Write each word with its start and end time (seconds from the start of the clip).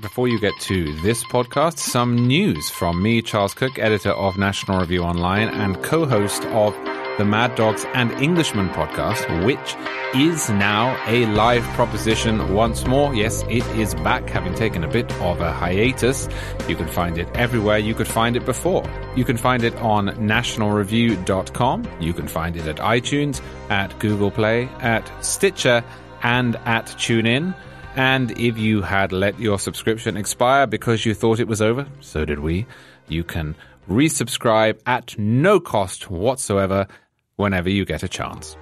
Before 0.00 0.26
you 0.26 0.40
get 0.40 0.58
to 0.62 0.92
this 1.02 1.22
podcast, 1.22 1.78
some 1.78 2.26
news 2.26 2.68
from 2.68 3.00
me, 3.00 3.22
Charles 3.22 3.54
Cooke, 3.54 3.78
editor 3.78 4.10
of 4.10 4.36
National 4.36 4.80
Review 4.80 5.04
Online 5.04 5.48
and 5.48 5.80
co 5.84 6.04
host 6.04 6.44
of 6.46 6.74
the 7.16 7.24
Mad 7.24 7.54
Dogs 7.54 7.86
and 7.94 8.10
Englishmen 8.14 8.70
podcast, 8.70 9.44
which 9.46 9.76
is 10.20 10.50
now 10.50 11.00
a 11.06 11.26
live 11.26 11.62
proposition 11.74 12.52
once 12.54 12.84
more. 12.88 13.14
Yes, 13.14 13.44
it 13.48 13.64
is 13.78 13.94
back, 13.94 14.28
having 14.28 14.54
taken 14.54 14.82
a 14.82 14.88
bit 14.88 15.12
of 15.20 15.40
a 15.40 15.52
hiatus. 15.52 16.28
You 16.68 16.74
can 16.74 16.88
find 16.88 17.16
it 17.16 17.28
everywhere 17.36 17.78
you 17.78 17.94
could 17.94 18.08
find 18.08 18.34
it 18.34 18.44
before. 18.44 18.82
You 19.14 19.24
can 19.24 19.36
find 19.36 19.62
it 19.62 19.76
on 19.76 20.08
nationalreview.com. 20.08 21.88
You 22.00 22.12
can 22.12 22.26
find 22.26 22.56
it 22.56 22.66
at 22.66 22.76
iTunes, 22.78 23.40
at 23.70 23.96
Google 24.00 24.32
Play, 24.32 24.68
at 24.80 25.08
Stitcher, 25.24 25.84
and 26.24 26.56
at 26.64 26.86
TuneIn. 26.86 27.54
And 27.96 28.32
if 28.38 28.58
you 28.58 28.82
had 28.82 29.12
let 29.12 29.38
your 29.38 29.58
subscription 29.58 30.16
expire 30.16 30.66
because 30.66 31.06
you 31.06 31.14
thought 31.14 31.38
it 31.38 31.46
was 31.46 31.62
over, 31.62 31.86
so 32.00 32.24
did 32.24 32.40
we, 32.40 32.66
you 33.08 33.22
can 33.22 33.54
resubscribe 33.88 34.80
at 34.86 35.16
no 35.18 35.60
cost 35.60 36.10
whatsoever 36.10 36.88
whenever 37.36 37.70
you 37.70 37.84
get 37.84 38.02
a 38.02 38.08
chance. 38.08 38.56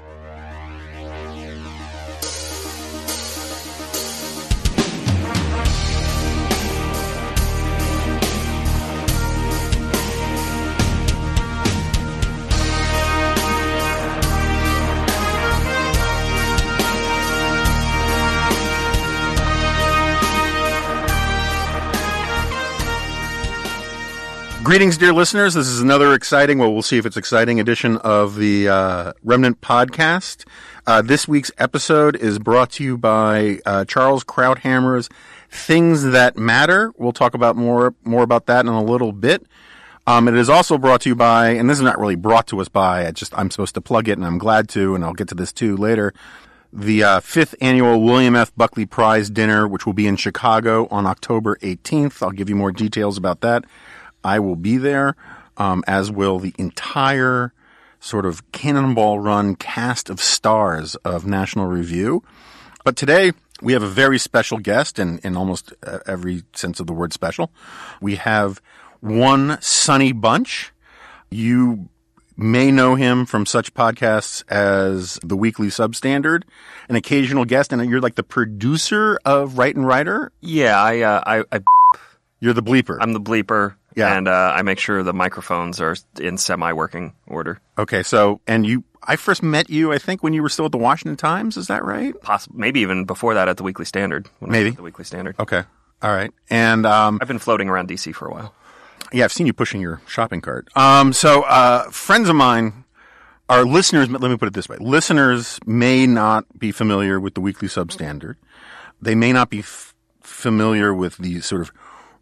Greetings, 24.73 24.97
dear 24.97 25.13
listeners. 25.13 25.53
This 25.53 25.67
is 25.67 25.83
another 25.83 26.15
exciting, 26.15 26.57
well, 26.57 26.73
we'll 26.73 26.81
see 26.81 26.97
if 26.97 27.05
it's 27.05 27.19
exciting 27.19 27.61
edition 27.61 27.99
of 27.99 28.37
the 28.37 28.71
uh, 28.71 29.13
Remnant 29.23 29.61
podcast. 29.61 30.47
Uh, 30.87 31.03
this 31.03 31.29
week's 31.29 31.51
episode 31.59 32.17
is 32.17 32.39
brought 32.39 32.71
to 32.71 32.83
you 32.83 32.97
by 32.97 33.59
uh, 33.67 33.85
Charles 33.85 34.25
Krauthammer's 34.25 35.11
Things 35.51 36.05
That 36.05 36.39
Matter. 36.39 36.91
We'll 36.97 37.13
talk 37.13 37.35
about 37.35 37.55
more 37.55 37.95
more 38.03 38.23
about 38.23 38.47
that 38.47 38.61
in 38.65 38.73
a 38.73 38.83
little 38.83 39.13
bit. 39.13 39.45
Um, 40.07 40.27
it 40.27 40.37
is 40.37 40.49
also 40.49 40.79
brought 40.79 41.03
to 41.03 41.11
you 41.11 41.17
by, 41.17 41.51
and 41.51 41.69
this 41.69 41.77
is 41.77 41.85
not 41.85 42.01
really 42.01 42.17
brought 42.17 42.47
to 42.47 42.59
us 42.59 42.71
by. 42.71 43.07
I 43.07 43.11
just 43.11 43.39
I'm 43.39 43.51
supposed 43.51 43.75
to 43.75 43.83
plug 43.83 44.09
it, 44.09 44.13
and 44.13 44.25
I'm 44.25 44.39
glad 44.39 44.71
to, 44.71 44.95
and 44.95 45.05
I'll 45.05 45.13
get 45.13 45.29
to 45.29 45.35
this 45.35 45.53
too 45.53 45.77
later. 45.77 46.15
The 46.73 47.05
uh, 47.05 47.21
fifth 47.21 47.55
annual 47.61 48.01
William 48.01 48.35
F. 48.35 48.57
Buckley 48.57 48.87
Prize 48.87 49.29
Dinner, 49.29 49.69
which 49.69 49.85
will 49.85 49.93
be 49.93 50.07
in 50.07 50.17
Chicago 50.17 50.89
on 50.91 51.05
October 51.05 51.57
18th. 51.57 52.23
I'll 52.23 52.31
give 52.31 52.49
you 52.49 52.57
more 52.57 52.73
details 52.73 53.19
about 53.19 53.43
that. 53.43 53.67
I 54.25 54.39
will 54.39 54.57
be 54.57 54.77
there, 54.77 55.17
um, 55.57 55.83
as 55.87 56.11
will 56.11 56.39
the 56.39 56.55
entire 56.59 57.53
sort 58.01 58.27
of 58.27 58.51
cannonball 58.53 59.21
run 59.21 59.55
cast 59.55 60.11
of 60.11 60.21
stars 60.21 60.97
of 61.05 61.25
National 61.25 61.67
Review. 61.67 62.23
But 62.85 62.97
today 62.97 63.33
we 63.63 63.73
have 63.75 63.83
a 63.83 63.89
very 63.89 64.19
special 64.19 64.59
guest 64.59 64.99
in, 64.99 65.19
in 65.19 65.37
almost 65.37 65.73
uh, 65.87 66.01
every 66.07 66.43
sense 66.53 66.81
of 66.81 66.87
the 66.89 66.93
word 66.93 67.13
special. 67.13 67.51
We 68.01 68.17
have 68.17 68.61
one 69.01 69.59
Sonny 69.61 70.13
Bunch. 70.13 70.73
You 71.31 71.89
may 72.37 72.73
know 72.73 72.97
him 72.97 73.25
from 73.25 73.47
such 73.47 73.73
podcasts 73.75 74.43
as 74.51 75.19
the 75.23 75.37
Weekly 75.37 75.69
Substandard, 75.69 76.43
an 76.89 76.97
occasional 76.97 77.45
guest, 77.45 77.73
and 77.73 77.89
you're 77.89 78.01
like 78.01 78.17
the 78.17 78.23
producer 78.23 79.19
of 79.25 79.59
Write 79.59 79.77
and 79.77 79.87
Writer. 79.87 80.33
Yeah, 80.41 80.81
I, 80.83 81.01
uh, 81.01 81.23
I, 81.25 81.57
I, 81.57 81.61
You're 82.41 82.55
the 82.55 82.63
bleeper. 82.63 82.99
I'm 83.01 83.13
the 83.13 83.21
bleeper. 83.21 83.75
Yeah. 83.95 84.17
And 84.17 84.29
uh, 84.29 84.53
I 84.55 84.63
make 84.63 84.79
sure 84.79 85.03
the 85.03 85.13
microphones 85.13 85.81
are 85.81 85.97
in 86.19 86.39
semi-working 86.39 87.13
order. 87.27 87.59
Okay, 87.79 88.03
so 88.03 88.41
and 88.47 88.67
you, 88.67 88.85
I 89.03 89.17
first 89.17 89.43
met 89.43 89.69
you, 89.71 89.93
I 89.93 89.99
think, 89.99 90.23
when 90.23 90.33
you 90.33 90.43
were 90.43 90.49
still 90.49 90.65
at 90.67 90.73
the 90.73 90.79
Washington 90.79 91.17
Times. 91.17 91.57
Is 91.57 91.67
that 91.67 91.85
right? 91.85 92.15
Possibly, 92.23 92.59
maybe 92.59 92.81
even 92.81 93.05
before 93.05 93.35
that 93.35 93.49
at 93.49 93.57
the 93.57 93.63
Weekly 93.63 93.85
Standard. 93.85 94.29
When 94.39 94.51
I 94.51 94.53
was 94.53 94.65
Maybe. 94.65 94.77
the 94.77 94.83
Weekly 94.83 95.05
Standard. 95.05 95.37
Okay, 95.39 95.63
all 96.03 96.13
right. 96.15 96.31
And 96.51 96.87
um, 96.87 97.19
I've 97.21 97.29
been 97.29 97.39
floating 97.39 97.69
around 97.69 97.89
DC 97.89 98.15
for 98.15 98.27
a 98.29 98.31
while. 98.33 98.55
yeah, 99.13 99.25
I've 99.25 99.33
seen 99.33 99.47
you 99.47 99.53
pushing 99.53 99.81
your 99.81 100.01
shopping 100.07 100.41
cart. 100.41 100.69
Um, 100.77 101.13
so 101.13 101.43
uh, 101.43 101.91
friends 101.91 102.29
of 102.29 102.37
mine, 102.37 102.85
our 103.49 103.65
listeners. 103.65 104.09
Let 104.11 104.23
me 104.23 104.37
put 104.37 104.49
it 104.49 104.55
this 104.55 104.69
way: 104.69 104.77
listeners 104.81 105.59
may 105.67 106.07
not 106.07 106.47
be 106.59 106.73
familiar 106.73 107.21
with 107.21 107.35
the 107.35 107.41
Weekly 107.41 107.69
Substandard. 107.69 108.37
They 109.03 109.15
may 109.15 109.33
not 109.33 109.51
be 109.51 109.59
f- 109.61 109.95
familiar 110.23 110.95
with 110.95 111.17
the 111.19 111.41
sort 111.41 111.61
of 111.63 111.73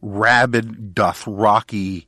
rabid, 0.02 0.94
doth 0.94 1.26
rocky 1.26 2.06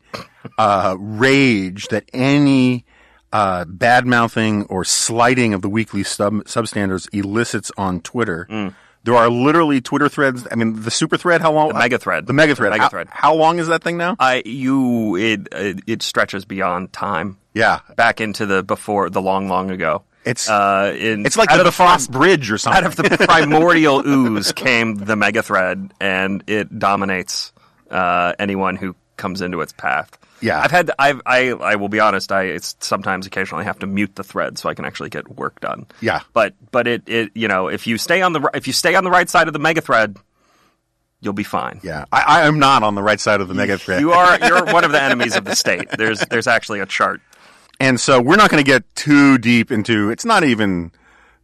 uh, 0.59 0.97
rage 0.99 1.89
that 1.89 2.05
any 2.13 2.85
uh, 3.33 3.65
bad 3.67 4.07
mouthing 4.07 4.65
or 4.65 4.85
slighting 4.85 5.55
of 5.55 5.63
the 5.63 5.69
weekly 5.69 6.03
sub 6.03 6.35
substandards 6.45 7.09
elicits 7.13 7.71
on 7.77 8.01
Twitter. 8.01 8.73
There 9.05 9.17
are 9.17 9.29
literally 9.29 9.81
Twitter 9.81 10.09
threads. 10.09 10.47
I 10.53 10.55
mean, 10.55 10.83
the 10.83 10.91
super 10.91 11.17
thread. 11.17 11.41
How 11.41 11.53
long? 11.53 11.69
The 11.69 11.75
mega 11.75 11.99
thread. 11.99 12.27
The 12.29 12.33
mega 12.33 12.55
thread. 12.55 12.73
The 12.73 12.79
mega 12.79 12.89
thread. 12.89 13.09
How, 13.11 13.35
long 13.35 13.59
is 13.59 13.67
that 13.67 13.83
thing 13.83 13.97
now? 13.97 14.15
I 14.21 14.43
you 14.47 15.17
it 15.17 15.49
it, 15.51 15.81
it 15.89 16.03
stretches 16.03 16.45
beyond 16.45 16.93
time. 16.93 17.39
yeah, 17.53 17.81
Back 17.97 18.21
into 18.21 18.47
the 18.47 18.63
before 18.63 19.11
the 19.11 19.21
long 19.21 19.49
long 19.49 19.73
ago. 19.73 20.05
it's 20.25 20.49
Uh, 20.49 20.95
in, 20.97 21.27
it's 21.27 21.37
like 21.37 21.51
out 21.51 21.57
the 21.57 21.63
of 21.67 21.77
Bifrost 21.77 22.13
Bridge 22.13 22.49
or 22.53 22.59
something. 22.59 22.85
out 22.85 22.87
of 22.87 22.95
the 22.95 23.03
primordial 23.27 24.07
ooze 24.07 24.53
came 24.53 24.95
the 24.95 25.17
mega 25.17 25.43
thread, 25.43 25.93
and 26.01 26.45
it 26.47 26.79
dominates 26.79 27.53
uh, 27.93 28.35
anyone 28.39 28.77
who 28.77 28.95
comes 29.17 29.41
into 29.41 29.61
its 29.61 29.73
path. 29.73 30.19
Yeah. 30.41 30.61
I've 30.61 30.73
had 30.73 30.91
I've, 30.99 31.23
I 31.25 31.51
I 31.51 31.77
will 31.77 31.89
be 31.89 32.01
honest. 32.01 32.33
I 32.33 32.45
it's 32.45 32.75
sometimes 32.81 33.27
occasionally 33.27 33.65
have 33.65 33.79
to 33.79 33.87
mute 33.87 34.17
the 34.17 34.25
thread 34.25 34.59
so 34.59 34.69
I 34.69 34.75
can 34.75 34.85
actually 34.85 35.11
get 35.11 35.29
work 35.37 35.61
done. 35.61 35.87
Yeah. 36.01 36.23
but 36.33 36.55
but 36.73 36.89
it 36.89 37.03
it 37.07 37.31
you 37.35 37.47
know 37.47 37.69
if 37.69 37.87
you 37.87 37.97
stay 37.99 38.23
on 38.23 38.33
the 38.33 38.51
if 38.53 38.67
you 38.67 38.73
stay 38.73 38.97
on 38.97 39.05
the 39.05 39.11
right 39.11 39.31
side 39.31 39.47
of 39.47 39.53
the 39.53 39.61
mega 39.61 39.81
thread, 39.81 40.17
you'll 41.21 41.33
be 41.33 41.45
fine. 41.45 41.79
yeah, 41.85 42.07
I, 42.11 42.23
I 42.23 42.47
am 42.47 42.59
not 42.59 42.83
on 42.83 42.97
the 42.97 43.03
right 43.03 43.21
side 43.21 43.41
of 43.41 43.47
the 43.47 43.55
mega 43.55 43.79
thread. 43.79 44.01
You 44.01 44.13
are 44.13 44.39
you're 44.41 44.65
one 44.65 44.83
of 44.85 44.91
the 44.91 45.01
enemies 45.01 45.37
of 45.37 45.45
the 45.45 45.55
state. 45.55 45.89
There's 45.97 46.21
there's 46.27 46.49
actually 46.49 46.81
a 46.81 46.87
chart. 46.87 47.21
And 47.79 48.01
so 48.01 48.21
we're 48.21 48.37
not 48.37 48.51
going 48.51 48.63
to 48.63 48.69
get 48.69 48.83
too 48.95 49.39
deep 49.39 49.73
into. 49.73 50.11
It's 50.11 50.25
not 50.25 50.45
even 50.45 50.93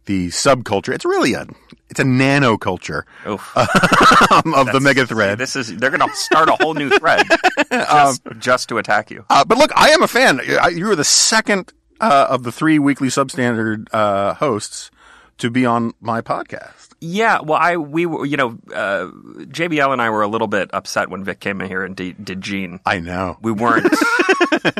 the 0.09 0.27
subculture. 0.29 0.91
It's 0.91 1.05
really 1.05 1.33
a 1.35 1.45
it's 1.87 1.99
a 1.99 2.03
nano 2.03 2.57
culture 2.57 3.05
Oof. 3.27 3.55
um, 3.57 4.53
of 4.55 4.71
the 4.71 4.79
mega 4.81 5.05
thread. 5.05 5.37
This 5.37 5.55
is 5.55 5.77
they're 5.77 5.91
going 5.91 6.07
to 6.09 6.15
start 6.15 6.49
a 6.49 6.53
whole 6.53 6.73
new 6.73 6.89
thread 6.89 7.23
just, 7.71 8.21
just 8.39 8.69
to 8.69 8.79
attack 8.79 9.11
you. 9.11 9.23
Uh, 9.29 9.45
but 9.45 9.59
look, 9.59 9.71
I 9.75 9.89
am 9.89 10.01
a 10.01 10.07
fan. 10.07 10.41
I- 10.59 10.69
You 10.69 10.87
were 10.87 10.95
the 10.95 11.03
second 11.03 11.71
uh, 12.01 12.25
of 12.27 12.41
the 12.41 12.51
three 12.51 12.79
weekly 12.79 13.09
substandard 13.09 13.87
uh, 13.93 14.33
hosts 14.33 14.89
to 15.37 15.51
be 15.51 15.63
on 15.65 15.93
my 16.01 16.21
podcast. 16.21 16.88
Yeah, 17.01 17.39
well, 17.41 17.57
I 17.61 17.77
we 17.77 18.05
were 18.05 18.25
you 18.25 18.35
know 18.37 18.57
uh, 18.73 19.07
JVL 19.45 19.93
and 19.93 20.01
I 20.01 20.09
were 20.09 20.21
a 20.21 20.27
little 20.27 20.47
bit 20.47 20.69
upset 20.73 21.09
when 21.09 21.23
Vic 21.23 21.39
came 21.39 21.61
in 21.61 21.67
here 21.67 21.83
and 21.83 21.95
did, 21.95 22.23
did 22.25 22.41
Gene. 22.41 22.79
I 22.85 22.99
know. 22.99 23.37
We 23.41 23.51
weren't 23.53 23.87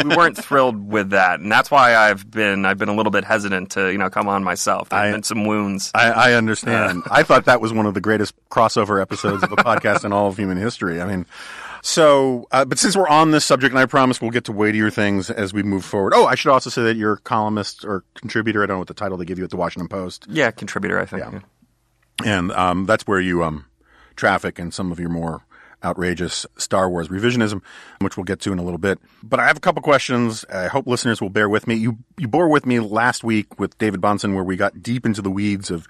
we 0.03 0.15
weren't 0.15 0.37
thrilled 0.37 0.89
with 0.91 1.11
that, 1.11 1.39
and 1.39 1.49
that's 1.51 1.71
why 1.71 1.95
I've 1.95 2.29
been 2.29 2.65
I've 2.65 2.77
been 2.77 2.89
a 2.89 2.95
little 2.95 3.11
bit 3.11 3.23
hesitant 3.23 3.71
to 3.71 3.89
you 3.91 3.97
know 3.97 4.09
come 4.09 4.27
on 4.27 4.43
myself. 4.43 4.89
There's 4.89 4.99
I- 5.01 5.11
been 5.11 5.23
some 5.23 5.45
wounds. 5.45 5.91
I, 5.95 6.09
I 6.11 6.33
understand. 6.33 7.03
I 7.09 7.23
thought 7.23 7.45
that 7.45 7.61
was 7.61 7.71
one 7.71 7.85
of 7.85 7.93
the 7.93 8.01
greatest 8.01 8.33
crossover 8.49 9.01
episodes 9.01 9.41
of 9.43 9.51
a 9.51 9.55
podcast 9.55 10.03
in 10.03 10.11
all 10.11 10.27
of 10.27 10.35
human 10.37 10.57
history. 10.57 10.99
I 11.01 11.05
mean, 11.05 11.25
so, 11.81 12.47
uh, 12.51 12.65
but 12.65 12.77
since 12.79 12.97
we're 12.97 13.07
on 13.07 13.31
this 13.31 13.45
subject, 13.45 13.71
and 13.71 13.79
I 13.79 13.85
promise 13.85 14.19
we'll 14.21 14.31
get 14.31 14.43
to 14.45 14.51
weightier 14.51 14.89
things 14.89 15.29
as 15.29 15.53
we 15.53 15.63
move 15.63 15.85
forward. 15.85 16.13
Oh, 16.13 16.25
I 16.25 16.35
should 16.35 16.51
also 16.51 16.69
say 16.69 16.83
that 16.83 16.97
you're 16.97 17.13
a 17.13 17.17
columnist 17.19 17.85
or 17.85 18.03
contributor. 18.15 18.61
I 18.61 18.65
don't 18.65 18.75
know 18.75 18.79
what 18.79 18.87
the 18.89 18.93
title 18.93 19.17
they 19.17 19.23
give 19.25 19.37
you 19.37 19.45
at 19.45 19.49
the 19.51 19.57
Washington 19.57 19.87
Post. 19.87 20.25
yeah, 20.29 20.51
contributor, 20.51 20.99
I 20.99 21.05
think. 21.05 21.23
Yeah. 21.23 21.39
And 22.25 22.51
um, 22.51 22.85
that's 22.85 23.07
where 23.07 23.19
you 23.19 23.43
um, 23.43 23.65
traffic 24.15 24.59
in 24.59 24.71
some 24.71 24.91
of 24.91 24.99
your 24.99 25.09
more 25.09 25.41
outrageous 25.83 26.45
Star 26.57 26.89
Wars 26.89 27.07
revisionism, 27.07 27.61
which 28.01 28.17
we'll 28.17 28.25
get 28.25 28.41
to 28.41 28.51
in 28.51 28.59
a 28.59 28.63
little 28.63 28.77
bit. 28.77 28.99
But 29.23 29.39
I 29.39 29.47
have 29.47 29.57
a 29.57 29.61
couple 29.61 29.81
questions. 29.81 30.45
I 30.53 30.67
hope 30.67 30.87
listeners 30.87 31.21
will 31.21 31.29
bear 31.29 31.49
with 31.49 31.67
me. 31.67 31.75
You 31.75 31.97
you 32.17 32.27
bore 32.27 32.49
with 32.49 32.65
me 32.65 32.79
last 32.79 33.23
week 33.23 33.59
with 33.59 33.77
David 33.77 34.01
Bahnsen, 34.01 34.35
where 34.35 34.43
we 34.43 34.55
got 34.55 34.83
deep 34.83 35.05
into 35.05 35.21
the 35.21 35.31
weeds 35.31 35.71
of 35.71 35.87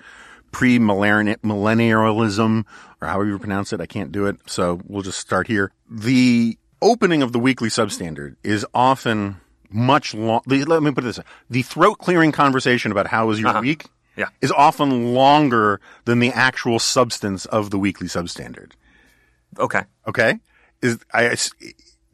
pre-millennialism, 0.51 2.65
or 3.01 3.07
however 3.07 3.25
you 3.25 3.39
pronounce 3.39 3.73
it. 3.73 3.81
I 3.81 3.85
can't 3.85 4.11
do 4.11 4.25
it, 4.25 4.37
so 4.45 4.81
we'll 4.87 5.03
just 5.03 5.19
start 5.19 5.47
here. 5.47 5.71
The 5.89 6.57
opening 6.81 7.21
of 7.21 7.33
the 7.33 7.39
weekly 7.39 7.69
substandard 7.69 8.35
is 8.43 8.65
often 8.73 9.41
much 9.69 10.13
long. 10.13 10.41
Let 10.45 10.83
me 10.83 10.91
put 10.91 11.03
it 11.03 11.07
this 11.07 11.17
way: 11.19 11.25
the 11.49 11.63
throat 11.63 11.99
clearing 11.99 12.31
conversation 12.31 12.91
about 12.91 13.07
how 13.07 13.27
was 13.27 13.39
your 13.39 13.59
week 13.61 13.85
Yeah. 14.19 14.27
is 14.41 14.51
often 14.51 15.13
longer 15.13 15.79
than 16.03 16.19
the 16.19 16.31
actual 16.31 16.77
substance 16.77 17.45
of 17.45 17.71
the 17.71 17.79
weekly 17.79 18.07
substandard. 18.07 18.73
Okay. 19.57 19.83
Okay, 20.05 20.39
is 20.81 20.99
I 21.13 21.37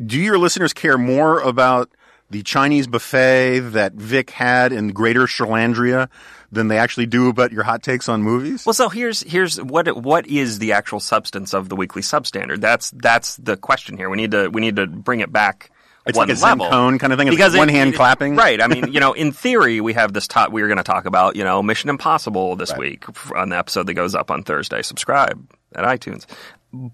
do 0.03 0.19
your 0.19 0.37
listeners 0.37 0.71
care 0.71 0.97
more 0.97 1.39
about 1.39 1.89
the 2.29 2.43
Chinese 2.43 2.87
buffet 2.87 3.59
that 3.59 3.93
Vic 3.93 4.29
had 4.31 4.71
in 4.71 4.89
Greater 4.89 5.23
Sherlandria 5.23 6.09
than 6.51 6.67
they 6.67 6.77
actually 6.77 7.05
do 7.05 7.29
about 7.29 7.51
your 7.51 7.63
hot 7.63 7.83
takes 7.83 8.09
on 8.09 8.21
movies? 8.21 8.65
Well, 8.65 8.73
so 8.73 8.89
here's 8.89 9.21
here's 9.21 9.61
what 9.61 9.95
what 9.97 10.27
is 10.27 10.59
the 10.59 10.73
actual 10.73 10.99
substance 10.99 11.53
of 11.53 11.69
the 11.69 11.75
weekly 11.75 12.01
substandard? 12.01 12.61
That's 12.61 12.91
that's 12.91 13.35
the 13.37 13.57
question 13.57 13.97
here. 13.97 14.09
We 14.09 14.17
need 14.17 14.31
to 14.31 14.49
we 14.49 14.61
need 14.61 14.75
to 14.75 14.87
bring 14.87 15.21
it 15.21 15.31
back 15.31 15.71
It's 16.05 16.17
one 16.17 16.27
like 16.27 16.35
a 16.35 16.37
Zen 16.37 16.57
level 16.59 16.67
koan 16.67 16.99
kind 16.99 17.11
of 17.13 17.19
thing. 17.19 17.27
It's 17.27 17.35
because 17.35 17.53
like 17.53 17.59
one 17.59 17.69
it- 17.69 17.73
hand 17.73 17.93
it- 17.93 17.97
clapping. 17.97 18.35
Right. 18.35 18.61
I 18.61 18.67
mean, 18.67 18.87
you 18.93 18.99
know, 18.99 19.13
in 19.13 19.31
theory, 19.31 19.81
we 19.81 19.93
have 19.93 20.13
this 20.13 20.27
top. 20.27 20.51
We 20.51 20.61
are 20.61 20.67
going 20.67 20.77
to 20.77 20.83
talk 20.83 21.05
about 21.05 21.35
you 21.35 21.43
know 21.43 21.63
Mission 21.63 21.89
Impossible 21.89 22.55
this 22.55 22.75
week 22.77 23.05
on 23.35 23.49
the 23.49 23.57
episode 23.57 23.87
that 23.87 23.93
goes 23.95 24.13
up 24.15 24.29
on 24.31 24.43
Thursday. 24.43 24.81
Subscribe 24.81 25.45
at 25.73 25.83
iTunes. 25.83 26.25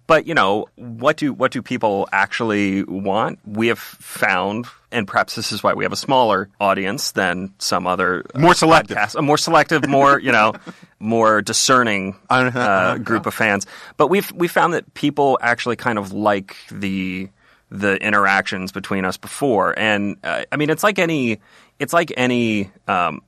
But 0.06 0.28
you 0.28 0.36
know, 0.36 0.68
what 0.76 1.18
do 1.18 1.34
what 1.34 1.52
do 1.52 1.62
people 1.64 2.08
actually 2.12 2.84
want? 2.84 3.40
We 3.48 3.68
have 3.70 3.80
found, 3.80 4.68
and 4.92 5.08
perhaps 5.08 5.34
this 5.34 5.52
is 5.52 5.64
why 5.64 5.74
we 5.74 5.84
have 5.86 5.92
a 5.92 5.96
smaller 5.98 6.50
audience 6.60 7.14
than 7.14 7.54
some 7.58 7.88
other 7.88 8.24
uh, 8.36 8.40
More 8.40 8.54
selective. 8.54 8.96
podcasts. 8.96 9.16
a 9.16 9.24
more 9.24 9.40
selective, 9.40 9.88
more 9.88 10.20
you 10.20 10.32
know, 10.32 10.54
more 11.00 11.42
discerning 11.42 12.16
uh, 12.30 12.98
group 13.00 13.26
of 13.26 13.34
fans. 13.34 13.66
But 13.98 14.08
we've 14.10 14.32
we 14.34 14.48
found 14.48 14.74
that 14.76 14.94
people 14.94 15.40
actually 15.42 15.78
kind 15.78 15.98
of 15.98 16.14
like 16.14 16.56
the 16.72 17.30
the 17.72 17.96
interactions 17.96 18.72
between 18.72 19.06
us 19.06 19.18
before, 19.18 19.74
and 19.80 20.18
uh, 20.24 20.44
I 20.52 20.58
mean, 20.58 20.70
it's 20.70 20.84
like 20.84 21.00
any 21.00 21.40
it's 21.80 21.94
like 21.94 22.12
any 22.18 22.70
um, 22.88 23.22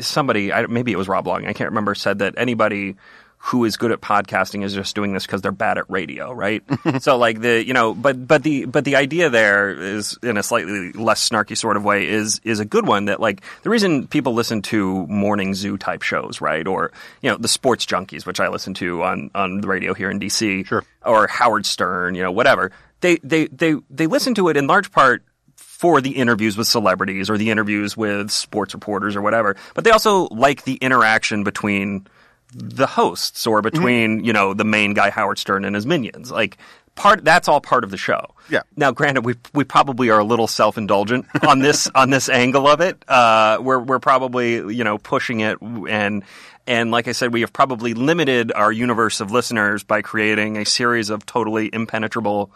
somebody 0.00 0.52
I, 0.52 0.66
maybe 0.66 0.92
it 0.92 0.96
was 0.96 1.08
Rob 1.08 1.26
Long 1.26 1.46
I 1.46 1.52
can't 1.52 1.70
remember 1.70 1.94
said 1.94 2.18
that 2.18 2.34
anybody 2.36 2.96
who 3.38 3.64
is 3.64 3.76
good 3.76 3.92
at 3.92 4.00
podcasting 4.00 4.64
is 4.64 4.74
just 4.74 4.94
doing 4.96 5.12
this 5.12 5.24
because 5.24 5.40
they're 5.40 5.52
bad 5.52 5.78
at 5.78 5.88
radio, 5.88 6.32
right? 6.32 6.64
so 7.00 7.16
like 7.16 7.40
the 7.40 7.64
you 7.64 7.74
know, 7.74 7.94
but 7.94 8.26
but 8.26 8.42
the 8.42 8.64
but 8.64 8.84
the 8.84 8.96
idea 8.96 9.30
there 9.30 9.70
is 9.70 10.18
in 10.22 10.36
a 10.36 10.42
slightly 10.42 10.90
less 10.92 11.26
snarky 11.28 11.56
sort 11.56 11.76
of 11.76 11.84
way 11.84 12.08
is 12.08 12.40
is 12.44 12.58
a 12.60 12.64
good 12.64 12.86
one 12.86 13.04
that 13.04 13.20
like 13.20 13.42
the 13.62 13.70
reason 13.70 14.08
people 14.08 14.34
listen 14.34 14.62
to 14.62 15.06
morning 15.06 15.54
zoo 15.54 15.76
type 15.76 16.02
shows, 16.02 16.40
right? 16.40 16.66
Or 16.66 16.90
you 17.22 17.30
know 17.30 17.36
the 17.36 17.46
sports 17.48 17.86
junkies, 17.86 18.26
which 18.26 18.40
I 18.40 18.48
listen 18.48 18.74
to 18.74 19.02
on 19.04 19.30
on 19.34 19.60
the 19.60 19.68
radio 19.68 19.94
here 19.94 20.10
in 20.10 20.18
DC, 20.18 20.66
Sure. 20.66 20.82
or 21.04 21.28
Howard 21.28 21.66
Stern, 21.66 22.14
you 22.16 22.22
know 22.22 22.32
whatever. 22.32 22.72
They 23.00 23.16
they 23.16 23.46
they 23.48 23.76
they 23.90 24.06
listen 24.06 24.34
to 24.34 24.48
it 24.48 24.56
in 24.56 24.66
large 24.66 24.90
part 24.90 25.22
for 25.56 26.00
the 26.00 26.12
interviews 26.12 26.56
with 26.56 26.66
celebrities 26.66 27.28
or 27.28 27.36
the 27.36 27.50
interviews 27.50 27.96
with 27.96 28.30
sports 28.30 28.72
reporters 28.72 29.14
or 29.14 29.20
whatever. 29.20 29.56
But 29.74 29.84
they 29.84 29.90
also 29.90 30.24
like 30.28 30.64
the 30.64 30.76
interaction 30.76 31.44
between 31.44 32.06
the 32.54 32.86
hosts 32.86 33.46
or 33.46 33.60
between, 33.60 34.24
you 34.24 34.32
know, 34.32 34.54
the 34.54 34.64
main 34.64 34.94
guy 34.94 35.10
Howard 35.10 35.38
Stern 35.38 35.64
and 35.64 35.74
his 35.74 35.84
minions. 35.84 36.30
Like 36.30 36.56
part 36.94 37.24
that's 37.24 37.46
all 37.46 37.60
part 37.60 37.84
of 37.84 37.90
the 37.90 37.98
show. 37.98 38.34
Yeah. 38.48 38.62
Now 38.74 38.90
granted 38.90 39.26
we 39.26 39.34
we 39.52 39.64
probably 39.64 40.08
are 40.08 40.18
a 40.18 40.24
little 40.24 40.46
self-indulgent 40.46 41.26
on 41.46 41.58
this 41.58 41.90
on 41.94 42.08
this 42.08 42.30
angle 42.30 42.66
of 42.66 42.80
it. 42.80 43.02
Uh 43.06 43.58
we're 43.60 43.78
we're 43.78 43.98
probably, 43.98 44.54
you 44.74 44.84
know, 44.84 44.96
pushing 44.96 45.40
it 45.40 45.60
and 45.60 46.24
and 46.66 46.90
like 46.90 47.06
I 47.06 47.12
said, 47.12 47.32
we 47.32 47.42
have 47.42 47.52
probably 47.52 47.94
limited 47.94 48.50
our 48.50 48.72
universe 48.72 49.20
of 49.20 49.30
listeners 49.30 49.84
by 49.84 50.02
creating 50.02 50.56
a 50.56 50.64
series 50.64 51.10
of 51.10 51.26
totally 51.26 51.70
impenetrable 51.72 52.50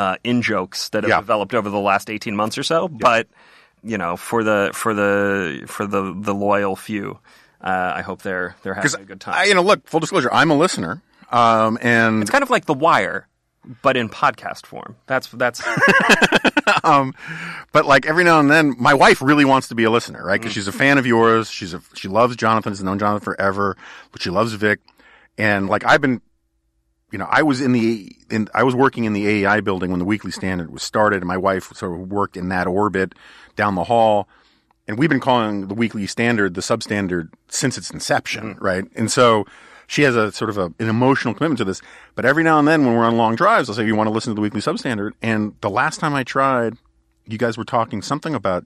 uh, 0.00 0.16
in 0.24 0.40
jokes 0.40 0.88
that 0.90 1.02
have 1.04 1.10
Yeah. 1.10 1.20
developed 1.20 1.52
over 1.54 1.68
the 1.68 1.78
last 1.78 2.08
18 2.08 2.34
months 2.34 2.56
or 2.56 2.62
so. 2.62 2.88
But 2.88 3.28
you 3.82 3.98
know, 3.98 4.16
for 4.16 4.42
the 4.42 4.70
for 4.72 4.94
the 4.94 5.64
for 5.66 5.86
the 5.86 6.14
the 6.16 6.32
loyal 6.34 6.74
few, 6.76 7.18
uh, 7.60 7.92
I 7.96 8.02
hope 8.02 8.22
they're 8.22 8.56
they're 8.62 8.74
having 8.74 9.00
a 9.00 9.04
good 9.04 9.20
time. 9.20 9.34
I, 9.36 9.44
you 9.44 9.54
know, 9.54 9.62
look, 9.62 9.86
full 9.86 10.00
disclosure, 10.00 10.30
I'm 10.32 10.50
a 10.50 10.56
listener, 10.56 11.02
um, 11.30 11.76
and 11.82 12.22
it's 12.22 12.30
kind 12.30 12.42
of 12.42 12.48
like 12.50 12.64
The 12.64 12.74
Wire, 12.74 13.26
but 13.82 13.96
in 13.96 14.08
podcast 14.08 14.64
form. 14.66 14.96
That's 15.06 15.28
that's 15.28 15.60
but 17.72 17.86
like 17.86 18.06
every 18.06 18.24
now 18.24 18.40
and 18.40 18.50
then, 18.50 18.74
my 18.78 18.94
wife 18.94 19.20
really 19.22 19.44
wants 19.44 19.68
to 19.68 19.74
be 19.74 19.84
a 19.84 19.90
listener, 19.90 20.24
right? 20.24 20.38
Mm. 20.38 20.42
Because 20.42 20.52
she's 20.54 20.68
a 20.68 20.72
fan 20.72 20.98
of 20.98 21.06
yours. 21.06 21.50
She's 21.50 21.74
a 21.74 21.80
she 21.94 22.08
loves 22.08 22.36
Jonathan. 22.36 22.72
Has 22.72 22.82
known 22.82 22.98
Jonathan 22.98 23.24
forever, 23.24 23.76
but 24.12 24.22
she 24.22 24.30
loves 24.30 24.52
Vic. 24.54 24.80
And 25.38 25.68
like 25.68 25.84
I've 25.84 26.00
been, 26.00 26.20
you 27.10 27.18
know, 27.18 27.26
I 27.30 27.42
was 27.42 27.60
in 27.60 27.72
the 27.72 28.14
in 28.30 28.48
I 28.54 28.62
was 28.62 28.74
working 28.74 29.04
in 29.04 29.12
the 29.12 29.26
AEI 29.26 29.60
building 29.60 29.90
when 29.90 29.98
the 29.98 30.04
Weekly 30.04 30.30
Standard 30.30 30.70
was 30.70 30.82
started, 30.82 31.16
and 31.16 31.26
my 31.26 31.36
wife 31.36 31.72
sort 31.74 31.92
of 31.92 32.10
worked 32.10 32.36
in 32.36 32.48
that 32.50 32.66
orbit 32.66 33.14
down 33.56 33.74
the 33.74 33.84
hall. 33.84 34.28
And 34.88 34.98
we've 34.98 35.10
been 35.10 35.20
calling 35.20 35.68
the 35.68 35.74
Weekly 35.74 36.06
Standard 36.06 36.54
the 36.54 36.60
substandard 36.62 37.28
since 37.48 37.78
its 37.78 37.90
inception, 37.90 38.54
Mm. 38.56 38.60
right? 38.60 38.84
And 38.96 39.10
so 39.10 39.44
she 39.86 40.02
has 40.02 40.16
a 40.16 40.32
sort 40.32 40.50
of 40.50 40.58
a, 40.58 40.66
an 40.78 40.88
emotional 40.88 41.32
commitment 41.34 41.58
to 41.58 41.64
this. 41.64 41.80
But 42.14 42.24
every 42.24 42.42
now 42.42 42.58
and 42.58 42.66
then, 42.66 42.84
when 42.84 42.94
we're 42.94 43.04
on 43.04 43.16
long 43.16 43.36
drives, 43.36 43.68
I'll 43.68 43.74
say, 43.76 43.82
if 43.82 43.88
"You 43.88 43.94
want 43.96 44.08
to 44.08 44.12
listen 44.12 44.30
to 44.32 44.34
the 44.34 44.40
Weekly 44.40 44.60
Substandard?" 44.60 45.12
And 45.22 45.54
the 45.60 45.70
last 45.70 46.00
time 46.00 46.14
I 46.14 46.24
tried, 46.24 46.74
you 47.26 47.38
guys 47.38 47.56
were 47.58 47.64
talking 47.64 48.02
something 48.02 48.34
about 48.34 48.64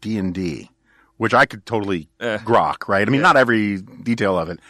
D 0.00 0.16
and 0.18 0.32
D, 0.34 0.70
which 1.16 1.34
I 1.34 1.44
could 1.46 1.66
totally 1.66 2.08
grok, 2.20 2.86
right? 2.88 3.06
I 3.06 3.10
mean, 3.10 3.20
not 3.22 3.36
every 3.36 3.78
detail 3.80 4.38
of 4.38 4.48
it, 4.48 4.60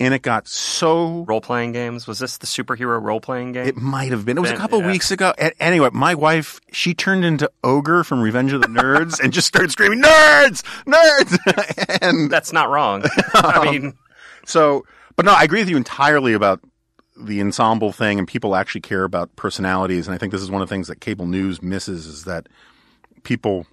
and 0.00 0.12
it 0.12 0.22
got 0.22 0.48
so. 0.48 1.24
role 1.28 1.40
playing 1.40 1.72
games. 1.72 2.06
Was 2.06 2.18
this 2.18 2.38
the 2.38 2.46
superhero 2.46 3.00
role 3.00 3.20
playing 3.20 3.52
game? 3.52 3.66
It 3.66 3.76
might 3.76 4.10
have 4.10 4.24
been. 4.24 4.36
It 4.36 4.40
was 4.40 4.50
a 4.50 4.56
couple 4.56 4.80
yeah. 4.80 4.88
weeks 4.88 5.10
ago. 5.10 5.32
Anyway, 5.60 5.90
my 5.92 6.14
wife 6.14 6.60
she 6.72 6.94
turned 6.94 7.24
into 7.24 7.50
ogre 7.62 8.04
from 8.04 8.20
Revenge 8.20 8.52
of 8.52 8.60
the 8.60 8.68
Nerds 8.68 9.20
and 9.20 9.32
just 9.32 9.46
started 9.46 9.70
screaming, 9.70 10.02
"Nerds, 10.02 10.62
nerds!" 10.84 11.98
and 12.02 12.30
That's 12.30 12.52
not 12.52 12.70
wrong. 12.70 13.04
I 13.34 13.70
mean, 13.70 13.94
So, 14.46 14.84
but 15.16 15.24
no, 15.24 15.32
I 15.32 15.44
agree 15.44 15.60
with 15.60 15.68
you 15.68 15.76
entirely 15.76 16.32
about 16.32 16.60
the 17.16 17.40
ensemble 17.40 17.92
thing, 17.92 18.18
and 18.18 18.26
people 18.26 18.56
actually 18.56 18.80
care 18.80 19.04
about 19.04 19.36
personalities. 19.36 20.06
And 20.08 20.14
I 20.14 20.18
think 20.18 20.32
this 20.32 20.42
is 20.42 20.50
one 20.50 20.62
of 20.62 20.68
the 20.68 20.74
things 20.74 20.88
that 20.88 21.00
cable 21.00 21.26
news 21.26 21.62
misses 21.62 22.06
is 22.06 22.24
that 22.24 22.48
people 23.22 23.66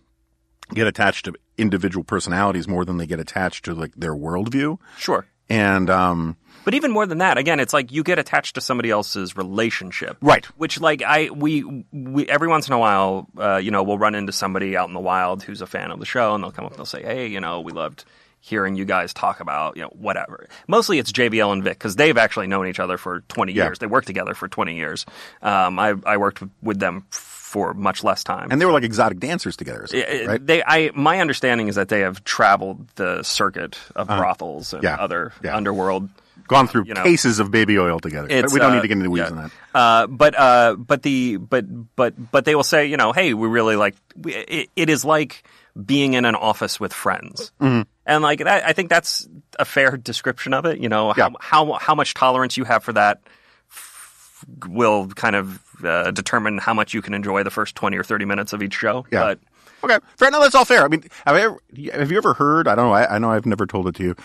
get 0.73 0.87
attached 0.87 1.25
to 1.25 1.33
individual 1.57 2.03
personalities 2.03 2.67
more 2.67 2.85
than 2.85 2.97
they 2.97 3.07
get 3.07 3.19
attached 3.19 3.65
to 3.65 3.73
like 3.73 3.93
their 3.95 4.15
worldview. 4.15 4.77
sure. 4.97 5.25
And 5.51 5.89
um, 5.89 6.37
But 6.63 6.73
even 6.75 6.91
more 6.91 7.05
than 7.05 7.17
that, 7.19 7.37
again, 7.37 7.59
it's 7.59 7.73
like 7.73 7.91
you 7.91 8.03
get 8.03 8.19
attached 8.19 8.55
to 8.55 8.61
somebody 8.61 8.89
else's 8.89 9.35
relationship, 9.35 10.17
Right. 10.21 10.45
Which, 10.57 10.79
like, 10.79 11.01
I 11.01 11.29
we 11.29 11.83
we 11.91 12.27
every 12.27 12.47
once 12.47 12.67
in 12.67 12.73
a 12.73 12.79
while, 12.79 13.27
uh, 13.37 13.57
you 13.57 13.71
know, 13.71 13.83
we'll 13.83 13.97
run 13.97 14.15
into 14.15 14.31
somebody 14.31 14.77
out 14.77 14.87
in 14.87 14.93
the 14.93 14.99
wild 14.99 15.43
who's 15.43 15.61
a 15.61 15.67
fan 15.67 15.91
of 15.91 15.99
the 15.99 16.05
show, 16.05 16.33
and 16.35 16.43
they'll 16.43 16.51
come 16.51 16.65
up 16.65 16.71
and 16.71 16.79
they'll 16.79 16.85
say, 16.85 17.03
"Hey, 17.03 17.27
you 17.27 17.39
know, 17.39 17.61
we 17.61 17.71
loved 17.71 18.05
hearing 18.43 18.75
you 18.75 18.85
guys 18.85 19.13
talk 19.13 19.39
about, 19.39 19.75
you 19.75 19.83
know, 19.83 19.89
whatever." 19.93 20.47
Mostly, 20.67 20.97
it's 20.99 21.11
JVL 21.11 21.51
and 21.51 21.63
Vic 21.63 21.77
because 21.77 21.95
they've 21.95 22.17
actually 22.17 22.47
known 22.47 22.67
each 22.67 22.79
other 22.79 22.97
for 22.97 23.21
twenty 23.27 23.53
Yeah. 23.53 23.65
years. 23.65 23.79
They 23.79 23.87
worked 23.87 24.07
together 24.07 24.33
for 24.33 24.47
twenty 24.47 24.75
years. 24.77 25.05
Um, 25.41 25.77
I 25.79 25.95
I 26.05 26.17
worked 26.17 26.41
with, 26.41 26.51
with 26.61 26.79
them 26.79 27.05
for 27.51 27.73
much 27.73 27.99
less 28.03 28.23
time. 28.23 28.47
and 28.49 28.61
they 28.61 28.65
were 28.65 28.71
like 28.71 28.83
exotic 28.91 29.19
dancers 29.19 29.55
together, 29.57 29.85
Uh, 29.93 29.97
right? 30.27 30.45
They, 30.49 30.63
I, 30.63 30.91
my 30.95 31.19
understanding 31.19 31.67
is 31.67 31.75
that 31.75 31.89
they 31.89 31.99
have 32.07 32.23
traveled 32.23 32.87
the 32.95 33.23
circuit 33.23 33.77
of 33.95 34.07
brothels 34.07 34.73
and. 34.73 34.81
Yeah. 34.83 34.95
other 35.05 35.33
Yeah. 35.43 35.57
underworld 35.57 36.07
Gone 36.47 36.67
through 36.67 36.85
you 36.85 36.93
know, 36.93 37.03
cases 37.03 37.39
of 37.39 37.51
baby 37.51 37.77
oil 37.77 37.99
together. 37.99 38.27
But 38.29 38.51
we 38.53 38.59
don't 38.59 38.71
uh, 38.71 38.75
need 38.75 38.81
to 38.81 38.87
get 38.87 38.93
into 38.97 39.03
the 39.03 39.09
weeds 39.09 39.29
yeah. 39.29 39.35
on 39.35 39.43
that. 39.43 39.51
Uh, 39.77 40.07
but 40.07 40.33
uh, 40.39 40.75
but 40.77 41.01
the 41.03 41.37
but 41.37 41.65
but 41.95 42.13
but 42.31 42.43
they 42.45 42.55
will 42.55 42.63
say, 42.63 42.87
you 42.87 42.97
know, 42.97 43.11
hey, 43.13 43.33
we 43.33 43.47
really 43.47 43.75
like. 43.75 43.95
We, 44.15 44.33
it, 44.35 44.69
it 44.75 44.89
is 44.89 45.03
like 45.05 45.43
being 45.75 46.13
in 46.15 46.25
an 46.25 46.35
office 46.35 46.79
with 46.79 46.91
friends, 46.93 47.51
Mm-hmm. 47.61 47.83
and 48.05 48.23
like 48.23 48.39
that, 48.43 48.65
I 48.65 48.73
think 48.73 48.89
that's 48.89 49.27
a 49.59 49.63
fair 49.65 49.95
description 49.95 50.53
of 50.53 50.65
it. 50.65 50.79
You 50.79 50.89
know, 50.89 51.13
Yeah. 51.15 51.29
how 51.39 51.67
how 51.67 51.79
how 51.79 51.95
much 51.95 52.13
tolerance 52.15 52.57
you 52.57 52.65
have 52.65 52.83
for 52.83 52.93
that 52.93 53.21
f- 53.69 54.45
will 54.67 55.07
kind 55.07 55.35
of 55.35 55.59
uh, 55.85 56.11
determine 56.11 56.57
how 56.57 56.73
much 56.73 56.93
you 56.93 57.01
can 57.01 57.13
enjoy 57.13 57.43
the 57.43 57.51
first 57.51 57.75
twenty 57.75 57.97
or 57.97 58.03
thirty 58.03 58.25
minutes 58.25 58.53
of 58.53 58.61
each 58.63 58.73
show. 58.73 59.05
Yeah. 59.11 59.21
But 59.21 59.39
Okay, 59.83 59.97
fair. 60.15 60.31
No, 60.31 60.39
that's 60.39 60.55
all 60.55 60.65
fair. 60.65 60.83
I 60.83 60.87
mean, 60.87 61.03
have, 61.25 61.35
I 61.35 61.41
ever, 61.41 61.59
have 61.93 62.11
you 62.11 62.17
ever 62.17 62.33
heard? 62.33 62.67
I 62.67 62.75
don't 62.75 62.85
know. 62.85 62.93
I, 62.93 63.15
I 63.15 63.17
know 63.17 63.31
I've 63.31 63.45
never 63.45 63.65
told 63.65 63.87
it 63.87 63.95
to 63.95 64.03
you. 64.03 64.15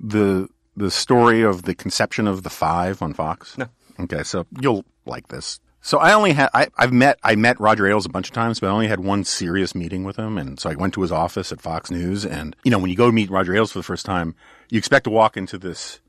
The 0.00 0.48
the 0.76 0.90
story 0.90 1.42
of 1.42 1.64
the 1.64 1.74
conception 1.74 2.26
of 2.26 2.42
the 2.42 2.50
Five 2.50 3.02
on 3.02 3.12
Fox. 3.12 3.58
No. 3.58 3.66
Okay, 4.00 4.22
so 4.22 4.46
you'll 4.60 4.84
like 5.04 5.28
this. 5.28 5.60
So 5.82 5.98
I 5.98 6.12
only 6.12 6.32
had 6.32 6.48
I, 6.54 6.68
I've 6.78 6.92
met 6.92 7.18
I 7.22 7.34
met 7.34 7.60
Roger 7.60 7.86
Ailes 7.86 8.06
a 8.06 8.08
bunch 8.08 8.28
of 8.28 8.34
times, 8.34 8.60
but 8.60 8.68
I 8.68 8.70
only 8.70 8.88
had 8.88 9.00
one 9.00 9.24
serious 9.24 9.74
meeting 9.74 10.04
with 10.04 10.16
him, 10.16 10.38
and 10.38 10.58
so 10.58 10.70
I 10.70 10.76
went 10.76 10.94
to 10.94 11.02
his 11.02 11.12
office 11.12 11.52
at 11.52 11.60
Fox 11.60 11.90
News, 11.90 12.24
and 12.24 12.56
you 12.64 12.70
know 12.70 12.78
when 12.78 12.90
you 12.90 12.96
go 12.96 13.10
meet 13.12 13.30
Roger 13.30 13.54
Ailes 13.54 13.72
for 13.72 13.80
the 13.80 13.84
first 13.84 14.06
time, 14.06 14.34
you 14.70 14.78
expect 14.78 15.04
to 15.04 15.10
walk 15.10 15.36
into 15.36 15.58
this 15.58 16.00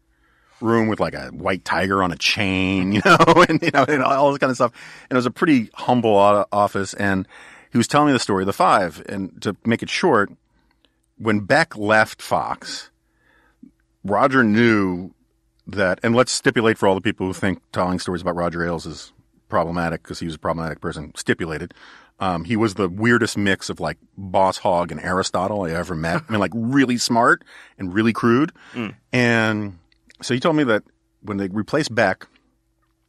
room 0.62 0.88
with 0.88 1.00
like 1.00 1.14
a 1.14 1.28
white 1.28 1.66
tiger 1.66 2.02
on 2.04 2.12
a 2.12 2.18
chain, 2.18 2.92
you 2.94 3.02
know, 3.06 3.46
and 3.48 3.62
you 3.62 3.72
know, 3.74 3.86
and 3.88 4.04
all 4.04 4.32
this 4.32 4.40
kind 4.40 4.50
of 4.50 4.58
stuff. 4.58 4.72
And 5.10 5.16
it 5.16 5.18
was 5.18 5.26
a 5.26 5.32
pretty 5.32 5.70
humble 5.74 6.16
office. 6.16 6.94
And 6.94 7.28
he 7.72 7.78
was 7.78 7.88
telling 7.88 8.08
me 8.08 8.14
the 8.14 8.20
story 8.20 8.44
of 8.44 8.48
the 8.48 8.54
five. 8.54 9.04
And 9.08 9.42
to 9.42 9.56
make 9.66 9.84
it 9.84 9.90
short, 9.90 10.32
when 11.18 11.42
Beck 11.42 11.78
left 11.78 12.22
Fox, 12.22 12.90
Roger 14.04 14.44
knew 14.44 15.14
that, 15.68 16.00
and 16.04 16.16
let's 16.16 16.32
stipulate 16.32 16.78
for 16.78 16.88
all 16.88 16.96
the 16.96 17.02
people 17.02 17.28
who 17.28 17.34
think 17.34 17.62
telling 17.72 18.00
stories 18.00 18.22
about 18.22 18.36
Roger 18.36 18.66
Ailes 18.66 18.86
is 18.86 19.14
problematic 19.50 20.04
because 20.04 20.20
he 20.20 20.26
was 20.26 20.36
a 20.36 20.40
problematic 20.40 20.82
person, 20.82 21.14
stipulated. 21.16 21.74
Um, 22.20 22.44
he 22.44 22.56
was 22.56 22.76
the 22.76 22.88
weirdest 22.90 23.38
mix 23.38 23.70
of 23.70 23.80
like 23.80 23.98
Boss 24.18 24.58
Hogg 24.58 24.92
and 24.92 25.02
Aristotle 25.02 25.64
I 25.64 25.72
ever 25.72 25.96
met. 25.96 26.22
I 26.28 26.32
mean, 26.32 26.40
like 26.40 26.52
really 26.54 26.98
smart 26.98 27.44
and 27.78 27.94
really 27.94 28.14
crude. 28.14 28.52
And 29.12 29.80
so 30.24 30.34
he 30.34 30.39
told 30.39 30.56
me 30.56 30.63
that 30.63 30.84
when 31.22 31.38
they 31.38 31.48
replaced 31.48 31.94
Beck, 31.94 32.27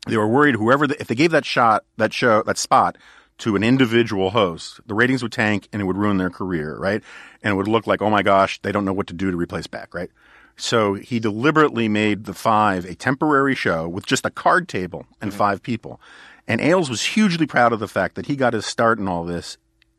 they 0.07 0.17
were 0.17 0.29
worried 0.29 0.57
whoever 0.57 0.87
the, 0.87 1.01
if 1.01 1.07
they 1.07 1.15
gave 1.15 1.31
that 1.31 1.45
shot 1.45 1.85
that 1.97 2.13
show 2.13 2.43
that 2.43 2.59
spot 2.59 2.97
to 3.39 3.57
an 3.57 3.65
individual 3.65 4.31
host 4.31 4.81
the 4.87 4.95
ratings 4.95 5.23
would 5.23 5.33
tank 5.33 5.69
and 5.73 5.83
it 5.83 5.85
would 5.87 5.97
ruin 5.97 6.19
their 6.19 6.31
career 6.31 6.77
right? 6.79 7.03
And 7.43 7.53
it 7.53 7.57
would 7.57 7.69
look 7.69 7.87
like 7.87 8.03
oh 8.03 8.11
my 8.11 8.23
gosh 8.23 8.61
they 8.63 8.73
don't 8.73 8.85
know 8.85 8.93
what 8.93 9.07
to 9.09 9.15
do 9.15 9.31
to 9.31 9.37
replace 9.37 9.67
Beck 9.67 9.95
right? 9.95 10.11
So 10.57 10.95
he 10.95 11.19
deliberately 11.19 11.89
made 11.89 12.25
the 12.25 12.35
five 12.35 12.85
a 12.85 12.95
temporary 12.95 13.55
show 13.55 13.89
with 13.89 14.07
just 14.07 14.25
a 14.25 14.31
card 14.31 14.69
table 14.69 15.07
and 15.21 15.31
mm-hmm. 15.31 15.39
five 15.39 15.63
people. 15.63 16.01
And 16.47 16.61
ailes 16.61 16.91
was 16.91 17.03
hugely 17.03 17.47
proud 17.47 17.73
of 17.73 17.81
the 17.81 17.89
fact 17.89 18.15
that 18.15 18.27
he 18.27 18.37
got 18.37 18.53
his 18.53 18.67
start 18.67 18.99
in 18.99 19.09
all 19.09 19.25
this 19.25 19.57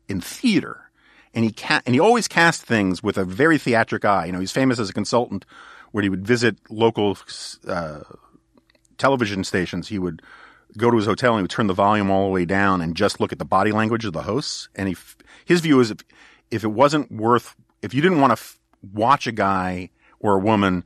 in 0.08 0.20
theater. 0.20 0.90
And 1.34 1.44
he 1.44 1.52
ca- 1.52 1.82
and 1.84 1.94
he 1.94 2.00
always 2.00 2.28
cast 2.28 2.62
things 2.62 3.02
with 3.02 3.18
a 3.18 3.24
very 3.24 3.58
theatric 3.58 4.04
eye. 4.04 4.26
You 4.26 4.32
know 4.32 4.40
he's 4.40 4.52
famous 4.52 4.78
as 4.78 4.88
a 4.88 4.94
consultant 4.94 5.44
where 5.92 6.02
he 6.02 6.08
would 6.08 6.26
visit 6.26 6.56
local 6.70 7.18
uh, 7.66 8.00
television 8.98 9.44
stations, 9.44 9.88
he 9.88 9.98
would 9.98 10.22
go 10.76 10.90
to 10.90 10.96
his 10.96 11.06
hotel 11.06 11.32
and 11.32 11.40
he 11.40 11.42
would 11.42 11.50
turn 11.50 11.66
the 11.66 11.74
volume 11.74 12.10
all 12.10 12.26
the 12.26 12.32
way 12.32 12.44
down 12.44 12.80
and 12.80 12.96
just 12.96 13.20
look 13.20 13.32
at 13.32 13.38
the 13.38 13.44
body 13.44 13.72
language 13.72 14.04
of 14.04 14.12
the 14.12 14.22
hosts. 14.22 14.68
And 14.74 14.88
he, 14.88 14.96
his 15.44 15.60
view 15.60 15.80
is 15.80 15.90
if, 15.90 15.98
if 16.50 16.64
it 16.64 16.68
wasn't 16.68 17.10
worth, 17.10 17.54
if 17.82 17.94
you 17.94 18.02
didn't 18.02 18.20
want 18.20 18.30
to 18.30 18.40
f- 18.40 18.58
watch 18.92 19.26
a 19.26 19.32
guy 19.32 19.90
or 20.20 20.34
a 20.34 20.38
woman 20.38 20.84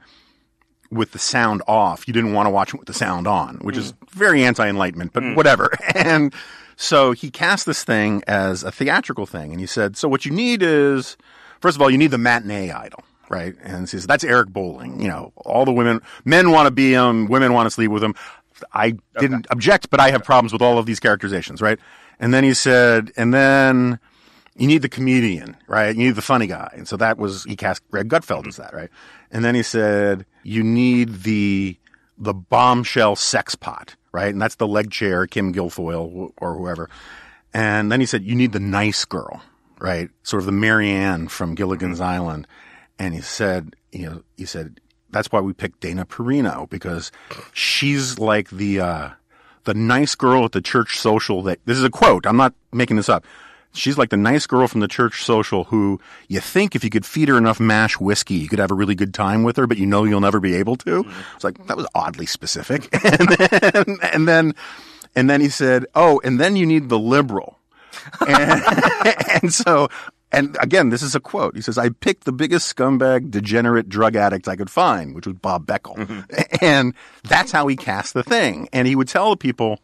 with 0.91 1.13
the 1.13 1.19
sound 1.19 1.63
off, 1.67 2.07
you 2.07 2.15
didn't 2.15 2.33
want 2.33 2.47
to 2.47 2.51
watch 2.51 2.75
it 2.75 2.79
with 2.79 2.87
the 2.87 2.95
sound 2.95 3.27
on, 3.27 3.57
which 3.59 3.77
is 3.77 3.95
very 4.11 4.45
anti-enlightenment, 4.45 5.13
but 5.13 5.23
whatever. 5.37 5.71
And 5.95 6.35
so 6.77 7.13
he 7.13 7.31
cast 7.31 7.67
this 7.67 7.85
thing 7.85 8.23
as 8.27 8.65
a 8.65 8.73
theatrical 8.73 9.27
thing. 9.27 9.51
And 9.53 9.61
he 9.61 9.67
said, 9.67 9.97
so 9.97 10.09
what 10.09 10.25
you 10.25 10.33
need 10.33 10.63
is, 10.63 11.17
first 11.61 11.77
of 11.77 11.83
all, 11.83 11.91
you 11.91 11.99
need 11.99 12.11
the 12.11 12.19
matinee 12.19 12.71
idol. 12.71 13.05
Right. 13.31 13.55
And 13.63 13.83
he 13.83 13.87
says, 13.87 14.07
that's 14.07 14.25
Eric 14.25 14.51
Bolling. 14.51 15.01
You 15.01 15.09
know, 15.09 15.33
all 15.37 15.65
the 15.65 15.73
women, 15.73 16.01
men 16.27 16.51
want 16.51 16.67
to 16.67 16.71
be 16.71 16.93
him, 16.93 17.29
women 17.29 17.55
want 17.55 17.67
to 17.67 17.71
sleep 17.71 17.91
with 17.91 18.05
him. 18.05 18.15
I 18.75 18.97
didn't 19.19 19.47
object, 19.51 19.89
but 19.89 20.01
I 20.01 20.11
have 20.11 20.23
problems 20.25 20.53
with 20.53 20.61
all 20.61 20.77
of 20.77 20.85
these 20.85 21.01
characterizations. 21.01 21.63
Right. 21.63 21.79
And 22.19 22.35
then 22.35 22.45
he 22.45 22.53
said, 22.53 23.13
and 23.17 23.33
then 23.33 23.99
you 24.57 24.67
need 24.67 24.83
the 24.83 24.89
comedian, 24.89 25.57
right? 25.69 25.97
You 25.97 26.07
need 26.07 26.17
the 26.17 26.23
funny 26.23 26.47
guy. 26.47 26.71
And 26.75 26.87
so 26.87 26.97
that 26.99 27.17
was, 27.19 27.45
he 27.45 27.57
cast 27.57 27.89
Greg 27.91 28.09
Gutfeld 28.09 28.47
as 28.47 28.57
that, 28.57 28.75
right? 28.75 28.91
And 29.31 29.45
then 29.45 29.55
he 29.55 29.63
said, 29.63 30.27
you 30.43 30.63
need 30.63 31.23
the, 31.23 31.79
the 32.19 32.35
bombshell 32.35 33.17
sex 33.17 33.55
pot, 33.55 33.95
right? 34.13 34.31
And 34.31 34.43
that's 34.43 34.57
the 34.57 34.67
leg 34.67 34.91
chair, 34.91 35.27
Kim 35.27 35.55
Guilfoyle 35.55 36.33
or 36.37 36.55
whoever. 36.55 36.91
And 37.55 37.91
then 37.91 38.01
he 38.01 38.07
said, 38.07 38.25
you 38.25 38.35
need 38.35 38.53
the 38.53 38.61
nice 38.61 39.05
girl, 39.05 39.41
right? 39.79 40.11
Sort 40.25 40.43
of 40.43 40.47
the 40.47 40.53
Mary 40.53 40.91
Ann 40.91 41.29
from 41.29 41.55
Gilligan's 41.55 42.01
Island. 42.01 42.47
And 43.01 43.15
he 43.15 43.23
said, 43.23 43.75
you 43.93 44.05
know, 44.05 44.23
he 44.37 44.45
said, 44.45 44.79
that's 45.09 45.33
why 45.33 45.41
we 45.41 45.55
picked 45.55 45.81
Dana 45.81 46.05
Perino 46.05 46.69
because 46.69 47.11
she's 47.55 48.19
like 48.19 48.51
the, 48.51 48.79
uh, 48.79 49.11
the 49.65 49.73
nice 49.73 50.15
girl 50.15 50.45
at 50.45 50.53
the 50.53 50.61
church 50.61 50.99
social 50.99 51.43
that, 51.45 51.61
this 51.65 51.79
is 51.79 51.83
a 51.83 51.89
quote, 51.89 52.27
I'm 52.27 52.37
not 52.37 52.53
making 52.73 52.97
this 52.97 53.09
up. 53.09 53.25
She's 53.73 53.97
like 53.97 54.11
the 54.11 54.19
nice 54.19 54.47
girl 54.47 54.69
from 54.69 54.81
the 54.81 54.89
church 54.89 55.25
social 55.25 55.65
who 55.65 55.99
you 56.29 56.41
think 56.41 56.77
if 56.77 56.85
you 56.85 56.91
could 56.91 57.07
feed 57.07 57.29
her 57.29 57.39
enough 57.39 57.59
mash 57.59 57.99
whiskey, 57.99 58.35
you 58.35 58.49
could 58.49 58.59
have 58.59 58.71
a 58.71 58.75
really 58.75 58.95
good 58.95 59.15
time 59.15 59.45
with 59.45 59.57
her, 59.57 59.67
but 59.67 59.79
you 59.79 59.87
know 59.87 60.05
you'll 60.05 60.21
never 60.21 60.39
be 60.39 60.55
able 60.55 60.77
to. 60.77 61.07
It's 61.35 61.45
like, 61.45 61.67
that 61.69 61.79
was 61.79 61.87
oddly 61.95 62.27
specific. 62.27 62.87
and 63.03 63.29
then, 63.29 63.97
and 64.13 64.29
then, 64.29 64.55
and 65.17 65.31
then 65.31 65.41
he 65.41 65.49
said, 65.49 65.87
oh, 65.95 66.21
and 66.23 66.39
then 66.39 66.55
you 66.55 66.67
need 66.67 66.91
the 66.91 66.99
liberal. 66.99 67.57
And, 68.27 68.63
and 69.43 69.53
so, 69.53 69.89
and 70.33 70.57
again, 70.61 70.91
this 70.91 71.03
is 71.03 71.15
a 71.15 71.21
quote. 71.21 71.57
He 71.57 71.63
says, 71.63 71.77
I 71.77 71.89
picked 71.89 72.25
the 72.25 72.33
biggest 72.33 72.75
scumbag, 72.75 73.31
degenerate 73.31 73.89
drug 73.89 74.17
addict 74.17 74.49
I 74.49 74.57
could 74.57 74.71
find, 74.71 75.15
which 75.15 75.27
was 75.27 75.37
Bob 75.37 75.67
Beckel. 75.67 76.25
And 76.63 76.95
that's 77.25 77.53
how 77.53 77.67
he 77.69 77.77
cast 77.77 78.13
the 78.13 78.23
thing. 78.23 78.69
And 78.73 78.87
he 78.87 78.95
would 78.95 79.09
tell 79.09 79.31
the 79.31 79.37
people 79.37 79.81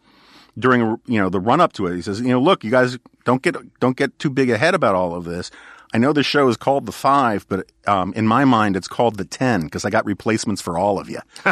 during, 0.59 0.99
you 1.07 1.21
know, 1.21 1.29
the 1.31 1.41
run 1.41 1.61
up 1.61 1.73
to 1.75 1.87
it, 1.87 1.97
he 1.97 2.03
says, 2.03 2.21
you 2.21 2.29
know, 2.29 2.41
look, 2.41 2.65
you 2.65 2.71
guys 2.71 2.99
don't 3.25 3.43
get, 3.43 3.57
don't 3.81 3.97
get 3.97 4.19
too 4.19 4.31
big 4.31 4.51
ahead 4.51 4.75
about 4.75 4.95
all 4.95 5.15
of 5.15 5.25
this. 5.25 5.51
I 5.95 5.99
know 5.99 6.13
the 6.13 6.23
show 6.23 6.49
is 6.49 6.57
called 6.57 6.85
the 6.85 6.93
five, 6.93 7.47
but 7.49 7.71
um, 7.87 8.13
in 8.15 8.27
my 8.27 8.45
mind, 8.45 8.77
it's 8.77 8.89
called 8.89 9.17
the 9.17 9.25
ten 9.25 9.63
because 9.63 9.85
I 9.85 9.91
got 9.91 10.05
replacements 10.05 10.61
for 10.61 10.77
all 10.77 10.99
of 10.99 11.09
you. 11.09 11.21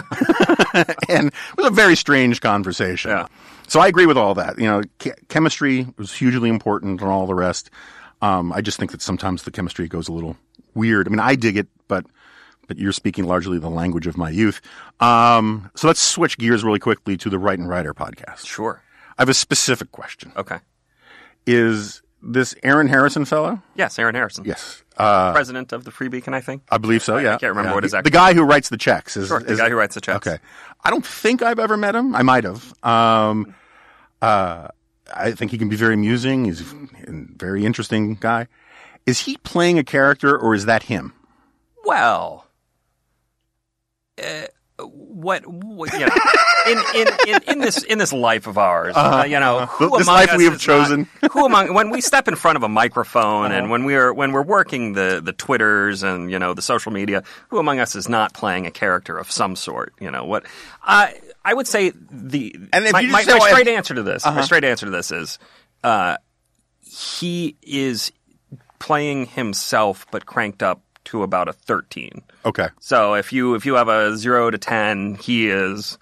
and 1.09 1.29
it 1.29 1.57
was 1.57 1.67
a 1.67 1.71
very 1.71 1.97
strange 1.97 2.41
conversation. 2.41 3.11
Yeah. 3.11 3.27
So 3.69 3.81
I 3.81 3.87
agree 3.87 4.07
with 4.07 4.19
all 4.19 4.35
that. 4.35 4.59
You 4.59 4.67
know, 4.67 4.83
che- 4.99 5.15
chemistry 5.29 5.87
was 5.97 6.13
hugely 6.13 6.51
important 6.51 7.01
and 7.01 7.11
all 7.11 7.27
the 7.27 7.35
rest. 7.35 7.71
Um, 8.25 8.53
I 8.53 8.61
just 8.61 8.79
think 8.79 8.91
that 8.93 9.03
sometimes 9.03 9.43
the 9.43 9.51
chemistry 9.51 9.87
goes 9.89 10.09
a 10.09 10.13
little 10.13 10.37
weird. 10.75 11.07
I 11.07 11.11
mean, 11.11 11.21
I 11.21 11.35
dig 11.37 11.57
it, 11.57 11.67
but 11.89 12.07
but 12.67 12.79
you're 12.79 12.93
speaking 12.93 13.25
largely 13.27 13.59
the 13.59 13.69
language 13.71 14.07
of 14.07 14.17
my 14.17 14.31
youth. 14.31 14.61
Um, 15.01 15.71
so 15.75 15.87
let's 15.87 16.01
switch 16.01 16.39
gears 16.39 16.65
really 16.65 16.79
quickly 16.79 17.17
to 17.19 17.29
the 17.29 17.39
Write 17.39 17.59
and 17.59 17.69
Writer 17.69 17.93
podcast. 17.93 18.47
Sure. 18.47 18.83
I 19.19 19.23
have 19.23 19.29
a 19.29 19.35
specific 19.35 19.93
question. 19.93 20.33
Okay. 20.37 20.59
Is 21.47 22.01
this 22.23 22.55
Aaron 22.63 22.89
Harrison 22.89 23.27
fellow? 23.27 23.61
Yes, 23.75 23.99
Aaron 23.99 24.15
Harrison. 24.15 24.45
Yes. 24.47 24.83
Uh, 24.97 25.33
President 25.33 25.73
of 25.73 25.85
the 25.85 25.91
Free 25.91 26.09
Beacon, 26.09 26.33
I 26.33 26.41
think. 26.41 26.63
I 26.71 26.79
believe 26.79 27.03
so. 27.03 27.19
yeah. 27.19 27.35
I 27.35 27.37
can't 27.39 27.51
remember 27.51 27.71
Yeah. 27.71 27.75
what 27.75 27.83
his 27.83 27.93
the, 27.93 27.99
actual- 27.99 28.11
the 28.11 28.15
guy 28.17 28.33
who 28.35 28.43
writes 28.45 28.71
the 28.71 28.79
checks 28.79 29.17
is, 29.17 29.29
Sure, 29.29 29.41
the 29.41 29.53
is- 29.53 29.59
guy 29.59 29.69
who 29.69 29.77
writes 29.77 29.95
the 29.95 30.01
checks. 30.01 30.27
Okay, 30.27 30.39
I 30.83 30.89
don't 30.91 31.05
think 31.05 31.43
I've 31.43 31.59
ever 31.59 31.77
met 31.77 31.95
him. 31.95 32.15
I 32.15 32.23
might 32.23 32.45
have. 32.45 32.73
Um, 32.83 33.55
uh, 34.23 34.69
I 35.13 35.33
think 35.33 35.51
he 35.51 35.59
can 35.59 35.69
be 35.69 35.77
very 35.77 35.95
amusing. 35.95 36.45
He's 36.47 36.61
a 36.61 36.65
very 37.09 37.65
interesting 37.67 38.15
guy. 38.15 38.49
Is 39.07 39.21
he 39.21 39.37
playing 39.39 39.79
a 39.79 39.85
character 39.85 40.37
or 40.37 40.55
is 40.55 40.65
that 40.67 40.85
him? 40.85 41.13
Well, 41.85 42.47
uh, 44.23 44.47
what, 44.79 45.47
what 45.47 45.93
you 45.93 46.01
know, 46.01 46.07
in, 46.67 46.79
in, 46.95 47.09
in, 47.29 47.43
in 47.47 47.59
this 47.59 47.83
in 47.83 47.99
this 47.99 48.13
life 48.13 48.47
of 48.47 48.57
ours, 48.59 48.95
uh, 48.97 49.25
you 49.29 49.39
know, 49.39 49.67
who 49.67 49.91
This 49.99 50.07
among 50.07 50.15
life 50.17 50.37
we 50.37 50.45
have 50.45 50.55
is 50.55 50.67
not- 50.67 50.87
chosen. 50.87 51.09
who 51.33 51.45
among 51.45 51.75
when 51.75 51.91
we 51.91 52.01
step 52.01 52.27
in 52.27 52.35
front 52.37 52.57
of 52.57 52.63
a 52.63 52.69
microphone 52.69 53.53
and 53.53 53.71
when 53.71 53.85
we're 53.85 54.13
when 54.13 54.33
we're 54.33 54.43
working 54.43 54.95
the 54.95 55.21
the 55.23 55.33
twitters 55.33 56.03
and 56.03 56.31
you 56.31 56.39
know 56.39 56.55
the 56.55 56.63
social 56.63 56.91
media, 56.93 57.23
who 57.51 57.59
among 57.59 57.79
us 57.81 57.95
is 57.95 58.09
not 58.09 58.33
playing 58.33 58.67
a 58.67 58.71
character 58.71 59.19
of 59.19 59.31
some 59.31 59.55
sort? 59.57 59.93
You 60.01 60.11
know 60.11 60.25
what? 60.25 60.45
I 60.83 61.21
I 61.45 61.55
would 61.55 61.67
say 61.67 61.93
the 62.11 62.55
And 62.73 62.85
if 62.87 62.93
my, 62.93 63.01
you 63.01 63.11
my, 63.11 63.25
my 63.25 63.51
straight 63.51 63.69
answer 63.69 63.95
to 63.95 64.03
this, 64.03 64.25
my 64.25 64.41
straight 64.43 64.65
answer 64.65 64.87
to 64.87 64.91
this 64.93 65.11
is, 65.11 65.39
uh, 65.83 66.17
he 66.81 67.57
is 67.63 68.13
playing 68.79 69.27
himself 69.27 70.07
but 70.11 70.27
cranked 70.27 70.63
up 70.63 70.83
to 71.05 71.23
about 71.23 71.49
a 71.49 71.53
thirteen. 71.53 72.23
Okay. 72.45 72.69
So 72.81 73.15
if 73.15 73.33
you 73.33 73.55
if 73.55 73.67
you 73.67 73.75
have 73.75 73.89
a 73.89 74.17
zero 74.17 74.51
to 74.51 74.59
ten, 74.59 75.17
he 75.17 75.49
is 75.49 75.99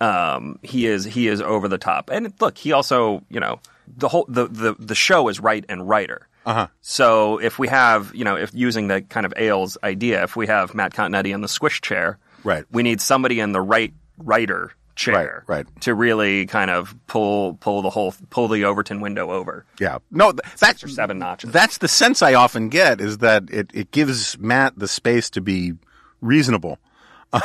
um, 0.00 0.58
he 0.62 0.86
is 0.86 1.04
he 1.04 1.28
is 1.28 1.40
over 1.40 1.66
the 1.68 1.78
top. 1.78 2.10
And 2.10 2.32
look, 2.40 2.56
he 2.58 2.72
also 2.72 3.22
you 3.28 3.40
know 3.40 3.60
the 3.88 4.08
whole 4.08 4.26
the 4.28 4.46
the, 4.46 4.74
the 4.78 4.94
show 4.94 5.28
is 5.28 5.40
right 5.40 5.64
and 5.68 5.88
writer. 5.88 6.28
Uh-huh. 6.46 6.66
So 6.82 7.38
if 7.38 7.58
we 7.58 7.68
have 7.68 8.14
you 8.14 8.24
know 8.24 8.36
if 8.36 8.50
using 8.54 8.88
the 8.88 9.02
kind 9.02 9.26
of 9.26 9.32
Ailes 9.36 9.76
idea, 9.82 10.22
if 10.22 10.36
we 10.36 10.46
have 10.46 10.74
Matt 10.74 10.92
Continetti 10.92 11.34
in 11.34 11.40
the 11.40 11.48
squish 11.48 11.80
chair, 11.80 12.18
Right. 12.44 12.64
we 12.70 12.82
need 12.82 13.00
somebody 13.00 13.40
in 13.40 13.52
the 13.52 13.60
right 13.62 13.92
writer 14.18 14.72
chair, 14.96 15.44
Right, 15.46 15.58
right. 15.64 15.80
to 15.82 15.94
really 15.94 16.46
kind 16.46 16.70
of 16.70 16.94
pull 17.06 17.54
pull 17.54 17.82
the 17.82 17.90
whole 17.90 18.14
pull 18.30 18.48
the 18.48 18.64
Overton 18.64 19.00
window 19.00 19.30
over. 19.30 19.64
Yeah. 19.80 19.98
No, 20.10 20.32
th- 20.32 20.54
that's 20.58 20.84
or 20.84 20.88
seven 20.88 21.18
notches. 21.18 21.50
That's 21.50 21.78
the 21.78 21.88
sense 21.88 22.22
I 22.22 22.34
often 22.34 22.68
get 22.68 23.00
is 23.00 23.18
that 23.18 23.44
it, 23.50 23.70
it 23.74 23.90
gives 23.90 24.38
Matt 24.38 24.78
the 24.78 24.88
space 24.88 25.30
to 25.30 25.40
be 25.40 25.72
reasonable 26.20 26.78
um, 27.32 27.40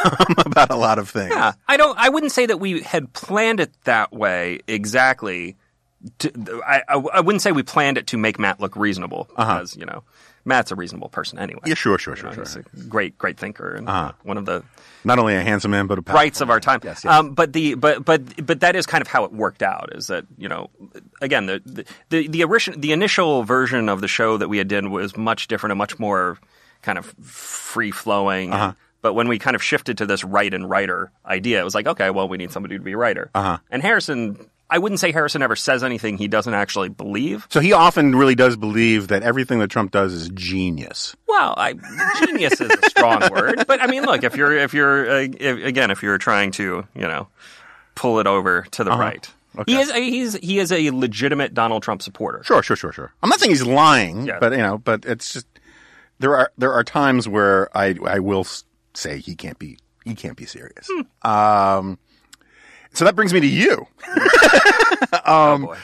about 0.46 0.70
a 0.70 0.76
lot 0.76 1.00
of 1.00 1.10
things. 1.10 1.32
Yeah, 1.34 1.54
I 1.68 1.78
don't. 1.78 1.98
I 1.98 2.10
wouldn't 2.10 2.32
say 2.32 2.46
that 2.46 2.60
we 2.60 2.82
had 2.82 3.12
planned 3.14 3.60
it 3.60 3.72
that 3.86 4.14
way 4.14 4.60
exactly. 4.68 5.58
To, 6.20 6.62
I, 6.66 6.84
I 6.88 6.94
I 6.96 7.20
wouldn't 7.22 7.42
say 7.42 7.52
we 7.52 7.64
planned 7.64 7.98
it 7.98 8.08
to 8.08 8.18
make 8.18 8.40
Matt 8.40 8.60
look 8.60 8.76
reasonable 8.76 9.28
because 9.36 9.76
you 9.76 9.86
know 9.86 10.04
Matt's 10.50 10.72
a 10.72 10.76
reasonable 10.76 11.08
person 11.08 11.40
anyway. 11.40 11.62
Yeah, 11.66 11.76
sure, 11.76 11.98
sure, 11.98 12.14
You 12.14 12.20
sure, 12.20 12.30
know, 12.32 12.44
sure. 12.44 12.64
He's 12.74 12.84
a 12.84 12.88
great, 12.88 13.18
great 13.18 13.38
thinker 13.38 13.74
and 13.74 13.88
one 14.24 14.38
of 14.38 14.46
the 14.46 14.64
Not 15.06 15.18
only 15.18 15.36
a 15.36 15.42
handsome 15.42 15.72
man, 15.72 15.88
but 15.88 15.98
a 15.98 16.02
brights 16.02 16.42
of 16.42 16.50
our 16.50 16.60
time. 16.60 16.82
Yes, 16.84 17.06
yes. 17.06 17.14
Um, 17.14 17.34
but 17.34 17.54
the 17.54 17.76
but 17.76 18.04
but 18.04 18.46
but 18.46 18.60
that 18.60 18.76
is 18.76 18.86
kind 18.86 19.02
of 19.02 19.08
how 19.08 19.24
it 19.24 19.32
worked 19.32 19.64
out. 19.64 19.96
Is 19.96 20.08
that 20.08 20.26
you 20.38 20.50
know 20.50 20.70
again 21.22 21.46
the 21.46 21.62
the 21.66 21.86
the, 22.10 22.28
the, 22.28 22.44
original, 22.44 22.78
the 22.78 22.92
initial 22.92 23.44
version 23.44 23.88
of 23.88 24.02
the 24.02 24.10
show 24.10 24.36
that 24.38 24.50
we 24.50 24.58
had 24.58 24.68
done 24.68 24.92
was 24.92 25.16
much 25.16 25.48
different 25.48 25.72
and 25.72 25.78
much 25.78 25.98
more 26.00 26.38
kind 26.82 26.98
of 26.98 27.06
free 27.24 27.92
flowing. 27.92 28.52
Uh-huh. 28.54 28.74
But 29.02 29.14
when 29.14 29.30
we 29.30 29.40
kind 29.40 29.56
of 29.56 29.64
shifted 29.64 29.98
to 30.00 30.06
this 30.06 30.24
write 30.26 30.54
and 30.54 30.70
writer 30.70 31.12
idea, 31.26 31.62
it 31.62 31.64
was 31.64 31.74
like, 31.74 31.88
okay, 31.88 32.10
well, 32.10 32.28
we 32.28 32.38
need 32.38 32.52
somebody 32.52 32.78
to 32.78 32.84
be 32.84 32.92
a 32.92 32.98
writer. 32.98 33.30
Uh-huh. 33.34 33.60
And 33.72 33.82
Harrison, 33.82 34.50
I 34.70 34.78
wouldn't 34.78 35.00
say 35.00 35.12
Harrison 35.12 35.42
ever 35.42 35.56
says 35.56 35.84
anything 35.84 36.18
he 36.18 36.28
doesn't 36.28 36.54
actually 36.54 36.90
believe. 36.90 37.48
So 37.50 37.60
he 37.60 37.74
often 37.74 38.16
really 38.16 38.36
does 38.36 38.56
believe 38.56 39.08
that 39.08 39.24
everything 39.24 39.60
that 39.60 39.70
Trump 39.70 39.92
does 39.92 40.14
is 40.14 40.30
genius. 40.30 41.16
Well, 41.28 41.56
I, 41.58 41.74
genius 42.26 42.62
is 42.62 42.70
a 42.70 42.90
strong 42.90 43.30
word, 43.32 43.66
but 43.68 43.82
I 43.82 43.88
mean, 43.88 44.04
look, 44.04 44.24
if 44.24 44.36
you're 44.36 44.56
if 44.56 44.74
you're 44.74 45.10
uh, 45.10 45.28
if, 45.40 45.66
again, 45.66 45.90
if 45.92 46.04
you're 46.04 46.18
trying 46.20 46.52
to 46.52 46.86
you 46.96 47.02
know 47.08 47.28
pull 47.96 48.20
it 48.20 48.28
over 48.28 48.68
to 48.72 48.82
Uh-huh. 48.84 48.92
the 48.96 48.98
right, 49.02 49.30
Okay. 49.58 49.72
He 49.74 49.80
is 49.80 49.90
a, 49.90 49.96
he's 50.00 50.34
he 50.36 50.60
is 50.60 50.72
a 50.72 50.92
legitimate 50.92 51.54
Donald 51.56 51.82
Trump 51.82 52.02
supporter. 52.04 52.44
Sure, 52.44 52.62
sure, 52.62 52.76
sure, 52.78 52.92
sure. 52.92 53.12
I'm 53.24 53.30
not 53.30 53.40
saying 53.40 53.50
he's 53.52 53.66
lying, 53.66 54.26
Yeah. 54.28 54.38
but 54.40 54.52
you 54.52 54.60
know, 54.60 54.78
but 54.78 55.04
it's 55.06 55.34
just 55.34 55.48
there 56.20 56.36
are 56.38 56.52
there 56.60 56.72
are 56.72 56.84
times 56.84 57.28
where 57.28 57.76
I 57.76 57.96
I 58.06 58.20
will 58.20 58.46
say 58.94 59.18
he 59.18 59.36
can't 59.36 59.58
be 59.58 59.78
he 60.06 60.14
can't 60.14 60.38
be 60.38 60.46
serious. 60.46 60.88
Um, 61.24 61.98
so 62.94 63.06
that 63.06 63.16
brings 63.16 63.34
me 63.34 63.40
to 63.40 63.48
you. 63.48 63.88
oh 65.26 65.58
boy. 65.60 65.78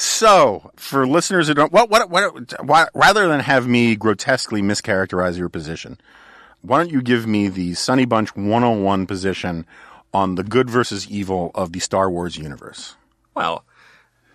So, 0.00 0.70
for 0.76 1.08
listeners 1.08 1.48
who 1.48 1.54
don't, 1.54 1.72
what, 1.72 1.90
what, 1.90 2.08
what, 2.08 2.64
why, 2.64 2.86
rather 2.94 3.26
than 3.26 3.40
have 3.40 3.66
me 3.66 3.96
grotesquely 3.96 4.62
mischaracterize 4.62 5.36
your 5.36 5.48
position, 5.48 6.00
why 6.62 6.78
don't 6.78 6.92
you 6.92 7.02
give 7.02 7.26
me 7.26 7.48
the 7.48 7.74
Sonny 7.74 8.04
Bunch 8.04 8.36
101 8.36 9.06
position 9.06 9.66
on 10.14 10.36
the 10.36 10.44
good 10.44 10.70
versus 10.70 11.08
evil 11.08 11.50
of 11.52 11.72
the 11.72 11.80
Star 11.80 12.08
Wars 12.08 12.36
universe? 12.36 12.94
Well, 13.34 13.64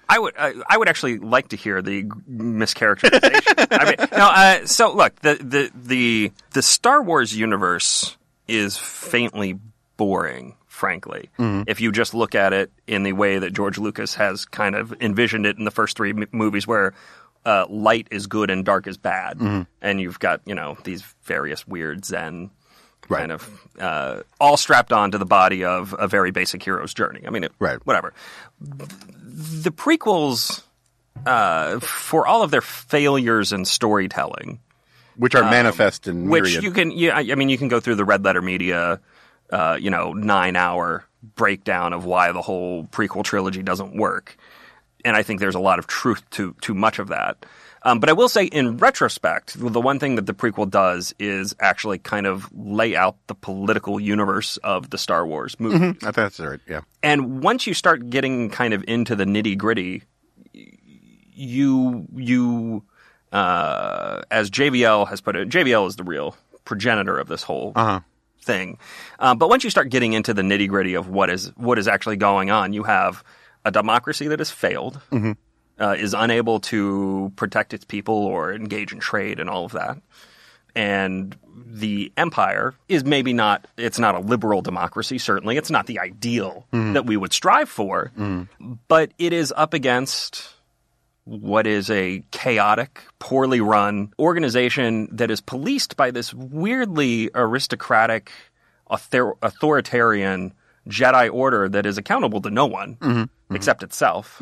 I 0.09 0.19
would 0.19 0.33
I, 0.37 0.53
I 0.69 0.77
would 0.77 0.89
actually 0.89 1.17
like 1.17 1.47
to 1.49 1.55
hear 1.55 1.81
the 1.81 2.03
mischaracterization. 2.03 3.67
I 3.71 3.85
mean, 3.85 4.09
no. 4.11 4.27
Uh, 4.27 4.65
so 4.65 4.93
look, 4.93 5.15
the, 5.21 5.35
the 5.35 5.71
the 5.73 6.31
the 6.51 6.61
Star 6.61 7.01
Wars 7.01 7.35
universe 7.35 8.17
is 8.47 8.77
faintly 8.77 9.59
boring. 9.97 10.55
Frankly, 10.73 11.29
if 11.37 11.79
you 11.81 11.91
just 11.91 12.15
look 12.15 12.33
at 12.33 12.51
it 12.51 12.71
in 12.87 13.03
the 13.03 13.13
way 13.13 13.37
that 13.37 13.53
George 13.53 13.77
Lucas 13.77 14.15
has 14.15 14.45
kind 14.45 14.73
of 14.75 14.91
envisioned 14.99 15.45
it 15.45 15.59
in 15.59 15.65
the 15.65 15.71
first 15.71 15.95
three 15.95 16.09
m- 16.09 16.25
movies, 16.31 16.65
where 16.65 16.95
uh, 17.45 17.67
light 17.69 18.07
is 18.09 18.25
good 18.25 18.49
and 18.49 18.65
dark 18.65 18.87
is 18.87 18.97
bad, 18.97 19.39
and 19.83 20.01
you've 20.01 20.17
got 20.17 20.41
you 20.47 20.55
know 20.55 20.75
these 20.83 21.03
various 21.25 21.67
weird 21.67 22.03
Zen 22.03 22.49
Right. 23.07 23.19
kind 23.19 23.31
of 23.33 23.67
uh, 23.79 24.21
all 24.41 24.57
strapped 24.57 24.91
onto 24.91 25.17
the 25.19 25.25
body 25.27 25.63
of 25.63 25.93
a 25.99 26.07
very 26.07 26.31
basic 26.31 26.63
hero's 26.63 26.93
journey. 26.93 27.21
I 27.27 27.29
mean, 27.29 27.43
it, 27.43 27.51
Right. 27.59 27.77
whatever 27.85 28.11
the 28.59 29.71
prequels, 29.71 30.63
uh, 31.25 31.79
for 31.81 32.25
all 32.25 32.41
of 32.43 32.49
their 32.51 32.61
failures 32.61 33.53
in 33.53 33.65
storytelling, 33.65 34.59
Which 35.17 35.35
are 35.35 35.43
manifest 35.43 36.07
in 36.07 36.23
Um, 36.23 36.29
which 36.29 36.43
myriad. 36.45 36.63
you 36.63 36.71
can, 36.71 36.91
yeah, 36.91 37.15
I 37.17 37.19
I 37.31 37.35
mean, 37.35 37.49
you 37.49 37.57
can 37.59 37.67
go 37.67 37.79
through 37.79 37.95
the 37.95 38.05
Red 38.05 38.23
Letter 38.25 38.41
Media, 38.41 38.99
uh, 39.49 39.77
you 39.79 39.89
know, 39.89 40.13
nine 40.13 40.55
hour 40.55 41.05
breakdown 41.35 41.93
of 41.93 42.05
why 42.05 42.31
the 42.31 42.41
whole 42.41 42.85
prequel 42.85 43.23
trilogy 43.23 43.63
doesn't 43.63 43.95
work, 43.95 44.37
and 45.05 45.15
I 45.15 45.23
think 45.23 45.39
there's 45.39 45.55
a 45.55 45.59
lot 45.59 45.79
of 45.79 45.87
truth 45.87 46.27
to 46.31 46.55
to 46.61 46.73
much 46.73 46.99
of 46.99 47.09
that. 47.09 47.45
Um, 47.85 47.99
but 47.99 48.09
I 48.09 48.13
will 48.13 48.29
say, 48.29 48.45
in 48.45 48.77
retrospect, 48.77 49.55
the 49.59 49.81
one 49.81 49.99
thing 49.99 50.15
that 50.15 50.25
the 50.25 50.33
prequel 50.33 50.69
does 50.69 51.13
is 51.19 51.53
actually 51.59 51.99
kind 51.99 52.25
of 52.25 52.49
lay 52.53 52.95
out 52.95 53.17
the 53.27 53.35
political 53.35 53.99
universe 53.99 54.55
of 54.57 54.89
the 54.89 54.97
Star 54.97 55.27
Wars 55.27 55.59
movie. 55.59 55.77
I 55.89 55.91
think 55.91 56.15
that's 56.15 56.39
right. 56.39 56.61
Yeah. 56.67 56.81
And 57.01 57.43
once 57.43 57.67
you 57.67 57.73
start 57.73 58.09
getting 58.09 58.49
kind 58.49 58.73
of 58.73 58.85
into 58.87 59.15
the 59.17 59.25
nitty 59.25 59.57
gritty, 59.57 60.03
you 61.33 62.07
you 62.15 62.83
uh, 63.33 64.21
as 64.31 64.49
JVL 64.49 65.09
has 65.09 65.19
put 65.19 65.35
it, 65.35 65.49
JVL 65.49 65.87
is 65.87 65.97
the 65.97 66.03
real 66.05 66.37
progenitor 66.63 67.17
of 67.17 67.27
this 67.27 67.43
whole 67.43 67.73
thing. 68.43 68.77
Um, 69.19 69.37
but 69.37 69.49
once 69.49 69.63
you 69.63 69.69
start 69.69 69.89
getting 69.89 70.13
into 70.13 70.33
the 70.33 70.41
nitty 70.41 70.67
gritty 70.67 70.93
of 70.93 71.07
what 71.07 71.29
is 71.29 71.51
what 71.55 71.79
is 71.79 71.87
actually 71.87 72.17
going 72.17 72.51
on, 72.51 72.73
you 72.73 72.83
have 72.83 73.23
a 73.65 73.71
democracy 73.71 74.27
that 74.27 74.39
has 74.39 74.51
failed, 74.51 74.99
uh, 75.79 75.95
is 75.97 76.13
unable 76.13 76.59
to 76.59 77.31
protect 77.35 77.73
its 77.73 77.85
people 77.85 78.15
or 78.15 78.53
engage 78.53 78.91
in 78.93 78.99
trade 78.99 79.39
and 79.39 79.49
all 79.49 79.65
of 79.65 79.71
that. 79.71 79.97
And 80.75 81.35
the 81.55 82.11
empire 82.17 82.73
is 82.89 83.05
maybe 83.05 83.31
not, 83.31 83.67
it's 83.77 83.99
not 83.99 84.15
a 84.15 84.19
liberal 84.19 84.61
democracy, 84.63 85.19
certainly. 85.19 85.55
It's 85.55 85.69
not 85.69 85.85
the 85.85 85.99
ideal 85.99 86.65
that 86.71 87.05
we 87.05 87.15
would 87.15 87.31
strive 87.31 87.69
for, 87.69 88.11
but 88.87 89.11
it 89.19 89.33
is 89.33 89.53
up 89.55 89.73
against 89.75 90.52
what 91.25 91.65
is 91.65 91.89
a 91.89 92.23
chaotic, 92.31 93.01
poorly 93.19 93.61
run 93.61 94.13
organization 94.19 95.07
that 95.15 95.31
is 95.31 95.39
policed 95.41 95.95
by 95.95 96.11
this 96.11 96.33
weirdly 96.33 97.29
aristocratic, 97.33 98.31
author- 98.89 99.35
authoritarian 99.41 100.53
Jedi 100.87 101.31
order 101.33 101.69
that 101.69 101.85
is 101.85 101.97
accountable 101.97 102.41
to 102.41 102.49
no 102.49 102.65
one 102.65 103.29
except 103.49 103.83
itself. 103.83 104.41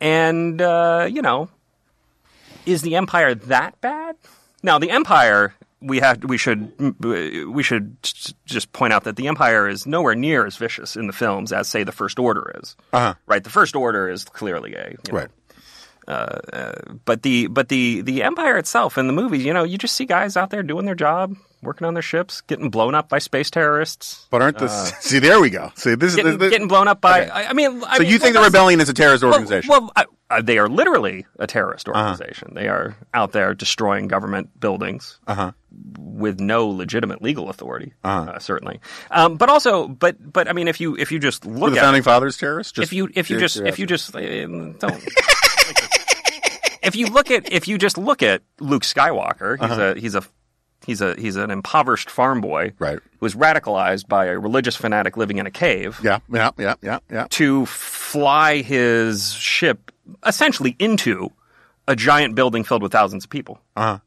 And, 0.00 0.62
uh, 0.62 1.06
you 1.10 1.20
know, 1.22 1.48
is 2.64 2.82
the 2.82 2.96
Empire 2.96 3.34
that 3.34 3.80
bad? 3.80 4.16
Now, 4.62 4.78
the 4.78 4.90
Empire, 4.90 5.54
we 5.80 6.00
have, 6.00 6.24
we 6.24 6.38
should, 6.38 6.72
we 7.04 7.62
should 7.62 7.96
just 8.46 8.72
point 8.72 8.92
out 8.94 9.04
that 9.04 9.16
the 9.16 9.28
Empire 9.28 9.68
is 9.68 9.86
nowhere 9.86 10.14
near 10.14 10.46
as 10.46 10.56
vicious 10.56 10.96
in 10.96 11.06
the 11.06 11.12
films 11.12 11.52
as, 11.52 11.68
say, 11.68 11.84
the 11.84 11.92
First 11.92 12.18
Order 12.18 12.52
is. 12.62 12.74
Uh-huh. 12.92 13.14
Right? 13.26 13.44
The 13.44 13.50
First 13.50 13.76
Order 13.76 14.08
is 14.08 14.24
clearly 14.24 14.74
a 14.74 14.88
you 14.90 14.98
know, 15.12 15.18
Right. 15.18 15.28
But 16.06 17.22
the 17.22 17.46
but 17.48 17.68
the 17.68 18.00
the 18.02 18.22
empire 18.22 18.56
itself 18.58 18.96
in 18.98 19.06
the 19.06 19.12
movies, 19.12 19.44
you 19.44 19.52
know, 19.52 19.64
you 19.64 19.78
just 19.78 19.94
see 19.94 20.04
guys 20.06 20.36
out 20.36 20.50
there 20.50 20.62
doing 20.62 20.86
their 20.86 20.94
job, 20.94 21.36
working 21.62 21.86
on 21.86 21.94
their 21.94 22.02
ships, 22.02 22.40
getting 22.42 22.70
blown 22.70 22.94
up 22.94 23.08
by 23.08 23.18
space 23.18 23.50
terrorists, 23.50 24.26
But 24.30 24.42
aren't 24.42 24.58
this, 24.58 24.92
see, 25.00 25.18
there 25.18 25.40
we 25.40 25.50
go. 25.50 25.72
See, 25.74 25.94
this 25.94 26.12
Uh, 26.14 26.16
getting, 26.16 26.32
is, 26.32 26.38
this, 26.38 26.50
getting 26.50 26.68
blown 26.68 26.88
up 26.88 27.00
by. 27.00 27.26
I, 27.26 27.48
I 27.48 27.52
mean, 27.52 27.82
I 27.84 27.96
so 27.96 28.02
mean, 28.02 28.12
you 28.12 28.18
think 28.18 28.34
the 28.34 28.40
well, 28.40 28.48
rebellion 28.48 28.80
is 28.80 28.88
a 28.88 28.94
terrorist 28.94 29.24
organization? 29.24 29.68
Well, 29.70 29.90
I, 29.96 30.06
uh, 30.30 30.42
they 30.42 30.58
are 30.58 30.68
literally 30.68 31.26
a 31.38 31.46
terrorist 31.46 31.88
Uh-huh. 31.88 31.98
organization. 31.98 32.52
They 32.54 32.68
are 32.68 32.96
out 33.14 33.32
there 33.32 33.54
destroying 33.54 34.08
government 34.08 34.58
buildings 34.58 35.18
Uh-huh. 35.26 35.52
with 35.98 36.40
no 36.40 36.66
legitimate 36.68 37.22
legal 37.22 37.48
authority, 37.50 37.92
uh 38.04 38.38
certainly. 38.38 38.80
Um, 39.10 39.36
but 39.36 39.48
also, 39.48 39.86
but 39.88 40.16
but 40.32 40.48
I 40.48 40.52
mean, 40.52 40.68
if 40.68 40.80
you 40.80 40.96
if 40.96 41.10
you 41.12 41.18
just 41.18 41.44
Were 41.44 41.54
look 41.58 41.72
the 41.74 41.78
at 41.80 41.82
founding 41.84 42.02
fathers 42.02 42.36
terrorists? 42.36 42.72
Just 42.72 42.84
if 42.88 42.92
you 42.92 43.08
if 43.14 43.30
you 43.30 43.38
just 43.38 43.56
if 43.58 43.78
you 43.78 43.86
just 43.86 44.14
uh, 44.16 44.20
don't 44.20 44.82
if 46.86 46.96
you 46.96 47.06
look 47.06 47.30
at 47.30 47.52
if 47.52 47.68
you 47.68 47.76
just 47.78 47.98
look 47.98 48.22
at 48.22 48.42
Luke 48.60 48.82
Skywalker, 48.82 49.58
he's 49.60 49.70
Uh-huh. 49.70 49.94
a 49.96 50.00
he's 50.00 50.14
a 50.14 50.22
he's 50.86 51.00
a 51.00 51.14
he's 51.16 51.36
an 51.36 51.50
impoverished 51.50 52.08
farm 52.10 52.40
boy 52.40 52.72
Right. 52.78 52.98
who 52.98 53.18
was 53.20 53.34
radicalized 53.34 54.08
by 54.08 54.26
a 54.26 54.38
religious 54.38 54.76
fanatic 54.76 55.16
living 55.16 55.38
in 55.38 55.46
a 55.46 55.50
cave 55.50 55.98
Yeah, 56.02 56.18
yeah, 56.32 56.50
yeah, 56.58 56.74
yeah, 56.82 56.98
yeah. 57.10 57.26
to 57.30 57.66
fly 57.66 58.62
his 58.62 59.32
ship 59.34 59.90
essentially 60.24 60.76
into 60.78 61.30
a 61.88 61.96
giant 61.96 62.34
building 62.34 62.64
filled 62.64 62.82
with 62.82 62.92
thousands 62.92 63.24
of 63.24 63.30
people. 63.30 63.60
Uh-huh. 63.76 63.98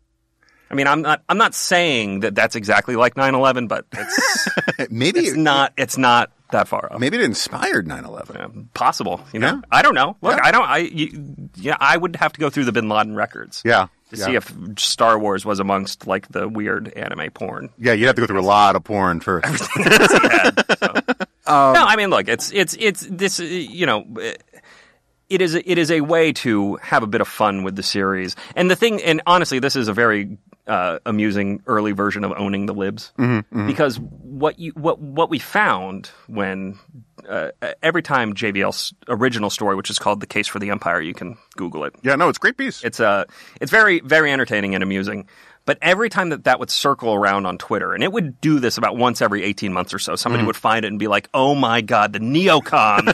I 0.71 0.75
mean, 0.75 0.87
I'm 0.87 1.01
not 1.01 1.23
I'm 1.27 1.37
not 1.37 1.55
saying 1.55 2.19
that 2.21 2.35
that's 2.35 2.55
exactly 2.55 2.95
like 2.95 3.15
9/11, 3.15 3.67
but 3.67 3.85
it's 3.91 4.47
Maybe 4.91 5.19
it's 5.21 5.35
not 5.35 5.73
it's 5.77 5.97
not 5.97 6.31
that 6.51 6.67
far 6.67 6.91
off. 6.91 6.99
maybe 6.99 7.17
it 7.17 7.23
inspired 7.23 7.87
9/11. 7.87 8.35
Uh, 8.35 8.63
possible, 8.73 9.21
you 9.33 9.39
know. 9.39 9.47
Yeah. 9.47 9.61
I 9.71 9.81
don't 9.81 9.95
know. 9.95 10.17
Look, 10.21 10.37
Yeah. 10.37 10.45
I 10.45 10.51
don't. 10.51 10.67
I 10.69 10.77
you, 10.77 11.49
yeah, 11.55 11.77
I 11.79 11.95
would 11.97 12.15
have 12.17 12.33
to 12.33 12.39
go 12.39 12.49
through 12.49 12.65
the 12.65 12.71
Bin 12.71 12.89
Laden 12.89 13.15
records. 13.15 13.61
Yeah. 13.65 13.87
To 14.11 14.17
yeah. 14.17 14.25
see 14.25 14.35
if 14.35 14.53
Star 14.79 15.19
Wars 15.19 15.45
was 15.45 15.59
amongst 15.59 16.07
like 16.07 16.27
the 16.29 16.47
weird 16.49 16.91
anime 16.93 17.29
porn. 17.31 17.69
Yeah, 17.77 17.93
you'd 17.93 18.07
have 18.07 18.15
to 18.15 18.21
go 18.21 18.27
through 18.27 18.41
a 18.41 18.41
lot 18.41 18.75
of 18.75 18.83
porn 18.83 19.19
first. 19.19 19.69
no, 19.77 21.15
I 21.47 21.95
mean, 21.95 22.09
look, 22.09 22.27
it's 22.27 22.51
it's 22.51 22.75
it's 22.79 23.01
this. 23.01 23.39
You 23.39 23.85
know, 23.85 24.05
it 25.29 25.41
is 25.41 25.53
it 25.53 25.77
is 25.77 25.91
a 25.91 26.01
way 26.01 26.33
to 26.33 26.77
have 26.77 27.03
a 27.03 27.07
bit 27.07 27.21
of 27.21 27.27
fun 27.27 27.63
with 27.63 27.75
the 27.75 27.83
series. 27.83 28.35
And 28.55 28.69
the 28.69 28.75
thing, 28.75 29.01
and 29.03 29.21
honestly, 29.27 29.59
this 29.59 29.75
is 29.75 29.87
a 29.87 29.93
very 29.93 30.37
uh, 30.69 30.99
amusing 31.05 31.61
early 31.67 31.91
version 31.91 32.23
of 32.23 32.31
owning 32.37 32.67
the 32.67 32.73
libs 32.73 33.11
because 33.65 33.99
what 33.99 34.59
you 34.59 34.71
what 34.73 34.99
what 34.99 35.29
we 35.29 35.39
found 35.39 36.11
when 36.27 36.77
uh, 37.27 37.49
every 37.83 38.01
time 38.03 38.33
JVL's 38.33 38.93
original 39.07 39.49
story, 39.49 39.75
which 39.75 39.89
is 39.89 39.99
called 39.99 40.21
"The 40.21 40.27
Case 40.27 40.47
for 40.47 40.59
the 40.59 40.69
Empire," 40.69 41.01
you 41.01 41.13
can 41.13 41.37
Google 41.57 41.83
it. 41.83 41.95
yeah, 42.03 42.15
no, 42.15 42.29
it's 42.29 42.37
a 42.37 42.39
great 42.39 42.55
piece. 42.57 42.83
It's 42.83 42.99
uh, 42.99 43.25
it's 43.59 43.71
very 43.71 43.99
very 43.99 44.31
entertaining 44.31 44.75
and 44.75 44.83
amusing. 44.83 45.27
But 45.65 45.77
every 45.83 46.09
time 46.09 46.29
that 46.29 46.45
that 46.45 46.59
would 46.59 46.71
circle 46.71 47.13
around 47.13 47.45
on 47.45 47.57
Twitter, 47.59 47.93
and 47.93 48.03
it 48.03 48.11
would 48.11 48.39
do 48.41 48.59
this 48.59 48.77
about 48.79 48.95
once 48.97 49.21
every 49.21 49.43
18 49.43 49.71
months 49.71 49.93
or 49.93 49.99
so, 49.99 50.15
somebody 50.15 50.43
would 50.43 50.55
find 50.55 50.83
it 50.83 50.87
and 50.87 50.97
be 50.97 51.07
like, 51.07 51.29
oh 51.31 51.53
my 51.53 51.81
God, 51.81 52.13
the 52.13 52.19
neocons 52.19 53.13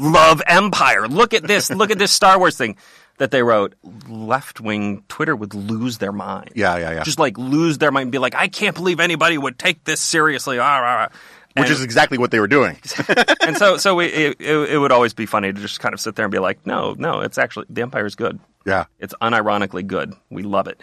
love 0.00 0.42
Empire. 0.46 1.08
Look 1.08 1.32
at 1.32 1.44
this. 1.44 1.70
Look 1.70 1.90
at 1.90 1.98
this 1.98 2.12
Star 2.12 2.38
Wars 2.38 2.58
thing 2.58 2.76
that 3.18 3.30
they 3.30 3.42
wrote. 3.42 3.74
Left 4.08 4.60
wing 4.60 5.04
Twitter 5.08 5.34
would 5.34 5.54
lose 5.54 5.98
their 5.98 6.12
mind. 6.12 6.50
Yeah, 6.54 6.76
yeah, 6.76 6.92
yeah. 6.92 7.02
Just 7.02 7.18
like 7.18 7.38
lose 7.38 7.78
their 7.78 7.90
mind 7.90 8.04
and 8.04 8.12
be 8.12 8.18
like, 8.18 8.34
I 8.34 8.48
can't 8.48 8.74
believe 8.74 9.00
anybody 9.00 9.38
would 9.38 9.58
take 9.58 9.84
this 9.84 10.00
seriously. 10.00 10.58
Ah, 10.58 10.78
rah. 10.78 11.08
Which 11.56 11.64
And- 11.68 11.70
is 11.72 11.82
exactly 11.82 12.18
what 12.18 12.30
they 12.30 12.40
were 12.40 12.46
doing. 12.48 12.78
and 13.40 13.56
so, 13.56 13.76
so 13.78 13.98
it, 14.00 14.36
it, 14.38 14.40
it 14.40 14.78
would 14.78 14.92
always 14.92 15.14
be 15.14 15.24
funny 15.26 15.52
to 15.52 15.60
just 15.60 15.80
kind 15.80 15.94
of 15.94 16.00
sit 16.00 16.14
there 16.16 16.24
and 16.24 16.32
be 16.32 16.38
like, 16.38 16.66
no, 16.66 16.94
no, 16.98 17.20
it's 17.20 17.38
actually, 17.38 17.66
the 17.70 17.82
Empire 17.82 18.04
is 18.06 18.14
good. 18.14 18.38
Yeah. 18.66 18.86
It's 18.98 19.14
unironically 19.22 19.86
good. 19.86 20.12
We 20.28 20.42
love 20.42 20.66
it. 20.66 20.80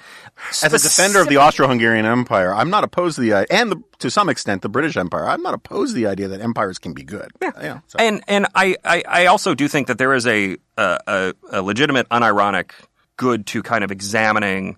As 0.63 0.73
a 0.73 0.79
defender 0.79 1.19
of 1.19 1.27
the 1.27 1.37
Austro-Hungarian 1.37 2.05
Empire, 2.05 2.53
I'm 2.53 2.69
not 2.69 2.85
opposed 2.85 3.15
to 3.15 3.21
the 3.21 3.33
uh, 3.33 3.45
and 3.51 3.71
the, 3.73 3.83
to 3.99 4.09
some 4.09 4.29
extent 4.29 4.61
the 4.61 4.69
British 4.69 4.95
Empire. 4.95 5.27
I'm 5.27 5.43
not 5.43 5.53
opposed 5.53 5.93
to 5.93 5.95
the 6.01 6.07
idea 6.07 6.29
that 6.29 6.39
empires 6.39 6.79
can 6.79 6.93
be 6.93 7.03
good. 7.03 7.29
Yeah. 7.41 7.81
so- 7.87 7.97
and 7.99 8.23
and 8.29 8.47
I, 8.55 8.77
I, 8.85 9.03
I 9.05 9.25
also 9.25 9.53
do 9.53 9.67
think 9.67 9.87
that 9.87 9.97
there 9.97 10.13
is 10.13 10.25
a, 10.25 10.55
a 10.77 10.99
a 11.07 11.33
a 11.51 11.61
legitimate 11.61 12.07
unironic 12.07 12.71
good 13.17 13.45
to 13.47 13.61
kind 13.61 13.83
of 13.83 13.91
examining 13.91 14.77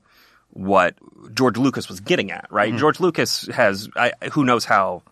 what 0.49 0.95
George 1.33 1.57
Lucas 1.57 1.87
was 1.87 1.99
getting 1.99 2.31
at, 2.31 2.47
right? 2.49 2.75
George 2.75 2.99
Lucas 2.99 3.45
has 3.53 3.87
I, 3.95 4.13
who 4.31 4.43
knows 4.45 4.65
how 4.65 5.03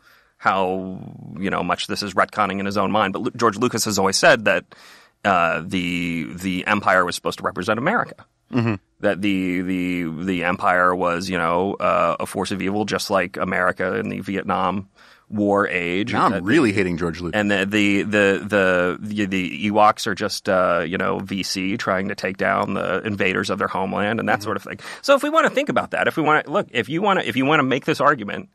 how 0.44 1.00
you 1.40 1.50
know 1.50 1.64
much 1.64 1.88
this 1.88 2.04
is 2.04 2.14
retconning 2.16 2.60
in 2.60 2.66
his 2.66 2.76
own 2.78 2.92
mind, 2.92 3.14
but 3.14 3.38
George 3.38 3.58
Lucas 3.58 3.86
has 3.86 3.98
always 3.98 4.18
said 4.18 4.44
that 4.44 4.66
uh, 5.24 5.64
the 5.66 6.28
the 6.36 6.68
empire 6.68 7.06
was 7.06 7.16
supposed 7.16 7.38
to 7.40 7.46
represent 7.46 7.80
America. 7.80 8.26
Mm-hmm. 8.52 8.76
That 9.00 9.22
the 9.22 9.62
the 9.62 10.04
the 10.26 10.44
empire 10.44 10.94
was 10.94 11.30
you 11.30 11.38
know 11.38 11.76
uh, 11.76 12.18
a 12.20 12.26
force 12.26 12.52
of 12.52 12.62
evil, 12.62 12.84
just 12.84 13.10
like 13.10 13.38
America 13.38 13.96
in 13.96 14.10
the 14.10 14.20
Vietnam 14.20 14.90
War 15.30 15.66
age. 15.68 16.12
Now 16.12 16.26
I'm 16.28 16.44
really 16.44 16.74
hating 16.74 16.98
George 16.98 17.22
Lucas. 17.22 17.40
and 17.40 17.50
the 17.50 17.66
the 17.66 18.04
the 18.04 18.46
the 18.46 18.98
the, 19.00 19.26
the 19.26 19.70
Ewoks 19.72 20.08
are 20.08 20.14
just 20.14 20.50
uh, 20.50 20.84
you 20.86 20.98
know 20.98 21.20
VC 21.22 21.80
trying 21.80 22.10
to 22.10 22.16
take 22.16 22.36
down 22.36 22.74
the 22.74 23.02
invaders 23.08 23.50
of 23.50 23.60
their 23.60 23.70
homeland 23.70 24.20
and 24.20 24.28
that 24.28 24.40
Mm-hmm. 24.40 24.44
sort 24.44 24.58
of 24.58 24.64
thing. 24.64 24.80
So 25.02 25.16
if 25.16 25.24
we 25.24 25.30
want 25.30 25.48
to 25.48 25.54
think 25.56 25.70
about 25.70 25.92
that, 25.92 26.10
if 26.10 26.18
we 26.18 26.24
want 26.24 26.46
to 26.46 26.52
look, 26.52 26.68
if 26.72 26.90
you 26.90 27.02
want 27.02 27.22
to 27.22 27.28
if 27.28 27.38
you 27.38 27.46
want 27.46 27.60
to 27.60 27.64
make 27.64 27.86
this 27.86 28.02
argument, 28.02 28.50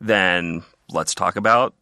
then 0.00 0.62
let's 0.92 1.14
talk 1.14 1.36
about 1.36 1.74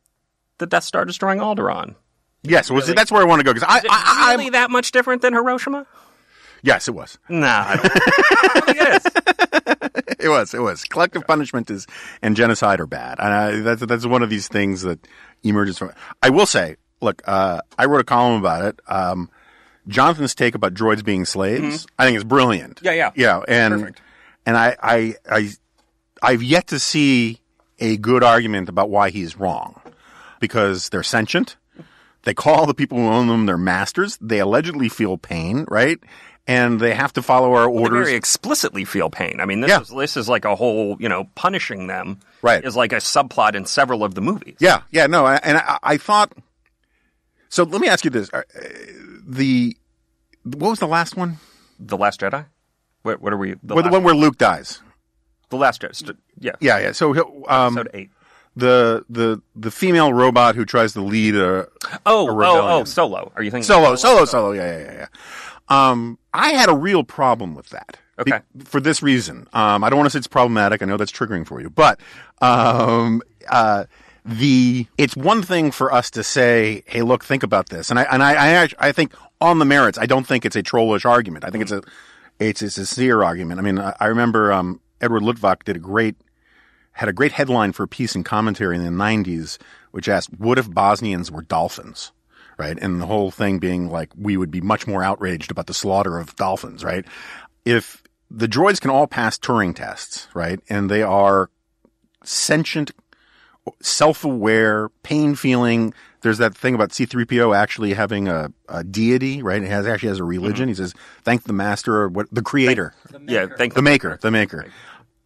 the 0.59 0.67
Death 0.67 0.85
Star 0.85 1.05
destroying 1.05 1.39
Alderaan. 1.39 1.95
yes, 2.43 2.71
well, 2.71 2.81
see, 2.83 2.93
that's 2.93 3.11
where 3.13 3.23
I 3.23 3.25
want 3.25 3.41
to 3.41 3.45
go 3.45 3.53
because 3.53 3.69
I, 3.69 3.81
I, 3.91 4.31
really 4.33 4.45
I'm- 4.45 4.53
that 4.53 4.71
much 4.71 4.93
different 4.93 5.23
than 5.23 5.33
Hiroshima? 5.35 5.87
yes, 6.63 6.89
it 6.89 6.93
was. 6.95 7.19
Nah, 7.29 7.65
I 7.69 7.77
don't, 7.77 7.93
I 7.93 8.51
don't 8.55 9.03
think 9.03 10.17
it 10.21 10.29
was. 10.29 10.55
It 10.55 10.61
was. 10.61 10.85
Collective 10.85 11.27
punishment 11.27 11.71
is 11.71 11.87
and 12.23 12.37
genocide 12.37 12.81
are 12.81 12.87
bad. 12.87 13.19
And 13.21 13.33
I, 13.33 13.61
that's 13.61 13.87
that's 13.87 14.07
one 14.07 14.23
of 14.23 14.31
these 14.31 14.49
things 14.49 14.83
that 14.83 15.07
emerges 15.45 15.79
from. 15.79 15.93
I 16.23 16.31
will 16.31 16.47
say, 16.47 16.77
look, 17.01 17.23
uh, 17.27 17.61
I 17.79 17.85
wrote 17.87 18.01
a 18.01 18.05
column 18.05 18.41
about 18.41 18.65
it. 18.65 18.81
Um, 18.89 19.31
Jonathan's 19.87 20.35
take 20.35 20.55
about 20.57 20.75
droids 20.75 21.05
being 21.05 21.25
slaves, 21.25 21.87
I 21.99 22.05
think 22.05 22.17
is 22.19 22.25
brilliant. 22.25 22.77
Mm-hmm. 22.77 22.87
Yeah, 22.87 22.93
yeah. 22.93 23.11
yeah. 23.15 23.41
And 23.49 23.75
Perfect. 23.81 24.03
and 24.45 24.57
I, 24.57 24.77
I 24.83 25.15
I 25.31 25.51
I've 26.23 26.43
yet 26.43 26.67
to 26.69 26.79
see 26.81 27.41
a 27.79 27.97
good 27.97 28.23
argument 28.25 28.69
about 28.69 28.91
why 28.91 29.11
he's 29.11 29.37
wrong, 29.37 29.81
because 30.41 30.89
they're 30.89 31.03
sentient. 31.03 31.57
They 32.25 32.35
call 32.35 32.67
the 32.67 32.75
people 32.75 32.99
who 32.99 33.07
own 33.07 33.29
them 33.29 33.47
their 33.47 33.57
masters. 33.59 34.19
They 34.21 34.41
allegedly 34.41 34.89
feel 34.89 35.17
pain, 35.19 35.65
right? 35.69 35.99
And 36.47 36.81
they 36.81 36.95
have 36.95 37.13
to 37.13 37.23
follow 37.23 37.53
our 37.55 37.71
They 37.71 37.79
orders. 37.79 38.07
very 38.07 38.17
explicitly 38.17 38.85
feel 38.85 39.11
pain. 39.11 39.39
I 39.41 39.45
mean, 39.45 39.61
this 39.61 39.69
Yeah. 39.69 39.81
is 39.83 39.89
this 39.91 40.17
is 40.17 40.29
like 40.29 40.45
a 40.45 40.57
whole 40.57 40.97
you 40.99 41.09
know 41.09 41.25
punishing 41.35 41.87
them. 41.87 42.19
Right. 42.43 42.65
Is 42.65 42.75
like 42.77 42.93
a 42.93 42.97
subplot 42.97 43.55
in 43.55 43.65
several 43.67 44.03
of 44.03 44.15
the 44.15 44.21
movies. 44.21 44.57
Yeah, 44.59 44.83
yeah, 44.91 45.07
no, 45.07 45.27
I- 45.27 45.41
and 45.43 45.59
I, 45.59 45.79
I 45.83 45.97
thought. 45.97 46.33
So 47.51 47.63
let 47.65 47.81
me 47.81 47.89
ask 47.89 48.05
you 48.05 48.11
this: 48.11 48.31
uh, 48.33 48.43
the 49.27 49.77
what 50.45 50.71
was 50.71 50.79
the 50.79 50.87
last 50.89 51.17
one? 51.17 51.39
The 51.79 51.97
Last 51.97 52.21
Jedi. 52.21 52.47
What, 53.03 53.21
what 53.23 53.33
are 53.33 53.37
we? 53.37 53.55
The 53.63 53.75
Well, 53.75 53.85
the 53.85 53.91
one 53.91 54.03
where 54.03 54.15
Luke 54.15 54.39
dies. 54.39 54.81
The 55.51 55.57
last 55.57 55.81
Jedi. 55.83 56.17
Yeah. 56.39 56.53
Yeah, 56.61 56.79
yeah. 56.79 56.93
So 56.93 57.11
um, 57.49 57.79
Episode 57.79 57.91
eight. 57.95 58.11
the 58.57 59.05
the 59.09 59.41
the 59.57 59.71
female 59.71 60.13
robot 60.13 60.55
who 60.57 60.65
tries 60.65 60.93
to 60.95 61.01
lead 61.01 61.35
a 61.35 61.67
Oh, 62.07 62.29
a 62.29 62.47
oh, 62.47 62.81
oh, 62.81 62.85
Solo. 62.85 63.33
Are 63.37 63.43
you 63.43 63.51
thinking 63.51 63.65
solo, 63.67 63.97
solo, 63.97 64.25
solo. 64.25 64.53
Yeah, 64.53 64.79
yeah, 64.79 64.85
yeah, 64.85 64.93
yeah. 64.93 65.07
Um, 65.91 66.19
I 66.33 66.51
had 66.51 66.69
a 66.69 66.75
real 66.77 67.05
problem 67.05 67.55
with 67.55 67.69
that. 67.71 67.99
Be- 68.25 68.33
Okay. 68.33 68.41
for 68.65 68.81
this 68.81 69.01
reason, 69.01 69.47
um, 69.53 69.85
I 69.85 69.91
don't 69.91 69.97
want 69.99 70.07
to 70.07 70.11
say 70.11 70.19
it's 70.19 70.27
problematic. 70.27 70.83
I 70.83 70.87
know 70.87 70.97
that's 70.97 71.13
triggering 71.13 71.47
for 71.47 71.61
you, 71.61 71.71
but 71.71 72.01
um, 72.43 73.23
uh, 73.49 73.85
the 74.25 74.87
it's 74.99 75.17
one 75.17 75.41
thing 75.43 75.71
for 75.71 75.93
us 75.95 76.11
to 76.11 76.25
say, 76.25 76.83
"Hey, 76.87 77.03
look, 77.03 77.23
think 77.25 77.43
about 77.45 77.69
this," 77.69 77.91
and 77.91 77.99
I 77.99 78.03
and 78.11 78.23
I 78.23 78.65
I, 78.65 78.69
I 78.81 78.93
think 78.93 79.15
on 79.41 79.61
the 79.61 79.65
merits, 79.65 79.99
I 79.99 80.07
don't 80.07 80.27
think 80.27 80.45
it's 80.45 80.57
a 80.57 80.63
trollish 80.63 81.05
argument. 81.05 81.45
I 81.45 81.51
think 81.51 81.63
it's 81.63 81.71
a 81.71 81.83
it's 82.41 82.61
a 82.61 82.71
sincere 82.71 83.23
argument. 83.23 83.61
I 83.61 83.63
mean, 83.63 83.79
I, 83.79 83.95
I 84.01 84.07
remember 84.07 84.53
um, 84.53 84.81
Edward 85.01 85.23
Luttwak 85.23 85.65
did 85.65 85.77
a 85.77 85.81
great 85.81 86.17
had 86.99 87.09
a 87.09 87.13
great 87.13 87.31
headline 87.33 87.73
for 87.73 87.85
a 87.85 87.89
piece 87.89 88.17
in 88.17 88.25
commentary 88.25 88.75
in 88.75 88.85
the 88.85 88.91
90s, 88.91 89.57
which 89.93 90.09
asked, 90.09 90.31
What 90.37 90.59
if 90.59 90.69
Bosnians 90.69 91.31
were 91.31 91.43
dolphins? 91.43 92.11
Right. 92.57 92.77
And 92.77 93.01
the 93.01 93.07
whole 93.07 93.31
thing 93.31 93.61
being 93.61 93.89
like, 93.89 94.11
we 94.17 94.37
would 94.37 94.51
be 94.51 94.61
much 94.61 94.89
more 94.89 95.05
outraged 95.05 95.53
about 95.53 95.69
the 95.69 95.75
slaughter 95.75 96.19
of 96.19 96.35
dolphins, 96.35 96.83
right? 96.83 97.05
If 97.65 98.03
the 98.29 98.49
droids 98.49 98.81
can 98.81 98.91
all 98.91 99.07
pass 99.07 99.39
Turing 99.39 99.77
tests, 99.77 100.27
right? 100.35 100.59
And 100.69 100.91
they 100.91 101.03
are 101.03 101.51
sentient, 102.25 102.91
self 103.81 104.25
aware, 104.25 104.89
pain 105.05 105.37
feeling. 105.37 105.95
There's 106.21 106.39
that 106.39 106.57
thing 106.57 106.75
about 106.75 106.91
C3PO 106.91 107.57
actually 107.57 107.95
having 107.95 108.29
a, 108.29 108.53
a 108.69 108.83
deity, 108.83 109.43
right? 109.43 109.63
It 109.63 109.69
has 109.69 109.87
actually 109.87 110.09
has 110.11 110.19
a 110.19 110.25
religion. 110.25 110.69
He 110.69 110.75
says, 110.75 110.95
Thank 111.23 111.45
the 111.45 111.53
master 111.53 111.95
or 111.95 112.09
what, 112.09 112.27
the 112.33 112.43
creator 112.43 112.95
Yeah. 113.27 113.47
Thank 113.47 113.75
the 113.75 113.83
maker, 113.83 114.19
the 114.21 114.31
maker. 114.31 114.67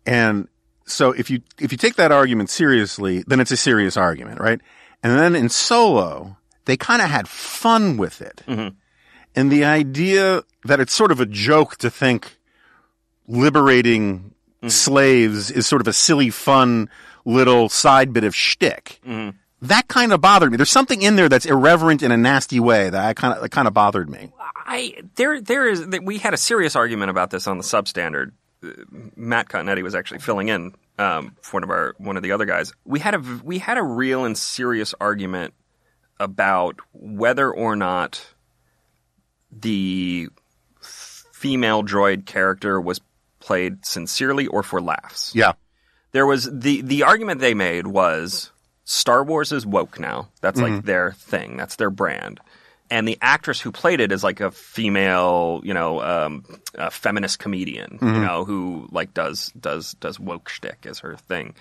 And 0.05 0.49
so 0.85 1.13
if 1.13 1.31
you 1.31 1.41
if 1.59 1.73
you 1.73 1.79
take 1.79 1.95
that 1.97 2.13
argument 2.13 2.51
seriously, 2.51 3.25
then 3.27 3.41
it's 3.41 3.51
a 3.51 3.57
serious 3.57 3.97
argument, 3.97 4.41
right? 4.41 4.61
And 5.03 5.19
then 5.19 5.35
in 5.35 5.49
Solo, 5.49 6.37
they 6.65 6.77
kind 6.77 7.03
of 7.03 7.09
had 7.09 7.29
fun 7.29 7.97
with 7.97 8.21
it. 8.21 8.43
Mm-hmm. 8.47 8.77
And 9.35 9.51
the 9.51 9.65
idea 9.65 10.43
that 10.65 10.81
it's 10.81 10.93
sort 10.93 11.11
of 11.11 11.21
a 11.21 11.27
joke 11.27 11.77
to 11.79 11.91
think 11.91 12.37
liberating 13.27 14.19
mm-hmm. 14.19 14.69
slaves 14.69 15.51
is 15.51 15.67
sort 15.67 15.81
of 15.81 15.89
a 15.89 15.93
silly, 15.93 16.31
fun 16.31 16.89
little 17.25 17.69
side 17.69 18.13
bit 18.13 18.25
of 18.25 18.35
shtick. 18.35 19.01
Mm-hmm. 19.07 19.37
That 19.63 19.87
kind 19.87 20.13
of 20.13 20.21
bothered 20.21 20.51
me. 20.51 20.57
There's 20.57 20.71
something 20.71 21.03
in 21.03 21.15
there 21.15 21.29
that's 21.29 21.47
irreverent 21.47 22.03
in 22.03 22.11
a 22.11 22.17
nasty 22.17 22.59
way 22.59 22.91
that 22.91 23.05
I 23.05 23.15
kind 23.15 23.35
of 23.35 23.43
that 23.43 23.51
kind 23.51 23.69
of 23.69 23.75
bothered 23.75 24.11
me. 24.11 24.33
I 24.57 24.95
there 25.15 25.41
there 25.41 25.69
is 25.69 25.89
that 25.89 26.03
we 26.05 26.19
had 26.19 26.35
a 26.35 26.37
serious 26.37 26.75
argument 26.75 27.11
about 27.11 27.31
this 27.31 27.47
on 27.47 27.59
the 27.59 27.65
substandard. 27.65 28.33
Uh, 28.65 28.71
Matt 29.17 29.49
Continetti 29.49 29.83
was 29.83 29.95
actually 29.95 30.19
filling 30.19 30.49
in 30.49 30.75
um, 30.99 31.37
for 31.43 31.59
one 31.59 31.63
of 31.65 31.71
our 31.71 31.95
one 31.99 32.17
of 32.17 32.23
the 32.23 32.33
other 32.33 32.45
guys. 32.45 32.73
We 32.85 32.99
had 32.99 33.15
a 33.15 33.19
we 33.45 33.59
had 33.59 33.79
a 33.79 33.83
real 33.83 34.25
and 34.25 34.37
serious 34.37 34.95
argument 35.01 35.55
about 36.19 36.81
whether 36.93 37.51
or 37.51 37.77
not 37.77 38.25
the 39.51 40.29
female 40.81 41.83
droid 41.83 42.27
character 42.27 42.81
was 42.81 43.01
played 43.41 43.85
sincerely 43.85 44.47
or 44.47 44.63
for 44.63 44.81
laughs. 44.81 45.35
Yeah. 45.35 45.53
There 46.13 46.27
was 46.27 46.49
the 46.53 46.83
the 46.83 47.03
argument 47.05 47.41
they 47.41 47.55
made 47.55 47.87
was 47.87 48.52
Star 48.93 49.25
Wars 49.25 49.53
is 49.53 49.65
woke 49.65 49.99
now. 49.99 50.29
That's 50.43 50.61
like 50.61 50.73
mm-hmm. 50.73 50.87
their 50.87 51.13
thing. 51.13 51.57
That's 51.57 51.77
their 51.77 51.89
brand. 51.89 52.41
And 52.91 53.09
the 53.09 53.17
actress 53.23 53.59
who 53.59 53.73
played 53.73 54.01
it 54.01 54.13
is 54.13 54.23
like 54.23 54.41
a 54.41 54.51
female, 54.51 55.63
you 55.65 55.73
know, 55.73 56.03
um, 56.03 56.45
a 56.75 56.91
feminist 56.91 57.39
comedian, 57.39 57.93
you 57.93 57.99
mm-hmm. 58.07 58.23
know, 58.23 58.45
who 58.45 58.87
like 58.93 59.15
does 59.15 59.51
does 59.59 59.95
does 59.95 60.21
woke 60.21 60.51
shtick 60.51 60.85
as 60.85 60.99
her 60.99 61.17
thing. 61.17 61.55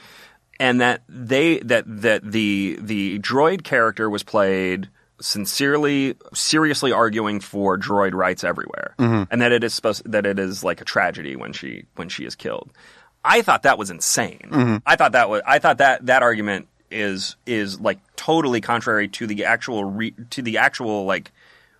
And 0.60 0.82
that 0.82 1.04
they 1.08 1.60
that 1.60 1.86
that 1.88 2.30
the 2.30 2.78
the 2.82 3.17
droid 3.20 3.63
character 3.63 4.10
was 4.10 4.24
played 4.24 4.89
sincerely, 5.22 6.15
seriously 6.34 6.91
arguing 6.91 7.39
for 7.39 7.78
droid 7.78 8.13
rights 8.13 8.44
everywhere, 8.44 8.94
mm-hmm. 9.00 9.24
and 9.32 9.41
that 9.41 9.54
it 9.54 9.63
is 9.63 9.74
supposed 9.74 10.04
that 10.12 10.26
it 10.26 10.38
is 10.38 10.65
like 10.65 10.82
a 10.82 10.86
tragedy 10.86 11.38
when 11.38 11.54
she 11.54 11.86
when 11.96 12.10
she 12.10 12.26
is 12.26 12.36
killed. 12.36 12.72
I 13.24 13.41
thought 13.41 13.63
that 13.63 13.78
was 13.78 13.89
insane. 13.89 14.82
I 14.86 14.98
thought 14.98 15.13
that 15.13 15.30
was 15.30 15.41
I 15.48 15.60
thought 15.60 15.78
that 15.78 16.08
that 16.08 16.24
argument 16.24 16.67
is 16.91 17.36
is 17.45 17.80
like 17.80 17.99
totally 18.15 18.62
contrary 18.62 19.08
to 19.10 19.27
the 19.27 19.45
actual 19.45 19.84
re, 19.84 20.13
to 20.32 20.41
the 20.41 20.58
actual 20.58 21.06
like 21.06 21.32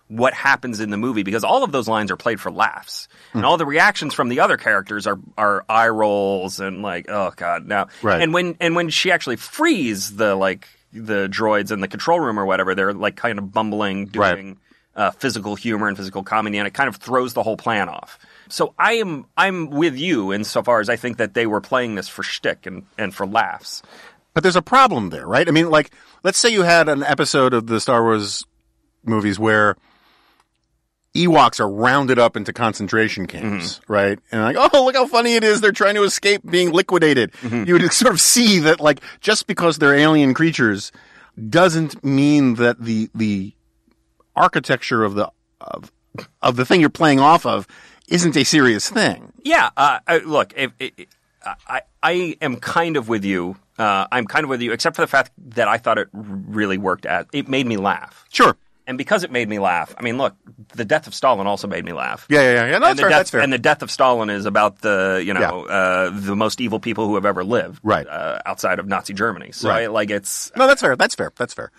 what 0.08 0.34
happens 0.34 0.80
in 0.80 0.90
the 0.90 0.96
movie 0.98 1.22
because 1.22 1.42
all 1.44 1.64
of 1.64 1.72
those 1.72 1.88
lines 1.88 2.10
are 2.10 2.16
played 2.16 2.38
for 2.40 2.50
laughs 2.50 3.08
and 3.32 3.46
all 3.46 3.56
the 3.56 3.64
reactions 3.64 4.12
from 4.12 4.28
the 4.28 4.40
other 4.40 4.56
characters 4.58 5.06
are 5.06 5.18
are 5.38 5.64
eye 5.70 5.88
rolls 5.88 6.60
and 6.60 6.82
like 6.82 7.06
oh 7.08 7.32
god 7.36 7.66
now 7.66 7.86
Right. 8.02 8.20
and 8.20 8.34
when 8.34 8.56
and 8.60 8.76
when 8.76 8.90
she 8.90 9.10
actually 9.10 9.36
frees 9.36 10.16
the 10.16 10.34
like 10.34 10.68
the 10.92 11.28
droids 11.28 11.70
in 11.72 11.80
the 11.80 11.88
control 11.88 12.20
room 12.20 12.38
or 12.38 12.44
whatever 12.44 12.74
they're 12.74 12.92
like 12.92 13.16
kind 13.16 13.38
of 13.38 13.52
bumbling 13.52 14.10
Right. 14.14 14.34
doing 14.34 14.58
uh, 14.94 15.10
physical 15.12 15.54
humor 15.56 15.88
and 15.88 15.96
physical 15.96 16.22
comedy 16.22 16.58
and 16.58 16.66
it 16.68 16.74
kind 16.74 16.88
of 16.88 16.96
throws 16.96 17.32
the 17.32 17.42
whole 17.42 17.56
plan 17.56 17.88
off 17.88 18.18
so 18.48 18.74
I 18.78 18.94
am 18.94 19.24
I'm 19.34 19.70
with 19.70 19.96
you 19.96 20.30
insofar 20.34 20.80
as 20.80 20.90
I 20.90 20.96
think 20.96 21.16
that 21.16 21.32
they 21.32 21.46
were 21.46 21.62
playing 21.62 21.94
this 21.94 22.06
for 22.08 22.22
shtick 22.22 22.66
and, 22.66 22.82
and 22.98 23.14
for 23.14 23.26
laughs. 23.26 23.82
But 24.34 24.42
there's 24.42 24.56
a 24.56 24.62
problem 24.62 25.10
there, 25.10 25.26
right? 25.26 25.46
I 25.46 25.50
mean, 25.50 25.70
like, 25.70 25.90
let's 26.22 26.38
say 26.38 26.48
you 26.48 26.62
had 26.62 26.88
an 26.88 27.02
episode 27.02 27.52
of 27.52 27.66
the 27.66 27.80
Star 27.80 28.02
Wars 28.02 28.44
movies 29.04 29.38
where 29.38 29.76
Ewoks 31.14 31.60
are 31.60 31.68
rounded 31.68 32.18
up 32.18 32.36
into 32.36 32.52
concentration 32.52 33.26
camps, 33.26 33.78
mm-hmm. 33.78 33.92
right? 33.92 34.18
And 34.30 34.42
like, 34.42 34.56
oh, 34.58 34.84
look 34.84 34.96
how 34.96 35.06
funny 35.06 35.34
it 35.34 35.44
is. 35.44 35.60
They're 35.60 35.72
trying 35.72 35.96
to 35.96 36.04
escape 36.04 36.42
being 36.48 36.72
liquidated. 36.72 37.32
Mm-hmm. 37.32 37.64
You 37.64 37.74
would 37.74 37.92
sort 37.92 38.14
of 38.14 38.20
see 38.20 38.60
that, 38.60 38.80
like, 38.80 39.00
just 39.20 39.46
because 39.46 39.78
they're 39.78 39.94
alien 39.94 40.32
creatures 40.32 40.92
doesn't 41.48 42.02
mean 42.02 42.54
that 42.54 42.80
the, 42.80 43.10
the 43.14 43.54
architecture 44.34 45.04
of 45.04 45.14
the, 45.14 45.30
of, 45.60 45.92
of 46.40 46.56
the 46.56 46.64
thing 46.64 46.80
you're 46.80 46.90
playing 46.90 47.20
off 47.20 47.44
of 47.44 47.66
isn't 48.08 48.36
a 48.36 48.44
serious 48.44 48.88
thing. 48.88 49.32
Yeah, 49.42 49.70
uh, 49.76 49.98
I, 50.06 50.18
look, 50.18 50.54
if, 50.56 50.72
if, 50.78 51.06
I 51.44 51.82
I 52.02 52.36
am 52.40 52.56
kind 52.56 52.96
of 52.96 53.08
with 53.08 53.24
you. 53.24 53.56
Uh, 53.78 54.06
I'm 54.12 54.26
kind 54.26 54.44
of 54.44 54.50
with 54.50 54.60
you, 54.62 54.72
except 54.72 54.96
for 54.96 55.02
the 55.02 55.06
fact 55.08 55.32
that 55.56 55.66
I 55.68 55.78
thought 55.78 55.98
it 55.98 56.08
really 56.12 56.78
worked. 56.78 57.06
At 57.06 57.26
it 57.32 57.48
made 57.48 57.66
me 57.66 57.76
laugh, 57.78 58.24
Sure. 58.30 58.56
and 58.86 58.98
because 58.98 59.24
it 59.24 59.30
made 59.30 59.48
me 59.48 59.58
laugh, 59.58 59.94
I 59.98 60.02
mean, 60.02 60.18
look, 60.18 60.34
the 60.74 60.84
death 60.84 61.06
of 61.06 61.14
Stalin 61.14 61.46
also 61.46 61.66
made 61.66 61.84
me 61.84 61.92
laugh. 61.92 62.26
Yeah, 62.28 62.40
yeah, 62.42 62.52
yeah. 62.52 62.64
yeah. 62.72 62.78
No, 62.78 62.86
that's 62.88 63.00
fair. 63.00 63.08
death, 63.08 63.18
that's 63.20 63.30
fair. 63.30 63.40
And 63.40 63.52
the 63.52 63.58
death 63.58 63.82
of 63.82 63.90
Stalin 63.90 64.28
is 64.30 64.44
about 64.44 64.80
the 64.80 65.22
you 65.24 65.32
know 65.34 65.64
uh, 65.66 66.10
the 66.12 66.36
most 66.36 66.60
evil 66.60 66.80
people 66.80 67.06
who 67.06 67.14
have 67.14 67.24
ever 67.24 67.44
lived, 67.44 67.80
Right. 67.82 68.06
uh, 68.06 68.40
outside 68.44 68.78
of 68.78 68.86
Nazi 68.86 69.14
Germany. 69.14 69.52
So 69.52 69.68
Right. 69.70 69.84
I, 69.84 69.86
like 69.86 70.10
it's 70.10 70.52
No, 70.56 70.66
that's 70.66 70.82
fair. 70.82 70.94
That's 70.96 71.14
fair. 71.14 71.32
That's 71.36 71.54
fair. 71.54 71.70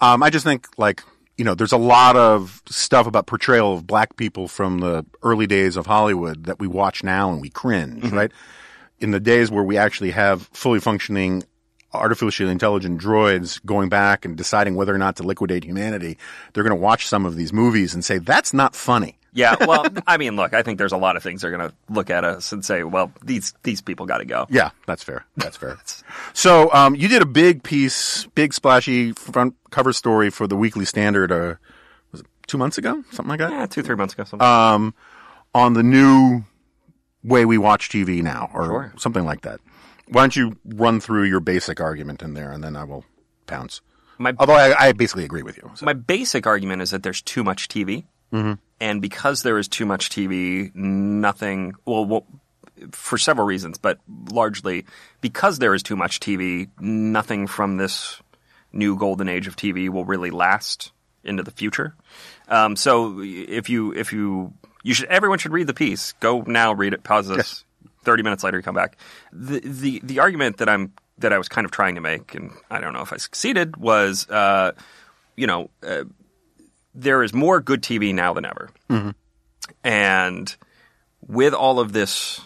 Um, 0.00 0.22
I 0.22 0.30
just 0.30 0.44
think 0.44 0.66
like 0.76 1.02
you 1.36 1.44
know, 1.44 1.54
there's 1.54 1.70
a 1.72 1.76
lot 1.78 2.16
of 2.16 2.60
stuff 2.68 3.06
about 3.06 3.26
portrayal 3.28 3.72
of 3.74 3.86
black 3.86 4.16
people 4.16 4.48
from 4.48 4.80
the 4.80 5.06
early 5.22 5.46
days 5.46 5.76
of 5.76 5.86
Hollywood 5.86 6.46
that 6.46 6.58
we 6.58 6.66
watch 6.66 7.04
now 7.04 7.30
and 7.30 7.40
we 7.40 7.48
cringe, 7.48 8.02
Mm-hmm. 8.02 8.16
right? 8.16 8.32
In 9.00 9.10
the 9.12 9.20
days 9.20 9.50
where 9.50 9.62
we 9.64 9.76
actually 9.76 10.10
have 10.10 10.42
fully 10.52 10.80
functioning 10.80 11.44
artificially 11.92 12.50
intelligent 12.50 13.00
droids 13.00 13.64
going 13.64 13.88
back 13.88 14.24
and 14.24 14.36
deciding 14.36 14.74
whether 14.74 14.94
or 14.94 14.98
not 14.98 15.16
to 15.16 15.22
liquidate 15.22 15.64
humanity, 15.64 16.18
they're 16.52 16.64
going 16.64 16.76
to 16.76 16.82
watch 16.82 17.06
some 17.06 17.24
of 17.24 17.36
these 17.36 17.52
movies 17.52 17.94
and 17.94 18.04
say, 18.04 18.18
that's 18.18 18.52
not 18.52 18.74
funny. 18.74 19.18
Yeah, 19.32 19.56
well, 19.66 19.86
I 20.06 20.16
mean, 20.16 20.36
look, 20.36 20.54
I 20.54 20.62
think 20.62 20.78
there's 20.78 20.92
a 20.92 20.96
lot 20.96 21.16
of 21.16 21.22
things 21.22 21.42
they're 21.42 21.56
going 21.56 21.68
to 21.68 21.74
look 21.88 22.10
at 22.10 22.24
us 22.24 22.52
and 22.52 22.64
say, 22.64 22.82
well, 22.82 23.12
these 23.22 23.54
these 23.62 23.80
people 23.80 24.06
got 24.06 24.18
to 24.18 24.24
go. 24.24 24.46
Yeah, 24.50 24.70
that's 24.86 25.04
fair. 25.04 25.24
That's 25.36 25.56
fair. 25.56 25.78
so, 26.32 26.72
um, 26.72 26.94
you 26.94 27.08
did 27.08 27.22
a 27.22 27.26
big 27.26 27.62
piece, 27.62 28.26
big 28.34 28.52
splashy 28.52 29.12
front 29.12 29.54
cover 29.70 29.92
story 29.92 30.30
for 30.30 30.46
the 30.46 30.56
Weekly 30.56 30.84
Standard, 30.84 31.30
uh, 31.30 31.54
was 32.10 32.22
it 32.22 32.26
two 32.46 32.58
months 32.58 32.78
ago? 32.78 33.04
Something 33.12 33.28
like 33.28 33.40
that? 33.40 33.50
Yeah, 33.50 33.66
two, 33.66 33.82
three 33.82 33.96
months 33.96 34.14
ago. 34.14 34.24
Something. 34.24 34.46
um, 34.46 34.94
on 35.54 35.74
the 35.74 35.82
new 35.82 36.44
way 37.24 37.44
we 37.44 37.58
watch 37.58 37.88
TV 37.88 38.22
now, 38.22 38.50
or 38.54 38.64
Sure. 38.66 38.92
something 38.96 39.24
like 39.24 39.42
that. 39.42 39.60
Why 40.08 40.22
don't 40.22 40.36
you 40.36 40.56
run 40.64 41.00
through 41.00 41.24
your 41.24 41.40
basic 41.40 41.80
argument 41.80 42.22
in 42.22 42.34
there, 42.34 42.50
and 42.52 42.62
then 42.64 42.76
I 42.76 42.84
will 42.84 43.04
pounce. 43.46 43.80
my 44.18 44.32
Although 44.38 44.54
I, 44.54 44.88
I 44.88 44.92
basically 44.92 45.24
agree 45.24 45.42
with 45.42 45.56
you. 45.56 45.70
so. 45.74 45.84
my 45.86 45.92
basic 45.92 46.46
argument 46.46 46.82
is 46.82 46.90
that 46.90 47.02
there's 47.02 47.22
too 47.22 47.44
much 47.44 47.68
TV, 47.68 48.04
Mm-hmm. 48.32 48.54
and 48.80 49.00
because 49.00 49.42
there 49.42 49.56
is 49.58 49.68
too 49.68 49.86
much 49.86 50.10
TV, 50.10 50.74
nothing. 50.74 51.72
Well, 51.86 52.04
well, 52.04 52.26
for 52.92 53.16
several 53.18 53.46
reasons, 53.46 53.78
but 53.78 53.98
largely 54.30 54.84
because 55.22 55.58
there 55.58 55.74
is 55.74 55.82
too 55.82 55.96
much 55.96 56.20
TV, 56.20 56.68
nothing 56.78 57.46
from 57.46 57.76
this 57.78 58.20
new 58.72 58.96
golden 58.98 59.28
age 59.28 59.46
of 59.46 59.56
TV 59.56 59.88
will 59.88 60.04
really 60.04 60.30
last 60.30 60.92
into 61.24 61.42
the 61.42 61.50
future. 61.50 61.94
Um, 62.48 62.76
so 62.76 63.20
if 63.22 63.68
you 63.70 63.92
if 63.94 64.12
you 64.12 64.52
you 64.82 64.94
should 64.94 65.06
everyone 65.08 65.38
should 65.38 65.52
read 65.52 65.66
the 65.66 65.74
piece. 65.74 66.12
Go 66.12 66.42
now, 66.46 66.72
read 66.72 66.92
it. 66.92 67.02
Pause 67.02 67.28
this. 67.28 67.64
Thirty 68.04 68.22
minutes 68.22 68.44
later, 68.44 68.58
you 68.58 68.62
come 68.62 68.74
back. 68.74 68.96
The 69.32 69.60
the 69.60 70.00
the 70.02 70.18
argument 70.20 70.58
that 70.58 70.68
I'm 70.68 70.92
that 71.18 71.32
I 71.32 71.38
was 71.38 71.48
kind 71.48 71.64
of 71.64 71.70
trying 71.70 71.96
to 71.96 72.00
make, 72.00 72.34
and 72.34 72.52
I 72.70 72.80
don't 72.80 72.92
know 72.92 73.02
if 73.02 73.12
I 73.12 73.16
succeeded, 73.16 73.76
was 73.76 74.28
uh, 74.28 74.72
you 75.36 75.46
know. 75.46 75.70
Uh, 75.82 76.04
there 76.94 77.22
is 77.22 77.32
more 77.32 77.60
good 77.60 77.80
TV 77.80 78.12
now 78.12 78.32
than 78.32 78.44
ever. 78.44 78.70
And 79.84 80.56
with 81.20 81.54
all 81.54 81.78
of 81.78 81.92
this 81.92 82.40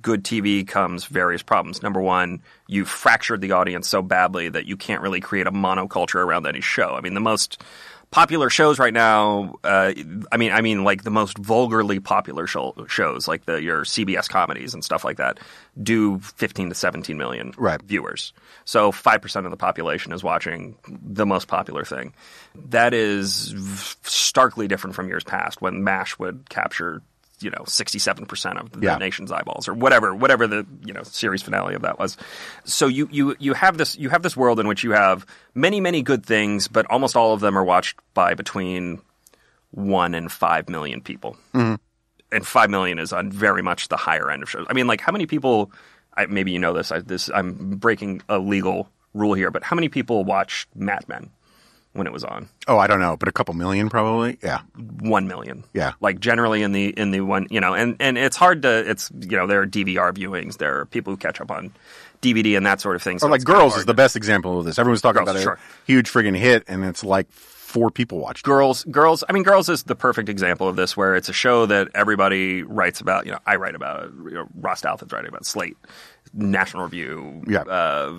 good 0.00 0.24
TV 0.24 0.66
comes 0.66 1.04
various 1.04 1.42
problems. 1.42 1.82
Number 1.82 2.00
one, 2.00 2.42
you've 2.68 2.88
fractured 2.88 3.40
the 3.40 3.52
audience 3.52 3.88
so 3.88 4.00
badly 4.00 4.48
that 4.48 4.66
you 4.66 4.76
can't 4.76 5.02
really 5.02 5.20
create 5.20 5.46
a 5.46 5.52
monoculture 5.52 6.24
around 6.24 6.46
any 6.46 6.60
show. 6.60 6.94
I 6.94 7.00
mean, 7.00 7.14
the 7.14 7.20
most 7.20 7.62
popular 8.10 8.50
shows 8.50 8.78
right 8.78 8.92
now, 8.92 9.54
uh, 9.62 9.92
I 10.32 10.36
mean, 10.36 10.52
I 10.52 10.60
mean, 10.60 10.82
like 10.84 11.04
the 11.04 11.10
most 11.10 11.38
vulgarly 11.38 12.00
popular 12.00 12.46
show, 12.46 12.74
shows, 12.88 13.28
like 13.28 13.44
the 13.44 13.62
your 13.62 13.84
CBS 13.84 14.28
comedies 14.28 14.74
and 14.74 14.84
stuff 14.84 15.04
like 15.04 15.18
that, 15.18 15.38
do 15.80 16.18
15 16.18 16.70
to 16.70 16.74
17 16.74 17.16
million 17.16 17.52
Right. 17.56 17.80
viewers. 17.82 18.32
So 18.64 18.90
5% 18.92 19.44
of 19.44 19.50
the 19.50 19.56
population 19.56 20.12
is 20.12 20.24
watching 20.24 20.76
the 20.88 21.24
most 21.26 21.46
popular 21.48 21.84
thing. 21.84 22.12
That 22.70 22.94
is 22.94 23.54
starkly 24.02 24.66
different 24.66 24.96
from 24.96 25.08
years 25.08 25.24
past 25.24 25.62
when 25.62 25.84
MASH 25.84 26.18
would 26.18 26.48
capture, 26.50 27.02
you 27.40 27.50
know, 27.50 27.64
67% 27.64 28.60
of 28.60 28.72
the 28.72 28.80
Yeah. 28.86 28.96
nation's 28.96 29.32
eyeballs 29.32 29.68
or 29.68 29.74
whatever, 29.74 30.14
whatever 30.14 30.46
the, 30.46 30.66
you 30.84 30.92
know, 30.92 31.02
series 31.02 31.42
finale 31.42 31.74
of 31.74 31.82
that 31.82 31.98
was. 31.98 32.16
So 32.64 32.86
you, 32.86 33.08
you, 33.10 33.36
you 33.38 33.54
have 33.54 33.78
this, 33.78 33.96
you 33.96 34.08
have 34.10 34.22
this 34.22 34.36
world 34.36 34.60
in 34.60 34.66
which 34.68 34.84
you 34.84 34.92
have 34.92 35.24
many, 35.54 35.80
many 35.80 36.02
good 36.02 36.24
things, 36.24 36.68
but 36.68 36.86
almost 36.90 37.16
all 37.16 37.32
of 37.32 37.40
them 37.40 37.56
are 37.56 37.64
watched 37.64 37.98
by 38.14 38.34
between 38.34 39.00
one 39.70 40.14
and 40.14 40.30
five 40.30 40.68
million 40.68 41.00
people. 41.00 41.36
Mm-hmm. 41.54 41.74
And 42.32 42.46
five 42.46 42.70
million 42.70 42.98
is 42.98 43.12
on 43.12 43.30
very 43.32 43.62
much 43.62 43.88
the 43.88 43.96
higher 43.96 44.30
end 44.30 44.42
of 44.42 44.50
shows. 44.50 44.66
I 44.68 44.72
mean, 44.72 44.86
like 44.86 45.00
how 45.00 45.10
many 45.12 45.26
people? 45.26 45.72
I, 46.16 46.26
maybe 46.26 46.52
you 46.52 46.58
know 46.58 46.72
this. 46.72 46.92
I, 46.92 47.00
this 47.00 47.28
I'm 47.34 47.76
breaking 47.76 48.22
a 48.28 48.38
legal 48.38 48.88
rule 49.14 49.34
here, 49.34 49.50
but 49.50 49.64
how 49.64 49.74
many 49.74 49.88
people 49.88 50.24
watch 50.24 50.68
Mad 50.74 51.08
Men 51.08 51.30
when 51.92 52.06
it 52.06 52.12
was 52.12 52.24
on? 52.24 52.48
oh, 52.68 52.78
I 52.78 52.86
don't 52.86 53.00
know, 53.00 53.16
but 53.16 53.28
a 53.28 53.32
couple 53.32 53.54
million 53.54 53.88
probably. 53.88 54.38
Yeah. 54.42 54.60
One 55.00 55.26
million. 55.26 55.64
Yeah. 55.74 55.92
Like 56.00 56.20
generally 56.20 56.62
in 56.62 56.72
the 56.72 56.88
in 56.88 57.10
the 57.10 57.20
one, 57.22 57.46
you 57.50 57.60
know, 57.60 57.74
and 57.74 57.96
and 58.00 58.16
it's 58.16 58.36
hard 58.36 58.62
to. 58.62 58.88
It's 58.90 59.10
you 59.20 59.36
know 59.36 59.46
there 59.46 59.60
are 59.62 59.66
DVR 59.66 60.12
viewings. 60.12 60.58
There 60.58 60.78
are 60.80 60.86
people 60.86 61.12
who 61.12 61.16
catch 61.16 61.40
up 61.40 61.50
on 61.50 61.72
DVD 62.22 62.56
and 62.56 62.64
that 62.66 62.80
sort 62.80 62.96
of 62.96 63.02
thing. 63.02 63.18
So 63.18 63.26
Or 63.26 63.30
like 63.30 63.38
it's 63.38 63.44
kind 63.44 63.56
of 63.56 63.60
Girls 63.62 63.76
is 63.76 63.86
the 63.86 63.94
best 63.94 64.14
example 64.16 64.58
of 64.58 64.64
this. 64.64 64.78
Everyone's 64.78 65.00
talking 65.02 65.24
Girls, 65.24 65.42
about 65.42 65.56
a 65.56 65.60
huge 65.86 66.10
friggin' 66.10 66.36
hit, 66.36 66.64
and 66.68 66.84
it's 66.84 67.02
like 67.02 67.30
four 67.30 67.90
people 67.90 68.18
watched. 68.18 68.44
Girls, 68.44 68.84
girls. 68.84 69.22
I 69.28 69.32
mean, 69.32 69.42
Girls 69.42 69.68
is 69.68 69.84
the 69.84 69.94
perfect 69.94 70.28
example 70.28 70.68
of 70.68 70.76
this, 70.76 70.96
where 70.96 71.14
it's 71.14 71.28
a 71.28 71.32
show 71.32 71.66
that 71.66 71.88
everybody 71.94 72.62
writes 72.62 73.00
about. 73.00 73.26
You 73.26 73.32
know, 73.32 73.38
I 73.46 73.56
write 73.56 73.74
about 73.74 74.04
it. 74.04 74.10
You 74.24 74.30
know, 74.32 74.48
Ross 74.60 74.82
Douthat's 74.82 75.12
writing 75.12 75.28
about 75.28 75.46
Slate, 75.46 75.76
National 76.32 76.84
Review. 76.84 77.42
Yeah. 77.46 77.62
Uh, 77.62 78.14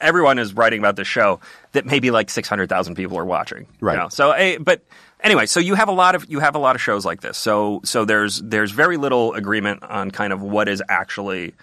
everyone 0.00 0.38
is 0.38 0.54
writing 0.54 0.78
about 0.80 0.96
this 0.96 1.08
show 1.08 1.40
that 1.72 1.86
maybe 1.86 2.10
like 2.10 2.30
six 2.30 2.48
hundred 2.48 2.68
thousand 2.68 2.94
people 2.96 3.18
are 3.18 3.24
watching. 3.24 3.60
you 3.62 3.66
Right. 3.80 3.96
know? 3.98 4.08
So, 4.08 4.32
eh, 4.32 4.58
but 4.60 4.82
anyway, 5.22 5.46
so 5.46 5.60
you 5.60 5.74
have 5.74 5.88
a 5.88 5.92
lot 5.92 6.14
of 6.14 6.26
you 6.30 6.40
have 6.40 6.54
a 6.54 6.58
lot 6.58 6.74
of 6.76 6.82
shows 6.82 7.04
like 7.04 7.20
this. 7.20 7.38
So, 7.38 7.80
so 7.84 8.04
there's 8.04 8.40
there's 8.42 8.70
very 8.72 8.96
little 8.96 9.34
agreement 9.34 9.82
on 9.82 10.10
kind 10.10 10.32
of 10.32 10.42
what 10.42 10.68
is 10.68 10.82
actually 10.88 11.54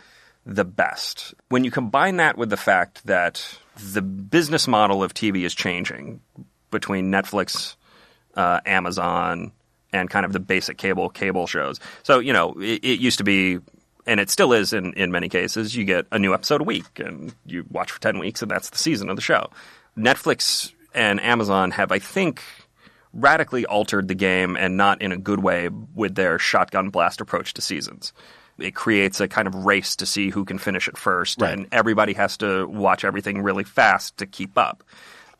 the 0.45 0.65
best. 0.65 1.33
When 1.49 1.63
you 1.63 1.71
combine 1.71 2.17
that 2.17 2.37
with 2.37 2.49
the 2.49 2.57
fact 2.57 3.05
that 3.05 3.45
the 3.93 4.01
business 4.01 4.67
model 4.67 5.03
of 5.03 5.13
TV 5.13 5.43
is 5.43 5.55
changing 5.55 6.19
between 6.69 7.11
Netflix, 7.11 7.75
uh, 8.35 8.59
Amazon, 8.65 9.51
and 9.93 10.09
kind 10.09 10.25
of 10.25 10.33
the 10.33 10.39
basic 10.39 10.77
cable 10.77 11.07
cable 11.09 11.47
shows. 11.47 11.79
So 12.03 12.19
you 12.19 12.33
know, 12.33 12.53
it, 12.59 12.83
it 12.83 12.99
used 12.99 13.19
to 13.19 13.23
be, 13.23 13.59
and 14.05 14.19
it 14.19 14.29
still 14.29 14.53
is 14.53 14.73
in 14.73 14.93
in 14.93 15.11
many 15.11 15.29
cases. 15.29 15.75
You 15.75 15.85
get 15.85 16.05
a 16.11 16.19
new 16.19 16.33
episode 16.33 16.61
a 16.61 16.63
week, 16.63 16.99
and 16.99 17.33
you 17.45 17.65
watch 17.69 17.91
for 17.91 17.99
ten 18.01 18.19
weeks, 18.19 18.41
and 18.41 18.49
that's 18.51 18.69
the 18.69 18.77
season 18.77 19.09
of 19.09 19.15
the 19.15 19.21
show. 19.21 19.49
Netflix 19.97 20.71
and 20.93 21.19
Amazon 21.21 21.71
have, 21.71 21.91
I 21.91 21.99
think, 21.99 22.41
radically 23.13 23.65
altered 23.65 24.07
the 24.07 24.15
game, 24.15 24.55
and 24.57 24.77
not 24.77 25.01
in 25.01 25.11
a 25.11 25.17
good 25.17 25.41
way, 25.41 25.69
with 25.95 26.15
their 26.15 26.39
shotgun 26.39 26.89
blast 26.89 27.21
approach 27.21 27.53
to 27.55 27.61
seasons. 27.61 28.13
It 28.59 28.75
creates 28.75 29.19
a 29.19 29.27
kind 29.27 29.47
of 29.47 29.55
race 29.65 29.95
to 29.97 30.05
see 30.05 30.29
who 30.29 30.45
can 30.45 30.57
finish 30.59 30.87
it 30.87 30.97
first, 30.97 31.41
Right. 31.41 31.53
and 31.53 31.67
everybody 31.71 32.13
has 32.13 32.37
to 32.37 32.67
watch 32.67 33.03
everything 33.03 33.41
really 33.41 33.63
fast 33.63 34.17
to 34.17 34.25
keep 34.27 34.57
up 34.57 34.83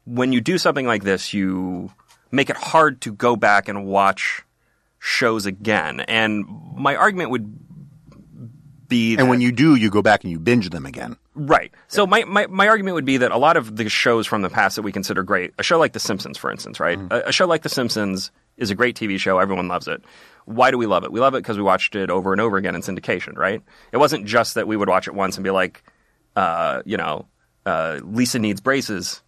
when 0.05 0.33
you 0.33 0.41
do 0.41 0.57
something 0.57 0.85
like 0.85 1.03
this, 1.03 1.33
you 1.33 1.89
make 2.29 2.49
it 2.49 2.57
hard 2.57 2.99
to 2.99 3.13
go 3.13 3.35
back 3.37 3.69
and 3.69 3.85
watch 3.85 4.41
shows 4.99 5.45
again. 5.45 6.01
And 6.01 6.45
my 6.75 6.95
argument 6.97 7.29
would 7.29 7.57
be 8.93 9.17
And 9.17 9.29
when 9.29 9.41
you 9.41 9.51
do, 9.51 9.75
you 9.75 9.89
go 9.89 10.01
back 10.01 10.23
and 10.23 10.31
you 10.31 10.39
binge 10.39 10.69
them 10.69 10.85
again. 10.85 11.17
right. 11.35 11.71
So 11.87 12.05
my, 12.07 12.23
my, 12.25 12.47
my 12.47 12.67
argument 12.67 12.95
would 12.95 13.05
be 13.05 13.17
that 13.17 13.31
a 13.31 13.37
lot 13.37 13.57
of 13.57 13.75
the 13.75 13.89
shows 13.89 14.25
from 14.27 14.41
the 14.41 14.49
past 14.49 14.75
that 14.75 14.83
we 14.83 14.91
consider 14.91 15.23
great, 15.23 15.53
a 15.57 15.63
show 15.63 15.77
like 15.79 15.93
The 15.93 15.99
Simpsons, 15.99 16.37
for 16.37 16.51
instance, 16.51 16.79
right? 16.79 16.99
A, 17.11 17.29
a 17.29 17.31
show 17.31 17.45
like 17.47 17.63
The 17.63 17.69
Simpsons 17.69 18.31
is 18.57 18.69
a 18.71 18.75
great 18.75 18.95
TV 18.95 19.19
show. 19.19 19.39
Everyone 19.39 19.67
loves 19.67 19.87
it. 19.87 20.01
Why 20.45 20.71
do 20.71 20.77
we 20.77 20.85
love 20.85 21.03
it? 21.05 21.11
We 21.11 21.19
love 21.19 21.33
it 21.35 21.39
because 21.43 21.57
we 21.57 21.63
watched 21.63 21.95
it 21.95 22.09
over 22.09 22.31
and 22.33 22.39
over 22.41 22.57
again 22.57 22.75
in 22.75 22.81
syndication, 22.81 23.35
right? 23.37 23.61
It 23.91 23.97
wasn't 23.97 24.25
just 24.25 24.55
that 24.55 24.67
we 24.67 24.75
would 24.77 24.89
watch 24.89 25.07
it 25.07 25.13
once 25.15 25.37
and 25.37 25.43
be 25.43 25.49
like, 25.51 25.83
uh, 26.35 26.81
you 26.85 26.97
know, 26.97 27.25
uh, 27.65 27.99
Lisa 28.03 28.39
needs 28.39 28.61
braces. 28.61 29.21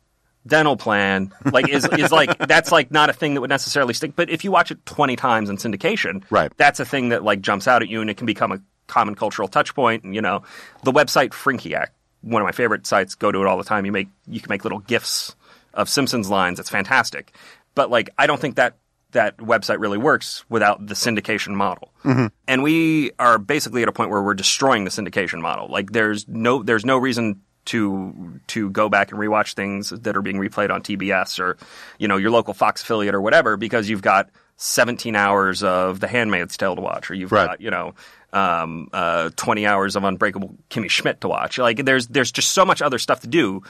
Dental 0.48 0.78
plan, 0.78 1.34
like 1.52 1.68
is 1.70 1.86
is 1.98 2.12
like 2.12 2.38
that's 2.48 2.72
like 2.72 2.92
not 2.92 3.10
a 3.10 3.14
thing 3.14 3.34
that 3.34 3.42
would 3.42 3.50
necessarily 3.50 3.96
stick. 3.96 4.16
But 4.16 4.30
if 4.30 4.44
you 4.44 4.52
watch 4.52 4.70
it 4.70 4.86
twenty 4.86 5.16
times 5.16 5.50
in 5.50 5.58
syndication, 5.58 6.24
Right. 6.30 6.52
that's 6.56 6.80
a 6.80 6.86
thing 6.86 7.10
that 7.10 7.24
like 7.24 7.42
jumps 7.42 7.68
out 7.68 7.82
at 7.82 7.90
you, 7.90 8.00
and 8.02 8.12
it 8.12 8.18
can 8.18 8.28
become 8.28 8.52
a 8.52 8.60
common 8.88 9.16
cultural 9.16 9.48
touch 9.48 9.74
point. 9.76 10.04
And 10.04 10.14
you 10.16 10.22
know, 10.22 10.44
the 10.84 10.92
website 10.92 11.30
Frinkiac, 11.30 11.88
one 12.22 12.42
of 12.42 12.46
my 12.46 12.52
favorite 12.52 12.86
sites, 12.88 13.16
go 13.16 13.32
to 13.32 13.42
it 13.42 13.48
all 13.48 13.58
the 13.58 13.64
time. 13.64 13.86
You 13.86 13.92
make 13.92 14.08
you 14.28 14.40
can 14.40 14.50
make 14.50 14.64
little 14.64 14.80
gifs 14.80 15.36
of 15.74 15.90
Simpsons 15.90 16.30
lines. 16.30 16.60
It's 16.60 16.70
fantastic. 16.70 17.34
But 17.76 17.90
like, 17.90 18.10
I 18.18 18.28
don't 18.28 18.40
think 18.40 18.56
that 18.56 18.78
that 19.12 19.38
website 19.38 19.80
really 19.80 19.98
works 19.98 20.44
without 20.50 20.86
the 20.86 20.94
syndication 20.94 21.54
model. 21.56 21.94
Mm-hmm. 22.04 22.28
And 22.48 22.64
we 22.64 23.12
are 23.18 23.38
basically 23.38 23.82
at 23.82 23.88
a 23.88 23.92
point 23.94 24.10
where 24.10 24.22
we're 24.22 24.34
destroying 24.34 24.84
the 24.84 24.90
syndication 24.90 25.40
model. 25.42 25.68
Like, 25.70 25.92
there's 25.92 26.28
no 26.28 26.64
there's 26.64 26.86
no 26.86 26.98
reason 26.98 27.42
to 27.66 28.40
to 28.48 28.70
go 28.70 28.90
back 28.90 29.12
and 29.12 29.20
rewatch 29.20 29.54
things 29.56 29.90
that 29.90 30.16
are 30.16 30.22
being 30.22 30.38
replayed 30.38 30.70
on 30.70 30.84
TBS 30.84 31.40
or 31.40 31.58
you 31.98 32.08
know 32.08 32.18
your 32.18 32.30
local 32.30 32.54
Fox 32.54 32.82
affiliate 32.84 33.16
or 33.16 33.22
whatever 33.22 33.58
because 33.58 33.90
you've 33.90 34.04
got 34.04 34.30
17 34.58 35.16
hours 35.16 35.64
of 35.64 36.00
The 36.00 36.08
Handmaid's 36.08 36.56
Tale 36.58 36.76
to 36.76 36.82
watch 36.82 37.10
or 37.10 37.16
you've 37.16 37.32
Right. 37.32 37.48
got 37.48 37.62
you 37.62 37.72
know 37.72 37.96
um, 38.36 38.90
uh, 38.92 39.30
20 39.36 39.66
hours 39.66 39.96
of 39.96 40.04
Unbreakable 40.04 40.56
Kimmy 40.70 40.90
Schmidt 40.90 41.22
to 41.22 41.28
watch. 41.28 41.58
Like 41.58 41.86
there's 41.86 42.08
there's 42.08 42.32
just 42.32 42.52
so 42.52 42.66
much 42.66 42.82
other 42.82 43.00
stuff 43.00 43.22
to 43.22 43.28
do. 43.28 43.64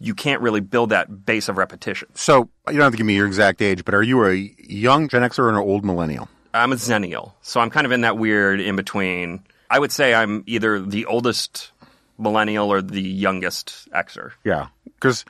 You 0.00 0.14
can't 0.14 0.42
really 0.42 0.60
build 0.60 0.90
that 0.90 1.24
base 1.24 1.48
of 1.48 1.56
repetition. 1.56 2.08
So 2.14 2.48
you 2.66 2.74
don't 2.74 2.82
have 2.82 2.92
to 2.92 2.98
give 2.98 3.06
me 3.06 3.14
your 3.14 3.26
exact 3.26 3.62
age, 3.62 3.84
but 3.84 3.94
are 3.94 4.02
you 4.02 4.24
a 4.24 4.34
young 4.58 5.08
Gen 5.08 5.22
Xer 5.22 5.38
or 5.38 5.50
an 5.50 5.56
old 5.56 5.84
millennial? 5.84 6.28
I'm 6.52 6.72
a 6.72 6.76
xennial, 6.76 7.32
so 7.42 7.60
I'm 7.60 7.70
kind 7.70 7.86
of 7.86 7.92
in 7.92 8.00
that 8.00 8.18
weird 8.18 8.60
in 8.60 8.74
between. 8.74 9.44
I 9.70 9.78
would 9.78 9.92
say 9.92 10.14
I'm 10.14 10.42
either 10.46 10.80
the 10.80 11.04
oldest 11.06 11.70
millennial 12.18 12.72
or 12.72 12.82
the 12.82 13.02
youngest 13.02 13.88
Xer. 13.92 14.32
Yeah, 14.44 14.68
because 14.86 15.24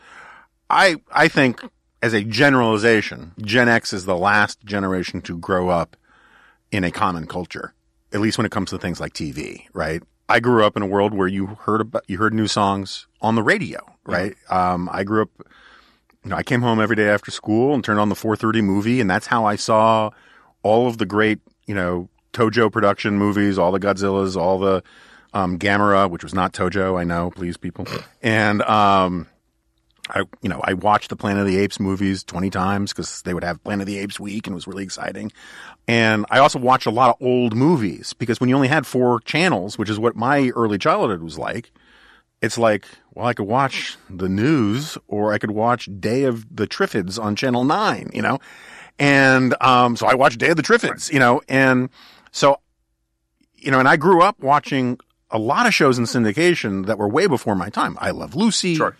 I 0.70 0.96
I 1.12 1.28
think 1.28 1.62
as 2.00 2.14
a 2.14 2.22
generalization, 2.22 3.32
Gen 3.42 3.68
X 3.68 3.92
is 3.92 4.06
the 4.06 4.16
last 4.16 4.64
generation 4.64 5.20
to 5.22 5.36
grow 5.36 5.68
up 5.68 5.96
in 6.70 6.84
a 6.84 6.90
common 6.90 7.26
culture, 7.26 7.74
at 8.12 8.20
least 8.20 8.38
when 8.38 8.46
it 8.46 8.52
comes 8.52 8.70
to 8.70 8.78
things 8.78 9.00
like 9.00 9.12
TV, 9.12 9.66
right? 9.72 10.02
I 10.28 10.40
grew 10.40 10.64
up 10.64 10.76
in 10.76 10.82
a 10.82 10.86
world 10.86 11.14
where 11.14 11.28
you 11.28 11.46
heard 11.46 11.80
about, 11.80 12.04
you 12.06 12.18
heard 12.18 12.34
new 12.34 12.46
songs 12.46 13.06
on 13.22 13.34
the 13.34 13.42
radio, 13.42 13.80
right? 14.04 14.36
Um, 14.50 14.88
I 14.92 15.04
grew 15.04 15.22
up, 15.22 15.30
you 16.24 16.30
know, 16.30 16.36
I 16.36 16.42
came 16.42 16.60
home 16.60 16.80
every 16.80 16.96
day 16.96 17.08
after 17.08 17.30
school 17.30 17.74
and 17.74 17.82
turned 17.82 17.98
on 17.98 18.10
the 18.10 18.14
430 18.14 18.60
movie, 18.62 19.00
and 19.00 19.08
that's 19.08 19.26
how 19.26 19.46
I 19.46 19.56
saw 19.56 20.10
all 20.62 20.86
of 20.86 20.98
the 20.98 21.06
great, 21.06 21.38
you 21.66 21.74
know, 21.74 22.08
Toho 22.34 22.70
production 22.70 23.16
movies, 23.16 23.58
all 23.58 23.72
the 23.72 23.80
Godzillas, 23.80 24.36
all 24.36 24.58
the 24.58 24.82
um, 25.32 25.58
Gamera, 25.58 26.10
which 26.10 26.22
was 26.22 26.34
not 26.34 26.52
Toho, 26.52 26.98
I 27.00 27.04
know, 27.04 27.30
please 27.30 27.56
people, 27.56 27.86
and 28.22 28.60
um, 28.62 29.26
I, 30.10 30.20
you 30.42 30.48
know, 30.48 30.60
I 30.64 30.74
watched 30.74 31.10
the 31.10 31.16
Planet 31.16 31.42
of 31.42 31.46
the 31.46 31.58
Apes 31.58 31.78
movies 31.80 32.24
20 32.24 32.50
times 32.50 32.92
because 32.92 33.22
they 33.22 33.34
would 33.34 33.44
have 33.44 33.62
Planet 33.62 33.82
of 33.82 33.86
the 33.86 33.98
Apes 33.98 34.18
week 34.18 34.46
and 34.46 34.54
it 34.54 34.56
was 34.56 34.66
really 34.66 34.84
exciting. 34.84 35.32
And 35.86 36.26
I 36.30 36.38
also 36.38 36.58
watched 36.58 36.86
a 36.86 36.90
lot 36.90 37.10
of 37.10 37.16
old 37.26 37.54
movies 37.54 38.12
because 38.12 38.40
when 38.40 38.48
you 38.48 38.54
only 38.54 38.68
had 38.68 38.86
four 38.86 39.20
channels, 39.20 39.78
which 39.78 39.90
is 39.90 39.98
what 39.98 40.16
my 40.16 40.50
early 40.54 40.78
childhood 40.78 41.22
was 41.22 41.38
like, 41.38 41.70
it's 42.40 42.58
like, 42.58 42.86
well, 43.14 43.26
I 43.26 43.34
could 43.34 43.46
watch 43.46 43.96
the 44.08 44.28
news 44.28 44.96
or 45.08 45.32
I 45.32 45.38
could 45.38 45.50
watch 45.50 45.88
Day 45.98 46.24
of 46.24 46.54
the 46.54 46.66
Triffids 46.66 47.22
on 47.22 47.34
Channel 47.36 47.64
9, 47.64 48.10
you 48.12 48.22
know? 48.22 48.38
And, 48.98 49.54
um, 49.60 49.96
so 49.96 50.06
I 50.06 50.14
watched 50.14 50.38
Day 50.38 50.50
of 50.50 50.56
the 50.56 50.62
Triffids, 50.62 51.12
you 51.12 51.18
know, 51.18 51.40
and 51.48 51.90
so, 52.30 52.60
you 53.56 53.70
know, 53.70 53.78
and 53.78 53.88
I 53.88 53.96
grew 53.96 54.22
up 54.22 54.38
watching 54.40 54.98
a 55.30 55.38
lot 55.38 55.66
of 55.66 55.74
shows 55.74 55.98
in 55.98 56.04
syndication 56.04 56.86
that 56.86 56.98
were 56.98 57.08
way 57.08 57.26
before 57.26 57.54
my 57.54 57.68
time. 57.68 57.96
I 58.00 58.10
Love 58.10 58.34
Lucy. 58.34 58.76
Sure. 58.76 58.96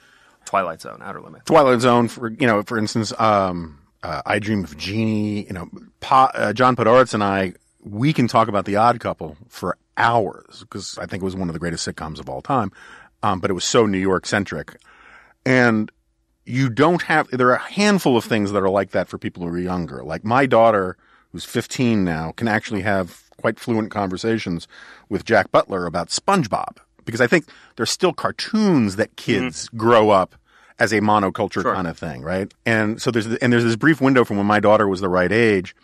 Twilight 0.49 0.81
Zone, 0.81 1.01
Outer 1.03 1.21
Limits. 1.21 1.45
Twilight 1.45 1.83
Zone, 1.83 2.09
for 2.09 2.31
you 2.31 2.47
know, 2.47 2.63
for 2.63 2.79
instance, 2.79 3.13
um, 3.21 3.79
uh, 4.03 4.23
I 4.25 4.39
Dream 4.39 4.65
of 4.65 4.79
Jeannie. 4.79 5.45
You 5.45 5.53
know, 5.53 5.69
pa, 6.01 6.31
uh, 6.33 6.55
John 6.55 6.75
Podhoretz 6.75 7.13
and 7.13 7.23
I, 7.23 7.53
we 7.85 8.15
can 8.15 8.29
talk 8.29 8.49
about 8.49 8.65
The 8.65 8.77
Odd 8.77 8.99
Couple 8.99 9.37
for 9.49 9.77
hours 9.99 10.61
because 10.61 10.97
I 10.97 11.05
think 11.05 11.23
it 11.23 11.25
was 11.25 11.37
one 11.37 11.51
of 11.51 11.53
the 11.53 11.59
greatest 11.59 11.87
sitcoms 11.87 12.19
of 12.19 12.31
all 12.31 12.41
time. 12.41 12.73
Um, 13.23 13.41
but 13.41 13.51
it 13.51 13.55
was 13.55 13.65
so 13.65 13.85
New 13.85 13.99
York 13.99 14.25
centric, 14.25 14.77
and 15.45 15.93
you 16.47 16.71
don't 16.71 17.03
have. 17.03 17.29
There 17.29 17.49
are 17.49 17.57
a 17.57 17.73
handful 17.73 18.17
of 18.17 18.25
things 18.25 18.51
that 18.53 18.63
are 18.63 18.71
like 18.71 18.93
that 18.93 19.09
for 19.09 19.19
people 19.19 19.43
who 19.43 19.51
are 19.51 19.59
younger. 19.59 20.03
Like 20.03 20.25
my 20.25 20.47
daughter, 20.47 20.97
who's 21.31 21.45
15 21.45 22.05
now, 22.05 22.33
can 22.33 22.49
actually 22.49 22.81
have 22.83 23.25
quite 23.37 23.61
fluent 23.61 23.91
conversations 23.91 24.67
with 25.11 25.27
Jack 25.27 25.53
Butler 25.53 25.85
about 25.85 26.09
SpongeBob 26.09 26.79
because 27.09 27.23
I 27.23 27.27
think 27.27 27.47
there's 27.77 27.91
still 27.91 28.13
cartoons 28.13 28.97
that 28.97 29.17
kids 29.17 29.67
mm-hmm. 29.67 29.79
grow 29.79 30.11
up 30.11 30.35
as 30.79 30.93
a 30.93 31.01
monoculture 31.01 31.63
sure. 31.63 31.75
kind 31.75 31.89
of 31.89 31.97
thing, 31.97 32.21
right? 32.21 32.53
And 32.67 33.01
so 33.01 33.11
there's 33.11 33.25
and 33.27 33.51
there's 33.51 33.65
this 33.65 33.77
brief 33.77 34.03
window 34.03 34.27
from 34.27 34.37
when 34.37 34.45
my 34.45 34.61
daughter 34.61 34.87
was 34.87 35.01
the 35.01 35.09
right 35.09 35.33
age 35.33 35.75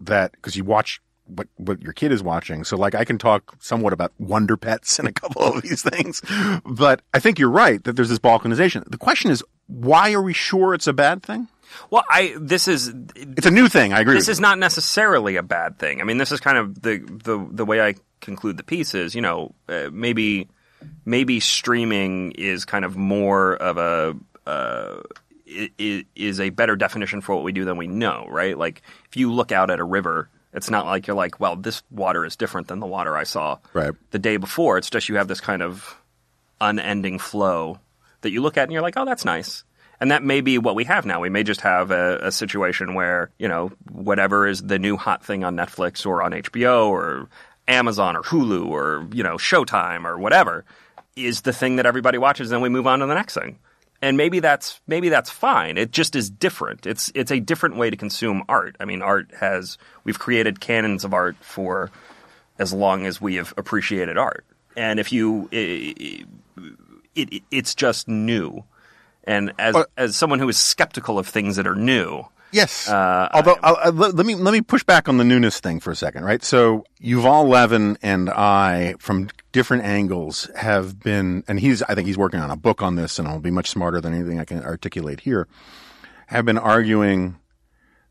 that 0.00 0.32
because 0.32 0.54
you 0.54 0.64
watch 0.64 1.00
what 1.24 1.48
what 1.56 1.80
your 1.80 1.94
kid 1.94 2.12
is 2.12 2.22
watching. 2.22 2.62
So 2.62 2.76
like 2.76 2.94
I 2.94 3.06
can 3.06 3.16
talk 3.16 3.56
somewhat 3.58 3.94
about 3.94 4.12
Wonder 4.18 4.58
Pets 4.58 4.98
and 4.98 5.08
a 5.08 5.12
couple 5.12 5.42
of 5.44 5.62
these 5.62 5.82
things, 5.82 6.20
but 6.66 7.00
I 7.14 7.20
think 7.20 7.38
you're 7.38 7.48
right 7.50 7.82
that 7.84 7.96
there's 7.96 8.10
this 8.10 8.18
balkanization. 8.18 8.84
The 8.90 8.98
question 8.98 9.30
is, 9.30 9.42
why 9.66 10.12
are 10.12 10.22
we 10.22 10.34
sure 10.34 10.74
it's 10.74 10.86
a 10.86 10.92
bad 10.92 11.22
thing? 11.22 11.48
Well, 11.90 12.04
I 12.10 12.36
this 12.38 12.68
is 12.68 12.92
it's 13.16 13.46
a 13.46 13.50
new 13.50 13.68
thing. 13.68 13.94
I 13.94 14.00
agree. 14.00 14.14
This 14.14 14.28
is 14.28 14.40
not 14.40 14.58
necessarily 14.58 15.36
a 15.36 15.42
bad 15.42 15.78
thing. 15.78 16.02
I 16.02 16.04
mean, 16.04 16.18
this 16.18 16.32
is 16.32 16.40
kind 16.40 16.58
of 16.58 16.82
the 16.82 16.98
the 16.98 17.48
the 17.50 17.64
way 17.64 17.80
I 17.80 17.94
conclude 18.20 18.56
the 18.56 18.62
piece 18.62 18.94
is, 18.94 19.14
you 19.14 19.20
know, 19.20 19.54
uh, 19.68 19.88
maybe 19.92 20.48
maybe 21.04 21.40
streaming 21.40 22.32
is 22.32 22.64
kind 22.64 22.84
of 22.84 22.96
more 22.96 23.54
of 23.56 23.78
a 23.78 24.16
uh, 24.48 25.02
is 25.46 26.40
a 26.40 26.50
better 26.50 26.76
definition 26.76 27.20
for 27.20 27.34
what 27.34 27.44
we 27.44 27.52
do 27.52 27.64
than 27.64 27.76
we 27.76 27.86
know, 27.86 28.26
right? 28.28 28.58
Like 28.58 28.82
if 29.08 29.16
you 29.16 29.32
look 29.32 29.52
out 29.52 29.70
at 29.70 29.78
a 29.78 29.84
river, 29.84 30.28
it's 30.52 30.70
not 30.70 30.86
like 30.86 31.06
you're 31.06 31.16
like, 31.16 31.38
well, 31.38 31.56
this 31.56 31.82
water 31.90 32.24
is 32.24 32.36
different 32.36 32.68
than 32.68 32.80
the 32.80 32.86
water 32.86 33.16
I 33.16 33.24
saw 33.24 33.58
right. 33.72 33.92
the 34.10 34.18
day 34.18 34.38
before. 34.38 34.78
It's 34.78 34.90
just 34.90 35.08
you 35.08 35.16
have 35.16 35.28
this 35.28 35.40
kind 35.40 35.62
of 35.62 35.96
unending 36.60 37.18
flow 37.18 37.78
that 38.22 38.30
you 38.30 38.42
look 38.42 38.56
at 38.56 38.64
and 38.64 38.72
you're 38.72 38.82
like, 38.82 38.96
oh, 38.96 39.04
that's 39.04 39.24
nice. 39.24 39.64
And 40.00 40.10
that 40.10 40.22
may 40.22 40.40
be 40.40 40.58
what 40.58 40.74
we 40.74 40.84
have 40.84 41.06
now. 41.06 41.20
We 41.20 41.30
may 41.30 41.42
just 41.42 41.62
have 41.62 41.90
a, 41.90 42.26
a, 42.26 42.32
situation 42.32 42.94
where, 42.94 43.30
you 43.38 43.48
know, 43.48 43.72
whatever 43.90 44.46
is 44.46 44.62
the 44.62 44.78
new 44.78 44.96
hot 44.96 45.24
thing 45.24 45.42
on 45.42 45.56
Netflix 45.56 46.04
or 46.04 46.22
on 46.22 46.32
HBO 46.32 46.88
or 46.88 47.28
Amazon 47.68 48.16
or 48.16 48.22
Hulu 48.22 48.68
or, 48.68 49.08
you 49.12 49.22
know, 49.22 49.36
Showtime 49.36 50.04
or 50.04 50.18
whatever 50.18 50.64
is 51.16 51.40
the 51.42 51.52
thing 51.52 51.76
that 51.76 51.86
everybody 51.86 52.18
watches, 52.18 52.50
and 52.50 52.56
then 52.56 52.62
we 52.62 52.68
move 52.68 52.86
on 52.86 53.00
to 53.00 53.06
the 53.06 53.14
next 53.14 53.34
thing. 53.34 53.58
And 54.02 54.16
maybe 54.16 54.40
that's 54.40 54.80
maybe 54.86 55.08
that's 55.08 55.30
fine. 55.30 55.78
It 55.78 55.90
just 55.90 56.14
is 56.14 56.28
different. 56.28 56.86
It's 56.86 57.10
it's 57.14 57.30
a 57.30 57.40
different 57.40 57.76
way 57.76 57.88
to 57.88 57.96
consume 57.96 58.44
art. 58.48 58.76
I 58.78 58.84
mean, 58.84 59.00
art 59.00 59.32
has 59.40 59.78
we've 60.04 60.18
created 60.18 60.60
canons 60.60 61.02
of 61.04 61.14
art 61.14 61.36
for 61.40 61.90
as 62.58 62.74
long 62.74 63.06
as 63.06 63.20
we 63.20 63.36
have 63.36 63.54
appreciated 63.56 64.18
art. 64.18 64.44
And 64.76 65.00
if 65.00 65.12
you 65.12 65.48
it, 65.50 66.26
it 67.14 67.42
it's 67.50 67.74
just 67.74 68.06
new. 68.06 68.64
And 69.24 69.52
as 69.58 69.74
as 69.96 70.14
someone 70.14 70.40
who 70.40 70.48
is 70.50 70.58
skeptical 70.58 71.18
of 71.18 71.26
things 71.26 71.56
that 71.56 71.66
are 71.66 71.74
new, 71.74 72.26
Yes. 72.52 72.88
Uh, 72.88 73.28
Although, 73.32 73.56
I, 73.62 73.90
let, 73.90 74.14
let, 74.14 74.26
me 74.26 74.34
let 74.34 74.52
me 74.52 74.60
push 74.60 74.84
back 74.84 75.08
on 75.08 75.16
the 75.18 75.24
newness 75.24 75.60
thing 75.60 75.80
for 75.80 75.90
a 75.90 75.96
second, 75.96 76.24
right? 76.24 76.42
So 76.42 76.84
Yuval 77.02 77.48
Levin 77.48 77.98
and 78.02 78.30
I, 78.30 78.94
from 78.98 79.28
different 79.52 79.84
angles, 79.84 80.48
have 80.56 81.00
been, 81.00 81.44
and 81.48 81.58
he's 81.60 81.82
I 81.82 81.94
think 81.94 82.06
he's 82.06 82.18
working 82.18 82.40
on 82.40 82.50
a 82.50 82.56
book 82.56 82.82
on 82.82 82.96
this, 82.96 83.18
and 83.18 83.26
I'll 83.26 83.40
be 83.40 83.50
much 83.50 83.68
smarter 83.68 84.00
than 84.00 84.14
anything 84.14 84.40
I 84.40 84.44
can 84.44 84.62
articulate 84.62 85.20
here. 85.20 85.48
Have 86.28 86.44
been 86.44 86.58
arguing 86.58 87.38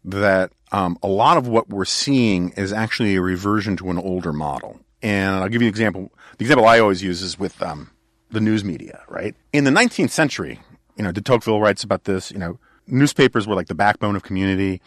that 0.03 0.51
um, 0.71 0.97
a 1.01 1.07
lot 1.07 1.37
of 1.37 1.47
what 1.47 1.69
we're 1.69 1.85
seeing 1.85 2.49
is 2.51 2.71
actually 2.71 3.15
a 3.15 3.21
reversion 3.21 3.75
to 3.77 3.89
an 3.89 3.97
older 3.97 4.31
model. 4.31 4.79
And 5.01 5.35
I'll 5.35 5.49
give 5.49 5.61
you 5.61 5.67
an 5.67 5.73
example. 5.73 6.11
The 6.37 6.43
example 6.43 6.65
I 6.65 6.79
always 6.79 7.01
use 7.03 7.21
is 7.21 7.37
with 7.37 7.61
um, 7.61 7.91
the 8.31 8.39
news 8.39 8.63
media, 8.63 9.03
right? 9.07 9.35
In 9.53 9.63
the 9.63 9.71
19th 9.71 10.11
century, 10.11 10.59
you 10.97 11.03
know, 11.03 11.11
de 11.11 11.21
Tocqueville 11.21 11.59
writes 11.59 11.83
about 11.83 12.05
this. 12.05 12.31
You 12.31 12.39
know, 12.39 12.59
newspapers 12.87 13.47
were 13.47 13.55
like 13.55 13.67
the 13.67 13.75
backbone 13.75 14.15
of 14.15 14.23
community. 14.23 14.81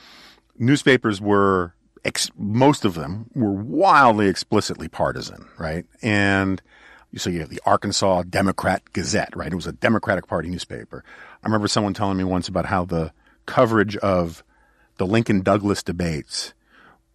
Newspapers 0.59 1.21
were, 1.21 1.75
ex- 2.05 2.31
most 2.37 2.85
of 2.85 2.95
them 2.95 3.31
were 3.35 3.53
wildly 3.53 4.29
explicitly 4.29 4.89
partisan, 4.89 5.49
right? 5.59 5.87
And 6.03 6.61
so 7.17 7.31
you 7.31 7.41
have 7.41 7.51
the 7.51 7.61
Arkansas 7.65 8.25
Democrat 8.25 8.83
Gazette, 8.93 9.35
right? 9.35 9.53
It 9.53 9.57
was 9.57 9.67
a 9.67 9.73
Democratic 9.73 10.27
Party 10.27 10.49
newspaper. 10.49 11.05
I 11.43 11.47
remember 11.47 11.69
someone 11.69 11.95
telling 11.95 12.17
me 12.19 12.25
once 12.25 12.49
about 12.49 12.67
how 12.67 12.85
the 12.85 13.13
coverage 13.47 13.97
of 13.99 14.45
the 14.99 15.07
Lincoln 15.07 15.43
Douglas 15.43 15.83
debates, 15.83 16.53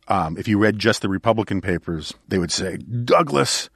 um, 0.07 0.37
if 0.37 0.47
you 0.47 0.57
read 0.57 0.79
just 0.79 1.01
the 1.01 1.09
Republican 1.09 1.61
papers, 1.61 2.13
they 2.27 2.39
would 2.39 2.51
say 2.51 2.77
Douglas 2.77 3.69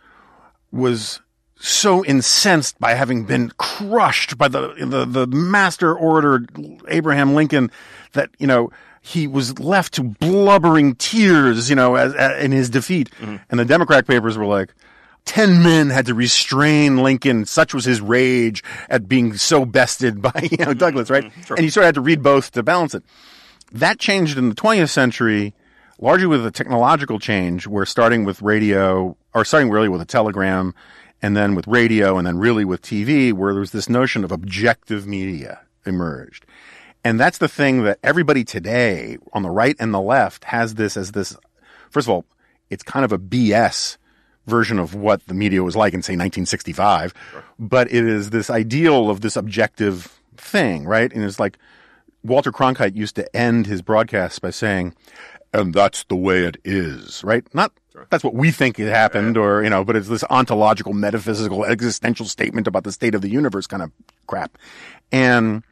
was 0.72 1.22
so 1.60 2.06
incensed 2.06 2.80
by 2.80 2.94
having 2.94 3.26
been 3.26 3.52
crushed 3.58 4.38
by 4.38 4.48
the, 4.48 4.74
the, 4.80 5.06
the 5.06 5.28
master 5.28 5.96
orator 5.96 6.46
Abraham 6.88 7.34
Lincoln 7.34 7.72
that, 8.14 8.30
you 8.38 8.48
know, 8.48 8.72
he 9.02 9.26
was 9.26 9.58
left 9.60 9.94
to 9.94 10.04
blubbering 10.04 10.96
tears, 10.96 11.70
you 11.70 11.76
know, 11.76 11.96
as, 11.96 12.14
as 12.14 12.44
in 12.44 12.52
his 12.52 12.70
defeat. 12.70 13.10
Mm-hmm. 13.20 13.38
And 13.50 13.60
the 13.60 13.66
Democrat 13.66 14.06
papers 14.06 14.38
were 14.38 14.46
like, 14.46 14.74
10 15.26 15.62
men 15.64 15.90
had 15.90 16.06
to 16.08 16.14
restrain 16.14 16.98
Lincoln. 16.98 17.46
Such 17.46 17.74
was 17.74 17.86
his 17.86 18.02
rage 18.02 18.64
at 18.90 19.08
being 19.08 19.36
so 19.36 19.66
bested 19.66 20.22
by, 20.22 20.50
you 20.52 20.58
know, 20.66 20.74
Douglas, 20.74 21.10
right? 21.10 21.26
Mm-hmm. 21.26 21.42
Sure. 21.44 21.56
And 21.58 21.64
you 21.64 21.70
sort 21.70 21.84
of 21.84 21.88
had 21.88 21.96
to 21.96 22.02
read 22.02 22.22
both 22.22 22.52
to 22.52 22.64
balance 22.64 22.94
it. 22.94 23.04
That 23.72 24.00
changed 24.00 24.38
in 24.38 24.50
the 24.50 24.56
20th 24.56 24.90
century, 24.90 25.54
largely 26.00 26.28
with 26.28 26.46
a 26.46 26.52
technological 26.52 27.20
change 27.20 27.68
where 27.68 27.86
starting 27.86 28.24
with 28.24 28.42
radio, 28.42 29.18
or 29.34 29.44
starting 29.44 29.70
really 29.70 29.90
with 29.90 30.02
a 30.02 30.06
telegram 30.06 30.74
and 31.22 31.36
then 31.36 31.56
with 31.56 31.68
radio, 31.68 32.18
and 32.18 32.28
then 32.28 32.38
really 32.38 32.66
with 32.66 32.82
TV, 32.82 33.34
where 33.34 33.54
there 33.54 33.60
was 33.60 33.72
this 33.72 33.90
notion 33.90 34.24
of 34.24 34.32
objective 34.32 35.08
media 35.08 35.62
emerged. 35.86 36.46
And 37.04 37.20
that's 37.20 37.38
the 37.38 37.48
thing 37.48 37.84
that 37.84 38.00
everybody 38.04 38.44
today 38.44 39.18
on 39.34 39.44
the 39.44 39.50
right 39.50 39.76
and 39.80 39.94
the 39.94 40.02
left 40.02 40.44
has 40.46 40.76
this 40.76 40.98
as 40.98 41.14
this. 41.14 41.36
First 41.90 42.08
of 42.08 42.12
all, 42.12 42.26
it's 42.70 42.84
kind 42.84 43.06
of 43.06 43.12
a 43.12 43.18
BS 43.18 43.98
version 44.46 44.80
of 44.80 44.96
what 44.96 45.26
the 45.28 45.34
media 45.34 45.64
was 45.64 45.76
like 45.76 45.94
in 45.94 46.02
say 46.02 46.14
1965, 46.14 47.14
sure. 47.32 47.44
but 47.60 47.88
it 47.92 48.06
is 48.06 48.30
this 48.30 48.50
ideal 48.50 49.10
of 49.10 49.22
this 49.22 49.36
objective 49.36 50.22
thing, 50.38 50.86
right? 50.86 51.12
And 51.14 51.24
it's 51.24 51.40
like 51.40 51.58
Walter 52.24 52.52
Cronkite 52.52 52.96
used 52.96 53.16
to 53.16 53.36
end 53.36 53.68
his 53.68 53.82
broadcasts 53.82 54.40
by 54.40 54.50
saying, 54.50 54.96
and 55.54 55.74
that's 55.74 56.04
the 56.06 56.16
way 56.16 56.44
it 56.44 56.58
is, 56.64 57.24
right? 57.24 57.44
Not. 57.54 57.72
That's 58.10 58.24
what 58.24 58.34
we 58.34 58.52
think 58.52 58.80
it 58.80 58.90
happened, 58.90 59.38
or 59.38 59.64
you 59.64 59.70
know, 59.70 59.84
but 59.84 59.96
it's 59.96 60.08
this 60.08 60.24
ontological, 60.30 60.94
metaphysical, 60.94 61.66
existential 61.66 62.26
statement 62.26 62.68
about 62.68 62.84
the 62.84 62.92
state 62.92 63.16
of 63.16 63.22
the 63.22 63.30
universe 63.30 63.68
kind 63.68 63.84
of 63.84 63.92
crap. 64.28 64.58
And 65.12 65.64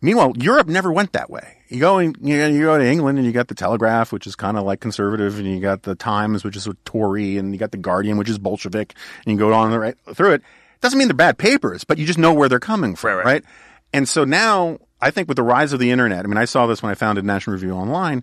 meanwhile, 0.00 0.32
Europe 0.36 0.68
never 0.68 0.92
went 0.92 1.12
that 1.12 1.30
way. 1.30 1.58
You 1.68 1.80
go, 1.80 1.98
in, 1.98 2.14
you, 2.20 2.36
you 2.44 2.62
go 2.62 2.78
to 2.78 2.86
England 2.86 3.18
and 3.18 3.26
you 3.26 3.32
got 3.32 3.48
the 3.48 3.54
Telegraph, 3.54 4.12
which 4.12 4.26
is 4.26 4.36
kind 4.36 4.56
of 4.56 4.64
like 4.64 4.80
conservative, 4.80 5.38
and 5.38 5.46
you 5.46 5.60
got 5.60 5.82
the 5.82 5.94
Times, 5.94 6.44
which 6.44 6.56
is 6.56 6.66
a 6.66 6.74
Tory, 6.84 7.38
and 7.38 7.52
you 7.52 7.58
got 7.58 7.72
the 7.72 7.78
Guardian, 7.78 8.16
which 8.16 8.28
is 8.28 8.38
Bolshevik, 8.38 8.94
and 9.24 9.32
you 9.32 9.38
go 9.38 9.52
on 9.52 9.70
the 9.70 9.78
right 9.78 9.96
through 10.14 10.32
it. 10.32 10.42
Doesn't 10.80 10.98
mean 10.98 11.08
they're 11.08 11.14
bad 11.14 11.38
papers, 11.38 11.84
but 11.84 11.98
you 11.98 12.06
just 12.06 12.18
know 12.18 12.32
where 12.32 12.48
they're 12.48 12.60
coming 12.60 12.94
from, 12.94 13.16
right? 13.16 13.24
right? 13.24 13.44
And 13.92 14.08
so 14.08 14.24
now 14.24 14.78
I 15.00 15.10
think 15.10 15.28
with 15.28 15.36
the 15.36 15.42
rise 15.42 15.72
of 15.72 15.80
the 15.80 15.90
internet, 15.90 16.24
I 16.24 16.28
mean, 16.28 16.36
I 16.36 16.44
saw 16.44 16.66
this 16.66 16.82
when 16.82 16.92
I 16.92 16.94
founded 16.94 17.24
National 17.24 17.54
Review 17.54 17.72
Online, 17.72 18.22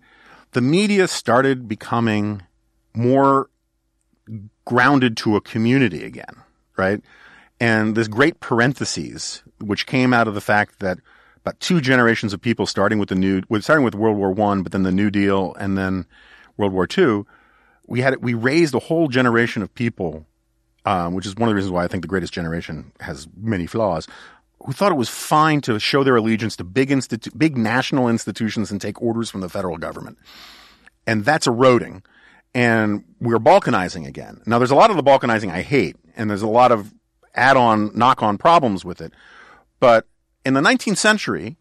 the 0.51 0.61
media 0.61 1.07
started 1.07 1.67
becoming 1.67 2.43
more 2.95 3.49
grounded 4.65 5.17
to 5.17 5.35
a 5.35 5.41
community 5.41 6.03
again, 6.03 6.35
right? 6.77 7.01
And 7.59 7.95
this 7.95 8.07
great 8.07 8.39
parentheses, 8.39 9.43
which 9.59 9.85
came 9.85 10.13
out 10.13 10.27
of 10.27 10.33
the 10.33 10.41
fact 10.41 10.79
that 10.79 10.99
about 11.37 11.59
two 11.59 11.81
generations 11.81 12.33
of 12.33 12.41
people 12.41 12.65
starting 12.65 12.99
with 12.99 13.09
the 13.09 13.15
new, 13.15 13.41
starting 13.59 13.83
with 13.83 13.95
World 13.95 14.17
War 14.17 14.31
One, 14.31 14.63
but 14.63 14.71
then 14.71 14.83
the 14.83 14.91
New 14.91 15.11
Deal 15.11 15.53
and 15.55 15.77
then 15.77 16.05
World 16.57 16.73
War 16.73 16.87
Two, 16.87 17.25
we 17.85 18.01
had, 18.01 18.23
we 18.23 18.33
raised 18.33 18.73
a 18.73 18.79
whole 18.79 19.07
generation 19.09 19.61
of 19.61 19.73
people, 19.75 20.25
um, 20.85 21.13
which 21.13 21.25
is 21.25 21.35
one 21.35 21.49
of 21.49 21.51
the 21.51 21.55
reasons 21.55 21.71
why 21.71 21.83
I 21.83 21.87
think 21.87 22.01
the 22.01 22.07
greatest 22.07 22.33
generation 22.33 22.91
has 23.01 23.27
many 23.35 23.67
flaws, 23.67 24.07
who 24.65 24.71
thought 24.71 24.91
it 24.91 24.97
was 24.97 25.09
fine 25.09 25.59
to 25.61 25.77
show 25.79 26.03
their 26.03 26.15
allegiance 26.15 26.55
to 26.55 26.63
big 26.63 26.89
institu- 26.89 27.37
big 27.37 27.57
national 27.57 28.07
institutions 28.07 28.71
and 28.71 28.79
take 28.79 29.01
orders 29.01 29.29
from 29.29 29.41
the 29.41 29.49
federal 29.49 29.77
government. 29.77 30.17
And 31.05 31.25
that's 31.25 31.47
eroding. 31.47 32.03
And 32.55 33.03
we're 33.19 33.39
balkanizing 33.39 34.07
again. 34.07 34.41
Now 34.45 34.59
there's 34.59 34.71
a 34.71 34.75
lot 34.75 34.91
of 34.91 34.97
the 34.97 35.03
balkanizing 35.03 35.51
I 35.51 35.61
hate, 35.61 35.95
and 36.15 36.29
there's 36.29 36.43
a 36.43 36.47
lot 36.47 36.71
of 36.71 36.93
add-on, 37.35 37.97
knock-on 37.97 38.37
problems 38.37 38.85
with 38.85 39.01
it. 39.01 39.13
But 39.79 40.07
in 40.45 40.53
the 40.53 40.61
19th 40.61 40.97
century, 40.97 41.57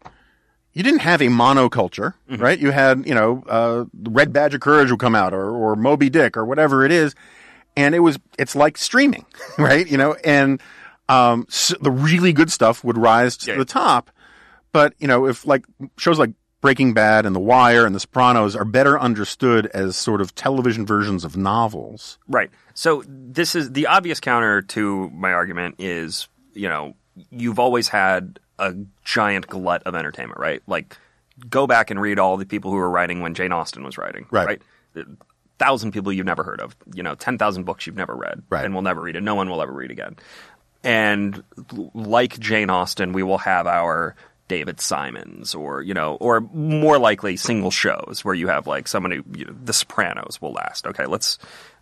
you 0.73 0.83
didn't 0.83 0.99
have 0.99 1.21
a 1.21 1.27
monoculture, 1.27 2.13
mm-hmm. 2.29 2.41
right? 2.41 2.59
You 2.59 2.71
had, 2.71 3.05
you 3.05 3.13
know, 3.13 3.43
uh, 3.47 3.85
Red 4.09 4.33
Badge 4.33 4.55
of 4.55 4.61
Courage 4.61 4.91
would 4.91 4.99
come 4.99 5.15
out 5.15 5.33
or, 5.33 5.49
or 5.49 5.75
Moby 5.75 6.09
Dick 6.09 6.35
or 6.35 6.45
whatever 6.45 6.83
it 6.85 6.91
is. 6.91 7.15
And 7.75 7.95
it 7.95 7.99
was, 7.99 8.19
it's 8.37 8.55
like 8.55 8.77
streaming, 8.77 9.25
right? 9.57 9.87
You 9.87 9.97
know, 9.97 10.13
and, 10.23 10.61
um, 11.09 11.45
so 11.49 11.75
the 11.81 11.91
really 11.91 12.33
good 12.33 12.51
stuff 12.51 12.83
would 12.83 12.97
rise 12.97 13.37
to 13.37 13.51
yeah. 13.51 13.57
the 13.57 13.65
top. 13.65 14.09
But, 14.71 14.93
you 14.99 15.07
know, 15.07 15.27
if 15.27 15.45
like 15.45 15.65
shows 15.97 16.17
like 16.17 16.31
Breaking 16.63 16.93
Bad 16.93 17.25
and 17.25 17.35
The 17.35 17.41
Wire 17.41 17.85
and 17.85 17.93
The 17.93 17.99
Sopranos 17.99 18.55
are 18.55 18.63
better 18.63 18.97
understood 18.97 19.65
as 19.73 19.97
sort 19.97 20.21
of 20.21 20.33
television 20.33 20.85
versions 20.85 21.25
of 21.25 21.35
novels. 21.35 22.17
Right. 22.29 22.49
So 22.73 23.03
this 23.05 23.53
is 23.53 23.73
the 23.73 23.87
obvious 23.87 24.21
counter 24.21 24.61
to 24.61 25.09
my 25.09 25.33
argument 25.33 25.75
is, 25.77 26.29
you 26.53 26.69
know, 26.69 26.95
you've 27.31 27.59
always 27.59 27.89
had 27.89 28.39
a 28.59 28.75
giant 29.03 29.47
glut 29.47 29.83
of 29.83 29.93
entertainment, 29.93 30.39
right? 30.39 30.63
Like 30.65 30.95
go 31.49 31.67
back 31.67 31.91
and 31.91 31.99
read 31.99 32.17
all 32.17 32.37
the 32.37 32.45
people 32.45 32.71
who 32.71 32.77
were 32.77 32.89
writing 32.89 33.19
when 33.19 33.33
Jane 33.33 33.51
Austen 33.51 33.83
was 33.83 33.97
writing, 33.97 34.25
right? 34.31 34.61
right? 34.95 35.05
Thousand 35.59 35.91
people 35.91 36.13
you've 36.13 36.25
never 36.25 36.43
heard 36.43 36.61
of, 36.61 36.77
you 36.93 37.03
know, 37.03 37.15
ten 37.15 37.37
thousand 37.37 37.63
books 37.65 37.85
you've 37.85 37.97
never 37.97 38.15
read, 38.15 38.41
right. 38.49 38.63
and 38.63 38.73
will 38.73 38.83
never 38.83 39.01
read, 39.01 39.17
and 39.17 39.25
no 39.25 39.35
one 39.35 39.49
will 39.49 39.61
ever 39.61 39.73
read 39.73 39.91
again. 39.91 40.15
And 40.81 41.43
like 41.93 42.39
Jane 42.39 42.69
Austen, 42.69 43.11
we 43.11 43.21
will 43.21 43.37
have 43.39 43.67
our 43.67 44.15
David 44.53 44.79
Simons, 44.79 45.55
or 45.55 45.81
you 45.81 45.95
know, 45.95 46.13
or 46.19 46.41
more 46.53 46.99
likely 46.99 47.37
single 47.37 47.71
shows 47.71 48.21
where 48.23 48.35
you 48.35 48.49
have 48.49 48.67
like 48.67 48.87
someone 48.87 49.11
who 49.11 49.23
you 49.35 49.45
know, 49.45 49.55
The 49.63 49.73
Sopranos 49.73 50.39
will 50.39 50.51
last. 50.51 50.85
Okay, 50.85 51.07
let's 51.07 51.39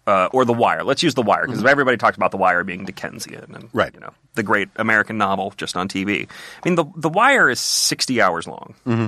uh, 0.08 0.30
or 0.32 0.46
The 0.46 0.54
Wire. 0.54 0.86
Let's 0.86 1.04
use 1.04 1.14
The 1.14 1.22
Wire 1.22 1.42
because 1.42 1.60
mm-hmm. 1.60 1.68
everybody 1.68 1.98
talks 1.98 2.16
about 2.16 2.32
The 2.32 2.38
Wire 2.38 2.64
being 2.64 2.86
Dickensian 2.86 3.54
and 3.54 3.70
right. 3.74 3.94
you 3.94 4.00
know 4.00 4.14
the 4.36 4.44
great 4.44 4.70
American 4.78 5.18
novel 5.18 5.54
just 5.58 5.76
on 5.76 5.90
TV. 5.90 6.30
I 6.64 6.70
mean, 6.70 6.76
The 6.76 6.86
The 6.96 7.10
Wire 7.10 7.50
is 7.50 7.60
sixty 7.60 8.22
hours 8.22 8.48
long, 8.48 8.76
mm-hmm. 8.88 9.08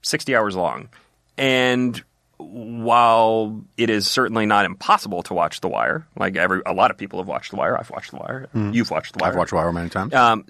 sixty 0.00 0.34
hours 0.34 0.56
long, 0.56 0.88
and 1.36 2.02
while 2.38 3.64
it 3.76 3.90
is 3.90 4.08
certainly 4.08 4.46
not 4.46 4.64
impossible 4.64 5.24
to 5.24 5.34
watch 5.34 5.60
The 5.60 5.68
Wire, 5.68 6.06
like 6.16 6.36
every 6.36 6.62
a 6.64 6.72
lot 6.72 6.90
of 6.90 6.96
people 6.96 7.18
have 7.18 7.28
watched 7.28 7.50
The 7.50 7.58
Wire, 7.58 7.78
I've 7.78 7.90
watched 7.90 8.12
The 8.12 8.16
Wire, 8.16 8.48
mm. 8.54 8.72
you've 8.72 8.90
watched 8.90 9.12
The 9.12 9.18
Wire, 9.20 9.32
I've 9.32 9.36
watched 9.36 9.50
The 9.50 9.56
Wire 9.56 9.72
many 9.72 9.90
times. 9.90 10.14
Um, 10.14 10.46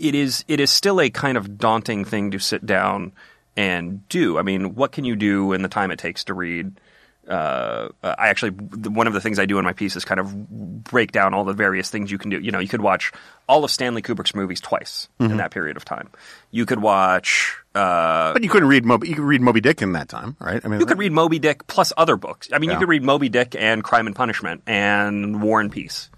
it 0.00 0.14
is 0.14 0.44
it 0.48 0.60
is 0.60 0.70
still 0.70 1.00
a 1.00 1.10
kind 1.10 1.36
of 1.36 1.58
daunting 1.58 2.04
thing 2.04 2.30
to 2.32 2.38
sit 2.38 2.64
down 2.64 3.12
and 3.56 4.08
do. 4.08 4.38
I 4.38 4.42
mean, 4.42 4.74
what 4.74 4.92
can 4.92 5.04
you 5.04 5.16
do 5.16 5.52
in 5.52 5.62
the 5.62 5.68
time 5.68 5.90
it 5.90 5.98
takes 5.98 6.24
to 6.24 6.34
read? 6.34 6.72
Uh, 7.28 7.90
I 8.02 8.28
actually 8.28 8.50
one 8.50 9.06
of 9.06 9.12
the 9.12 9.20
things 9.20 9.38
I 9.38 9.46
do 9.46 9.58
in 9.58 9.64
my 9.64 9.72
piece 9.72 9.94
is 9.94 10.04
kind 10.04 10.18
of 10.18 10.82
break 10.82 11.12
down 11.12 11.32
all 11.34 11.44
the 11.44 11.52
various 11.52 11.90
things 11.90 12.10
you 12.10 12.18
can 12.18 12.30
do. 12.30 12.40
You 12.40 12.50
know, 12.50 12.58
you 12.58 12.66
could 12.66 12.80
watch 12.80 13.12
all 13.46 13.62
of 13.62 13.70
Stanley 13.70 14.02
Kubrick's 14.02 14.34
movies 14.34 14.60
twice 14.60 15.08
mm-hmm. 15.20 15.30
in 15.30 15.36
that 15.36 15.50
period 15.52 15.76
of 15.76 15.84
time. 15.84 16.08
You 16.50 16.66
could 16.66 16.80
watch, 16.80 17.56
uh, 17.74 18.32
but 18.32 18.42
you 18.42 18.48
couldn't 18.48 18.68
read 18.68 18.84
Moby. 18.84 19.08
You 19.08 19.14
could 19.14 19.24
read 19.24 19.42
Moby 19.42 19.60
Dick 19.60 19.82
in 19.82 19.92
that 19.92 20.08
time, 20.08 20.36
right? 20.40 20.60
I 20.64 20.68
mean, 20.68 20.80
you 20.80 20.86
could 20.86 20.98
read 20.98 21.12
Moby 21.12 21.38
Dick 21.38 21.66
plus 21.66 21.92
other 21.96 22.16
books. 22.16 22.48
I 22.52 22.58
mean, 22.58 22.70
yeah. 22.70 22.76
you 22.76 22.80
could 22.80 22.88
read 22.88 23.04
Moby 23.04 23.28
Dick 23.28 23.54
and 23.56 23.84
Crime 23.84 24.06
and 24.06 24.16
Punishment 24.16 24.62
and 24.66 25.42
War 25.42 25.60
and 25.60 25.70
Peace 25.70 26.10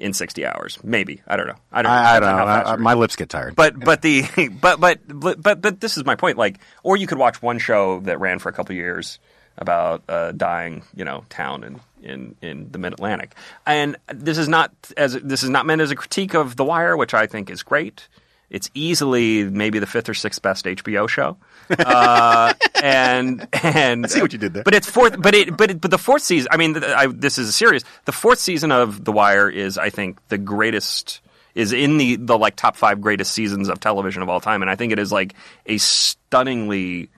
in 0.00 0.12
60 0.12 0.46
hours. 0.46 0.78
Maybe. 0.82 1.22
I 1.26 1.36
don't 1.36 1.46
know. 1.46 1.56
I 1.70 1.82
don't, 1.82 1.92
I, 1.92 2.16
I 2.16 2.20
don't 2.20 2.36
know. 2.36 2.44
I, 2.44 2.76
my 2.76 2.94
lips 2.94 3.16
get 3.16 3.28
tired. 3.28 3.54
But 3.54 3.78
but 3.78 4.02
the 4.02 4.24
but, 4.60 4.80
but 4.80 5.00
but 5.06 5.42
but 5.42 5.60
but 5.60 5.80
this 5.80 5.96
is 5.96 6.04
my 6.04 6.16
point 6.16 6.38
like 6.38 6.58
or 6.82 6.96
you 6.96 7.06
could 7.06 7.18
watch 7.18 7.40
one 7.42 7.58
show 7.58 8.00
that 8.00 8.18
ran 8.20 8.38
for 8.38 8.48
a 8.48 8.52
couple 8.52 8.74
years 8.74 9.18
about 9.58 10.02
a 10.08 10.32
dying, 10.32 10.82
you 10.94 11.04
know, 11.04 11.24
town 11.28 11.64
in 11.64 11.80
in, 12.02 12.34
in 12.40 12.72
the 12.72 12.78
Mid 12.78 12.94
Atlantic. 12.94 13.34
And 13.66 13.96
this 14.08 14.38
is 14.38 14.48
not 14.48 14.72
as 14.96 15.14
this 15.14 15.42
is 15.42 15.50
not 15.50 15.66
meant 15.66 15.82
as 15.82 15.90
a 15.90 15.96
critique 15.96 16.34
of 16.34 16.56
The 16.56 16.64
Wire, 16.64 16.96
which 16.96 17.14
I 17.14 17.26
think 17.26 17.50
is 17.50 17.62
great. 17.62 18.08
It's 18.50 18.68
easily 18.74 19.44
maybe 19.44 19.78
the 19.78 19.86
fifth 19.86 20.08
or 20.08 20.14
sixth 20.14 20.42
best 20.42 20.64
HBO 20.64 21.08
show, 21.08 21.36
uh, 21.78 22.52
and 22.82 23.46
and 23.62 24.04
I 24.04 24.08
see 24.08 24.20
what 24.20 24.32
you 24.32 24.38
did 24.38 24.54
there. 24.54 24.64
But 24.64 24.74
it's 24.74 24.90
fourth. 24.90 25.20
But 25.22 25.34
it 25.34 25.56
but 25.56 25.70
it, 25.70 25.80
but 25.80 25.90
the 25.90 25.98
fourth 25.98 26.22
season. 26.22 26.48
I 26.50 26.56
mean, 26.56 26.82
I, 26.82 27.06
this 27.06 27.38
is 27.38 27.54
serious. 27.54 27.84
The 28.06 28.12
fourth 28.12 28.40
season 28.40 28.72
of 28.72 29.04
The 29.04 29.12
Wire 29.12 29.48
is, 29.48 29.78
I 29.78 29.90
think, 29.90 30.18
the 30.28 30.38
greatest. 30.38 31.20
Is 31.52 31.72
in 31.72 31.98
the 31.98 32.14
the 32.14 32.38
like 32.38 32.54
top 32.54 32.76
five 32.76 33.00
greatest 33.00 33.32
seasons 33.32 33.68
of 33.68 33.80
television 33.80 34.22
of 34.22 34.28
all 34.28 34.40
time, 34.40 34.62
and 34.62 34.70
I 34.70 34.76
think 34.76 34.92
it 34.92 35.00
is 35.00 35.10
like 35.10 35.34
a 35.66 35.78
stunningly 35.78 37.10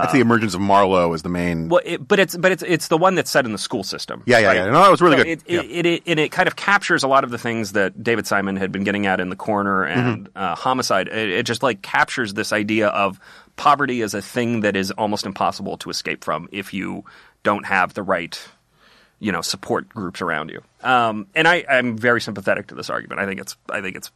that's 0.00 0.12
the 0.12 0.20
emergence 0.20 0.54
of 0.54 0.60
Marlowe 0.60 1.12
as 1.12 1.22
the 1.22 1.28
main. 1.28 1.68
Well, 1.68 1.82
it, 1.84 2.06
but 2.06 2.18
it's 2.18 2.36
but 2.36 2.52
it's 2.52 2.62
it's 2.62 2.88
the 2.88 2.98
one 2.98 3.14
that's 3.14 3.30
set 3.30 3.44
in 3.44 3.52
the 3.52 3.58
school 3.58 3.84
system. 3.84 4.22
Yeah, 4.26 4.38
yeah, 4.38 4.46
right? 4.46 4.56
yeah. 4.56 4.64
No, 4.66 4.82
that 4.82 4.90
was 4.90 5.00
really 5.00 5.18
so 5.18 5.24
good. 5.24 5.30
It, 5.30 5.42
yeah. 5.46 5.62
it, 5.62 5.86
it, 5.86 6.02
and 6.06 6.20
it 6.20 6.30
kind 6.30 6.46
of 6.46 6.56
captures 6.56 7.02
a 7.02 7.08
lot 7.08 7.24
of 7.24 7.30
the 7.30 7.38
things 7.38 7.72
that 7.72 8.02
David 8.02 8.26
Simon 8.26 8.56
had 8.56 8.72
been 8.72 8.84
getting 8.84 9.06
at 9.06 9.20
in 9.20 9.28
the 9.28 9.36
corner 9.36 9.84
and 9.84 10.26
mm-hmm. 10.28 10.38
uh, 10.38 10.54
homicide. 10.54 11.08
It, 11.08 11.30
it 11.30 11.46
just 11.46 11.62
like 11.62 11.82
captures 11.82 12.34
this 12.34 12.52
idea 12.52 12.88
of 12.88 13.20
poverty 13.56 14.02
as 14.02 14.14
a 14.14 14.22
thing 14.22 14.60
that 14.60 14.76
is 14.76 14.90
almost 14.92 15.26
impossible 15.26 15.76
to 15.78 15.90
escape 15.90 16.24
from 16.24 16.48
if 16.52 16.72
you 16.72 17.04
don't 17.42 17.66
have 17.66 17.94
the 17.94 18.02
right 18.02 18.40
you 19.22 19.30
know 19.30 19.40
support 19.40 19.88
groups 19.88 20.20
around 20.20 20.50
you. 20.50 20.60
Um, 20.82 21.28
and 21.34 21.46
I, 21.46 21.64
I'm 21.68 21.96
very 21.96 22.20
sympathetic 22.20 22.66
to 22.68 22.74
this 22.74 22.90
argument. 22.90 23.20
I 23.20 23.26
think 23.26 23.40
it's 23.40 23.56
I 23.70 23.80
think 23.80 23.96
it's 23.96 24.10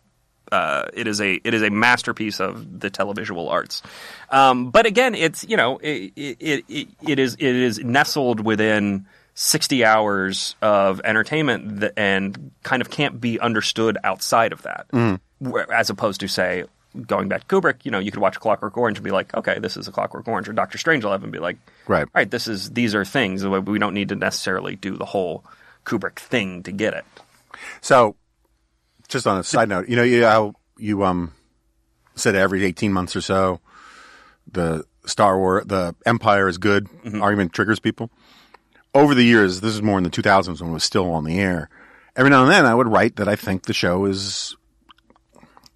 uh, 0.53 0.87
it 0.93 1.07
is 1.07 1.21
a 1.21 1.35
it 1.45 1.55
is 1.55 1.63
a 1.63 1.71
masterpiece 1.71 2.41
of 2.41 2.81
the 2.81 2.91
televisual 2.91 3.51
arts. 3.51 3.83
Um, 4.31 4.71
but 4.71 4.87
again, 4.87 5.15
it's 5.15 5.45
you 5.45 5.57
know 5.57 5.79
it, 5.79 6.13
it, 6.17 6.65
it, 6.69 6.89
it 7.07 7.19
is 7.19 7.35
it 7.35 7.43
is 7.43 7.79
nestled 7.79 8.41
within. 8.41 9.07
60 9.39 9.85
hours 9.85 10.57
of 10.63 11.03
entertainment 11.05 11.85
and 11.99 12.53
kind 12.63 12.81
of 12.81 12.89
can't 12.89 13.21
be 13.21 13.39
understood 13.39 13.99
outside 14.03 14.51
of 14.55 14.63
that. 14.63 14.89
Mm. 14.95 15.21
As 15.71 15.91
opposed 15.91 16.21
to, 16.21 16.27
say, 16.27 16.65
going 17.07 17.29
back 17.29 17.47
to 17.47 17.55
Kubrick, 17.55 17.85
you 17.85 17.91
know, 17.91 17.99
you 17.99 18.11
could 18.11 18.21
watch 18.21 18.41
Clockwork 18.41 18.77
Orange 18.77 18.99
and 18.99 19.05
be 19.05 19.11
like, 19.11 19.35
okay, 19.35 19.59
this 19.59 19.77
is 19.77 19.89
a 19.89 19.93
Clockwork 19.93 20.27
Orange, 20.27 20.49
or 20.49 20.53
Doctor 20.53 20.79
Strangelove 20.79 21.23
and 21.23 21.33
be 21.33 21.39
like, 21.39 21.59
right, 21.87 22.05
all 22.05 22.11
right, 22.15 22.31
this 22.31 22.49
is 22.49 22.71
these 22.71 22.95
are 22.95 23.05
things 23.05 23.47
we 23.47 23.79
don't 23.79 23.95
need 23.95 24.09
to 24.09 24.17
necessarily 24.17 24.77
do 24.77 24.97
the 24.97 25.05
whole 25.05 25.45
Kubrick 25.85 26.19
thing 26.19 26.63
to 26.65 26.73
get 26.73 26.95
it. 26.95 27.05
So 27.81 28.17
just 29.07 29.27
on 29.27 29.39
a 29.39 29.45
side 29.45 29.69
note, 29.69 29.89
you 29.89 29.97
know, 29.97 30.03
you, 30.03 30.25
how 30.25 30.55
you 30.79 31.05
um 31.05 31.33
said 32.15 32.35
every 32.35 32.65
eighteen 32.65 32.93
months 32.93 33.17
or 33.17 33.21
so, 33.21 33.61
the 34.51 34.85
Star 35.07 35.39
Wars, 35.39 35.65
the 35.67 35.95
Empire 36.05 36.49
is 36.49 36.59
good 36.59 36.89
mm-hmm. 36.89 37.23
argument 37.23 37.53
triggers 37.53 37.81
people. 37.81 38.11
Over 38.95 39.15
the 39.15 39.23
years, 39.23 39.61
this 39.61 39.75
is 39.75 39.83
more 39.83 39.99
in 39.99 40.05
the 40.05 40.11
2000s 40.11 40.61
when 40.61 40.71
it 40.71 40.73
was 40.73 40.85
still 40.85 41.11
on 41.13 41.25
the 41.25 41.39
air. 41.39 41.69
Every 42.17 42.31
now 42.31 42.43
and 42.43 42.51
then, 42.51 42.65
I 42.65 42.75
would 42.75 42.89
write 42.89 43.17
that 43.17 43.29
I 43.29 43.37
think 43.37 43.65
the 43.65 43.75
show 43.75 44.07
is, 44.07 44.57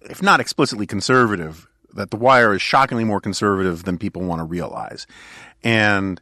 if 0.01 0.23
not 0.23 0.39
explicitly 0.39 0.87
conservative, 0.87 1.67
that 1.93 2.09
The 2.09 2.17
Wire 2.17 2.53
is 2.53 2.61
shockingly 2.63 3.03
more 3.03 3.21
conservative 3.21 3.83
than 3.83 3.99
people 3.99 4.23
want 4.23 4.39
to 4.39 4.45
realize, 4.45 5.05
and 5.63 6.19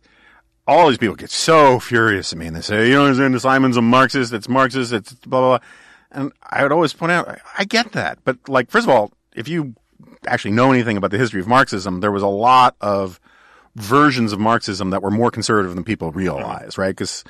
all 0.67 0.89
these 0.89 0.97
people 0.97 1.15
get 1.15 1.31
so 1.31 1.79
furious 1.79 2.31
at 2.31 2.37
me 2.37 2.45
and 2.45 2.55
they 2.55 2.61
say, 2.61 2.89
you 2.89 2.93
know, 2.93 3.05
understand 3.05 3.41
Simon's 3.41 3.77
a 3.77 3.81
Marxist, 3.81 4.33
it's 4.33 4.47
Marxist, 4.47 4.93
it's 4.93 5.13
blah, 5.13 5.39
blah, 5.39 5.57
blah. 5.57 5.67
And 6.11 6.31
I 6.43 6.63
would 6.63 6.71
always 6.71 6.93
point 6.93 7.11
out, 7.11 7.39
I 7.57 7.65
get 7.65 7.91
that. 7.93 8.19
But 8.23 8.37
like, 8.47 8.71
first 8.71 8.87
of 8.87 8.89
all, 8.89 9.11
if 9.35 9.47
you 9.47 9.75
actually 10.25 10.51
know 10.51 10.71
anything 10.71 10.97
about 10.97 11.11
the 11.11 11.17
history 11.17 11.39
of 11.39 11.47
Marxism, 11.47 12.01
there 12.01 12.11
was 12.11 12.23
a 12.23 12.27
lot 12.27 12.75
of 12.81 13.19
versions 13.75 14.33
of 14.33 14.39
Marxism 14.39 14.89
that 14.89 15.01
were 15.01 15.11
more 15.11 15.31
conservative 15.31 15.75
than 15.75 15.83
people 15.83 16.11
realize, 16.11 16.77
right? 16.77 16.89
Because 16.89 17.23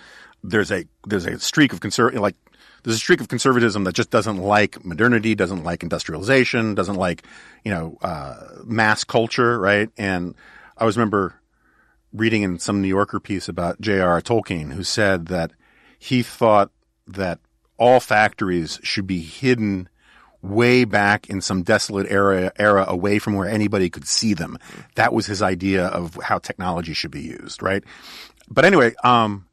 there's 0.43 0.71
a, 0.71 0.85
there's 1.05 1.25
a 1.25 1.39
streak 1.39 1.73
of 1.73 1.81
conservative, 1.81 2.21
like, 2.21 2.35
there's 2.83 2.95
a 2.95 2.99
streak 2.99 3.19
of 3.19 3.27
conservatism 3.27 3.83
that 3.83 3.93
just 3.93 4.09
doesn't 4.09 4.37
like 4.37 4.83
modernity, 4.85 5.35
doesn't 5.35 5.65
like 5.65 5.83
industrialization, 5.83 6.75
doesn't 6.75 6.95
like, 6.95 7.23
you 7.65 7.71
know, 7.71 7.97
uh, 8.01 8.37
mass 8.63 9.03
culture, 9.03 9.59
right? 9.59 9.89
And 9.97 10.33
I 10.77 10.81
always 10.81 10.95
remember 10.95 11.35
reading 12.13 12.43
in 12.43 12.57
some 12.57 12.81
New 12.81 12.87
Yorker 12.87 13.19
piece 13.19 13.49
about 13.49 13.81
J.R.R. 13.81 14.21
Tolkien, 14.21 14.71
who 14.73 14.83
said 14.83 15.25
that 15.27 15.51
he 15.99 16.23
thought 16.23 16.71
that 17.05 17.39
all 17.79 17.99
factories 17.99 18.79
should 18.83 19.07
be 19.07 19.19
hidden 19.21 19.89
way 20.41 20.85
back 20.85 21.29
in 21.29 21.41
some 21.41 21.63
desolate 21.63 22.07
era 22.09 22.51
era 22.57 22.85
away 22.87 23.19
from 23.19 23.33
where 23.33 23.47
anybody 23.47 23.89
could 23.89 24.07
see 24.07 24.33
them. 24.33 24.57
That 24.95 25.13
was 25.13 25.25
his 25.25 25.41
idea 25.41 25.87
of 25.87 26.15
how 26.23 26.39
technology 26.39 26.93
should 26.93 27.11
be 27.11 27.21
used, 27.21 27.61
right? 27.61 27.83
But 28.49 28.65
anyway, 28.65 28.93
um, 29.03 29.47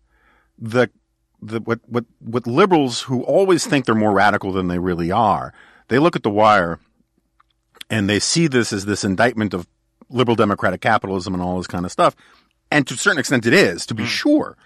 the 0.59 0.91
the 1.43 1.61
what 1.61 1.81
what 1.87 2.05
what 2.21 2.47
liberals 2.47 3.03
who 3.03 3.23
always 3.23 3.67
think 3.67 3.85
they're 3.85 3.95
more 3.95 4.13
radical 4.13 4.53
than 4.53 4.69
they 4.69 4.79
really 4.79 5.11
are, 5.11 5.53
they 5.89 5.99
look 5.99 6.17
at 6.17 6.23
the 6.23 6.31
wire 6.31 6.79
and 7.91 8.09
they 8.09 8.19
see 8.19 8.47
this 8.47 8.73
as 8.73 8.85
this 8.85 9.05
indictment 9.05 9.55
of 9.55 9.67
liberal 10.09 10.37
democratic 10.37 10.81
capitalism 10.81 11.35
and 11.35 11.43
all 11.43 11.57
this 11.57 11.67
kind 11.67 11.85
of 11.85 11.93
stuff. 11.93 12.15
And 12.71 12.87
to 12.87 12.95
a 12.95 12.97
certain 12.97 13.19
extent, 13.19 13.47
it 13.47 13.53
is, 13.53 13.87
to 13.87 13.95
be 13.95 14.07
sure. 14.07 14.57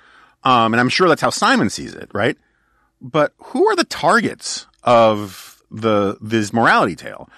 Um, 0.43 0.73
and 0.73 0.81
I'm 0.81 0.89
sure 0.89 1.09
that's 1.09 1.21
how 1.21 1.31
Simon 1.31 1.69
sees 1.69 1.95
it, 1.95 2.11
right? 2.15 2.37
But 3.01 3.33
who 3.39 3.67
are 3.67 3.77
the 3.77 3.85
targets 3.85 4.67
of 4.85 5.63
the 5.71 6.19
this 6.21 6.53
morality 6.53 6.97
tale? 6.97 7.29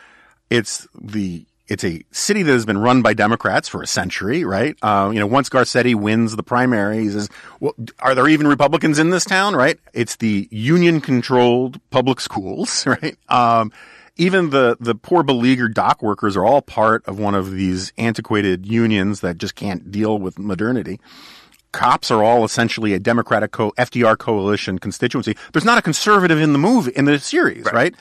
It's 0.50 0.86
the 1.00 1.46
it's 1.68 1.84
a 1.84 2.04
city 2.10 2.42
that 2.42 2.52
has 2.52 2.66
been 2.66 2.78
run 2.78 3.00
by 3.00 3.14
Democrats 3.14 3.68
for 3.68 3.82
a 3.82 3.86
century, 3.86 4.44
right? 4.44 4.76
Uh, 4.82 5.10
you 5.12 5.18
know, 5.18 5.26
once 5.26 5.48
Carcetti 5.48 5.94
wins 5.94 6.36
the 6.36 6.42
primary, 6.42 7.00
he 7.00 7.10
says, 7.10 7.28
"Well, 7.60 7.74
are 8.00 8.14
there 8.14 8.28
even 8.28 8.46
Republicans 8.46 8.98
in 8.98 9.10
this 9.10 9.24
town?" 9.24 9.54
Right? 9.54 9.78
It's 9.94 10.16
the 10.16 10.48
union-controlled 10.50 11.80
public 11.90 12.20
schools, 12.20 12.86
right? 12.86 13.16
Um, 13.28 13.72
even 14.16 14.50
the 14.50 14.76
the 14.80 14.94
poor 14.94 15.22
beleaguered 15.22 15.74
dock 15.74 16.02
workers 16.02 16.36
are 16.36 16.44
all 16.44 16.62
part 16.62 17.06
of 17.06 17.18
one 17.18 17.34
of 17.34 17.52
these 17.52 17.92
antiquated 17.96 18.66
unions 18.66 19.20
that 19.20 19.38
just 19.38 19.54
can't 19.54 19.90
deal 19.90 20.18
with 20.18 20.38
modernity. 20.38 21.00
Cops 21.72 22.10
are 22.10 22.22
all 22.22 22.44
essentially 22.44 22.92
a 22.92 22.98
Democratic 22.98 23.50
co- 23.50 23.72
FDR 23.72 24.16
coalition 24.16 24.78
constituency. 24.78 25.36
There's 25.52 25.64
not 25.64 25.78
a 25.78 25.82
conservative 25.82 26.40
in 26.40 26.52
the 26.52 26.58
movie 26.58 26.92
in 26.94 27.06
the 27.06 27.18
series, 27.18 27.64
right? 27.72 27.94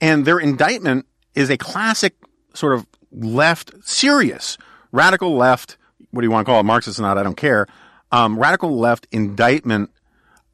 And 0.00 0.24
their 0.24 0.38
indictment 0.38 1.06
is 1.34 1.50
a 1.50 1.56
classic 1.56 2.14
sort 2.54 2.74
of 2.74 2.86
left, 3.12 3.72
serious, 3.82 4.58
radical 4.92 5.36
left. 5.36 5.76
What 6.10 6.22
do 6.22 6.26
you 6.26 6.30
want 6.30 6.46
to 6.46 6.50
call 6.50 6.60
it, 6.60 6.64
Marxist 6.64 6.98
or 6.98 7.02
not? 7.02 7.18
I 7.18 7.22
don't 7.22 7.36
care. 7.36 7.66
Um, 8.12 8.38
radical 8.38 8.78
left 8.78 9.06
indictment 9.10 9.90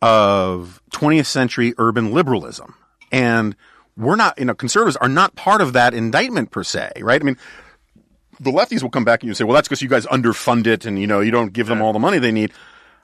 of 0.01 0.83
20th 0.93 1.27
century 1.27 1.75
urban 1.79 2.13
liberalism. 2.13 2.75
And 3.13 3.55
we're 3.97 4.17
not, 4.17 4.39
you 4.39 4.45
know, 4.45 4.55
conservatives 4.55 4.97
are 4.97 5.09
not 5.09 5.35
part 5.37 5.61
of 5.61 5.75
that 5.75 5.95
indictment 5.95 6.51
per 6.51 6.65
se, 6.65 6.93
right? 7.01 7.21
I 7.21 7.25
mean, 7.25 7.37
the 8.43 8.51
lefties 8.51 8.83
will 8.83 8.91
come 8.91 9.05
back 9.05 9.23
and 9.23 9.29
you 9.29 9.35
say, 9.35 9.45
well, 9.45 9.55
that's 9.55 9.69
because 9.69 9.83
you 9.83 9.89
guys 9.89 10.07
underfund 10.07 10.67
it 10.67 10.85
and, 10.85 10.99
you 10.99 11.07
know, 11.07 11.21
you 11.21 11.31
don't 11.31 11.53
give 11.53 11.67
them 11.67 11.81
all 11.81 11.93
the 11.93 11.99
money 11.99 12.19
they 12.19 12.33
need. 12.33 12.53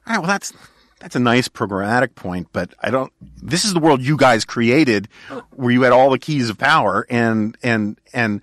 All 0.06 0.14
right, 0.14 0.18
well, 0.18 0.28
that's, 0.28 0.52
that's 1.00 1.14
a 1.14 1.20
nice 1.20 1.48
programmatic 1.48 2.14
point, 2.14 2.48
but 2.52 2.74
I 2.82 2.90
don't, 2.90 3.12
this 3.20 3.64
is 3.64 3.72
the 3.72 3.80
world 3.80 4.02
you 4.02 4.16
guys 4.16 4.44
created 4.44 5.08
where 5.50 5.70
you 5.70 5.82
had 5.82 5.92
all 5.92 6.10
the 6.10 6.18
keys 6.18 6.50
of 6.50 6.58
power 6.58 7.06
and, 7.08 7.56
and, 7.62 7.98
and 8.12 8.40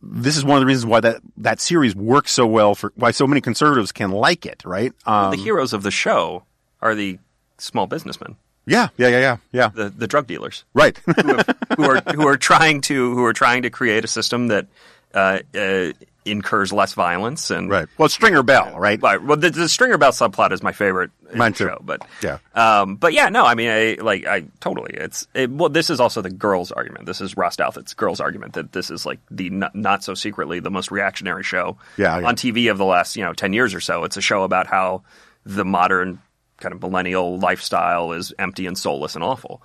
this 0.00 0.36
is 0.36 0.44
one 0.44 0.56
of 0.56 0.60
the 0.60 0.66
reasons 0.66 0.86
why 0.86 1.00
that, 1.00 1.20
that 1.36 1.60
series 1.60 1.94
works 1.94 2.32
so 2.32 2.46
well 2.46 2.74
for, 2.74 2.92
why 2.96 3.10
so 3.10 3.26
many 3.26 3.40
conservatives 3.40 3.92
can 3.92 4.10
like 4.10 4.46
it, 4.46 4.64
right? 4.64 4.92
Um, 5.06 5.32
the 5.32 5.36
heroes 5.36 5.72
of 5.72 5.82
the 5.82 5.90
show 5.90 6.44
are 6.80 6.94
the 6.94 7.18
small 7.58 7.86
businessmen, 7.86 8.36
yeah, 8.64 8.88
yeah, 8.96 9.08
yeah, 9.08 9.18
yeah, 9.18 9.36
yeah. 9.52 9.68
the 9.74 9.90
the 9.90 10.06
drug 10.06 10.26
dealers. 10.26 10.64
Right. 10.72 10.96
who, 10.98 11.34
have, 11.34 11.56
who 11.76 11.84
are 11.84 12.00
who 12.14 12.26
are 12.28 12.36
trying 12.36 12.80
to 12.82 13.14
who 13.14 13.24
are 13.24 13.32
trying 13.32 13.62
to 13.62 13.70
create 13.70 14.04
a 14.04 14.08
system 14.08 14.48
that 14.48 14.66
uh, 15.14 15.40
uh, 15.54 15.92
incurs 16.24 16.72
less 16.72 16.92
violence 16.94 17.50
and 17.50 17.68
right. 17.68 17.88
Well, 17.98 18.08
Stringer 18.08 18.42
Bell, 18.42 18.78
right? 18.78 19.00
Right. 19.02 19.20
Well, 19.22 19.36
the, 19.36 19.50
the 19.50 19.68
Stringer 19.68 19.98
Bell 19.98 20.12
subplot 20.12 20.52
is 20.52 20.62
my 20.62 20.70
favorite 20.72 21.10
in 21.32 21.38
Mine 21.38 21.52
too. 21.52 21.64
show, 21.64 21.78
but 21.82 22.06
Yeah. 22.22 22.38
um, 22.54 22.96
but 22.96 23.12
yeah, 23.12 23.28
no, 23.28 23.44
I 23.44 23.54
mean, 23.56 23.70
I 23.70 23.96
like, 24.00 24.26
I 24.26 24.44
totally. 24.60 24.94
It's 24.94 25.26
it, 25.34 25.50
well, 25.50 25.68
this 25.68 25.90
is 25.90 25.98
also 26.00 26.22
the 26.22 26.30
girls' 26.30 26.70
argument. 26.70 27.06
This 27.06 27.20
is 27.20 27.36
Ross 27.36 27.56
Douthat's 27.56 27.94
girls' 27.94 28.20
argument 28.20 28.52
that 28.52 28.72
this 28.72 28.90
is 28.90 29.04
like 29.04 29.18
the 29.30 29.50
not, 29.50 29.74
not 29.74 30.04
so 30.04 30.14
secretly 30.14 30.60
the 30.60 30.70
most 30.70 30.90
reactionary 30.92 31.42
show 31.42 31.76
Yeah, 31.96 32.18
yeah. 32.20 32.28
on 32.28 32.36
TV 32.36 32.70
of 32.70 32.78
the 32.78 32.84
last 32.84 33.16
you 33.16 33.24
know 33.24 33.32
ten 33.32 33.52
years 33.52 33.74
or 33.74 33.80
so. 33.80 34.04
It's 34.04 34.16
a 34.16 34.20
show 34.22 34.44
about 34.44 34.66
how 34.68 35.02
the 35.44 35.64
modern 35.64 36.20
kind 36.58 36.72
of 36.72 36.80
millennial 36.80 37.38
lifestyle 37.40 38.12
is 38.12 38.32
empty 38.38 38.66
and 38.66 38.78
soulless 38.78 39.16
and 39.16 39.24
awful. 39.24 39.60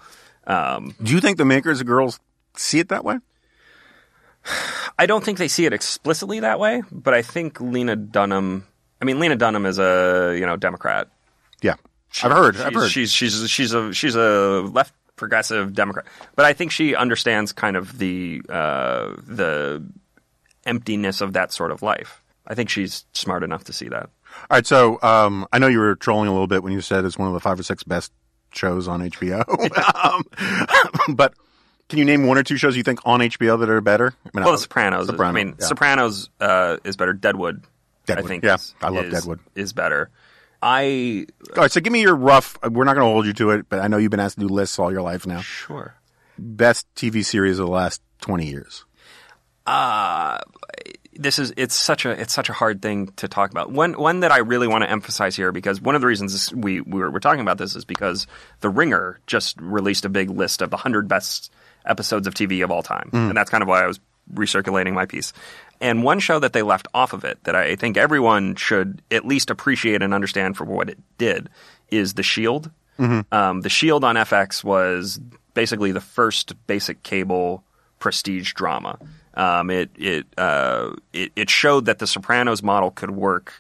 Um, 0.48 0.96
Do 1.04 1.12
you 1.14 1.20
think 1.20 1.38
the 1.38 1.46
makers 1.46 1.82
of 1.82 1.86
girls 1.88 2.20
see 2.56 2.80
it 2.80 2.90
that 2.90 3.04
way? 3.06 3.20
I 5.00 5.06
don't 5.06 5.24
think 5.24 5.38
they 5.38 5.48
see 5.48 5.66
it 5.66 5.74
explicitly 5.74 6.40
that 6.42 6.60
way, 6.60 6.82
but 6.92 7.14
I 7.14 7.22
think 7.22 7.60
Lena 7.62 7.96
Dunham. 7.96 8.66
I 9.02 9.06
mean, 9.06 9.20
Lena 9.20 9.36
Dunham 9.36 9.66
is 9.66 9.80
a 9.80 10.36
you 10.38 10.46
know 10.46 10.58
Democrat. 10.58 11.10
Yeah. 11.62 11.76
I've 12.24 12.32
heard. 12.32 12.58
I've 12.58 12.74
She's, 12.74 12.82
heard. 12.82 12.90
she's 12.90 13.12
she's 13.12 13.50
she's 13.50 13.74
a 13.74 13.94
she's 13.94 14.16
a 14.16 14.62
left 14.74 14.94
progressive 15.16 15.74
Democrat, 15.74 16.06
but 16.36 16.46
I 16.46 16.54
think 16.54 16.72
she 16.72 16.96
understands 16.96 17.52
kind 17.52 17.76
of 17.76 17.98
the 17.98 18.42
uh, 18.50 19.16
the 19.28 19.84
emptiness 20.66 21.22
of 21.22 21.34
that 21.34 21.52
sort 21.52 21.72
of 21.72 21.82
life. 21.82 22.22
I 22.48 22.56
think 22.56 22.70
she's 22.70 23.06
smart 23.14 23.44
enough 23.44 23.66
to 23.66 23.74
see 23.74 23.90
that. 23.90 24.04
All 24.04 24.58
right. 24.58 24.66
So, 24.66 25.00
um, 25.02 25.46
I 25.52 25.60
know 25.60 25.68
you 25.68 25.80
were 25.80 25.96
trolling 25.96 26.30
a 26.30 26.32
little 26.32 26.48
bit 26.48 26.64
when 26.64 26.72
you 26.72 26.82
said 26.82 27.04
it's 27.04 27.18
one 27.18 27.28
of 27.28 27.34
the 27.34 27.40
five 27.40 27.60
or 27.60 27.64
six 27.64 27.84
best 27.84 28.12
shows 28.54 28.88
on 28.88 29.02
HBO. 29.02 29.44
um, 31.08 31.16
but 31.16 31.34
can 31.90 32.00
you 32.00 32.06
name 32.06 32.26
one 32.28 32.38
or 32.38 32.44
two 32.44 32.58
shows 32.58 32.76
you 32.78 32.84
think 32.84 33.00
on 33.06 33.20
HBO 33.22 33.60
that 33.60 33.70
are 33.70 33.82
better? 33.82 34.14
I 34.26 34.30
mean, 34.38 34.44
Well, 34.46 34.54
The 34.54 34.60
Sopranos. 34.60 35.04
is- 35.04 35.10
I 35.10 35.14
Sopranos, 35.14 35.36
mean, 35.36 35.56
yeah. 35.60 35.66
Sopranos 35.66 36.30
uh, 36.40 36.78
is 36.84 36.96
better. 36.98 37.14
Deadwood, 37.14 37.64
Deadwood, 38.06 38.26
I 38.26 38.28
think. 38.28 38.44
yeah. 38.44 38.56
is- 38.56 38.76
I 38.82 38.90
love 38.90 39.06
is- 39.06 39.14
Deadwood. 39.14 39.40
Is 39.56 39.74
better. 39.74 40.10
I 40.62 41.28
All 41.56 41.62
right. 41.62 41.72
So 41.72 41.80
give 41.82 41.94
me 41.94 42.02
your 42.02 42.16
rough, 42.16 42.58
we're 42.64 42.84
not 42.84 42.96
going 42.96 43.06
to 43.08 43.12
hold 43.14 43.26
you 43.28 43.34
to 43.34 43.52
it, 43.52 43.68
but 43.70 43.80
I 43.80 43.88
know 43.88 43.98
you've 43.98 44.10
been 44.12 44.20
asked 44.20 44.40
to 44.40 44.48
do 44.48 44.52
lists 44.54 44.80
all 44.80 44.92
your 44.92 45.04
life 45.04 45.28
now. 45.28 45.42
sure. 45.42 45.94
Best 46.40 46.88
TV 46.96 47.24
series 47.24 47.60
of 47.60 47.68
the 47.68 47.72
last 47.72 48.02
20 48.22 48.48
years. 48.48 48.86
this 51.14 51.40
is 51.40 51.52
it's 51.58 51.76
such 51.76 52.06
a 52.06 52.12
it's 52.12 52.34
such 52.34 52.50
a 52.50 52.54
hard 52.54 52.82
thing 52.82 53.08
to 53.18 53.28
talk 53.28 53.50
about. 53.52 53.72
One 53.72 53.94
one 53.94 54.20
that 54.22 54.32
I 54.32 54.38
really 54.40 54.68
want 54.68 54.84
to 54.84 54.90
emphasize 54.90 55.36
here 55.36 55.52
because 55.52 55.82
one 55.82 55.96
of 55.96 56.02
the 56.02 56.08
reasons 56.08 56.34
this, 56.34 56.54
we 56.54 56.82
we 56.82 57.00
were, 57.00 57.10
we're 57.12 57.20
talking 57.20 57.42
about 57.42 57.58
this 57.58 57.76
is 57.76 57.86
because 57.86 58.28
The 58.62 58.70
Ringer 58.70 59.20
just 59.28 59.60
released 59.60 60.06
a 60.06 60.10
big 60.10 60.30
list 60.30 60.62
of 60.62 60.70
the 60.70 60.78
hundred 60.78 61.08
best 61.08 61.52
episodes 61.88 62.28
of 62.28 62.34
TV 62.34 62.64
of 62.64 62.72
all 62.72 62.84
time, 62.84 63.10
and 63.14 63.36
that's 63.36 63.50
kind 63.50 63.62
of 63.62 63.68
why 63.68 63.84
I 63.84 63.88
was 63.88 64.00
recirculating 64.34 64.94
my 64.94 65.06
piece. 65.06 65.34
And 65.80 66.04
one 66.04 66.20
show 66.20 66.40
that 66.40 66.54
they 66.54 66.62
left 66.64 66.88
off 66.94 67.14
of 67.14 67.24
it 67.24 67.44
that 67.44 67.56
I 67.56 67.76
think 67.76 67.98
everyone 67.98 68.56
should 68.56 69.02
at 69.12 69.26
least 69.26 69.50
appreciate 69.50 70.02
and 70.02 70.14
understand 70.14 70.58
for 70.58 70.66
what 70.66 70.90
it 70.90 70.98
did 71.18 71.50
is 71.90 72.16
The 72.16 72.24
Shield. 72.24 72.70
Um, 73.32 73.62
the 73.62 73.70
Shield 73.70 74.04
on 74.04 74.16
FX 74.16 74.64
was 74.64 75.20
basically 75.54 75.92
the 75.92 76.02
first 76.02 76.54
basic 76.66 77.04
cable 77.04 77.64
prestige 78.00 78.54
drama. 78.54 78.98
Um, 79.36 79.70
it 79.70 79.92
it, 79.96 80.26
uh, 80.38 80.94
it 81.14 81.32
it 81.36 81.50
showed 81.50 81.86
that 81.86 82.00
the 82.00 82.08
Sopranos 82.08 82.64
model 82.64 82.90
could 82.90 83.12
work 83.12 83.54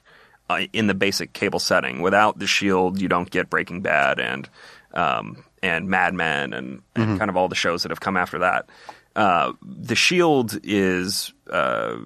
uh, 0.49 0.61
in 0.73 0.88
the 0.88 0.95
basic 0.95 1.34
cable 1.34 1.59
setting. 1.59 2.01
Without 2.01 2.39
the 2.39 2.47
Shield, 2.47 2.99
you 2.99 3.07
don't 3.07 3.30
get 3.30 3.49
Breaking 3.49 3.82
Bad 3.82 4.19
and 4.19 4.49
um, 4.93 5.43
and 5.64 5.89
Mad 5.89 6.14
Men 6.14 6.53
and, 6.53 6.82
and 6.95 7.18
kind 7.18 7.30
of 7.30 7.38
all 7.38 7.47
the 7.47 7.55
shows 7.55 7.84
that 7.84 7.89
have 7.89 7.99
come 7.99 8.18
after 8.18 8.39
that. 8.39 8.70
Uh, 9.16 9.53
the 9.64 9.95
Shield 9.95 10.60
is 10.64 11.34
uh, 11.49 11.97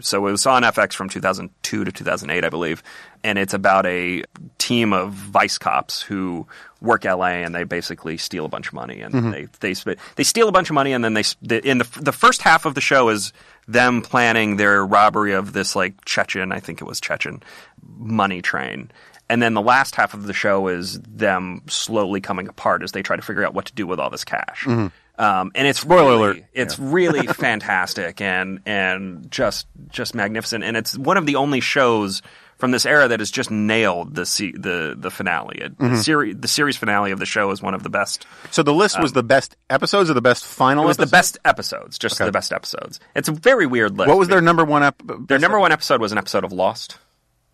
so 0.00 0.26
it 0.26 0.30
was 0.30 0.44
on 0.44 0.62
FX 0.62 0.92
from 0.92 1.08
2002 1.08 1.84
to 1.84 1.92
2008, 1.92 2.44
I 2.44 2.48
believe, 2.50 2.82
and 3.24 3.38
it's 3.38 3.54
about 3.54 3.86
a 3.86 4.24
team 4.58 4.92
of 4.92 5.12
vice 5.12 5.56
cops 5.56 6.02
who 6.02 6.46
work 6.82 7.04
LA 7.04 7.42
and 7.44 7.54
they 7.54 7.64
basically 7.64 8.16
steal 8.18 8.44
a 8.44 8.48
bunch 8.48 8.68
of 8.68 8.74
money 8.74 9.00
and 9.00 9.14
they 9.32 9.48
they 9.60 9.74
they 10.16 10.22
steal 10.24 10.48
a 10.48 10.52
bunch 10.52 10.70
of 10.70 10.74
money 10.74 10.92
and 10.92 11.02
then 11.04 11.14
they 11.14 11.24
in 11.60 11.78
the 11.78 11.88
the 12.00 12.12
first 12.12 12.42
half 12.42 12.66
of 12.66 12.74
the 12.74 12.80
show 12.80 13.08
is 13.08 13.32
them 13.68 14.02
planning 14.02 14.56
their 14.56 14.84
robbery 14.84 15.32
of 15.32 15.52
this 15.52 15.76
like 15.76 16.04
Chechen, 16.04 16.52
I 16.52 16.60
think 16.60 16.80
it 16.80 16.84
was 16.84 17.00
Chechen, 17.00 17.42
money 17.98 18.42
train. 18.42 18.90
And 19.30 19.40
then 19.40 19.54
the 19.54 19.62
last 19.62 19.94
half 19.94 20.12
of 20.12 20.26
the 20.26 20.32
show 20.34 20.66
is 20.68 21.00
them 21.00 21.62
slowly 21.68 22.20
coming 22.20 22.48
apart 22.48 22.82
as 22.82 22.90
they 22.92 23.00
try 23.02 23.14
to 23.16 23.22
figure 23.22 23.44
out 23.46 23.54
what 23.54 23.66
to 23.66 23.72
do 23.72 23.86
with 23.86 24.00
all 24.00 24.10
this 24.10 24.24
cash. 24.24 24.66
Um, 24.66 25.52
and 25.54 25.66
it's 25.68 25.80
Spoiler 25.80 26.02
really, 26.02 26.16
alert. 26.16 26.44
It's 26.52 26.78
really 26.78 27.26
fantastic 27.28 28.20
and 28.20 28.60
and 28.66 29.30
just 29.30 29.66
just 29.90 30.14
magnificent. 30.14 30.64
And 30.64 30.76
it's 30.76 30.98
one 30.98 31.16
of 31.16 31.26
the 31.26 31.36
only 31.36 31.60
shows 31.60 32.22
from 32.56 32.72
this 32.72 32.84
era 32.84 33.06
that 33.08 33.20
has 33.20 33.30
just 33.30 33.50
nailed 33.50 34.14
the 34.14 34.26
se- 34.26 34.54
the 34.56 34.94
the 34.98 35.10
finale. 35.10 35.58
It, 35.58 35.78
Mm-hmm. 35.78 35.94
The 35.94 36.02
series 36.02 36.36
the 36.38 36.48
series 36.48 36.76
finale 36.76 37.10
of 37.12 37.18
the 37.18 37.26
show 37.26 37.50
is 37.52 37.62
one 37.62 37.74
of 37.74 37.82
the 37.82 37.90
best. 37.90 38.26
So 38.50 38.62
the 38.62 38.72
list 38.74 39.00
was 39.00 39.12
the 39.12 39.22
best 39.22 39.56
episodes 39.68 40.10
or 40.10 40.14
the 40.14 40.20
best 40.22 40.44
final 40.44 40.84
It 40.84 40.88
was 40.88 40.96
the 40.96 41.06
best 41.06 41.38
episodes, 41.44 41.98
just 41.98 42.18
the 42.18 42.32
best 42.32 42.52
episodes. 42.52 42.98
It's 43.14 43.28
a 43.28 43.32
very 43.32 43.66
weird 43.66 43.96
list. 43.96 44.08
What 44.08 44.18
was 44.18 44.28
their 44.28 44.40
number 44.40 44.64
one 44.64 44.82
ep- 44.82 45.02
their 45.28 45.38
number 45.38 45.60
one 45.60 45.70
episode 45.72 46.00
was 46.00 46.12
an 46.12 46.18
episode 46.18 46.44
of 46.44 46.52
Lost. 46.52 46.98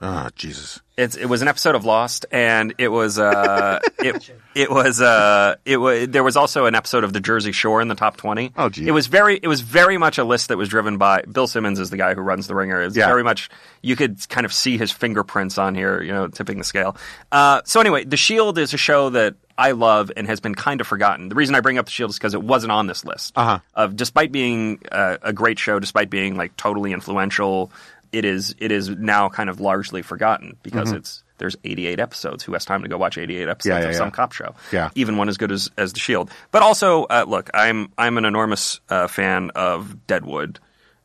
Ah, 0.00 0.28
Jesus. 0.36 0.80
It's, 0.98 1.16
it 1.16 1.26
was 1.26 1.40
an 1.42 1.48
episode 1.48 1.74
of 1.74 1.84
Lost, 1.84 2.26
and 2.30 2.74
it 2.78 2.88
was 2.88 3.18
uh, 3.18 3.80
it 3.98 4.30
it 4.54 4.70
was 4.70 5.00
uh, 5.00 5.56
it 5.64 5.76
was 5.78 6.08
there 6.08 6.22
was 6.24 6.36
also 6.36 6.66
an 6.66 6.74
episode 6.74 7.02
of 7.04 7.12
The 7.12 7.20
Jersey 7.20 7.52
Shore 7.52 7.80
in 7.82 7.88
the 7.88 7.94
top 7.94 8.16
twenty. 8.16 8.52
Oh, 8.56 8.68
gee. 8.68 8.86
It 8.86 8.92
was 8.92 9.06
very 9.06 9.38
it 9.42 9.48
was 9.48 9.60
very 9.62 9.96
much 9.98 10.18
a 10.18 10.24
list 10.24 10.48
that 10.48 10.56
was 10.58 10.68
driven 10.68 10.96
by 10.98 11.22
Bill 11.22 11.46
Simmons 11.46 11.78
is 11.78 11.90
the 11.90 11.96
guy 11.98 12.14
who 12.14 12.20
runs 12.22 12.46
The 12.46 12.54
Ringer. 12.54 12.82
It's 12.82 12.96
Yeah. 12.96 13.06
very 13.08 13.22
much 13.24 13.48
you 13.82 13.96
could 13.96 14.26
kind 14.28 14.44
of 14.46 14.52
see 14.52 14.76
his 14.78 14.90
fingerprints 14.90 15.56
on 15.58 15.74
here, 15.74 16.02
you 16.02 16.12
know, 16.12 16.28
tipping 16.28 16.58
the 16.58 16.64
scale. 16.64 16.96
Uh, 17.32 17.60
so 17.64 17.80
anyway, 17.80 18.04
The 18.04 18.16
Shield 18.16 18.58
is 18.58 18.72
a 18.74 18.78
show 18.78 19.10
that 19.10 19.34
I 19.58 19.70
love 19.72 20.10
and 20.16 20.26
has 20.26 20.40
been 20.40 20.54
kind 20.54 20.80
of 20.82 20.86
forgotten. 20.86 21.28
The 21.30 21.34
reason 21.34 21.54
I 21.54 21.60
bring 21.60 21.78
up 21.78 21.86
The 21.86 21.90
Shield 21.90 22.10
is 22.10 22.16
because 22.18 22.34
it 22.34 22.42
wasn't 22.42 22.72
on 22.72 22.86
this 22.86 23.04
list. 23.04 23.32
Uh-huh. 23.36 23.58
Of 23.74 23.96
despite 23.96 24.32
being 24.32 24.80
uh, 24.92 25.16
a 25.22 25.32
great 25.32 25.58
show, 25.58 25.78
despite 25.78 26.10
being 26.10 26.36
like 26.36 26.56
totally 26.56 26.92
influential, 26.92 27.70
it 28.16 28.24
is 28.24 28.54
it 28.58 28.72
is 28.72 28.88
now 28.90 29.28
kind 29.28 29.50
of 29.50 29.60
largely 29.60 30.02
forgotten 30.02 30.56
because 30.62 30.92
it's 30.92 31.22
there's 31.38 31.56
88 31.64 32.00
episodes. 32.00 32.44
Who 32.44 32.54
has 32.54 32.64
time 32.64 32.82
to 32.82 32.88
go 32.88 32.96
watch 32.96 33.18
88 33.18 33.48
episodes 33.48 33.66
Mm-hmm. 33.66 33.68
Yeah, 33.68 33.78
yeah, 33.80 33.84
of 33.88 33.92
yeah. 33.92 33.98
some 33.98 34.10
cop 34.10 34.32
show? 34.32 34.54
Yeah. 34.72 34.90
even 34.94 35.16
one 35.18 35.28
as 35.28 35.36
good 35.36 35.52
as 35.52 35.70
as 35.76 35.92
The 35.92 36.00
Shield. 36.00 36.30
But 36.50 36.62
also, 36.62 37.04
uh, 37.04 37.24
look, 37.28 37.50
I'm 37.52 37.92
I'm 37.98 38.16
an 38.18 38.24
enormous 38.24 38.80
uh, 38.88 39.06
fan 39.08 39.50
of 39.54 40.06
Deadwood. 40.06 40.58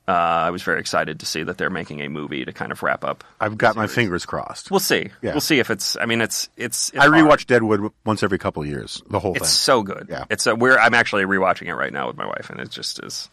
Uh, 0.07 0.11
I 0.47 0.49
was 0.49 0.63
very 0.63 0.79
excited 0.79 1.19
to 1.19 1.25
see 1.25 1.43
that 1.43 1.57
they're 1.57 1.69
making 1.69 2.01
a 2.01 2.09
movie 2.09 2.43
to 2.43 2.51
kind 2.51 2.71
of 2.71 2.81
wrap 2.83 3.03
up. 3.05 3.23
I've 3.39 3.57
got 3.57 3.75
my 3.75 3.87
fingers 3.87 4.25
crossed. 4.25 4.71
We'll 4.71 4.79
see. 4.79 5.09
Yeah. 5.21 5.31
We'll 5.31 5.41
see 5.41 5.59
if 5.59 5.69
it's. 5.69 5.95
I 5.95 6.05
mean, 6.05 6.21
it's 6.21 6.49
it's. 6.57 6.89
it's 6.89 6.97
I 6.97 7.07
hard. 7.07 7.13
rewatch 7.13 7.45
Deadwood 7.45 7.91
once 8.05 8.23
every 8.23 8.39
couple 8.39 8.63
of 8.63 8.67
years, 8.69 9.01
the 9.09 9.19
whole 9.19 9.31
It's 9.33 9.39
thing. 9.39 9.45
It's 9.45 9.53
so 9.53 9.83
good. 9.83 10.07
Yeah. 10.09 10.25
It's 10.29 10.47
a, 10.47 10.55
we're 10.55 10.77
I'm 10.77 10.93
actually 10.93 11.23
rewatching 11.25 11.67
it 11.67 11.75
right 11.75 11.93
now 11.93 12.07
with 12.07 12.17
my 12.17 12.25
wife, 12.25 12.49
and 12.49 12.59
it 12.59 12.69
just 12.71 13.01
is. 13.03 13.29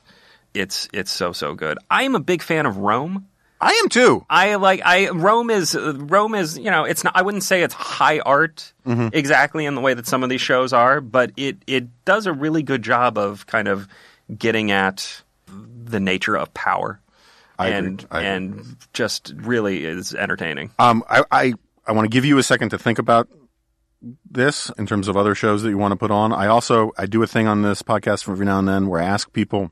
It's 0.54 0.88
it's 0.92 1.10
so 1.10 1.32
so 1.32 1.54
good. 1.54 1.78
I 1.90 2.02
am 2.04 2.14
a 2.14 2.20
big 2.20 2.42
fan 2.42 2.66
of 2.66 2.76
Rome. 2.76 3.26
I 3.60 3.72
am 3.82 3.88
too. 3.88 4.24
I 4.30 4.54
like 4.56 4.80
I 4.84 5.10
Rome 5.10 5.50
is 5.50 5.74
Rome 5.74 6.34
is 6.34 6.56
you 6.58 6.70
know 6.70 6.84
it's 6.84 7.02
not 7.04 7.14
I 7.16 7.22
wouldn't 7.22 7.42
say 7.44 7.62
it's 7.62 7.74
high 7.74 8.20
art 8.20 8.72
Mm-hmm. 8.86 9.08
exactly 9.12 9.66
in 9.66 9.74
the 9.74 9.80
way 9.82 9.92
that 9.92 10.06
some 10.06 10.22
of 10.22 10.30
these 10.30 10.40
shows 10.40 10.72
are, 10.72 11.00
but 11.02 11.32
it 11.36 11.58
it 11.66 11.88
does 12.06 12.26
a 12.26 12.32
really 12.32 12.62
good 12.62 12.82
job 12.82 13.18
of 13.18 13.46
kind 13.46 13.68
of 13.68 13.86
getting 14.36 14.70
at 14.70 15.22
the 15.84 16.00
nature 16.00 16.36
of 16.36 16.52
power. 16.54 17.00
I 17.58 17.68
agree. 17.68 17.88
and 17.88 18.06
and 18.12 18.76
just 18.92 19.34
really 19.36 19.84
is 19.84 20.14
entertaining. 20.14 20.70
Um, 20.78 21.02
I, 21.10 21.24
I, 21.30 21.54
I 21.86 21.92
want 21.92 22.04
to 22.06 22.08
give 22.08 22.24
you 22.24 22.38
a 22.38 22.42
second 22.42 22.70
to 22.70 22.78
think 22.78 22.98
about 22.98 23.28
this 24.30 24.70
in 24.78 24.86
terms 24.86 25.08
of 25.08 25.16
other 25.16 25.34
shows 25.34 25.62
that 25.62 25.70
you 25.70 25.76
want 25.78 25.92
to 25.92 25.96
put 25.96 26.10
on. 26.12 26.32
I 26.32 26.46
also 26.46 26.92
I 26.96 27.06
do 27.06 27.22
a 27.22 27.26
thing 27.26 27.48
on 27.48 27.62
this 27.62 27.82
podcast 27.82 28.22
from 28.22 28.34
every 28.34 28.46
now 28.46 28.58
and 28.60 28.68
then 28.68 28.86
where 28.86 29.02
I 29.02 29.06
ask 29.06 29.32
people 29.32 29.70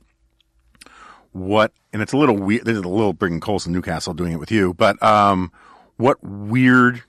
what, 1.36 1.72
and 1.92 2.02
it's 2.02 2.12
a 2.12 2.16
little 2.16 2.36
weird. 2.36 2.64
This 2.64 2.76
is 2.76 2.82
a 2.82 2.88
little 2.88 3.12
bringing 3.12 3.40
Colson 3.40 3.72
Newcastle 3.72 4.14
doing 4.14 4.32
it 4.32 4.38
with 4.38 4.50
you, 4.50 4.74
but 4.74 5.00
um, 5.02 5.52
what 5.96 6.22
weird 6.22 7.02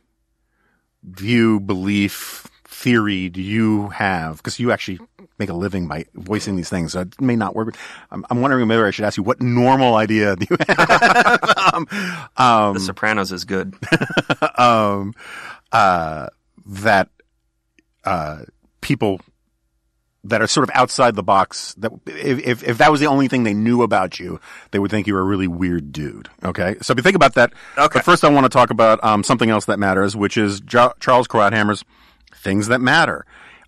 view, 1.04 1.60
belief, 1.60 2.48
theory 2.66 3.30
do 3.30 3.42
you 3.42 3.90
have? 3.90 4.38
Because 4.38 4.60
you 4.60 4.72
actually 4.72 5.00
make 5.40 5.50
a 5.50 5.54
living 5.54 5.88
by 5.88 6.06
voicing 6.14 6.56
these 6.56 6.70
things. 6.70 6.94
So 6.94 7.02
it 7.02 7.20
may 7.20 7.36
not 7.36 7.56
work. 7.56 7.76
I'm, 8.12 8.26
I'm 8.30 8.42
wondering 8.42 8.68
maybe 8.68 8.82
I 8.82 8.92
should 8.92 9.06
ask 9.06 9.18
you 9.18 9.24
what 9.24 9.42
normal 9.42 9.96
idea 9.96 10.36
do 10.36 10.46
you 10.50 10.58
have? 10.68 11.40
um, 11.74 11.88
um, 12.38 12.74
the 12.74 12.80
Sopranos 12.80 13.32
is 13.32 13.46
good. 13.46 13.76
um, 14.58 15.14
uh, 15.72 16.28
that 16.66 17.10
uh, 18.04 18.44
people 18.82 19.22
that 20.30 20.42
are 20.42 20.48
sort 20.48 20.68
of 20.70 20.76
outside 20.76 21.16
the 21.16 21.24
box 21.24 21.74
that 21.76 21.92
if, 22.06 22.40
if 22.40 22.64
if 22.64 22.78
that 22.80 22.92
was 22.92 23.00
the 23.00 23.08
only 23.08 23.28
thing 23.28 23.44
they 23.44 23.54
knew 23.54 23.82
about 23.82 24.20
you, 24.20 24.40
they 24.72 24.80
would 24.80 24.92
think 24.92 25.08
you 25.08 25.14
were 25.14 25.22
a 25.22 25.26
really 25.26 25.48
weird 25.48 25.92
dude. 25.92 26.30
Okay, 26.44 26.76
so 26.82 26.92
if 26.92 26.98
you 26.98 27.04
think 27.04 27.16
about 27.16 27.36
that, 27.36 27.54
Okay. 27.78 28.00
But 28.00 28.06
first, 28.06 28.24
I 28.24 28.30
want 28.30 28.46
to 28.46 28.50
talk 28.50 28.70
about 28.70 29.04
um, 29.04 29.24
something 29.24 29.50
else 29.50 29.66
that 29.66 29.80
matters, 29.80 30.16
which 30.16 30.38
is 30.38 30.60
jo- 30.62 30.94
Charles 31.00 31.28
Krauthammer's 31.28 31.84
"Things 32.36 32.68
That 32.68 32.82
Matter." 32.82 33.26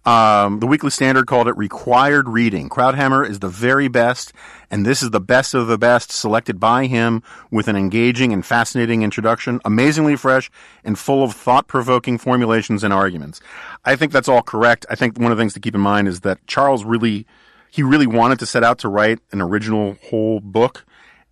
Um, 0.10 0.60
the 0.60 0.66
Weekly 0.66 0.90
Standard 0.90 1.28
called 1.28 1.48
it 1.48 1.56
required 1.56 2.28
reading. 2.28 2.68
Krauthammer 2.68 3.30
is 3.30 3.38
the 3.38 3.48
very 3.48 3.88
best, 3.88 4.34
and 4.72 4.84
this 4.84 5.04
is 5.04 5.12
the 5.12 5.20
best 5.20 5.54
of 5.54 5.68
the 5.68 5.78
best 5.78 6.12
selected 6.12 6.60
by 6.60 6.88
him 6.88 7.22
with 7.52 7.68
an 7.68 7.76
engaging 7.76 8.34
and 8.34 8.44
fascinating 8.44 9.04
introduction, 9.04 9.62
amazingly 9.66 10.16
fresh 10.16 10.50
and 10.84 10.98
full 10.98 11.22
of 11.22 11.36
thought-provoking 11.36 12.18
formulations 12.18 12.84
and 12.84 12.92
arguments. 12.92 13.40
I 13.86 13.96
think 13.96 14.12
that's 14.12 14.28
all 14.28 14.42
correct. 14.42 14.84
I 14.90 14.96
think 14.96 15.20
one 15.20 15.32
of 15.32 15.38
the 15.38 15.42
things 15.44 15.54
to 15.54 15.60
keep 15.60 15.76
in 15.76 15.82
mind 15.82 16.08
is 16.08 16.22
that 16.22 16.40
Charles 16.48 16.84
really, 16.84 17.28
he 17.70 17.84
really 17.84 18.08
wanted 18.08 18.40
to 18.40 18.48
set 18.48 18.64
out 18.64 18.80
to 18.80 18.90
write 18.90 19.20
an 19.32 19.42
original 19.42 19.96
whole 20.10 20.40
book, 20.40 20.88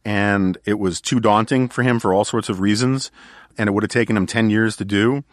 and 0.05 0.55
it 0.65 0.77
was 0.77 1.01
too 1.01 1.19
daunting 1.19 1.67
for 1.67 1.81
him 1.81 1.99
for 1.99 2.13
all 2.13 2.25
sorts 2.25 2.47
of 2.47 2.59
reasons, 2.59 3.09
and 3.57 3.69
it 3.69 3.71
would 3.71 3.81
have 3.81 3.89
taken 3.89 4.15
him 4.15 4.27
10 4.27 4.51
years 4.51 4.75
to 4.75 4.85
do. 4.85 5.23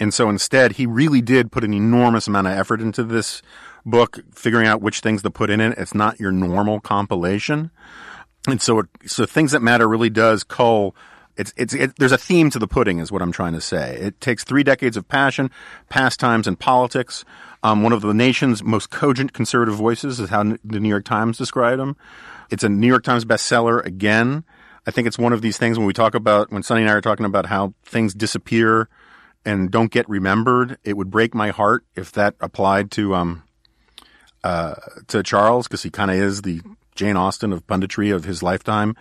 And 0.00 0.12
so 0.12 0.28
instead, 0.28 0.72
he 0.72 0.86
really 0.86 1.20
did 1.20 1.52
put 1.52 1.64
an 1.64 1.72
enormous 1.72 2.26
amount 2.26 2.48
of 2.48 2.54
effort 2.54 2.80
into 2.80 3.04
this 3.04 3.42
book, 3.86 4.18
figuring 4.32 4.66
out 4.66 4.82
which 4.82 5.00
things 5.00 5.22
to 5.22 5.30
put 5.30 5.50
in 5.50 5.60
it. 5.60 5.78
It's 5.78 5.94
not 5.94 6.18
your 6.18 6.32
normal 6.32 6.80
compilation. 6.80 7.70
And 8.48 8.60
so, 8.60 8.80
it, 8.80 8.86
so 9.06 9.24
things 9.24 9.52
that 9.52 9.62
matter 9.62 9.88
really 9.88 10.10
does 10.10 10.42
cull. 10.42 10.96
It's, 11.36 11.52
it's, 11.56 11.74
it, 11.74 11.96
there's 11.98 12.12
a 12.12 12.18
theme 12.18 12.50
to 12.50 12.58
the 12.58 12.66
pudding, 12.66 12.98
is 12.98 13.10
what 13.10 13.22
I'm 13.22 13.32
trying 13.32 13.54
to 13.54 13.60
say. 13.60 13.96
It 13.96 14.20
takes 14.20 14.44
three 14.44 14.62
decades 14.62 14.96
of 14.96 15.08
passion, 15.08 15.50
pastimes, 15.88 16.46
and 16.46 16.58
politics. 16.58 17.24
Um, 17.62 17.82
one 17.82 17.92
of 17.92 18.02
the 18.02 18.14
nation's 18.14 18.62
most 18.62 18.90
cogent 18.90 19.32
conservative 19.32 19.74
voices 19.74 20.20
is 20.20 20.28
how 20.28 20.42
the 20.42 20.80
New 20.80 20.88
York 20.88 21.04
Times 21.04 21.38
described 21.38 21.80
him. 21.80 21.96
It's 22.50 22.62
a 22.62 22.68
New 22.68 22.86
York 22.86 23.04
Times 23.04 23.24
bestseller 23.24 23.84
again. 23.84 24.44
I 24.86 24.90
think 24.90 25.06
it's 25.06 25.18
one 25.18 25.32
of 25.32 25.40
these 25.40 25.56
things 25.56 25.78
when 25.78 25.86
we 25.86 25.94
talk 25.94 26.14
about, 26.14 26.52
when 26.52 26.62
Sonny 26.62 26.82
and 26.82 26.90
I 26.90 26.94
are 26.94 27.00
talking 27.00 27.26
about 27.26 27.46
how 27.46 27.74
things 27.84 28.12
disappear 28.12 28.88
and 29.44 29.70
don't 29.70 29.90
get 29.90 30.08
remembered. 30.08 30.78
It 30.84 30.96
would 30.96 31.10
break 31.10 31.34
my 31.34 31.50
heart 31.50 31.84
if 31.94 32.12
that 32.12 32.34
applied 32.40 32.90
to 32.92 33.14
um 33.14 33.42
uh 34.42 34.74
to 35.08 35.22
Charles 35.22 35.66
because 35.66 35.82
he 35.82 35.90
kind 35.90 36.10
of 36.10 36.16
is 36.16 36.42
the 36.42 36.60
Jane 36.94 37.16
Austen 37.16 37.52
of 37.52 37.66
punditry 37.66 38.14
of 38.14 38.24
his 38.24 38.42
lifetime, 38.42 38.96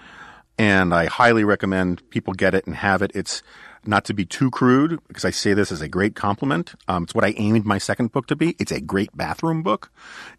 and 0.57 0.93
I 0.93 1.05
highly 1.05 1.43
recommend 1.43 2.09
people 2.09 2.33
get 2.33 2.55
it 2.55 2.65
and 2.65 2.75
have 2.75 3.01
it. 3.01 3.11
It's 3.13 3.43
not 3.85 4.05
to 4.05 4.13
be 4.13 4.25
too 4.25 4.49
crude 4.49 4.99
because 5.07 5.25
I 5.25 5.29
say 5.29 5.53
this 5.53 5.71
as 5.71 5.81
a 5.81 5.87
great 5.87 6.15
compliment. 6.15 6.73
Um, 6.87 7.03
it's 7.03 7.13
what 7.13 7.25
I 7.25 7.33
aimed 7.37 7.65
my 7.65 7.77
second 7.77 8.11
book 8.11 8.27
to 8.27 8.35
be. 8.35 8.55
It's 8.59 8.71
a 8.71 8.81
great 8.81 9.15
bathroom 9.15 9.61
book 9.61 9.91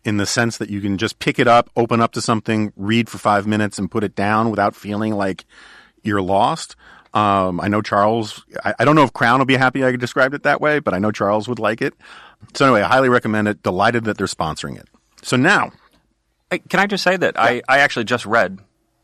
in 0.05 0.17
the 0.17 0.27
sense 0.27 0.57
that 0.59 0.71
you 0.71 0.81
can 0.81 0.99
just 0.99 1.19
pick 1.19 1.39
it 1.39 1.47
up, 1.47 1.71
open 1.77 2.01
up 2.01 2.13
to 2.13 2.23
something, 2.23 2.73
read 2.77 3.11
for 3.11 3.19
five 3.19 3.47
minutes, 3.47 3.79
and 3.79 3.91
put 3.91 4.05
it 4.05 4.15
down 4.15 4.51
without 4.51 4.75
feeling 4.75 5.15
like 5.15 5.45
you're 6.03 6.23
lost. 6.23 6.77
Um, 7.15 7.61
I 7.61 7.69
know 7.69 7.81
Charles. 7.81 8.45
I, 8.65 8.75
I 8.81 8.85
don't 8.85 8.97
know 8.97 9.05
if 9.05 9.13
Crown 9.13 9.39
will 9.39 9.47
be 9.47 9.57
happy 9.57 9.85
I 9.85 9.95
described 9.97 10.35
it 10.35 10.43
that 10.43 10.61
way, 10.61 10.81
but 10.81 10.93
I 10.95 10.99
know 10.99 11.13
Charles 11.13 11.49
would 11.49 11.59
like 11.61 11.81
it. 11.81 11.95
So 12.55 12.67
anyway, 12.67 12.83
I 12.83 12.89
highly 12.89 13.09
recommend 13.09 13.49
it. 13.49 13.63
Delighted 13.63 14.05
that 14.05 14.19
they're 14.19 14.27
sponsoring 14.27 14.79
it. 14.79 14.89
So 15.23 15.37
now, 15.37 15.71
Hey, 16.51 16.59
Can 16.59 16.81
I 16.81 16.87
just 16.87 17.03
say 17.05 17.17
that 17.17 17.39
I, 17.41 17.63
I 17.69 17.79
actually 17.79 18.05
just 18.05 18.27
read 18.27 18.59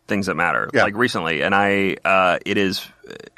things 0.09 0.27
that 0.27 0.35
matter 0.35 0.69
Yeah. 0.75 0.83
like 0.83 0.97
recently, 0.97 1.43
and 1.43 1.55
I 1.55 1.97
uh, 2.05 2.39
it 2.45 2.59
is 2.59 2.87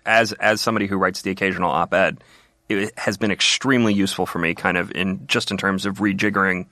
as 0.06 0.32
as 0.32 0.60
somebody 0.60 0.86
who 0.86 0.96
writes 0.96 1.22
the 1.22 1.30
occasional 1.30 1.70
op-ed, 1.70 2.24
it 2.68 2.98
has 2.98 3.18
been 3.18 3.30
extremely 3.30 3.92
useful 3.94 4.24
for 4.26 4.38
me, 4.38 4.54
kind 4.54 4.76
of 4.78 4.90
in 4.92 5.26
just 5.26 5.50
in 5.50 5.56
terms 5.58 5.84
of 5.86 5.98
rejiggering 5.98 6.66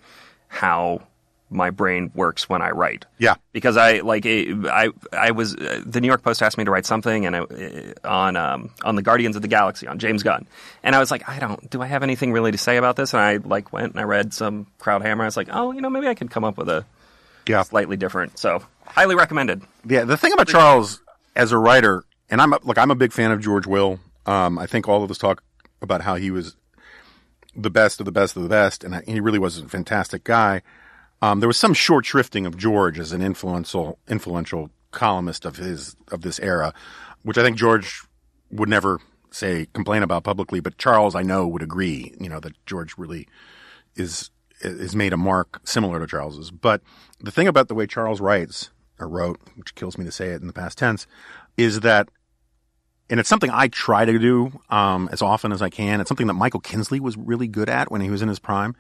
how 0.49 1.03
my 1.51 1.71
brain 1.71 2.11
works 2.15 2.49
when 2.49 2.63
I 2.63 2.71
write. 2.71 3.05
Yeah. 3.19 3.35
because 3.53 3.77
I 3.77 4.01
like 4.01 4.25
I 4.27 4.89
I 5.13 5.33
was 5.33 5.55
uh, 5.55 5.83
the 5.85 6.01
New 6.01 6.07
York 6.07 6.23
Post 6.23 6.43
asked 6.43 6.57
me 6.57 6.65
to 6.65 6.71
write 6.71 6.87
something 6.87 7.27
and 7.27 7.37
I, 7.37 7.41
uh, 7.41 7.93
on 8.05 8.37
um, 8.37 8.71
on 8.85 8.97
the 8.97 9.03
Guardians 9.03 9.37
of 9.37 9.43
the 9.43 9.49
Galaxy 9.49 9.87
on 9.87 9.99
James 9.99 10.23
Gunn, 10.23 10.47
and 10.83 10.95
I 10.95 10.99
was 11.01 11.11
like, 11.11 11.29
I 11.29 11.39
don't 11.39 11.69
do 11.69 11.83
I 11.83 11.87
have 11.87 12.03
anything 12.03 12.33
really 12.33 12.53
to 12.53 12.59
say 12.59 12.77
about 12.77 12.97
this? 12.97 13.13
And 13.13 13.21
I 13.21 13.37
like 13.37 13.73
went 13.73 13.93
and 13.93 14.01
I 14.01 14.05
read 14.05 14.33
some 14.33 14.67
Krauthammer. 14.79 15.23
I 15.23 15.25
was 15.27 15.37
like, 15.37 15.49
oh, 15.51 15.73
you 15.73 15.81
know, 15.81 15.91
maybe 15.91 16.07
I 16.07 16.15
could 16.15 16.31
come 16.31 16.45
up 16.45 16.57
with 16.57 16.69
a 16.69 16.85
yeah, 17.47 17.63
slightly 17.63 17.97
different. 17.97 18.39
So 18.39 18.63
highly 18.87 19.15
recommended. 19.15 19.63
Yeah, 19.85 20.05
the 20.05 20.17
thing 20.17 20.33
about 20.33 20.49
Charles 20.49 21.01
as 21.35 21.53
a 21.53 21.59
writer, 21.59 22.05
and 22.29 22.41
I'm 22.41 22.53
a, 22.53 22.61
look, 22.63 22.79
I'm 22.79 22.91
a 22.91 22.95
big 22.95 23.13
fan 23.13 23.31
of 23.33 23.41
George 23.41 23.67
Will. 23.67 23.99
Um, 24.27 24.59
I 24.59 24.67
think 24.67 24.89
all 24.89 25.03
of 25.03 25.11
us 25.11 25.19
talk 25.19 25.43
about 25.83 26.03
how 26.03 26.17
he 26.17 26.31
was 26.31 26.57
the 27.57 27.71
best 27.71 28.01
of 28.01 28.07
the 28.07 28.13
best 28.13 28.37
of 28.37 28.43
the 28.43 28.49
best, 28.49 28.85
and 28.85 28.95
I, 28.95 29.03
he 29.07 29.21
really 29.21 29.39
was 29.39 29.59
a 29.59 29.69
fantastic 29.69 30.25
guy. 30.25 30.63
Um, 31.23 31.41
there 31.41 31.49
was 31.49 31.59
some 31.59 31.75
short 31.75 32.05
shrifting 32.05 32.47
of 32.47 32.57
George 32.57 32.99
as 32.99 33.13
an 33.13 33.23
influential 33.23 33.99
influential 34.09 34.71
columnist 34.91 35.45
of 35.45 35.57
his 35.57 35.97
of 36.11 36.23
this 36.23 36.41
era, 36.41 36.73
which 37.23 37.39
I 37.39 37.43
think 37.43 37.57
George 37.57 38.03
would 38.51 38.69
never 38.69 39.01
say 39.31 39.67
complain 39.73 40.03
about 40.03 40.25
publicly, 40.25 40.61
but 40.61 40.79
Charles 40.79 41.15
I 41.15 41.23
know 41.23 41.47
would 41.47 41.63
agree. 41.63 42.15
You 42.19 42.29
know 42.29 42.41
that 42.41 42.55
George 42.67 42.97
really 42.97 43.29
is 43.97 44.31
is 44.63 44.95
made 44.95 45.13
a 45.13 45.17
mark 45.17 45.61
similar 45.65 45.99
to 45.99 46.07
Charles's. 46.07 46.51
But 46.51 46.83
the 47.21 47.31
thing 47.31 47.49
about 47.49 47.69
the 47.69 47.75
way 47.75 47.87
Charles 47.87 48.21
writes 48.21 48.71
or 48.99 49.09
wrote, 49.09 49.41
which 49.57 49.75
kills 49.75 49.97
me 49.97 50.05
to 50.05 50.13
say 50.13 50.29
it 50.29 50.41
in 50.41 50.47
the 50.47 50.53
past 50.53 50.79
tense, 50.79 51.07
is 51.57 51.81
that, 51.81 52.09
and 53.09 53.19
it's 53.19 53.29
something 53.29 53.51
I 53.51 53.69
try 53.69 54.05
to 54.05 54.19
do 54.19 54.61
um, 54.69 55.09
as 55.13 55.23
often 55.23 55.53
as 55.53 55.63
I 55.63 55.71
can. 55.71 56.01
It's 56.01 56.09
something 56.09 56.27
that 56.27 56.35
Michael 56.35 56.61
Kinsley 56.61 57.01
was 57.01 57.17
really 57.17 57.49
good 57.49 57.69
at 57.69 57.91
when 57.91 58.01
he 58.01 58.11
was 58.11 58.23
in 58.23 58.29
his 58.29 58.39
prime. 58.39 58.77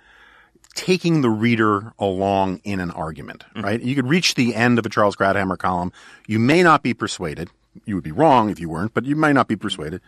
Taking 0.74 1.20
the 1.20 1.30
reader 1.30 1.92
along 1.98 2.60
in 2.64 2.80
an 2.80 2.90
argument, 2.92 3.44
mm-hmm. 3.54 3.62
right? 3.62 3.80
You 3.80 3.94
could 3.94 4.08
reach 4.08 4.34
the 4.34 4.54
end 4.54 4.78
of 4.78 4.86
a 4.86 4.88
Charles 4.88 5.16
Krauthammer 5.16 5.58
column. 5.58 5.92
You 6.26 6.38
may 6.38 6.62
not 6.62 6.82
be 6.82 6.94
persuaded. 6.94 7.50
You 7.84 7.96
would 7.96 8.04
be 8.04 8.12
wrong 8.12 8.50
if 8.50 8.60
you 8.60 8.68
weren't, 8.68 8.94
but 8.94 9.04
you 9.04 9.16
might 9.16 9.32
not 9.32 9.48
be 9.48 9.54
mm-hmm. 9.54 9.62
persuaded. 9.62 10.00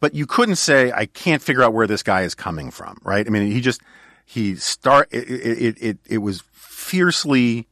But 0.00 0.14
you 0.14 0.26
couldn't 0.26 0.56
say, 0.56 0.92
I 0.92 1.06
can't 1.06 1.42
figure 1.42 1.62
out 1.62 1.72
where 1.72 1.86
this 1.86 2.02
guy 2.02 2.22
is 2.22 2.34
coming 2.34 2.70
from, 2.70 2.98
right? 3.02 3.26
I 3.26 3.30
mean, 3.30 3.50
he 3.50 3.60
just, 3.60 3.80
he 4.24 4.56
start, 4.56 5.08
it, 5.10 5.28
it, 5.28 5.78
it, 5.80 5.98
it 6.06 6.18
was 6.18 6.42
fiercely 6.52 7.66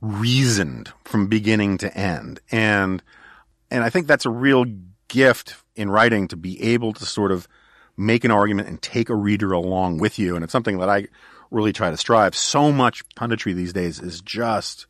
reasoned 0.00 0.92
from 1.04 1.26
beginning 1.26 1.78
to 1.78 1.94
end. 1.96 2.40
And, 2.50 3.02
and 3.70 3.84
I 3.84 3.90
think 3.90 4.06
that's 4.06 4.26
a 4.26 4.30
real 4.30 4.64
gift 5.08 5.56
in 5.76 5.90
writing 5.90 6.28
to 6.28 6.36
be 6.36 6.62
able 6.72 6.92
to 6.94 7.04
sort 7.04 7.32
of 7.32 7.48
make 7.96 8.24
an 8.24 8.30
argument 8.30 8.68
and 8.68 8.80
take 8.80 9.10
a 9.10 9.14
reader 9.14 9.52
along 9.52 9.98
with 9.98 10.18
you. 10.18 10.36
And 10.36 10.44
it's 10.44 10.52
something 10.52 10.78
that 10.78 10.88
I 10.88 11.08
really 11.50 11.72
try 11.72 11.90
to 11.90 11.96
strive. 11.96 12.34
So 12.34 12.72
much 12.72 13.08
punditry 13.10 13.54
these 13.54 13.72
days 13.72 14.00
is 14.00 14.20
just 14.20 14.86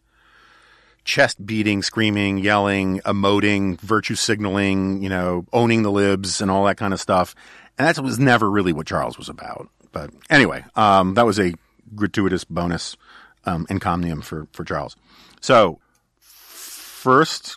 chest 1.05 1.45
beating, 1.45 1.83
screaming, 1.83 2.39
yelling, 2.39 3.01
emoting, 3.01 3.81
virtue 3.81 4.15
signaling, 4.15 5.03
you 5.03 5.09
know, 5.09 5.47
owning 5.53 5.83
the 5.83 5.91
libs 5.91 6.41
and 6.41 6.51
all 6.51 6.65
that 6.67 6.77
kind 6.77 6.93
of 6.93 7.01
stuff. 7.01 7.35
And 7.79 7.89
that 7.89 8.03
was 8.03 8.19
never 8.19 8.51
really 8.51 8.73
what 8.73 8.87
Charles 8.87 9.17
was 9.17 9.29
about. 9.29 9.69
But 9.93 10.11
anyway, 10.29 10.65
um, 10.77 11.15
that 11.15 11.25
was 11.25 11.39
a 11.39 11.55
gratuitous 11.95 12.45
bonus 12.45 12.97
um, 13.47 13.67
encomium 13.71 14.23
for, 14.23 14.47
for 14.53 14.65
Charles. 14.65 14.97
So, 15.41 15.79
first, 16.19 17.57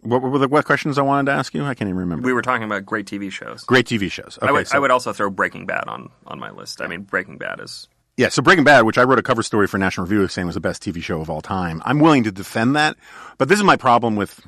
what 0.00 0.22
were 0.22 0.38
the 0.38 0.48
what 0.48 0.64
questions 0.64 0.98
I 0.98 1.02
wanted 1.02 1.30
to 1.30 1.36
ask 1.36 1.54
you? 1.54 1.64
I 1.64 1.74
can't 1.74 1.88
even 1.88 1.98
remember. 1.98 2.26
We 2.26 2.32
were 2.32 2.42
talking 2.42 2.64
about 2.64 2.86
great 2.86 3.06
TV 3.06 3.30
shows. 3.30 3.64
Great 3.64 3.86
TV 3.86 4.10
shows. 4.10 4.38
Okay, 4.40 4.48
I 4.48 4.52
would, 4.52 4.66
so, 4.68 4.76
I 4.76 4.80
would 4.80 4.90
also 4.90 5.12
throw 5.12 5.30
Breaking 5.30 5.66
Bad 5.66 5.84
on, 5.86 6.10
on 6.26 6.38
my 6.38 6.50
list. 6.50 6.80
I 6.80 6.86
mean, 6.86 7.02
Breaking 7.02 7.38
Bad 7.38 7.60
is 7.60 7.86
yeah, 8.18 8.28
so 8.30 8.42
Breaking 8.42 8.64
Bad, 8.64 8.82
which 8.82 8.98
I 8.98 9.04
wrote 9.04 9.20
a 9.20 9.22
cover 9.22 9.44
story 9.44 9.68
for 9.68 9.78
National 9.78 10.04
Review 10.04 10.26
saying 10.26 10.46
was 10.46 10.56
the 10.56 10.60
best 10.60 10.82
TV 10.82 11.00
show 11.00 11.20
of 11.20 11.30
all 11.30 11.40
time. 11.40 11.80
I'm 11.84 12.00
willing 12.00 12.24
to 12.24 12.32
defend 12.32 12.74
that, 12.74 12.96
but 13.38 13.48
this 13.48 13.60
is 13.60 13.64
my 13.64 13.76
problem 13.76 14.16
with 14.16 14.44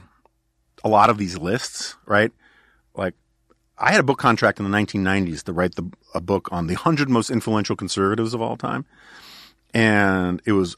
a 0.82 0.88
lot 0.88 1.08
of 1.08 1.18
these 1.18 1.38
lists, 1.38 1.94
right? 2.04 2.32
Like, 2.96 3.14
I 3.78 3.92
had 3.92 4.00
a 4.00 4.02
book 4.02 4.18
contract 4.18 4.58
in 4.58 4.68
the 4.68 4.76
1990s 4.76 5.44
to 5.44 5.52
write 5.52 5.76
the, 5.76 5.88
a 6.16 6.20
book 6.20 6.48
on 6.50 6.66
the 6.66 6.74
100 6.74 7.08
most 7.08 7.30
influential 7.30 7.76
conservatives 7.76 8.34
of 8.34 8.42
all 8.42 8.56
time. 8.56 8.86
And 9.72 10.42
it 10.44 10.52
was 10.52 10.74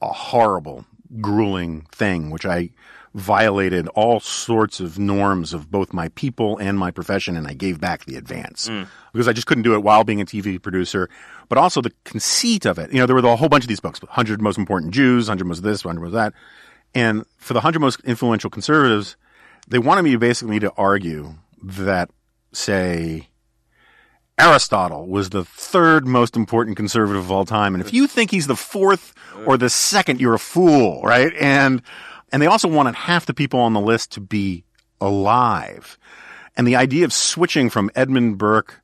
a 0.00 0.08
horrible, 0.08 0.86
grueling 1.20 1.82
thing, 1.92 2.30
which 2.30 2.46
I 2.46 2.70
violated 3.14 3.88
all 3.88 4.20
sorts 4.20 4.80
of 4.80 4.98
norms 4.98 5.52
of 5.52 5.70
both 5.70 5.92
my 5.92 6.08
people 6.10 6.56
and 6.58 6.78
my 6.78 6.90
profession, 6.90 7.36
and 7.36 7.46
I 7.46 7.52
gave 7.52 7.80
back 7.80 8.04
the 8.04 8.16
advance 8.16 8.68
mm. 8.68 8.86
because 9.12 9.28
I 9.28 9.32
just 9.32 9.46
couldn't 9.46 9.64
do 9.64 9.74
it 9.74 9.82
while 9.82 10.04
being 10.04 10.20
a 10.20 10.26
TV 10.26 10.60
producer. 10.60 11.08
But 11.48 11.58
also 11.58 11.80
the 11.80 11.92
conceit 12.04 12.66
of 12.66 12.78
it. 12.78 12.92
You 12.92 12.98
know, 12.98 13.06
there 13.06 13.16
were 13.16 13.26
a 13.26 13.36
whole 13.36 13.48
bunch 13.48 13.64
of 13.64 13.68
these 13.68 13.80
books: 13.80 14.02
100 14.02 14.42
most 14.42 14.58
important 14.58 14.92
Jews, 14.92 15.28
100 15.28 15.44
most 15.44 15.62
this, 15.62 15.84
100 15.84 16.00
most 16.00 16.12
that. 16.12 16.34
And 16.94 17.24
for 17.36 17.52
the 17.52 17.58
100 17.58 17.80
most 17.80 18.00
influential 18.04 18.50
conservatives, 18.50 19.16
they 19.66 19.78
wanted 19.78 20.02
me 20.02 20.16
basically 20.16 20.58
to 20.60 20.72
argue 20.76 21.34
that, 21.62 22.10
say, 22.52 23.28
Aristotle 24.38 25.08
was 25.08 25.30
the 25.30 25.44
third 25.44 26.06
most 26.06 26.36
important 26.36 26.76
conservative 26.76 27.24
of 27.24 27.32
all 27.32 27.44
time. 27.44 27.74
And 27.74 27.84
if 27.84 27.92
you 27.92 28.06
think 28.06 28.30
he's 28.30 28.46
the 28.46 28.56
fourth 28.56 29.14
or 29.46 29.56
the 29.56 29.68
second, 29.68 30.20
you're 30.20 30.34
a 30.34 30.38
fool, 30.38 31.02
right? 31.02 31.32
And 31.40 31.82
and 32.30 32.40
they 32.40 32.46
also 32.46 32.68
wanted 32.68 32.94
half 32.94 33.26
the 33.26 33.34
people 33.34 33.58
on 33.60 33.72
the 33.72 33.80
list 33.80 34.12
to 34.12 34.20
be 34.20 34.64
alive. 35.00 35.98
And 36.56 36.66
the 36.66 36.76
idea 36.76 37.04
of 37.04 37.12
switching 37.12 37.70
from 37.70 37.90
Edmund 37.94 38.38
Burke 38.38 38.80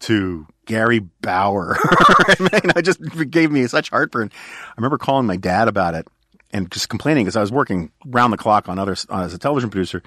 to 0.00 0.46
Gary 0.66 0.98
Bauer, 0.98 1.76
you 2.38 2.48
I 2.74 2.80
just 2.80 3.00
gave 3.30 3.50
me 3.50 3.66
such 3.66 3.90
heartburn. 3.90 4.30
I 4.32 4.72
remember 4.76 4.98
calling 4.98 5.26
my 5.26 5.36
dad 5.36 5.68
about 5.68 5.94
it 5.94 6.06
and 6.52 6.70
just 6.70 6.88
complaining 6.88 7.24
because 7.24 7.36
I 7.36 7.40
was 7.40 7.52
working 7.52 7.90
round 8.06 8.32
the 8.32 8.36
clock 8.36 8.68
on 8.68 8.78
other 8.78 8.96
uh, 9.10 9.22
as 9.22 9.34
a 9.34 9.38
television 9.38 9.70
producer. 9.70 10.02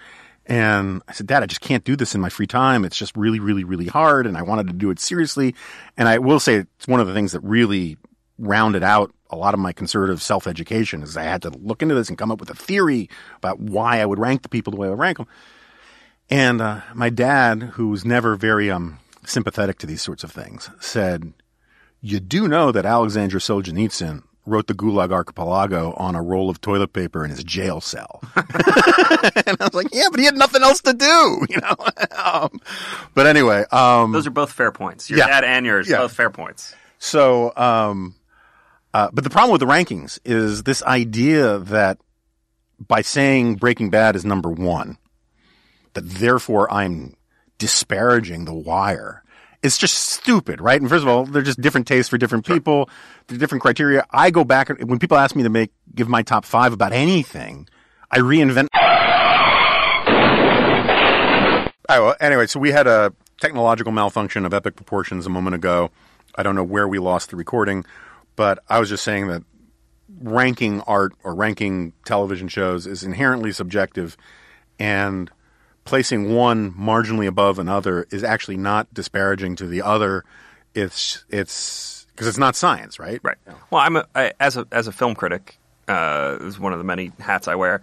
And 0.46 1.02
I 1.08 1.12
said, 1.12 1.28
Dad, 1.28 1.44
I 1.44 1.46
just 1.46 1.60
can't 1.60 1.84
do 1.84 1.98
this 1.98 2.16
in 2.16 2.22
my 2.22 2.30
free 2.30 2.48
time. 2.48 2.86
It's 2.86 2.98
just 2.98 3.18
really, 3.18 3.42
really, 3.42 3.66
really 3.66 3.88
hard. 3.88 4.26
And 4.26 4.38
I 4.38 4.44
wanted 4.44 4.68
to 4.68 4.74
do 4.74 4.90
it 4.90 5.00
seriously. 5.00 5.56
And 5.98 6.08
I 6.08 6.20
will 6.20 6.40
say 6.40 6.56
it's 6.56 6.88
one 6.88 7.02
of 7.02 7.08
the 7.08 7.14
things 7.14 7.34
that 7.34 7.42
really 7.42 7.98
rounded 8.40 8.82
out 8.82 9.12
a 9.30 9.36
lot 9.36 9.54
of 9.54 9.60
my 9.60 9.74
conservative 9.74 10.22
self 10.22 10.48
education 10.48 11.04
is 11.04 11.18
I 11.18 11.24
had 11.24 11.42
to 11.42 11.50
look 11.50 11.82
into 11.82 11.96
this 11.96 12.08
and 12.08 12.18
come 12.18 12.32
up 12.32 12.40
with 12.40 12.50
a 12.50 12.56
theory 12.56 13.10
about 13.38 13.60
why 13.60 14.00
I 14.00 14.06
would 14.06 14.20
rank 14.20 14.42
the 14.42 14.50
people 14.50 14.72
the 14.72 14.78
way 14.78 14.88
I 14.88 14.92
would 14.92 15.00
rank 15.00 15.18
them. 15.18 15.28
And 16.30 16.62
uh, 16.62 16.82
my 16.94 17.10
dad, 17.10 17.62
who 17.62 17.90
was 17.90 18.06
never 18.06 18.36
very 18.36 18.72
um, 18.72 19.00
sympathetic 19.28 19.78
to 19.80 19.88
these 19.88 20.02
sorts 20.02 20.24
of 20.24 20.32
things, 20.32 20.70
said, 20.80 21.34
"You 22.02 22.20
do 22.20 22.48
know 22.48 22.72
that 22.72 22.86
Alexander 22.86 23.38
Solzhenitsyn 23.40 24.24
wrote 24.46 24.68
the 24.68 24.74
Gulag 24.74 25.12
Archipelago 25.12 25.94
on 25.94 26.16
a 26.16 26.22
roll 26.22 26.50
of 26.50 26.62
toilet 26.62 26.94
paper 26.94 27.24
in 27.24 27.30
his 27.30 27.44
jail 27.44 27.82
cell." 27.82 28.22
and 28.36 29.58
I 29.60 29.66
was 29.66 29.74
like, 29.74 29.88
"Yeah, 29.92 30.08
but 30.10 30.20
he 30.20 30.26
had 30.26 30.38
nothing 30.38 30.64
else 30.64 30.82
to 30.82 30.94
do, 30.94 31.46
you 31.50 31.60
know." 31.62 31.76
um, 32.24 32.62
but 33.14 33.28
anyway, 33.28 33.66
um, 33.72 34.12
those 34.12 34.28
are 34.28 34.32
both 34.32 34.52
fair 34.52 34.72
points. 34.72 35.10
Your 35.10 35.20
yeah, 35.20 35.28
dad 35.28 35.44
and 35.44 35.66
yours, 35.66 35.90
yeah. 35.90 35.98
both 35.98 36.14
fair 36.14 36.30
points. 36.30 36.74
So, 37.00 37.54
um, 37.56 38.16
uh, 38.94 39.10
but 39.14 39.24
the 39.24 39.30
problem 39.30 39.52
with 39.52 39.62
the 39.62 39.68
rankings 39.68 40.20
is 40.26 40.64
this 40.64 40.82
idea 40.84 41.60
that 41.60 42.00
by 42.80 43.02
saying 43.02 43.56
Breaking 43.56 43.90
Bad 43.90 44.16
is 44.16 44.26
number 44.26 44.50
one, 44.50 44.98
that 45.94 46.08
therefore 46.08 46.72
I'm 46.72 47.17
disparaging 47.58 48.46
The 48.46 48.54
Wire. 48.54 49.24
It's 49.64 49.78
just 49.78 49.96
stupid, 49.96 50.62
right? 50.62 50.80
And 50.80 50.90
first 50.90 51.04
of 51.04 51.10
all, 51.10 51.26
they're 51.26 51.42
just 51.42 51.60
different 51.60 51.88
tastes 51.88 52.10
for 52.10 52.18
different 52.18 52.46
people, 52.46 52.90
sure. 53.30 53.38
different 53.38 53.62
criteria. 53.62 54.06
I 54.12 54.30
go 54.30 54.44
back 54.44 54.70
when 54.70 55.00
people 55.00 55.18
ask 55.18 55.36
me 55.36 55.44
to 55.44 55.50
make 55.50 55.72
give 55.96 56.08
my 56.08 56.22
top 56.22 56.46
five 56.46 56.74
about 56.74 56.94
anything, 56.94 57.68
I 58.12 58.20
reinvent. 58.20 58.68
Right, 61.90 62.00
well, 62.00 62.16
anyway, 62.20 62.48
so 62.48 62.60
we 62.60 62.72
had 62.72 62.86
a 62.86 63.14
technological 63.40 63.92
malfunction 63.92 64.46
of 64.46 64.54
epic 64.54 64.76
proportions 64.76 65.26
a 65.26 65.30
moment 65.30 65.56
ago. 65.56 65.90
I 66.36 66.44
don't 66.44 66.56
know 66.56 66.64
where 66.64 66.88
we 66.88 67.00
lost 67.00 67.30
the 67.32 67.36
recording. 67.36 67.86
But 68.38 68.60
I 68.70 68.80
was 68.80 68.88
just 68.88 69.04
saying 69.04 69.28
that 69.28 69.44
ranking 70.22 70.82
art 70.82 71.14
or 71.24 71.36
ranking 71.36 71.92
television 72.06 72.48
shows 72.48 72.88
is 72.88 73.04
inherently 73.04 73.52
subjective, 73.52 74.16
and 74.80 75.30
placing 75.88 76.34
one 76.36 76.72
marginally 76.74 77.28
above 77.28 77.58
another 77.58 78.06
is 78.12 78.24
actually 78.24 78.58
not 78.58 78.94
disparaging 78.94 79.56
to 79.56 79.68
the 79.68 79.82
other. 79.82 80.24
It's 80.76 81.26
it's 81.30 82.06
because 82.12 82.28
it's 82.28 82.38
not 82.38 82.56
science, 82.56 83.00
right? 83.00 83.20
Right. 83.24 83.38
Well, 83.72 83.82
I'm 83.82 83.96
a, 83.96 84.06
I, 84.14 84.34
as 84.40 84.58
a 84.58 84.68
as 84.72 84.88
a 84.88 84.92
film 84.92 85.16
critic, 85.16 85.58
uh, 85.88 86.38
is 86.42 86.60
one 86.60 86.74
of 86.74 86.80
the 86.80 86.86
many 86.86 87.12
hats 87.20 87.48
I 87.48 87.56
wear. 87.56 87.82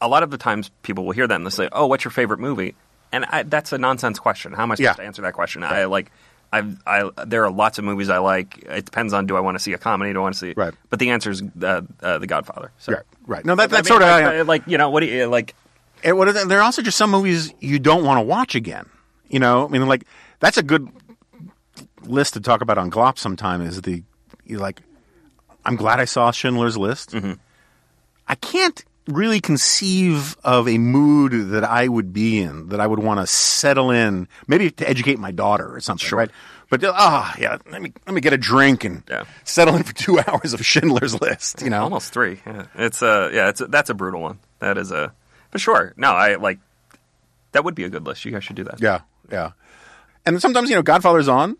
A 0.00 0.08
lot 0.08 0.22
of 0.22 0.30
the 0.30 0.38
times, 0.38 0.70
people 0.82 1.04
will 1.04 1.12
hear 1.12 1.26
that 1.26 1.34
and 1.34 1.44
they'll 1.44 1.50
say, 1.50 1.68
"Oh, 1.72 1.86
what's 1.86 2.04
your 2.04 2.12
favorite 2.12 2.40
movie?" 2.40 2.74
And 3.12 3.24
I, 3.26 3.42
that's 3.42 3.72
a 3.72 3.78
nonsense 3.78 4.18
question. 4.18 4.52
How 4.52 4.62
am 4.62 4.72
I 4.72 4.76
supposed 4.76 4.98
yeah. 4.98 5.02
to 5.02 5.06
answer 5.06 5.22
that 5.22 5.34
question? 5.34 5.62
I 5.62 5.84
like 5.84 6.10
I've, 6.52 6.80
I, 6.86 7.10
there 7.26 7.44
are 7.44 7.50
lots 7.50 7.78
of 7.78 7.84
movies 7.84 8.08
I 8.08 8.18
like. 8.18 8.58
It 8.58 8.84
depends 8.84 9.12
on 9.12 9.26
do 9.26 9.36
I 9.36 9.40
want 9.40 9.56
to 9.56 9.58
see 9.58 9.72
a 9.72 9.78
comedy? 9.78 10.12
Do 10.12 10.20
I 10.20 10.22
want 10.22 10.34
to 10.34 10.38
see? 10.38 10.54
Right. 10.56 10.74
But 10.90 11.00
the 11.00 11.10
answer 11.10 11.30
is 11.30 11.42
uh, 11.62 11.82
uh, 12.00 12.18
The 12.18 12.26
Godfather. 12.26 12.70
So. 12.78 12.92
Right. 12.92 13.02
Right. 13.26 13.44
No, 13.44 13.56
that, 13.56 13.70
that's 13.70 13.90
I 13.90 13.94
mean, 13.94 14.00
sort 14.00 14.34
of 14.40 14.46
like 14.46 14.62
you 14.66 14.78
know 14.78 14.90
what 14.90 15.00
do 15.00 15.06
you 15.06 15.26
like? 15.26 15.54
It, 16.06 16.16
what 16.16 16.28
are 16.28 16.46
there 16.46 16.60
are 16.60 16.62
also 16.62 16.82
just 16.82 16.96
some 16.96 17.10
movies 17.10 17.52
you 17.58 17.80
don't 17.80 18.04
want 18.04 18.18
to 18.18 18.22
watch 18.22 18.54
again. 18.54 18.88
You 19.28 19.40
know, 19.40 19.66
I 19.66 19.68
mean, 19.68 19.86
like 19.88 20.06
that's 20.38 20.56
a 20.56 20.62
good 20.62 20.88
list 22.04 22.34
to 22.34 22.40
talk 22.40 22.60
about 22.60 22.78
on 22.78 22.92
Glop 22.92 23.18
sometime. 23.18 23.60
Is 23.60 23.82
the 23.82 24.04
you 24.44 24.58
like, 24.58 24.80
I'm 25.64 25.74
glad 25.74 25.98
I 25.98 26.04
saw 26.04 26.30
Schindler's 26.30 26.78
List. 26.78 27.10
Mm-hmm. 27.10 27.32
I 28.28 28.36
can't 28.36 28.84
really 29.08 29.40
conceive 29.40 30.36
of 30.44 30.68
a 30.68 30.78
mood 30.78 31.50
that 31.50 31.64
I 31.64 31.88
would 31.88 32.12
be 32.12 32.40
in 32.40 32.68
that 32.68 32.80
I 32.80 32.86
would 32.86 33.00
want 33.00 33.18
to 33.18 33.26
settle 33.26 33.90
in, 33.90 34.28
maybe 34.46 34.70
to 34.70 34.88
educate 34.88 35.18
my 35.18 35.32
daughter 35.32 35.74
or 35.74 35.80
something, 35.80 36.06
sure. 36.06 36.18
right? 36.18 36.30
But 36.70 36.84
ah, 36.84 37.32
oh, 37.34 37.40
yeah, 37.40 37.58
let 37.70 37.82
me 37.82 37.92
let 38.06 38.14
me 38.14 38.20
get 38.20 38.32
a 38.32 38.38
drink 38.38 38.84
and 38.84 39.02
yeah. 39.08 39.24
settle 39.42 39.74
in 39.74 39.82
for 39.82 39.92
two 39.92 40.20
hours 40.26 40.52
of 40.52 40.64
Schindler's 40.64 41.20
List. 41.20 41.62
You 41.62 41.70
know, 41.70 41.82
almost 41.82 42.12
three. 42.12 42.40
Yeah. 42.46 42.66
It's 42.76 43.02
a 43.02 43.30
yeah, 43.32 43.48
it's 43.48 43.60
a, 43.60 43.66
that's 43.66 43.90
a 43.90 43.94
brutal 43.94 44.20
one. 44.20 44.38
That 44.60 44.78
is 44.78 44.92
a, 44.92 45.12
sure, 45.58 45.94
no, 45.96 46.12
I 46.12 46.36
like 46.36 46.58
that 47.52 47.64
would 47.64 47.74
be 47.74 47.84
a 47.84 47.88
good 47.88 48.06
list. 48.06 48.24
You 48.24 48.32
guys 48.32 48.44
should 48.44 48.56
do 48.56 48.64
that. 48.64 48.80
Yeah, 48.80 49.00
yeah. 49.30 49.52
And 50.24 50.40
sometimes 50.40 50.70
you 50.70 50.76
know, 50.76 50.82
Godfather's 50.82 51.28
on, 51.28 51.56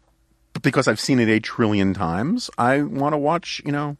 but 0.52 0.62
because 0.62 0.88
I've 0.88 1.00
seen 1.00 1.20
it 1.20 1.28
a 1.28 1.40
trillion 1.40 1.94
times, 1.94 2.50
I 2.58 2.82
want 2.82 3.12
to 3.12 3.18
watch 3.18 3.62
you 3.64 3.72
know 3.72 3.96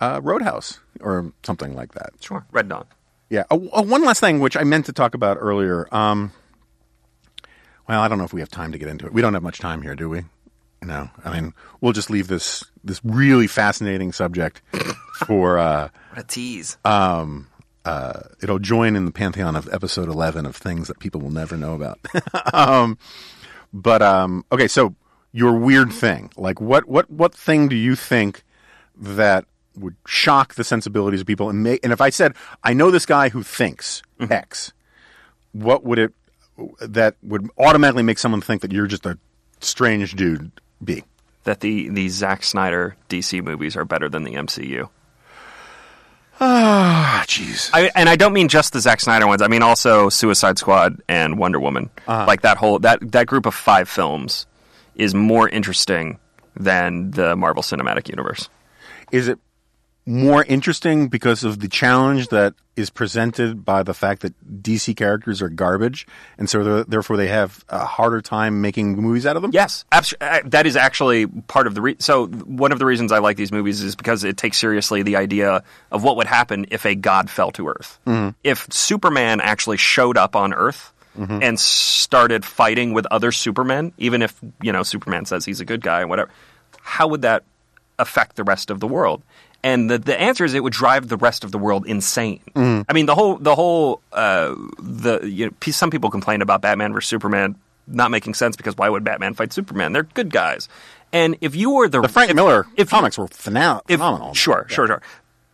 uh, 0.00 0.20
Roadhouse 0.22 0.80
or 1.00 1.32
something 1.42 1.74
like 1.74 1.92
that. 1.92 2.12
Sure, 2.20 2.44
Red 2.52 2.68
Dawn. 2.68 2.86
Yeah. 3.28 3.44
Uh, 3.50 3.58
uh, 3.72 3.82
one 3.82 4.04
last 4.04 4.20
thing, 4.20 4.40
which 4.40 4.56
I 4.56 4.64
meant 4.64 4.86
to 4.86 4.92
talk 4.92 5.14
about 5.14 5.38
earlier. 5.40 5.92
Um, 5.92 6.32
well, 7.88 8.00
I 8.00 8.08
don't 8.08 8.18
know 8.18 8.24
if 8.24 8.32
we 8.32 8.40
have 8.40 8.50
time 8.50 8.72
to 8.72 8.78
get 8.78 8.88
into 8.88 9.06
it. 9.06 9.12
We 9.12 9.22
don't 9.22 9.34
have 9.34 9.42
much 9.42 9.58
time 9.58 9.82
here, 9.82 9.94
do 9.94 10.08
we? 10.08 10.22
No. 10.82 11.10
I 11.24 11.34
mean, 11.34 11.54
we'll 11.80 11.92
just 11.92 12.10
leave 12.10 12.28
this 12.28 12.64
this 12.84 13.00
really 13.04 13.46
fascinating 13.46 14.12
subject 14.12 14.62
for 15.26 15.58
uh, 15.58 15.88
what 16.10 16.20
a 16.20 16.26
tease. 16.26 16.76
Um, 16.84 17.48
uh, 17.86 18.20
it'll 18.42 18.58
join 18.58 18.96
in 18.96 19.04
the 19.04 19.12
pantheon 19.12 19.54
of 19.54 19.72
episode 19.72 20.08
eleven 20.08 20.44
of 20.44 20.56
things 20.56 20.88
that 20.88 20.98
people 20.98 21.20
will 21.20 21.30
never 21.30 21.56
know 21.56 21.74
about. 21.74 22.00
um, 22.52 22.98
but 23.72 24.02
um, 24.02 24.44
okay, 24.50 24.66
so 24.66 24.94
your 25.32 25.56
weird 25.56 25.92
thing, 25.92 26.30
like 26.36 26.60
what 26.60 26.88
what 26.88 27.08
what 27.08 27.32
thing 27.32 27.68
do 27.68 27.76
you 27.76 27.94
think 27.94 28.42
that 28.96 29.44
would 29.76 29.94
shock 30.06 30.54
the 30.54 30.64
sensibilities 30.64 31.20
of 31.20 31.26
people 31.26 31.48
and 31.48 31.62
make 31.62 31.78
and 31.84 31.92
if 31.92 32.00
I 32.00 32.10
said 32.10 32.34
I 32.64 32.72
know 32.72 32.90
this 32.90 33.06
guy 33.06 33.28
who 33.28 33.42
thinks 33.42 34.02
mm-hmm. 34.18 34.32
X, 34.32 34.72
what 35.52 35.84
would 35.84 36.00
it 36.00 36.12
that 36.80 37.14
would 37.22 37.48
automatically 37.56 38.02
make 38.02 38.18
someone 38.18 38.40
think 38.40 38.62
that 38.62 38.72
you're 38.72 38.88
just 38.88 39.06
a 39.06 39.16
strange 39.60 40.16
dude 40.16 40.50
be? 40.82 41.04
That 41.44 41.60
the 41.60 41.88
the 41.88 42.08
Zack 42.08 42.42
Snyder 42.42 42.96
DC 43.08 43.44
movies 43.44 43.76
are 43.76 43.84
better 43.84 44.08
than 44.08 44.24
the 44.24 44.32
MCU. 44.32 44.88
Ah, 46.40 47.24
jeez. 47.26 47.70
I, 47.72 47.90
and 47.94 48.08
I 48.08 48.16
don't 48.16 48.32
mean 48.32 48.48
just 48.48 48.72
the 48.72 48.80
Zack 48.80 49.00
Snyder 49.00 49.26
ones. 49.26 49.42
I 49.42 49.48
mean 49.48 49.62
also 49.62 50.08
Suicide 50.08 50.58
Squad 50.58 51.00
and 51.08 51.38
Wonder 51.38 51.58
Woman. 51.58 51.90
Uh-huh. 52.06 52.26
Like 52.26 52.42
that 52.42 52.56
whole 52.58 52.78
that 52.80 53.12
that 53.12 53.26
group 53.26 53.46
of 53.46 53.54
five 53.54 53.88
films 53.88 54.46
is 54.94 55.14
more 55.14 55.48
interesting 55.48 56.18
than 56.54 57.10
the 57.12 57.36
Marvel 57.36 57.62
Cinematic 57.62 58.08
Universe. 58.08 58.48
Is 59.12 59.28
it 59.28 59.38
more 60.06 60.44
interesting 60.44 61.08
because 61.08 61.42
of 61.42 61.58
the 61.58 61.68
challenge 61.68 62.28
that 62.28 62.54
is 62.76 62.90
presented 62.90 63.64
by 63.64 63.82
the 63.82 63.92
fact 63.94 64.22
that 64.22 64.62
DC 64.62 64.94
characters 64.96 65.42
are 65.42 65.48
garbage, 65.48 66.06
and 66.38 66.48
so 66.48 66.84
therefore 66.84 67.16
they 67.16 67.26
have 67.26 67.64
a 67.68 67.84
harder 67.84 68.20
time 68.20 68.60
making 68.60 68.96
movies 68.96 69.26
out 69.26 69.34
of 69.34 69.42
them? 69.42 69.50
Yes, 69.52 69.84
abs- 69.90 70.14
uh, 70.20 70.40
that 70.44 70.66
is 70.66 70.76
actually 70.76 71.26
part 71.26 71.66
of 71.66 71.74
the. 71.74 71.80
Re- 71.82 71.96
so 71.98 72.26
one 72.26 72.70
of 72.70 72.78
the 72.78 72.86
reasons 72.86 73.10
I 73.10 73.18
like 73.18 73.36
these 73.36 73.50
movies 73.50 73.80
is 73.82 73.96
because 73.96 74.22
it 74.24 74.36
takes 74.36 74.58
seriously 74.58 75.02
the 75.02 75.16
idea 75.16 75.64
of 75.90 76.04
what 76.04 76.16
would 76.16 76.26
happen 76.28 76.66
if 76.70 76.84
a 76.86 76.94
god 76.94 77.28
fell 77.28 77.50
to 77.52 77.68
Earth. 77.68 77.98
If 78.44 78.66
Superman 78.70 79.40
actually 79.40 79.78
showed 79.78 80.16
up 80.16 80.36
on 80.36 80.52
Earth 80.54 80.92
and 81.18 81.58
started 81.58 82.44
fighting 82.44 82.92
with 82.92 83.06
other 83.10 83.32
Supermen, 83.32 83.92
even 83.96 84.20
if 84.20 84.38
you 84.62 84.70
know 84.70 84.82
Superman 84.82 85.24
says 85.24 85.46
he's 85.46 85.60
a 85.60 85.64
good 85.64 85.80
guy 85.80 86.02
and 86.02 86.10
whatever, 86.10 86.30
how 86.82 87.08
would 87.08 87.22
that 87.22 87.42
affect 87.98 88.36
the 88.36 88.44
rest 88.44 88.70
of 88.70 88.80
the 88.80 88.86
world? 88.86 89.22
And 89.66 89.90
the, 89.90 89.98
the 89.98 90.18
answer 90.20 90.44
is 90.44 90.54
it 90.54 90.62
would 90.62 90.72
drive 90.72 91.08
the 91.08 91.16
rest 91.16 91.42
of 91.42 91.50
the 91.50 91.58
world 91.58 91.86
insane. 91.86 92.40
I 92.54 92.92
mean, 92.92 93.06
the 93.06 93.14
whole 93.14 93.36
the 93.36 93.54
whole 93.54 94.00
uh, 94.12 94.54
the 94.78 95.20
you 95.26 95.46
know, 95.46 95.52
some 95.72 95.90
people 95.90 96.08
complain 96.10 96.40
about 96.40 96.60
Batman 96.62 96.92
versus 96.92 97.08
Superman 97.08 97.56
not 97.88 98.10
making 98.10 98.34
sense 98.34 98.54
because 98.56 98.76
why 98.76 98.88
would 98.88 99.02
Batman 99.04 99.34
fight 99.34 99.52
Superman? 99.52 99.92
They're 99.92 100.04
good 100.04 100.30
guys. 100.30 100.68
And 101.12 101.36
if 101.40 101.54
you 101.56 101.70
were 101.70 101.88
the, 101.88 102.00
The 102.00 102.08
Frank 102.08 102.30
if- 102.30 102.36
Miller 102.36 102.66
if 102.76 102.78
you- 102.92 102.96
comics 102.96 103.16
were 103.18 103.28
phena- 103.28 103.80
if- 103.88 103.98
phenomenal. 103.98 104.34
Sure, 104.34 104.66
sure, 104.68 104.86
sure. 104.86 105.02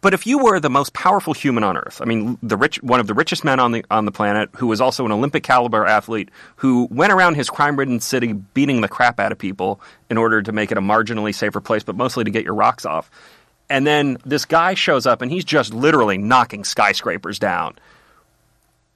But 0.02 0.14
if 0.14 0.26
you 0.26 0.38
were 0.38 0.58
the 0.58 0.68
most 0.70 0.94
powerful 0.94 1.32
human 1.32 1.62
on 1.62 1.76
Earth, 1.76 2.00
I 2.02 2.06
mean, 2.06 2.36
the 2.42 2.56
rich, 2.56 2.82
one 2.82 2.98
of 3.00 3.06
the 3.06 3.14
richest 3.14 3.44
men 3.44 3.60
on 3.60 3.70
the 3.72 3.84
on 3.90 4.04
the 4.04 4.10
planet, 4.10 4.50
who 4.56 4.66
was 4.66 4.80
also 4.80 5.06
an 5.06 5.12
Olympic 5.12 5.44
caliber 5.44 5.86
athlete, 5.86 6.28
who 6.56 6.88
went 6.90 7.12
around 7.12 7.36
his 7.36 7.48
crime-ridden 7.48 8.00
city 8.00 8.32
beating 8.32 8.80
the 8.80 8.88
crap 8.88 9.20
out 9.20 9.30
of 9.30 9.38
people 9.38 9.80
in 10.10 10.18
order 10.18 10.42
to 10.42 10.50
make 10.52 10.72
it 10.72 10.76
a 10.78 10.80
marginally 10.80 11.32
safer 11.34 11.60
place, 11.60 11.84
but 11.84 11.94
mostly 11.96 12.24
to 12.24 12.30
get 12.32 12.44
your 12.44 12.54
rocks 12.54 12.84
off. 12.84 13.10
And 13.72 13.86
then 13.86 14.18
this 14.26 14.44
guy 14.44 14.74
shows 14.74 15.06
up, 15.06 15.22
and 15.22 15.32
he's 15.32 15.46
just 15.46 15.72
literally 15.72 16.18
knocking 16.18 16.62
skyscrapers 16.62 17.38
down. 17.38 17.78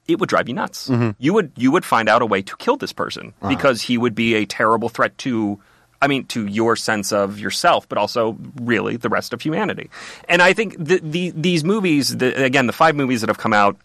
It 0.07 0.19
would 0.19 0.29
drive 0.29 0.47
you 0.47 0.53
nuts. 0.53 0.87
Mm-hmm. 0.87 1.09
You 1.17 1.33
would 1.33 1.51
you 1.55 1.71
would 1.71 1.83
find 1.83 2.07
out 2.07 2.21
a 2.21 2.27
way 2.27 2.43
to 2.43 2.55
kill 2.57 2.77
this 2.77 2.93
person 2.93 3.33
uh-huh. 3.41 3.49
because 3.49 3.81
he 3.81 3.97
would 3.97 4.13
be 4.13 4.35
a 4.35 4.45
terrible 4.45 4.87
threat 4.87 5.17
to 5.19 5.59
I 5.99 6.05
mean, 6.05 6.25
to 6.27 6.45
your 6.45 6.75
sense 6.75 7.11
of 7.11 7.39
yourself, 7.39 7.89
but 7.89 7.97
also 7.97 8.37
really 8.61 8.97
the 8.97 9.09
rest 9.09 9.33
of 9.33 9.41
humanity. 9.41 9.89
And 10.29 10.43
I 10.43 10.53
think 10.53 10.77
the, 10.77 10.99
the, 11.01 11.31
these 11.31 11.63
movies, 11.63 12.15
the, 12.15 12.43
again, 12.43 12.67
the 12.67 12.73
five 12.73 12.95
movies 12.95 13.21
that 13.21 13.29
have 13.29 13.39
come 13.39 13.53
out, 13.53 13.77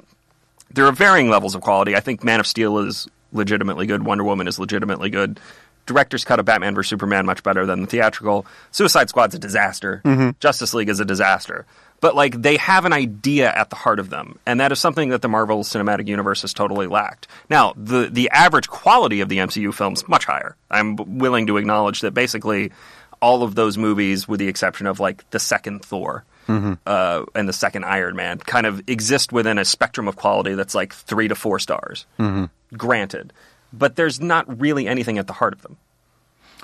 there 0.70 0.84
are 0.84 0.92
varying 0.92 1.30
levels 1.30 1.54
of 1.54 1.62
quality. 1.62 1.96
I 1.96 2.00
think 2.00 2.22
Man 2.22 2.38
of 2.38 2.46
Steel 2.46 2.80
is 2.80 3.08
legitimately 3.32 3.86
good. 3.86 4.04
Wonder 4.04 4.24
Woman 4.24 4.46
is 4.46 4.58
legitimately 4.58 5.08
good. 5.08 5.40
Director's 5.86 6.24
cut 6.24 6.38
of 6.38 6.46
Batman 6.46 6.74
vs 6.74 6.90
Superman 6.90 7.26
much 7.26 7.42
better 7.42 7.66
than 7.66 7.82
the 7.82 7.86
theatrical. 7.86 8.46
Suicide 8.70 9.08
Squad's 9.08 9.34
a 9.34 9.38
disaster. 9.38 10.00
Mm-hmm. 10.04 10.30
Justice 10.40 10.74
League 10.74 10.88
is 10.88 11.00
a 11.00 11.04
disaster. 11.04 11.66
But 12.00 12.16
like 12.16 12.42
they 12.42 12.56
have 12.56 12.84
an 12.84 12.92
idea 12.92 13.52
at 13.52 13.70
the 13.70 13.76
heart 13.76 14.00
of 14.00 14.10
them, 14.10 14.38
and 14.44 14.58
that 14.58 14.72
is 14.72 14.80
something 14.80 15.10
that 15.10 15.22
the 15.22 15.28
Marvel 15.28 15.62
Cinematic 15.62 16.08
Universe 16.08 16.42
has 16.42 16.52
totally 16.52 16.88
lacked. 16.88 17.28
Now, 17.48 17.74
the 17.76 18.08
the 18.10 18.28
average 18.30 18.68
quality 18.68 19.20
of 19.20 19.28
the 19.28 19.38
MCU 19.38 19.72
films 19.72 20.06
much 20.08 20.24
higher. 20.24 20.56
I'm 20.68 20.96
willing 20.96 21.46
to 21.46 21.58
acknowledge 21.58 22.00
that 22.00 22.12
basically 22.12 22.72
all 23.20 23.44
of 23.44 23.54
those 23.54 23.78
movies, 23.78 24.26
with 24.26 24.40
the 24.40 24.48
exception 24.48 24.88
of 24.88 24.98
like 24.98 25.30
the 25.30 25.38
second 25.38 25.84
Thor, 25.84 26.24
mm-hmm. 26.48 26.72
uh, 26.84 27.24
and 27.36 27.48
the 27.48 27.52
second 27.52 27.84
Iron 27.84 28.16
Man 28.16 28.38
kind 28.38 28.66
of 28.66 28.82
exist 28.88 29.32
within 29.32 29.58
a 29.58 29.64
spectrum 29.64 30.08
of 30.08 30.16
quality 30.16 30.54
that's 30.54 30.74
like 30.74 30.92
three 30.92 31.28
to 31.28 31.36
four 31.36 31.60
stars. 31.60 32.04
Mm-hmm. 32.18 32.76
Granted, 32.76 33.32
but 33.72 33.96
there's 33.96 34.20
not 34.20 34.60
really 34.60 34.86
anything 34.86 35.18
at 35.18 35.26
the 35.26 35.32
heart 35.32 35.52
of 35.52 35.62
them. 35.62 35.76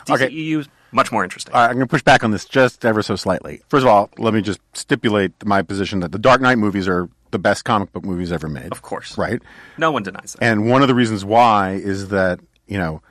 Okay. 0.08 0.28
DCEU 0.28 0.60
is 0.60 0.68
much 0.92 1.12
more 1.12 1.24
interesting. 1.24 1.52
Right, 1.54 1.66
I'm 1.66 1.74
going 1.74 1.86
to 1.86 1.90
push 1.90 2.02
back 2.02 2.24
on 2.24 2.30
this 2.30 2.44
just 2.44 2.84
ever 2.84 3.02
so 3.02 3.16
slightly. 3.16 3.60
First 3.68 3.82
of 3.84 3.88
all, 3.88 4.10
let 4.18 4.32
me 4.32 4.40
just 4.40 4.60
stipulate 4.72 5.32
my 5.44 5.62
position 5.62 6.00
that 6.00 6.12
the 6.12 6.18
Dark 6.18 6.40
Knight 6.40 6.58
movies 6.58 6.88
are 6.88 7.08
the 7.30 7.38
best 7.38 7.64
comic 7.64 7.92
book 7.92 8.04
movies 8.04 8.32
ever 8.32 8.48
made. 8.48 8.72
of 8.72 8.82
course, 8.82 9.18
Right? 9.18 9.40
No 9.76 9.90
one 9.90 10.02
denies 10.02 10.32
that. 10.32 10.42
And 10.42 10.70
one 10.70 10.80
of 10.82 10.88
the 10.88 10.94
reasons 10.94 11.24
why 11.24 11.72
is 11.74 12.08
that, 12.08 12.40
you 12.66 12.78
know, 12.78 13.02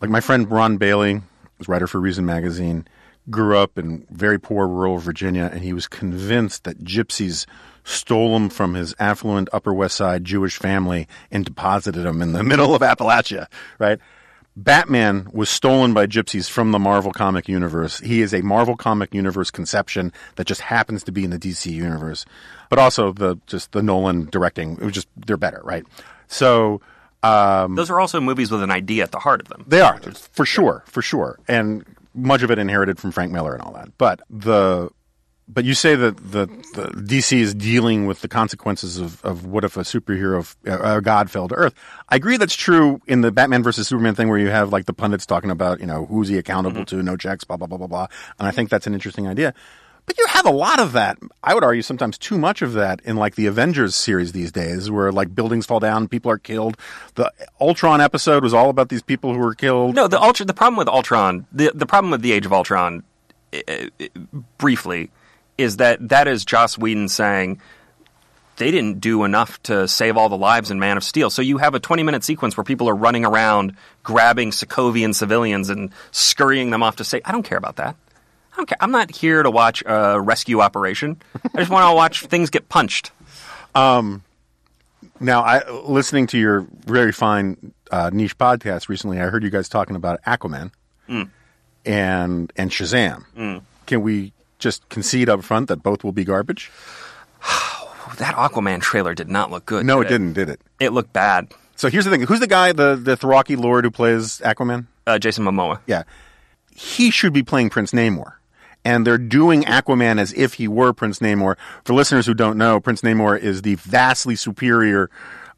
like 0.00 0.10
my 0.10 0.20
friend 0.20 0.50
Ron 0.50 0.76
Bailey, 0.78 1.20
was 1.58 1.68
writer 1.68 1.86
for 1.86 2.00
Reason 2.00 2.24
magazine, 2.24 2.86
grew 3.30 3.56
up 3.58 3.78
in 3.78 4.06
very 4.10 4.38
poor 4.38 4.66
rural 4.66 4.98
Virginia, 4.98 5.50
and 5.52 5.62
he 5.62 5.72
was 5.72 5.86
convinced 5.86 6.64
that 6.64 6.82
gypsies 6.84 7.46
stole 7.84 8.34
him 8.34 8.48
from 8.48 8.74
his 8.74 8.94
affluent 8.98 9.48
Upper 9.52 9.72
West 9.72 9.96
Side 9.96 10.24
Jewish 10.24 10.56
family 10.56 11.06
and 11.30 11.44
deposited 11.44 12.04
him 12.04 12.20
in 12.22 12.32
the 12.32 12.42
middle 12.50 12.74
of 12.74 12.82
Appalachia, 12.82 13.46
right? 13.78 13.98
Batman 14.56 15.28
was 15.32 15.50
stolen 15.50 15.94
by 15.94 16.06
gypsies 16.06 16.48
from 16.48 16.70
the 16.70 16.78
Marvel 16.78 17.10
comic 17.12 17.48
universe. 17.48 17.98
He 17.98 18.22
is 18.22 18.32
a 18.32 18.40
Marvel 18.42 18.76
comic 18.76 19.12
universe 19.12 19.50
conception 19.50 20.12
that 20.36 20.46
just 20.46 20.60
happens 20.60 21.02
to 21.04 21.12
be 21.12 21.24
in 21.24 21.30
the 21.30 21.38
DC 21.38 21.70
universe. 21.72 22.24
But 22.70 22.78
also 22.78 23.12
the 23.12 23.36
just 23.46 23.72
the 23.72 23.82
Nolan 23.82 24.26
directing, 24.30 24.74
it 24.74 24.84
was 24.84 24.92
just 24.92 25.08
they're 25.26 25.36
better, 25.36 25.60
right? 25.64 25.84
So 26.28 26.80
um, 27.24 27.74
Those 27.74 27.90
are 27.90 27.98
also 27.98 28.20
movies 28.20 28.52
with 28.52 28.62
an 28.62 28.70
idea 28.70 29.02
at 29.02 29.10
the 29.10 29.18
heart 29.18 29.40
of 29.40 29.48
them. 29.48 29.64
they 29.66 29.80
are 29.80 29.98
for 30.32 30.46
sure, 30.46 30.84
for 30.86 31.02
sure, 31.02 31.38
and 31.48 31.84
much 32.14 32.42
of 32.44 32.50
it 32.52 32.58
inherited 32.60 32.98
from 33.00 33.10
Frank 33.10 33.32
Miller 33.32 33.54
and 33.54 33.62
all 33.62 33.72
that. 33.72 33.96
But 33.98 34.20
the 34.30 34.90
but 35.46 35.64
you 35.64 35.74
say 35.74 35.94
that 35.94 36.16
the, 36.16 36.46
the 36.74 36.86
DC 37.02 37.38
is 37.38 37.54
dealing 37.54 38.06
with 38.06 38.20
the 38.20 38.28
consequences 38.28 38.98
of, 38.98 39.22
of 39.24 39.44
what 39.44 39.64
if 39.64 39.76
a 39.76 39.80
superhero, 39.80 40.54
uh, 40.66 40.96
a 40.96 41.02
god 41.02 41.30
fell 41.30 41.48
to 41.48 41.54
Earth. 41.54 41.74
I 42.08 42.16
agree 42.16 42.36
that's 42.36 42.56
true 42.56 43.00
in 43.06 43.20
the 43.20 43.30
Batman 43.30 43.62
versus 43.62 43.86
Superman 43.86 44.14
thing 44.14 44.28
where 44.28 44.38
you 44.38 44.48
have 44.48 44.72
like 44.72 44.86
the 44.86 44.94
pundits 44.94 45.26
talking 45.26 45.50
about, 45.50 45.80
you 45.80 45.86
know, 45.86 46.06
who's 46.06 46.28
he 46.28 46.38
accountable 46.38 46.84
to, 46.86 47.02
no 47.02 47.16
checks, 47.16 47.44
blah, 47.44 47.56
blah, 47.56 47.66
blah, 47.66 47.78
blah, 47.78 47.86
blah. 47.86 48.06
And 48.38 48.48
I 48.48 48.52
think 48.52 48.70
that's 48.70 48.86
an 48.86 48.94
interesting 48.94 49.28
idea. 49.28 49.54
But 50.06 50.18
you 50.18 50.26
have 50.26 50.44
a 50.44 50.50
lot 50.50 50.80
of 50.80 50.92
that. 50.92 51.18
I 51.42 51.54
would 51.54 51.64
argue 51.64 51.82
sometimes 51.82 52.18
too 52.18 52.36
much 52.36 52.60
of 52.60 52.74
that 52.74 53.00
in 53.04 53.16
like 53.16 53.36
the 53.36 53.46
Avengers 53.46 53.94
series 53.94 54.32
these 54.32 54.52
days, 54.52 54.90
where 54.90 55.10
like 55.10 55.34
buildings 55.34 55.64
fall 55.64 55.80
down, 55.80 56.08
people 56.08 56.30
are 56.30 56.38
killed. 56.38 56.76
The 57.14 57.32
Ultron 57.60 58.02
episode 58.02 58.42
was 58.42 58.52
all 58.52 58.68
about 58.68 58.90
these 58.90 59.02
people 59.02 59.32
who 59.32 59.40
were 59.40 59.54
killed. 59.54 59.94
No, 59.94 60.06
the 60.06 60.20
Ultra, 60.20 60.44
the 60.44 60.52
problem 60.52 60.76
with 60.76 60.88
Ultron, 60.88 61.46
the 61.52 61.70
the 61.74 61.86
problem 61.86 62.10
with 62.10 62.20
the 62.20 62.32
Age 62.32 62.44
of 62.44 62.52
Ultron, 62.52 63.02
uh, 63.54 63.58
uh, 63.98 64.06
briefly, 64.58 65.10
is 65.58 65.78
that 65.78 66.08
that 66.08 66.28
is 66.28 66.44
Joss 66.44 66.76
Whedon 66.78 67.08
saying 67.08 67.60
they 68.56 68.70
didn't 68.70 69.00
do 69.00 69.24
enough 69.24 69.62
to 69.64 69.88
save 69.88 70.16
all 70.16 70.28
the 70.28 70.36
lives 70.36 70.70
in 70.70 70.78
Man 70.78 70.96
of 70.96 71.04
Steel. 71.04 71.30
So 71.30 71.42
you 71.42 71.58
have 71.58 71.74
a 71.74 71.80
20 71.80 72.02
minute 72.02 72.24
sequence 72.24 72.56
where 72.56 72.64
people 72.64 72.88
are 72.88 72.94
running 72.94 73.24
around 73.24 73.76
grabbing 74.02 74.50
Sokovian 74.50 75.14
civilians 75.14 75.70
and 75.70 75.90
scurrying 76.12 76.70
them 76.70 76.82
off 76.82 76.96
to 76.96 77.04
say, 77.04 77.20
I 77.24 77.32
don't 77.32 77.42
care 77.42 77.58
about 77.58 77.76
that. 77.76 77.96
I 78.52 78.56
don't 78.56 78.66
care. 78.66 78.78
I'm 78.80 78.92
not 78.92 79.10
here 79.10 79.42
to 79.42 79.50
watch 79.50 79.82
a 79.84 80.20
rescue 80.20 80.60
operation. 80.60 81.20
I 81.54 81.58
just 81.58 81.70
want 81.70 81.90
to 81.90 81.94
watch 81.94 82.26
things 82.26 82.50
get 82.50 82.68
punched. 82.68 83.10
Um, 83.74 84.22
now, 85.18 85.42
I 85.42 85.68
listening 85.70 86.28
to 86.28 86.38
your 86.38 86.66
very 86.86 87.10
fine 87.10 87.72
uh, 87.90 88.10
niche 88.12 88.38
podcast 88.38 88.88
recently, 88.88 89.20
I 89.20 89.26
heard 89.26 89.42
you 89.42 89.50
guys 89.50 89.68
talking 89.68 89.96
about 89.96 90.22
Aquaman 90.22 90.70
mm. 91.08 91.28
and 91.84 92.52
and 92.56 92.70
Shazam. 92.70 93.24
Mm. 93.36 93.62
Can 93.86 94.02
we 94.02 94.32
just 94.64 94.88
concede 94.88 95.28
up 95.28 95.44
front 95.44 95.68
that 95.68 95.82
both 95.82 96.02
will 96.02 96.12
be 96.12 96.24
garbage? 96.24 96.72
That 98.18 98.36
Aquaman 98.36 98.80
trailer 98.80 99.12
did 99.12 99.28
not 99.28 99.50
look 99.50 99.66
good. 99.66 99.84
No, 99.84 100.00
did 100.00 100.06
it 100.06 100.08
didn't, 100.10 100.32
did 100.34 100.48
it? 100.48 100.60
It 100.78 100.90
looked 100.90 101.12
bad. 101.12 101.52
So 101.74 101.88
here's 101.88 102.04
the 102.04 102.12
thing: 102.12 102.20
who's 102.22 102.38
the 102.38 102.46
guy, 102.46 102.70
the 102.70 102.94
the 102.94 103.16
Dothraki 103.16 103.56
Lord 103.56 103.84
who 103.84 103.90
plays 103.90 104.38
Aquaman? 104.40 104.86
Uh, 105.04 105.18
Jason 105.18 105.44
Momoa. 105.44 105.80
Yeah, 105.86 106.04
he 106.70 107.10
should 107.10 107.32
be 107.32 107.42
playing 107.42 107.70
Prince 107.70 107.90
Namor. 107.90 108.34
And 108.84 109.04
they're 109.06 109.18
doing 109.18 109.62
Aquaman 109.62 110.20
as 110.20 110.32
if 110.34 110.54
he 110.54 110.68
were 110.68 110.92
Prince 110.92 111.18
Namor. 111.18 111.56
For 111.84 111.94
listeners 111.94 112.26
who 112.26 112.34
don't 112.34 112.58
know, 112.58 112.78
Prince 112.78 113.00
Namor 113.00 113.36
is 113.36 113.62
the 113.62 113.74
vastly 113.76 114.36
superior 114.36 115.10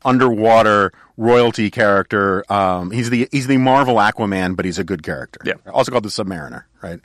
underwater 0.05 0.93
royalty 1.17 1.71
character. 1.71 2.51
Um, 2.51 2.91
he's 2.91 3.11
the 3.11 3.29
he's 3.33 3.49
the 3.49 3.59
Marvel 3.59 3.97
Aquaman, 3.97 4.57
but 4.57 4.65
he's 4.65 4.79
a 4.79 4.85
good 4.85 5.03
character. 5.03 5.41
Yeah. 5.45 5.55
Also 5.73 5.91
called 5.91 6.05
the 6.05 6.09
Submariner, 6.09 6.65
right? 6.81 7.01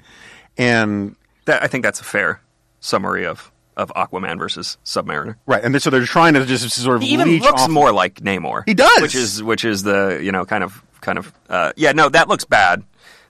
And 0.57 1.15
That, 1.45 1.63
I 1.63 1.67
think 1.67 1.83
that's 1.83 1.99
a 1.99 2.03
fair 2.03 2.41
summary 2.79 3.25
of, 3.25 3.51
of 3.77 3.91
Aquaman 3.95 4.37
versus 4.37 4.77
Submariner. 4.85 5.35
right, 5.45 5.63
and 5.63 5.81
so 5.81 5.89
they're 5.89 6.05
trying 6.05 6.33
to 6.35 6.45
just 6.45 6.69
sort 6.71 6.97
of 6.97 7.01
He 7.01 7.09
even 7.13 7.39
looks 7.39 7.63
off- 7.63 7.69
more 7.69 7.91
like 7.91 8.15
Namor. 8.21 8.63
He 8.65 8.73
does! 8.73 9.01
which 9.01 9.15
is 9.15 9.41
which 9.41 9.65
is 9.65 9.83
the 9.83 10.19
you 10.21 10.31
know 10.31 10.45
kind 10.45 10.63
of 10.63 10.83
kind 11.01 11.17
of 11.17 11.33
uh, 11.49 11.73
yeah 11.75 11.91
no 11.93 12.09
that 12.09 12.27
looks 12.27 12.45
bad. 12.45 12.83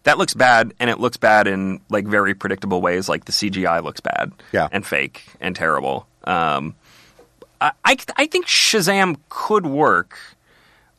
That 0.04 0.18
looks 0.18 0.34
bad, 0.34 0.74
and 0.80 0.90
it 0.90 1.00
looks 1.00 1.18
bad 1.18 1.46
in 1.48 1.80
like 1.90 2.06
very 2.08 2.34
predictable 2.34 2.82
ways. 2.82 3.08
Like 3.08 3.26
the 3.26 3.32
CGI 3.32 3.84
looks 3.84 4.00
bad, 4.00 4.32
Yeah. 4.52 4.68
and 4.72 4.84
fake 4.86 5.24
and 5.40 5.56
terrible. 5.56 6.08
Um, 6.24 6.74
I, 7.62 7.72
I 7.86 7.98
I 8.18 8.26
think 8.26 8.48
Shazam 8.48 9.18
could 9.30 9.66
work. 9.68 10.18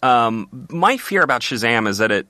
Um, 0.04 0.66
my 0.70 0.96
fear 0.96 1.22
about 1.22 1.42
Shazam 1.42 1.88
is 1.88 1.98
that 1.98 2.10
it 2.12 2.26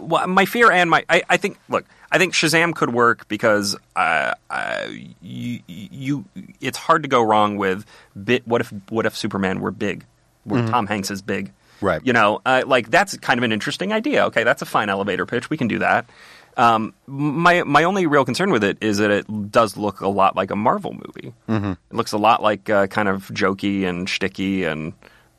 well, 0.00 0.26
my 0.26 0.44
fear 0.44 0.70
and 0.70 0.90
my 0.90 1.04
I, 1.08 1.22
I 1.28 1.36
think 1.36 1.58
look 1.68 1.86
I 2.12 2.18
think 2.18 2.34
Shazam 2.34 2.74
could 2.74 2.92
work 2.92 3.28
because 3.28 3.76
uh, 3.94 4.34
uh, 4.50 4.86
you, 5.22 5.60
you 5.66 6.24
it's 6.60 6.76
hard 6.76 7.02
to 7.04 7.08
go 7.08 7.22
wrong 7.22 7.56
with 7.56 7.86
bit. 8.22 8.46
What 8.46 8.60
if 8.60 8.72
what 8.88 9.06
if 9.06 9.16
Superman 9.16 9.60
were 9.60 9.70
big? 9.70 10.04
Where 10.44 10.66
Tom 10.66 10.86
Hanks 10.86 11.10
is 11.10 11.22
big, 11.22 11.52
Right. 11.80 12.00
You 12.04 12.12
know, 12.12 12.40
uh, 12.44 12.62
like 12.66 12.90
that's 12.90 13.16
kind 13.18 13.38
of 13.38 13.44
an 13.44 13.52
interesting 13.52 13.92
idea. 13.92 14.26
Okay, 14.26 14.44
that's 14.44 14.62
a 14.62 14.66
fine 14.66 14.88
elevator 14.88 15.26
pitch. 15.26 15.48
We 15.50 15.56
can 15.56 15.68
do 15.68 15.78
that. 15.80 16.08
Um, 16.56 16.94
my 17.06 17.62
my 17.62 17.84
only 17.84 18.06
real 18.06 18.24
concern 18.24 18.50
with 18.50 18.64
it 18.64 18.78
is 18.80 18.98
that 18.98 19.10
it 19.10 19.50
does 19.50 19.76
look 19.76 20.00
a 20.00 20.08
lot 20.08 20.36
like 20.36 20.50
a 20.50 20.56
Marvel 20.56 20.92
movie. 20.92 21.32
Mm-hmm. 21.48 21.72
It 21.72 21.96
looks 21.96 22.12
a 22.12 22.18
lot 22.18 22.42
like 22.42 22.68
uh, 22.68 22.86
kind 22.88 23.08
of 23.08 23.28
jokey 23.28 23.84
and 23.84 24.06
shticky, 24.08 24.66
and 24.66 24.92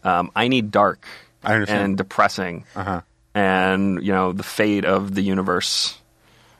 um, 0.03 0.31
I 0.35 0.47
need 0.47 0.71
dark 0.71 1.05
I 1.43 1.53
understand. 1.53 1.83
and 1.83 1.97
depressing, 1.97 2.65
Uh-huh. 2.75 3.01
And 3.33 4.03
you 4.03 4.11
know 4.11 4.31
the 4.31 4.43
fate 4.43 4.85
of 4.85 5.15
the 5.15 5.21
universe, 5.21 5.97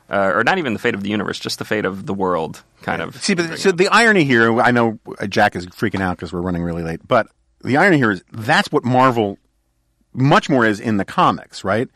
uh, 0.09 0.32
or 0.34 0.43
not 0.43 0.57
even 0.57 0.74
the 0.74 0.80
fate 0.80 0.93
of 0.93 1.03
the 1.03 1.09
universe, 1.09 1.39
just 1.39 1.59
the 1.59 1.65
fate 1.65 1.86
of 1.86 2.05
the 2.05 2.13
world, 2.13 2.63
kind 2.82 3.01
of. 3.01 3.22
See, 3.22 3.34
but 3.34 3.59
so 3.59 3.72
the 3.72 3.88
irony 3.89 4.24
here, 4.24 4.59
I 4.61 4.72
know 4.72 4.99
Jack 5.28 5.55
is 5.55 5.65
freaking 5.67 6.01
out 6.01 6.17
because 6.17 6.34
we're 6.34 6.41
running 6.41 6.63
really 6.63 6.84
late, 6.84 7.07
but 7.07 7.28
the 7.63 7.78
irony 7.78 7.97
here 7.97 8.11
is 8.11 8.24
that's 8.32 8.72
what 8.72 8.84
Marvel 8.84 9.38
much 10.13 10.49
more 10.49 10.65
is 10.65 10.80
in 10.80 10.97
the 10.97 11.05
comics, 11.05 11.63
right? 11.63 11.88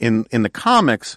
In 0.00 0.26
in 0.30 0.42
the 0.42 0.50
comics, 0.50 1.16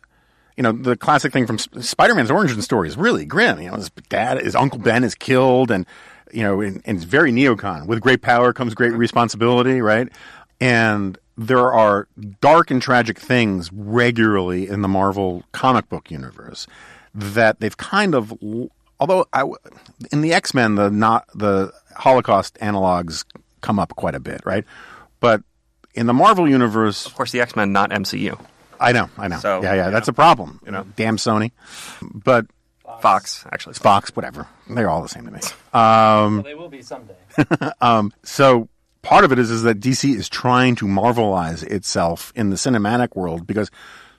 you 0.57 0.63
know, 0.63 0.71
the 0.71 0.95
classic 0.95 1.33
thing 1.33 1.47
from 1.47 1.57
Sp- 1.59 1.81
Spider-Man's 1.81 2.31
origin 2.31 2.61
story 2.61 2.87
is 2.87 2.97
really 2.97 3.25
grim. 3.25 3.59
You 3.59 3.71
know, 3.71 3.77
his 3.77 3.89
dad, 4.09 4.41
his 4.41 4.55
uncle 4.55 4.79
Ben 4.79 5.03
is 5.03 5.15
killed, 5.15 5.71
and 5.71 5.85
you 6.31 6.43
know, 6.43 6.61
and, 6.61 6.81
and 6.85 6.97
it's 6.97 7.05
very 7.05 7.31
neocon. 7.31 7.87
With 7.87 8.01
great 8.01 8.21
power 8.21 8.53
comes 8.53 8.73
great 8.73 8.93
responsibility, 8.93 9.81
right? 9.81 10.09
And 10.59 11.17
there 11.37 11.73
are 11.73 12.07
dark 12.41 12.71
and 12.71 12.81
tragic 12.81 13.19
things 13.19 13.71
regularly 13.73 14.67
in 14.67 14.81
the 14.81 14.87
Marvel 14.87 15.43
comic 15.51 15.89
book 15.89 16.09
universe 16.09 16.67
that 17.13 17.59
they've 17.59 17.75
kind 17.77 18.15
of, 18.15 18.33
although 18.99 19.25
I, 19.33 19.43
in 20.11 20.21
the 20.21 20.33
X 20.33 20.53
Men, 20.53 20.75
the 20.75 20.89
not 20.89 21.27
the 21.33 21.73
Holocaust 21.95 22.57
analogs 22.61 23.25
come 23.61 23.79
up 23.79 23.95
quite 23.95 24.15
a 24.15 24.19
bit, 24.19 24.41
right? 24.45 24.65
But 25.19 25.43
in 25.93 26.07
the 26.07 26.13
Marvel 26.13 26.47
universe, 26.47 27.05
Of 27.05 27.15
course, 27.15 27.31
the 27.31 27.41
X 27.41 27.55
Men, 27.55 27.71
not 27.71 27.89
MCU. 27.89 28.39
I 28.79 28.91
know, 28.91 29.09
I 29.17 29.29
know. 29.29 29.39
So, 29.39 29.61
yeah, 29.63 29.73
yeah, 29.73 29.89
that's 29.89 30.07
know. 30.07 30.11
a 30.11 30.15
problem. 30.15 30.59
You 30.65 30.71
know, 30.71 30.85
damn 30.95 31.17
Sony. 31.17 31.51
But 32.01 32.45
Fox, 33.01 33.45
actually. 33.51 33.73
Fox, 33.75 34.15
whatever, 34.15 34.47
they're 34.69 34.89
all 34.89 35.01
the 35.01 35.09
same 35.09 35.25
to 35.25 35.31
me. 35.31 35.39
well, 35.73 36.41
they 36.41 36.55
will 36.55 36.69
be 36.69 36.81
someday. 36.81 37.15
Um, 37.81 38.13
so 38.23 38.69
part 39.05 39.23
of 39.23 39.31
it 39.31 39.39
is 39.39 39.51
is 39.51 39.63
that 39.63 39.79
DC 39.79 40.13
is 40.13 40.27
trying 40.27 40.75
to 40.75 40.85
marvelize 40.85 41.63
itself 41.63 42.33
in 42.35 42.49
the 42.49 42.55
cinematic 42.55 43.15
world 43.15 43.45
because 43.47 43.69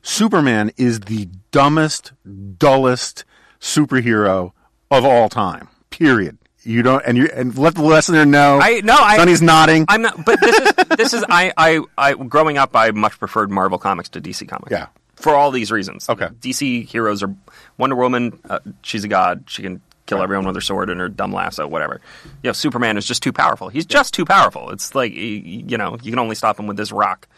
Superman 0.02 0.70
is 0.76 1.00
the 1.00 1.28
dumbest, 1.50 2.12
dullest 2.58 3.24
superhero 3.60 4.52
of 4.90 5.04
all 5.04 5.28
time. 5.28 5.68
Period. 5.90 6.38
You 6.62 6.82
don't, 6.82 7.02
and 7.06 7.16
you 7.16 7.28
and 7.32 7.56
let 7.56 7.74
the 7.74 7.82
listener 7.82 8.24
know. 8.24 8.58
I 8.60 8.80
no, 8.82 8.94
I 8.96 9.16
Sonny's 9.18 9.42
nodding. 9.42 9.84
I'm 9.88 10.02
not, 10.02 10.24
but 10.24 10.40
this 10.40 10.58
is 10.58 10.72
this 10.96 11.14
is 11.14 11.24
I, 11.28 11.52
I 11.56 11.80
I 11.96 12.14
growing 12.14 12.58
up, 12.58 12.74
I 12.74 12.90
much 12.90 13.18
preferred 13.20 13.50
Marvel 13.52 13.78
comics 13.78 14.08
to 14.10 14.20
DC 14.20 14.48
comics. 14.48 14.72
Yeah. 14.72 14.86
for 15.14 15.34
all 15.34 15.50
these 15.52 15.70
reasons. 15.70 16.08
Okay. 16.08 16.26
DC 16.26 16.86
heroes 16.88 17.22
are 17.22 17.34
Wonder 17.78 17.94
Woman. 17.96 18.40
Uh, 18.48 18.58
she's 18.82 19.04
a 19.04 19.08
god. 19.08 19.44
She 19.46 19.62
can 19.62 19.80
kill 20.06 20.22
everyone 20.22 20.46
with 20.46 20.54
her 20.54 20.60
sword 20.60 20.88
and 20.90 21.00
her 21.00 21.08
dumb 21.08 21.32
lasso, 21.32 21.66
whatever. 21.66 22.00
You 22.42 22.48
know, 22.48 22.52
Superman 22.52 22.96
is 22.96 23.06
just 23.06 23.22
too 23.22 23.32
powerful. 23.32 23.68
He's 23.68 23.86
just 23.86 24.14
too 24.14 24.24
powerful. 24.24 24.70
It's 24.70 24.94
like 24.94 25.12
you 25.14 25.76
know, 25.76 25.98
you 26.02 26.10
can 26.10 26.18
only 26.18 26.34
stop 26.34 26.58
him 26.58 26.66
with 26.66 26.76
this 26.76 26.92
rock. 26.92 27.28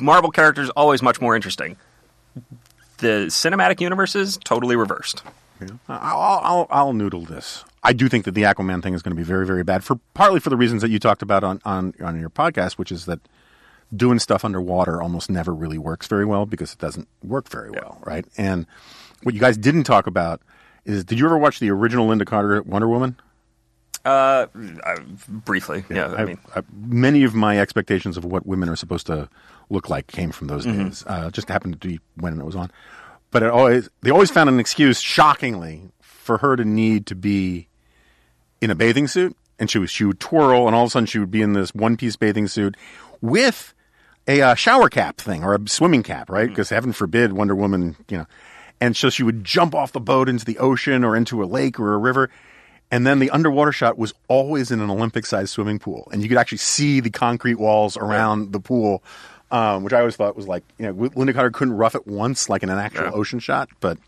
Marvel 0.00 0.30
characters 0.30 0.70
always 0.70 1.02
much 1.02 1.20
more 1.20 1.34
interesting. 1.34 1.76
The 2.98 3.26
cinematic 3.28 3.80
universe 3.80 4.14
is 4.14 4.38
totally 4.38 4.76
reversed. 4.76 5.22
I'll, 5.88 6.40
I'll, 6.42 6.66
I'll 6.70 6.92
noodle 6.92 7.22
this. 7.22 7.64
I 7.82 7.92
do 7.92 8.08
think 8.08 8.24
that 8.24 8.32
the 8.32 8.42
Aquaman 8.42 8.82
thing 8.82 8.94
is 8.94 9.02
going 9.02 9.16
to 9.16 9.20
be 9.20 9.24
very, 9.24 9.46
very 9.46 9.64
bad 9.64 9.84
for 9.84 9.98
partly 10.14 10.40
for 10.40 10.50
the 10.50 10.56
reasons 10.56 10.82
that 10.82 10.90
you 10.90 10.98
talked 10.98 11.22
about 11.22 11.42
on, 11.44 11.60
on, 11.64 11.94
on 12.00 12.20
your 12.20 12.30
podcast, 12.30 12.72
which 12.72 12.92
is 12.92 13.06
that 13.06 13.20
doing 13.94 14.18
stuff 14.18 14.44
underwater 14.44 15.00
almost 15.00 15.30
never 15.30 15.54
really 15.54 15.78
works 15.78 16.06
very 16.06 16.24
well 16.24 16.44
because 16.46 16.72
it 16.72 16.78
doesn't 16.78 17.08
work 17.22 17.48
very 17.48 17.70
well, 17.70 17.98
right? 18.04 18.26
And 18.36 18.66
what 19.22 19.34
you 19.34 19.40
guys 19.40 19.56
didn't 19.56 19.84
talk 19.84 20.06
about 20.06 20.42
is 20.88 21.04
did 21.04 21.18
you 21.20 21.26
ever 21.26 21.38
watch 21.38 21.60
the 21.60 21.70
original 21.70 22.08
Lynda 22.08 22.26
Carter 22.26 22.62
Wonder 22.62 22.88
Woman? 22.88 23.16
Uh, 24.04 24.46
uh, 24.84 24.96
briefly, 25.28 25.84
yeah. 25.90 26.12
I, 26.12 26.22
I- 26.22 26.24
mean, 26.24 26.38
I- 26.56 26.62
many 26.72 27.24
of 27.24 27.34
my 27.34 27.58
expectations 27.60 28.16
of 28.16 28.24
what 28.24 28.46
women 28.46 28.68
are 28.68 28.76
supposed 28.76 29.06
to 29.06 29.28
look 29.70 29.90
like 29.90 30.06
came 30.06 30.30
from 30.32 30.46
those 30.46 30.64
days. 30.64 31.04
Uh, 31.06 31.30
just 31.30 31.48
happened 31.48 31.80
to 31.80 31.88
be 31.88 32.00
when 32.16 32.40
it 32.40 32.44
was 32.44 32.56
on, 32.56 32.70
but 33.30 33.42
it 33.42 33.50
always 33.50 33.88
they 34.02 34.10
always 34.10 34.30
found 34.30 34.48
an 34.48 34.58
excuse, 34.58 35.00
shockingly, 35.00 35.90
for 36.00 36.38
her 36.38 36.56
to 36.56 36.64
need 36.64 37.06
to 37.06 37.14
be 37.14 37.68
in 38.60 38.70
a 38.70 38.74
bathing 38.74 39.06
suit, 39.08 39.36
and 39.58 39.70
she 39.70 39.78
was 39.78 39.90
she 39.90 40.04
would 40.04 40.20
twirl, 40.20 40.66
and 40.66 40.74
all 40.74 40.84
of 40.84 40.88
a 40.88 40.90
sudden 40.90 41.06
she 41.06 41.18
would 41.18 41.30
be 41.30 41.42
in 41.42 41.52
this 41.52 41.74
one 41.74 41.96
piece 41.96 42.16
bathing 42.16 42.48
suit 42.48 42.76
with 43.20 43.74
a 44.26 44.40
uh, 44.40 44.54
shower 44.54 44.88
cap 44.88 45.18
thing 45.18 45.42
or 45.44 45.54
a 45.54 45.68
swimming 45.68 46.02
cap, 46.02 46.30
right? 46.30 46.48
Because 46.48 46.70
heaven 46.70 46.92
forbid 46.92 47.32
Wonder 47.32 47.54
Woman, 47.54 47.96
you 48.08 48.18
know. 48.18 48.26
And 48.80 48.96
so 48.96 49.10
she 49.10 49.22
would 49.22 49.44
jump 49.44 49.74
off 49.74 49.92
the 49.92 50.00
boat 50.00 50.28
into 50.28 50.44
the 50.44 50.58
ocean 50.58 51.02
or 51.04 51.16
into 51.16 51.42
a 51.42 51.46
lake 51.46 51.80
or 51.80 51.94
a 51.94 51.98
river. 51.98 52.30
And 52.90 53.06
then 53.06 53.18
the 53.18 53.30
underwater 53.30 53.72
shot 53.72 53.98
was 53.98 54.14
always 54.28 54.70
in 54.70 54.80
an 54.80 54.88
Olympic 54.88 55.26
sized 55.26 55.50
swimming 55.50 55.78
pool. 55.78 56.08
And 56.12 56.22
you 56.22 56.28
could 56.28 56.38
actually 56.38 56.58
see 56.58 57.00
the 57.00 57.10
concrete 57.10 57.56
walls 57.56 57.96
around 57.96 58.52
the 58.52 58.60
pool, 58.60 59.02
um, 59.50 59.82
which 59.84 59.92
I 59.92 59.98
always 59.98 60.16
thought 60.16 60.36
was 60.36 60.46
like, 60.48 60.62
you 60.78 60.86
know, 60.86 60.94
Lynda 60.94 61.34
Carter 61.34 61.50
couldn't 61.50 61.74
rough 61.76 61.94
it 61.94 62.06
once, 62.06 62.48
like 62.48 62.62
in 62.62 62.70
an 62.70 62.78
actual 62.78 63.04
Yeah. 63.06 63.10
ocean 63.12 63.40
shot. 63.40 63.68
But 63.80 63.98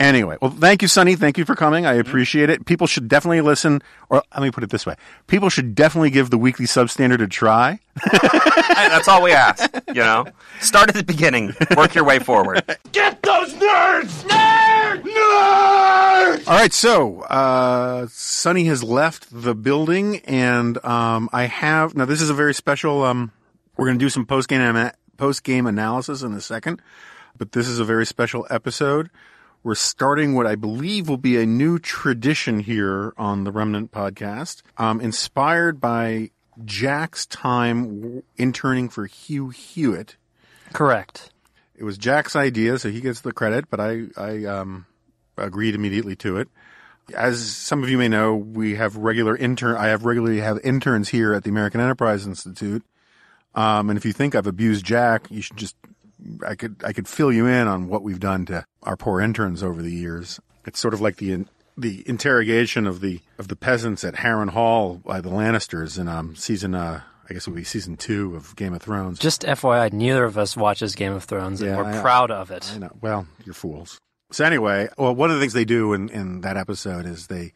anyway, 0.00 0.36
well, 0.40 0.50
thank 0.50 0.82
you, 0.82 0.88
Sonny. 0.88 1.14
Thank 1.14 1.38
you 1.38 1.44
for 1.44 1.54
coming. 1.54 1.86
I 1.86 1.94
appreciate 1.94 2.50
it. 2.50 2.66
People 2.66 2.86
should 2.86 3.06
definitely 3.08 3.42
listen, 3.42 3.82
or 4.08 4.22
let 4.34 4.42
me 4.42 4.50
put 4.50 4.64
it 4.64 4.70
this 4.70 4.86
way 4.86 4.96
people 5.26 5.48
should 5.48 5.74
definitely 5.74 6.10
give 6.10 6.30
the 6.30 6.38
weekly 6.38 6.66
substandard 6.66 7.22
a 7.22 7.28
try. 7.28 7.78
That's 8.74 9.06
all 9.06 9.22
we 9.22 9.32
ask. 9.32 9.70
You 9.88 9.94
know, 9.94 10.26
start 10.60 10.88
at 10.88 10.94
the 10.96 11.04
beginning, 11.04 11.54
work 11.76 11.94
your 11.94 12.04
way 12.04 12.18
forward. 12.18 12.62
Get 12.92 13.22
those 13.22 13.52
nerds! 13.54 14.24
Nerds! 14.24 15.02
Nerds! 15.02 16.48
All 16.48 16.54
right, 16.54 16.72
so 16.72 17.20
uh, 17.22 18.06
Sonny 18.10 18.64
has 18.64 18.82
left 18.82 19.28
the 19.30 19.54
building, 19.54 20.20
and 20.24 20.82
um, 20.84 21.28
I 21.32 21.44
have 21.44 21.94
now. 21.94 22.06
This 22.06 22.22
is 22.22 22.30
a 22.30 22.34
very 22.34 22.54
special. 22.54 23.04
Um, 23.04 23.32
we're 23.76 23.86
going 23.86 23.98
to 23.98 24.04
do 24.04 24.10
some 24.10 24.26
post 24.26 24.48
game 24.48 24.90
post 25.16 25.44
game 25.44 25.66
analysis 25.66 26.22
in 26.22 26.32
a 26.32 26.40
second, 26.40 26.80
but 27.36 27.52
this 27.52 27.68
is 27.68 27.78
a 27.78 27.84
very 27.84 28.06
special 28.06 28.46
episode. 28.50 29.10
We're 29.62 29.74
starting 29.74 30.34
what 30.34 30.46
I 30.46 30.54
believe 30.54 31.08
will 31.08 31.18
be 31.18 31.36
a 31.36 31.44
new 31.44 31.78
tradition 31.78 32.60
here 32.60 33.12
on 33.18 33.44
the 33.44 33.52
Remnant 33.52 33.92
podcast, 33.92 34.62
um, 34.78 35.00
inspired 35.02 35.80
by 35.80 36.30
Jack's 36.64 37.26
time 37.26 38.00
w- 38.00 38.22
interning 38.38 38.88
for 38.88 39.04
Hugh 39.04 39.50
Hewitt. 39.50 40.16
Correct. 40.72 41.30
It 41.76 41.84
was 41.84 41.98
Jack's 41.98 42.34
idea, 42.36 42.78
so 42.78 42.90
he 42.90 43.02
gets 43.02 43.20
the 43.20 43.32
credit, 43.32 43.68
but 43.68 43.80
I, 43.80 44.04
I 44.16 44.44
um, 44.44 44.86
agreed 45.36 45.74
immediately 45.74 46.16
to 46.16 46.38
it. 46.38 46.48
As 47.14 47.42
some 47.50 47.82
of 47.82 47.90
you 47.90 47.98
may 47.98 48.08
know, 48.08 48.36
we 48.36 48.76
have 48.76 48.96
regular 48.96 49.36
intern. 49.36 49.76
I 49.76 49.88
have 49.88 50.04
regularly 50.04 50.40
have 50.40 50.58
interns 50.64 51.10
here 51.10 51.34
at 51.34 51.44
the 51.44 51.50
American 51.50 51.80
Enterprise 51.80 52.26
Institute. 52.26 52.82
Um, 53.54 53.90
and 53.90 53.98
if 53.98 54.04
you 54.04 54.12
think 54.12 54.34
I've 54.34 54.46
abused 54.46 54.86
Jack, 54.86 55.30
you 55.30 55.42
should 55.42 55.56
just 55.56 55.74
I 56.46 56.54
could 56.54 56.76
I 56.84 56.92
could 56.92 57.08
fill 57.08 57.32
you 57.32 57.46
in 57.46 57.66
on 57.68 57.88
what 57.88 58.02
we've 58.02 58.20
done 58.20 58.46
to 58.46 58.64
our 58.82 58.96
poor 58.96 59.20
interns 59.20 59.62
over 59.62 59.82
the 59.82 59.92
years. 59.92 60.40
It's 60.66 60.78
sort 60.78 60.94
of 60.94 61.00
like 61.00 61.16
the 61.16 61.44
the 61.76 62.02
interrogation 62.06 62.86
of 62.86 63.00
the 63.00 63.20
of 63.38 63.48
the 63.48 63.56
peasants 63.56 64.04
at 64.04 64.14
Harrenhal 64.14 65.02
by 65.02 65.20
the 65.20 65.30
Lannisters 65.30 65.98
in 65.98 66.08
um, 66.08 66.36
season 66.36 66.74
uh, 66.74 67.02
I 67.28 67.32
guess 67.32 67.46
it 67.46 67.50
would 67.50 67.56
be 67.56 67.64
season 67.64 67.96
two 67.96 68.34
of 68.34 68.56
Game 68.56 68.74
of 68.74 68.82
Thrones. 68.82 69.18
Just 69.18 69.42
FYI, 69.42 69.92
neither 69.92 70.24
of 70.24 70.36
us 70.36 70.56
watches 70.56 70.96
Game 70.96 71.12
of 71.12 71.24
Thrones, 71.24 71.60
and 71.60 71.70
Yeah, 71.70 71.76
we're 71.76 71.84
I 71.84 72.00
proud 72.00 72.32
of 72.32 72.50
it. 72.50 72.68
I 72.74 72.78
know. 72.78 72.96
Well, 73.00 73.26
you're 73.44 73.54
fools. 73.54 73.98
So 74.32 74.44
anyway, 74.44 74.88
well, 74.98 75.14
one 75.14 75.30
of 75.30 75.36
the 75.36 75.40
things 75.40 75.52
they 75.52 75.64
do 75.64 75.92
in, 75.92 76.08
in 76.08 76.40
that 76.40 76.56
episode 76.56 77.06
is 77.06 77.28
they 77.28 77.52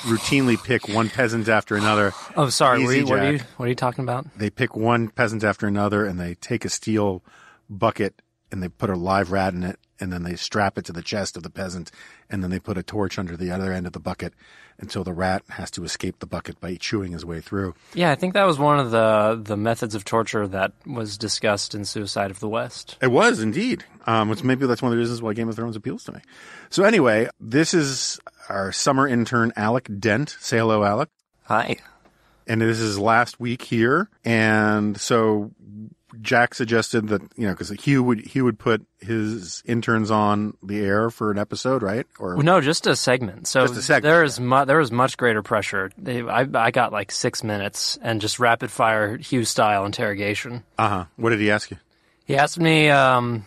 routinely 0.00 0.62
pick 0.62 0.88
one 0.88 1.08
peasant 1.08 1.48
after 1.48 1.74
another. 1.76 2.12
Oh, 2.36 2.48
sorry. 2.50 2.82
Easy, 2.82 2.98
you, 2.98 3.06
what, 3.06 3.20
are 3.20 3.32
you, 3.32 3.40
what 3.56 3.66
are 3.66 3.68
you 3.68 3.74
talking 3.74 4.02
about? 4.02 4.26
They 4.36 4.50
pick 4.50 4.76
one 4.76 5.08
peasant 5.08 5.42
after 5.44 5.66
another, 5.66 6.04
and 6.04 6.18
they 6.18 6.34
take 6.34 6.64
a 6.64 6.68
steel 6.68 7.22
bucket 7.68 8.20
and 8.52 8.62
they 8.62 8.68
put 8.68 8.90
a 8.90 8.94
live 8.94 9.32
rat 9.32 9.52
in 9.52 9.64
it, 9.64 9.80
and 9.98 10.12
then 10.12 10.22
they 10.22 10.36
strap 10.36 10.78
it 10.78 10.84
to 10.84 10.92
the 10.92 11.02
chest 11.02 11.36
of 11.36 11.42
the 11.42 11.50
peasant, 11.50 11.90
and 12.30 12.40
then 12.40 12.50
they 12.50 12.60
put 12.60 12.78
a 12.78 12.84
torch 12.84 13.18
under 13.18 13.36
the 13.36 13.50
other 13.50 13.72
end 13.72 13.84
of 13.84 13.92
the 13.92 13.98
bucket 13.98 14.32
until 14.78 15.02
the 15.02 15.12
rat 15.12 15.42
has 15.50 15.72
to 15.72 15.82
escape 15.82 16.20
the 16.20 16.26
bucket 16.26 16.60
by 16.60 16.76
chewing 16.76 17.10
his 17.12 17.24
way 17.24 17.40
through. 17.40 17.74
Yeah, 17.94 18.12
I 18.12 18.14
think 18.14 18.34
that 18.34 18.44
was 18.44 18.56
one 18.58 18.78
of 18.78 18.92
the 18.92 19.40
the 19.42 19.56
methods 19.56 19.96
of 19.96 20.04
torture 20.04 20.46
that 20.48 20.72
was 20.86 21.18
discussed 21.18 21.74
in 21.74 21.84
Suicide 21.84 22.30
of 22.30 22.38
the 22.38 22.48
West. 22.48 22.96
It 23.00 23.10
was 23.10 23.40
indeed. 23.40 23.84
Um, 24.06 24.28
which 24.28 24.44
maybe 24.44 24.66
that's 24.66 24.82
one 24.82 24.92
of 24.92 24.96
the 24.96 25.00
reasons 25.00 25.20
why 25.22 25.32
Game 25.32 25.48
of 25.48 25.56
Thrones 25.56 25.74
appeals 25.76 26.04
to 26.04 26.12
me. 26.12 26.20
So 26.70 26.84
anyway, 26.84 27.28
this 27.40 27.72
is 27.74 28.20
our 28.48 28.70
summer 28.70 29.08
intern, 29.08 29.52
Alec 29.56 29.88
Dent. 29.98 30.36
Say 30.38 30.58
hello, 30.58 30.84
Alec. 30.84 31.08
Hi. 31.44 31.76
and 32.46 32.60
this 32.60 32.78
is 32.78 32.98
last 32.98 33.40
week 33.40 33.62
here. 33.62 34.10
And 34.24 35.00
so 35.00 35.50
Jack 36.20 36.54
suggested 36.54 37.08
that 37.08 37.22
you 37.36 37.46
know 37.46 37.52
because 37.52 37.70
Hugh 37.70 38.02
would 38.02 38.20
he 38.26 38.40
would 38.42 38.58
put 38.58 38.84
his 39.00 39.62
interns 39.66 40.10
on 40.10 40.56
the 40.62 40.80
air 40.80 41.10
for 41.10 41.30
an 41.30 41.38
episode, 41.38 41.82
right? 41.82 42.06
Or 42.18 42.34
Well, 42.34 42.44
no, 42.44 42.60
just 42.60 42.86
a 42.86 42.96
segment. 42.96 43.46
So 43.46 43.66
Just 43.66 43.78
a 43.78 43.82
segment, 43.82 44.04
there 44.04 44.24
is 44.24 44.40
mu- 44.40 44.64
there 44.64 44.78
was 44.78 44.90
much 44.92 45.16
greater 45.16 45.42
pressure. 45.42 45.90
They, 45.98 46.22
I 46.22 46.46
I 46.54 46.70
got 46.70 46.92
like 46.92 47.12
six 47.12 47.42
minutes 47.44 47.98
and 48.02 48.20
just 48.20 48.38
rapid 48.38 48.70
fire 48.70 49.16
Hugh 49.16 49.44
style 49.44 49.84
interrogation. 49.84 50.64
uh 50.78 50.88
huh. 50.88 51.04
What 51.16 51.30
did 51.30 51.40
he 51.40 51.50
ask 51.50 51.70
you? 51.70 51.78
He 52.24 52.36
asked 52.36 52.58
me 52.58 52.88
um, 52.90 53.44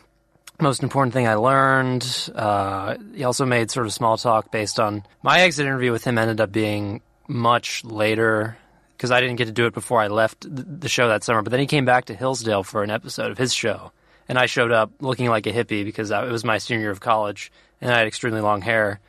most 0.60 0.84
important 0.84 1.14
thing 1.14 1.28
I 1.28 1.36
learned. 1.36 2.30
Uh, 2.36 2.98
he 3.16 3.24
also 3.24 3.46
made 3.46 3.72
sort 3.72 3.86
of 3.88 3.94
small 3.94 4.18
talk 4.18 4.52
based 4.52 4.80
on 4.80 5.04
my 5.24 5.42
exit 5.42 5.66
interview 5.66 5.92
with 5.92 6.04
him. 6.04 6.18
Ended 6.18 6.42
up 6.42 6.52
being 6.52 7.02
much 7.28 7.84
later 7.84 8.58
because 8.98 9.12
I 9.12 9.22
didn't 9.22 9.36
get 9.36 9.46
to 9.46 9.52
do 9.52 9.68
it 9.68 9.74
before 9.74 10.02
I 10.02 10.08
left 10.08 10.46
the 10.50 10.90
show 10.90 11.08
that 11.10 11.24
summer. 11.24 11.42
But 11.44 11.52
then 11.52 11.60
he 11.60 11.68
came 11.68 11.86
back 11.86 12.06
to 12.06 12.16
Hillsdale 12.16 12.64
for 12.64 12.84
an 12.84 12.90
episode 12.90 13.32
of 13.32 13.38
his 13.38 13.54
show, 13.54 13.92
and 14.28 14.38
I 14.38 14.48
showed 14.48 14.72
up 14.72 14.92
looking 15.00 15.30
like 15.30 15.46
a 15.48 15.54
hippie 15.54 15.86
because 15.86 16.12
I, 16.12 16.26
it 16.26 16.32
was 16.32 16.44
my 16.44 16.58
senior 16.58 16.82
year 16.82 16.92
of 16.92 17.00
college 17.00 17.52
and 17.80 17.92
I 17.92 18.00
had 18.00 18.08
extremely 18.08 18.42
long 18.42 18.62
hair. 18.62 19.00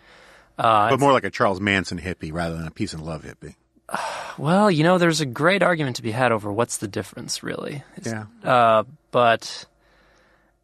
Uh, 0.58 0.90
but 0.90 1.00
more 1.00 1.12
like 1.12 1.24
a 1.24 1.30
Charles 1.30 1.60
Manson 1.60 1.98
hippie 1.98 2.32
rather 2.32 2.56
than 2.56 2.66
a 2.66 2.70
peace 2.70 2.92
and 2.92 3.02
love 3.02 3.22
hippie. 3.24 3.54
Well, 4.38 4.70
you 4.70 4.84
know, 4.84 4.98
there's 4.98 5.20
a 5.20 5.26
great 5.26 5.64
argument 5.64 5.96
to 5.96 6.02
be 6.02 6.12
had 6.12 6.30
over 6.30 6.52
what's 6.52 6.76
the 6.76 6.86
difference, 6.86 7.42
really. 7.42 7.82
It's- 7.96 8.06
Yeah. 8.06 8.26
Uh, 8.48 8.84
but 9.10 9.64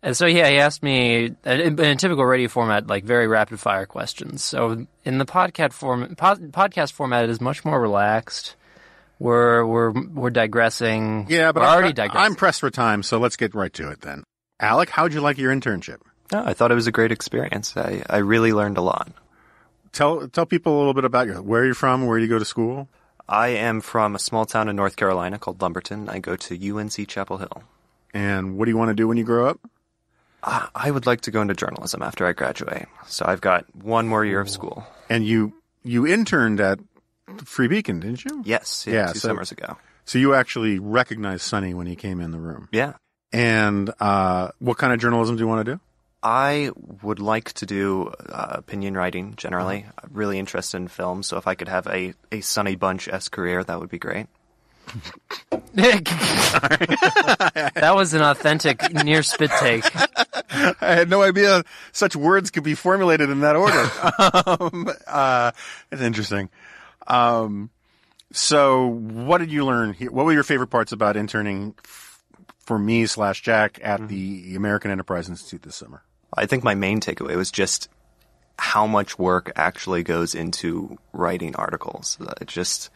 and 0.01 0.17
so 0.17 0.27
yeah, 0.27 0.49
he 0.49 0.59
asked 0.59 0.81
me 0.83 1.25
in, 1.25 1.37
in 1.45 1.81
a 1.81 1.97
typical 1.97 2.25
radio 2.25 2.47
format, 2.49 2.87
like 2.87 3.03
very 3.05 3.27
rapid 3.27 3.59
fire 3.59 3.85
questions. 3.87 4.45
So 4.45 4.87
in 5.05 5.19
the 5.19 5.25
podcast 5.25 5.73
form, 5.73 6.15
pod, 6.15 6.53
podcast 6.53 6.93
format, 6.93 7.25
it 7.25 7.31
is 7.31 7.41
much 7.41 7.65
more 7.65 7.81
relaxed. 7.81 8.55
We're 9.19 9.65
we're 9.65 9.91
we're 9.91 10.31
digressing. 10.31 11.27
Yeah, 11.29 11.53
but 11.53 11.61
we're 11.61 11.67
I'm, 11.67 11.73
already 11.73 11.89
pre- 11.89 12.09
digressing. 12.09 12.25
I'm 12.25 12.35
pressed 12.35 12.61
for 12.61 12.71
time, 12.71 13.03
so 13.03 13.19
let's 13.19 13.37
get 13.37 13.55
right 13.55 13.73
to 13.75 13.91
it 13.91 14.01
then. 14.01 14.25
Alec, 14.61 14.91
how'd 14.91 15.13
you 15.13 15.21
like 15.21 15.39
your 15.39 15.55
internship? 15.55 15.99
No, 16.33 16.43
I 16.45 16.55
thought 16.55 16.71
it 16.71 16.75
was 16.75 16.87
a 16.87 16.93
great 16.93 17.13
experience. 17.13 17.77
I, 17.77 18.03
I 18.09 18.19
really 18.19 18.53
learned 18.53 18.79
a 18.79 18.83
lot. 18.83 19.11
Tell 19.93 20.27
tell 20.29 20.47
people 20.47 20.77
a 20.77 20.79
little 20.79 20.95
bit 20.95 21.05
about 21.05 21.27
you. 21.29 21.35
Where 21.35 21.65
you're 21.65 21.75
from, 21.75 22.07
where 22.07 22.19
do 22.19 22.25
you 22.25 22.31
go 22.31 22.39
to 22.39 22.45
school. 22.45 22.89
I 23.29 23.49
am 23.49 23.81
from 23.81 24.15
a 24.15 24.19
small 24.19 24.45
town 24.45 24.69
in 24.69 24.77
North 24.77 24.97
Carolina 24.97 25.39
called 25.39 25.63
Lumberton. 25.63 26.09
I 26.09 26.19
go 26.19 26.37
to 26.37 26.77
UNC 26.77 27.09
Chapel 27.09 27.39
Hill. 27.39 27.63
And 28.13 28.57
what 28.59 28.67
do 28.67 28.71
you 28.71 28.77
want 28.77 28.91
to 28.91 28.95
do 28.95 29.09
when 29.09 29.17
you 29.17 29.25
grow 29.25 29.49
up? 29.49 29.61
Ah, 30.43 30.71
I 30.75 30.91
would 30.91 31.07
like 31.07 31.23
to 31.23 31.31
go 31.31 31.41
into 31.41 31.55
journalism 31.55 32.03
after 32.03 32.27
I 32.27 32.33
graduate. 32.33 32.87
So 33.07 33.25
I've 33.27 33.41
got 33.41 33.65
one 33.75 34.07
more 34.07 34.25
year 34.25 34.41
of 34.41 34.51
school. 34.51 34.87
And 35.09 35.27
you 35.27 35.55
you 35.83 36.07
interned 36.07 36.61
at 36.61 36.79
Free 37.45 37.69
Beacon, 37.69 38.01
didn't 38.01 38.25
you? 38.25 38.43
Yes, 38.45 38.85
yeah, 38.87 38.95
Yeah, 38.95 39.07
two 39.13 39.19
so- 39.19 39.29
summers 39.29 39.53
ago. 39.53 39.77
So 40.07 40.19
you 40.19 40.35
actually 40.35 40.79
recognized 40.79 41.43
Sonny 41.43 41.73
when 41.73 41.87
he 41.87 41.97
came 41.97 42.21
in 42.21 42.31
the 42.31 42.39
room. 42.39 42.69
Yeah. 42.73 42.93
And 43.33 43.91
uh, 44.01 44.51
what 44.59 44.77
kind 44.77 44.93
of 44.93 45.01
journalism 45.01 45.37
do 45.37 45.41
you 45.43 45.49
want 45.49 45.65
to 45.65 45.73
do? 45.75 45.81
I 46.23 46.71
would 47.03 47.19
like 47.21 47.53
to 47.55 47.67
do 47.67 48.13
uh, 48.31 48.47
opinion 48.51 48.95
writing 48.97 49.35
generally. 49.37 49.87
I'm 50.03 50.11
really 50.13 50.39
interested 50.39 50.77
in 50.79 50.89
film, 50.89 51.23
so 51.23 51.37
if 51.39 51.47
I 51.47 51.55
could 51.55 51.69
have 51.69 51.87
a, 51.87 52.15
a 52.31 52.41
Sonny 52.43 52.77
Bunch 52.77 53.09
S 53.09 53.29
career, 53.29 53.65
that 53.65 53.81
would 53.81 53.91
be 53.91 53.99
great. 53.99 54.27
Nick. 55.75 56.09
Sorry. 56.09 56.87
That 57.75 57.93
was 57.95 58.13
an 58.15 58.23
authentic 58.23 58.93
near 58.93 59.23
spit 59.23 59.51
take. 59.59 59.85
I 60.51 60.75
had 60.95 61.11
no 61.11 61.23
idea 61.23 61.65
such 61.93 62.15
words 62.15 62.51
could 62.51 62.63
be 62.65 62.75
formulated 62.75 63.31
in 63.31 63.41
that 63.41 63.57
order. 63.57 63.91
um, 64.73 64.89
uh, 65.07 65.51
it's 65.91 66.03
interesting. 66.03 66.49
Um, 67.07 67.71
so, 68.33 68.87
what 68.89 69.39
did 69.39 69.51
you 69.53 69.65
learn? 69.65 69.93
Here? 69.95 70.11
What 70.11 70.25
were 70.25 70.33
your 70.33 70.43
favorite 70.43 70.69
parts 70.69 70.93
about 70.93 71.17
interning 71.17 71.75
f- 71.85 72.23
for 72.61 72.79
me 72.79 73.07
slash 73.07 73.43
Jack 73.43 73.79
at 73.83 74.09
the 74.09 74.55
American 74.57 74.91
Enterprise 74.91 75.29
Institute 75.29 75.63
this 75.63 75.77
summer? 75.77 76.03
I 76.37 76.47
think 76.47 76.65
my 76.65 76.75
main 76.75 77.01
takeaway 77.01 77.37
was 77.37 77.51
just 77.53 77.89
how 78.59 78.87
much 78.87 79.19
work 79.19 79.53
actually 79.57 80.03
goes 80.03 80.35
into 80.35 80.99
writing 81.13 81.55
articles. 81.57 82.19
Uh, 82.21 82.33
Just 82.45 82.91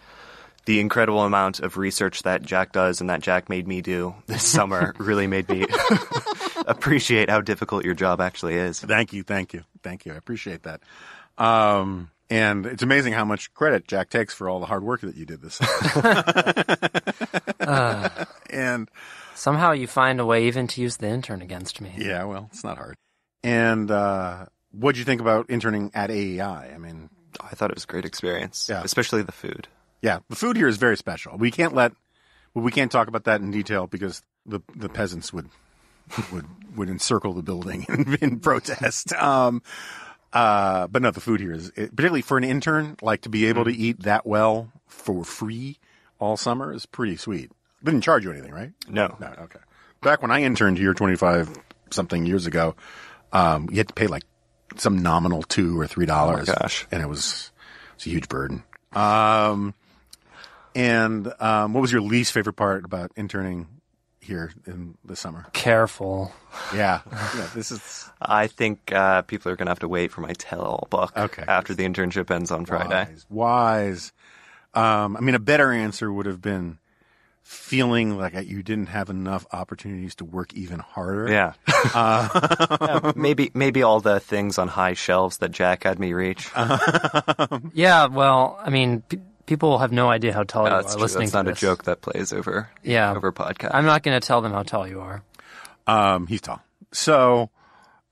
the 0.66 0.80
incredible 0.80 1.20
amount 1.22 1.60
of 1.60 1.76
research 1.76 2.22
that 2.24 2.42
Jack 2.42 2.72
does 2.72 3.00
and 3.00 3.08
that 3.10 3.20
Jack 3.22 3.48
made 3.48 3.66
me 3.66 3.80
do 3.80 4.14
this 4.26 4.42
summer 4.56 4.94
really 4.98 5.26
made 5.26 5.48
me 5.48 5.66
appreciate 6.66 7.30
how 7.30 7.40
difficult 7.40 7.84
your 7.84 7.94
job 7.94 8.20
actually 8.20 8.54
is. 8.54 8.80
Thank 8.80 9.12
you, 9.12 9.22
thank 9.22 9.52
you, 9.52 9.64
thank 9.82 10.04
you. 10.06 10.12
I 10.12 10.16
appreciate 10.16 10.64
that. 10.64 10.80
Um, 11.38 12.10
and 12.30 12.66
it's 12.66 12.82
amazing 12.82 13.12
how 13.14 13.24
much 13.24 13.52
credit 13.54 13.86
Jack 13.88 14.10
takes 14.10 14.34
for 14.34 14.48
all 14.48 14.60
the 14.60 14.66
hard 14.66 14.82
work 14.84 15.00
that 15.02 15.16
you 15.16 15.24
did 15.26 15.40
this 15.42 15.54
summer. 15.54 16.24
and 18.50 18.90
Somehow 19.34 19.72
you 19.72 19.86
find 19.86 20.18
a 20.20 20.26
way 20.26 20.46
even 20.48 20.66
to 20.68 20.80
use 20.80 20.96
the 20.96 21.06
intern 21.08 21.42
against 21.42 21.80
me. 21.80 21.92
Yeah, 21.96 22.24
well, 22.24 22.48
it's 22.52 22.64
not 22.64 22.76
hard. 22.76 22.96
And 23.44 23.88
uh, 23.90 24.46
what 24.72 24.82
would 24.88 24.98
you 24.98 25.04
think 25.04 25.20
about 25.20 25.48
interning 25.48 25.92
at 25.94 26.10
AEI? 26.10 26.74
I 26.74 26.78
mean, 26.78 27.08
I 27.40 27.50
thought 27.54 27.70
it 27.70 27.76
was 27.76 27.84
a 27.84 27.86
great 27.86 28.04
experience, 28.04 28.66
Yeah. 28.68 28.82
especially 28.84 29.22
the 29.22 29.30
food. 29.32 29.68
yeah, 30.02 30.18
the 30.28 30.34
food 30.36 30.56
here 30.56 30.66
is 30.68 30.76
very 30.76 30.96
special. 30.96 31.36
We 31.38 31.50
can't 31.52 31.72
let, 31.74 31.92
well, 32.52 32.64
we 32.64 32.72
can't 32.72 32.90
talk 32.90 33.06
about 33.08 33.24
that 33.24 33.40
in 33.40 33.50
detail 33.52 33.86
because 33.86 34.22
the 34.44 34.60
the 34.74 34.88
peasants 34.88 35.32
would 35.32 35.50
would 36.32 36.46
would 36.74 36.88
encircle 36.88 37.32
the 37.34 37.42
building 37.42 37.84
in, 37.88 38.14
in 38.20 38.40
protest. 38.40 39.12
Um, 39.12 39.62
uh, 40.38 40.86
but 40.86 41.02
no, 41.02 41.10
the 41.10 41.20
food 41.20 41.40
here 41.40 41.52
is 41.52 41.70
it, 41.70 41.96
particularly 41.96 42.22
for 42.22 42.38
an 42.38 42.44
intern, 42.44 42.96
like 43.02 43.22
to 43.22 43.28
be 43.28 43.46
able 43.46 43.64
to 43.64 43.72
eat 43.74 44.04
that 44.04 44.24
well 44.24 44.70
for 44.86 45.24
free 45.24 45.78
all 46.20 46.36
summer 46.36 46.72
is 46.72 46.86
pretty 46.86 47.16
sweet. 47.16 47.50
Didn't 47.82 48.02
charge 48.02 48.22
you 48.22 48.30
anything, 48.30 48.52
right? 48.52 48.70
No. 48.88 49.16
No, 49.18 49.34
okay. 49.40 49.58
Back 50.00 50.22
when 50.22 50.30
I 50.30 50.42
interned 50.42 50.78
here 50.78 50.94
25 50.94 51.58
something 51.90 52.24
years 52.24 52.46
ago, 52.46 52.76
um, 53.32 53.68
you 53.72 53.78
had 53.78 53.88
to 53.88 53.94
pay 53.94 54.06
like 54.06 54.22
some 54.76 55.02
nominal 55.02 55.42
two 55.42 55.76
or 55.78 55.88
three 55.88 56.06
dollars. 56.06 56.48
Oh 56.48 56.54
gosh. 56.60 56.86
And 56.92 57.02
it 57.02 57.08
was, 57.08 57.50
it's 57.96 58.06
a 58.06 58.10
huge 58.10 58.28
burden. 58.28 58.62
Um, 58.92 59.74
and, 60.76 61.32
um, 61.40 61.72
what 61.72 61.80
was 61.80 61.90
your 61.90 62.02
least 62.02 62.32
favorite 62.32 62.54
part 62.54 62.84
about 62.84 63.10
interning 63.16 63.66
here 64.28 64.52
in 64.66 64.96
the 65.04 65.16
summer? 65.16 65.46
Careful. 65.52 66.30
Yeah. 66.72 67.00
yeah 67.12 67.48
this 67.54 67.72
is 67.72 68.08
I 68.22 68.46
think 68.46 68.92
uh, 68.92 69.22
people 69.22 69.50
are 69.50 69.56
going 69.56 69.66
to 69.66 69.70
have 69.70 69.80
to 69.80 69.88
wait 69.88 70.12
for 70.12 70.20
my 70.20 70.32
tell-all 70.34 70.86
book 70.90 71.12
Okay. 71.16 71.42
after 71.48 71.74
the 71.74 71.84
internship 71.84 72.30
ends 72.30 72.50
on 72.52 72.64
Friday. 72.66 73.06
wise. 73.10 73.26
Wise. 73.28 74.12
Um, 74.74 75.16
I 75.16 75.20
mean, 75.20 75.34
a 75.34 75.40
better 75.40 75.72
answer 75.72 76.12
would 76.12 76.26
have 76.26 76.40
been 76.42 76.78
feeling 77.42 78.18
like 78.18 78.34
you 78.46 78.62
didn't 78.62 78.88
have 78.88 79.08
enough 79.08 79.46
opportunities 79.52 80.14
to 80.16 80.24
work 80.24 80.52
even 80.54 80.78
harder. 80.78 81.28
Yeah. 81.32 81.54
Yeah, 81.94 83.12
maybe 83.16 83.50
maybe 83.54 83.82
all 83.82 84.00
the 84.00 84.20
things 84.20 84.58
on 84.58 84.68
high 84.68 84.92
shelves 84.94 85.38
that 85.38 85.50
Jack 85.52 85.84
had 85.84 85.98
me 85.98 86.12
reach. 86.12 86.50
Yeah, 87.72 88.06
well, 88.06 88.58
I 88.62 88.70
mean, 88.70 89.02
pe 89.08 89.18
people 89.48 89.78
have 89.78 89.90
no 89.90 90.08
idea 90.10 90.32
how 90.32 90.44
tall 90.44 90.66
you 90.68 90.72
are 90.72 90.82
that's 90.82 90.94
true. 90.94 91.02
listening 91.02 91.22
That's 91.30 91.32
to 91.32 91.42
not 91.42 91.48
a 91.48 91.54
joke 91.54 91.84
that 91.84 92.00
plays 92.02 92.32
over 92.32 92.70
Yeah. 92.84 93.12
over 93.16 93.32
podcast. 93.32 93.70
I'm 93.74 93.84
not 93.86 94.02
going 94.04 94.18
to 94.20 94.24
tell 94.24 94.40
them 94.40 94.52
how 94.52 94.62
tall 94.62 94.86
you 94.86 95.00
are. 95.00 95.22
Um, 95.86 96.26
he's 96.28 96.40
tall. 96.42 96.60
So, 96.92 97.50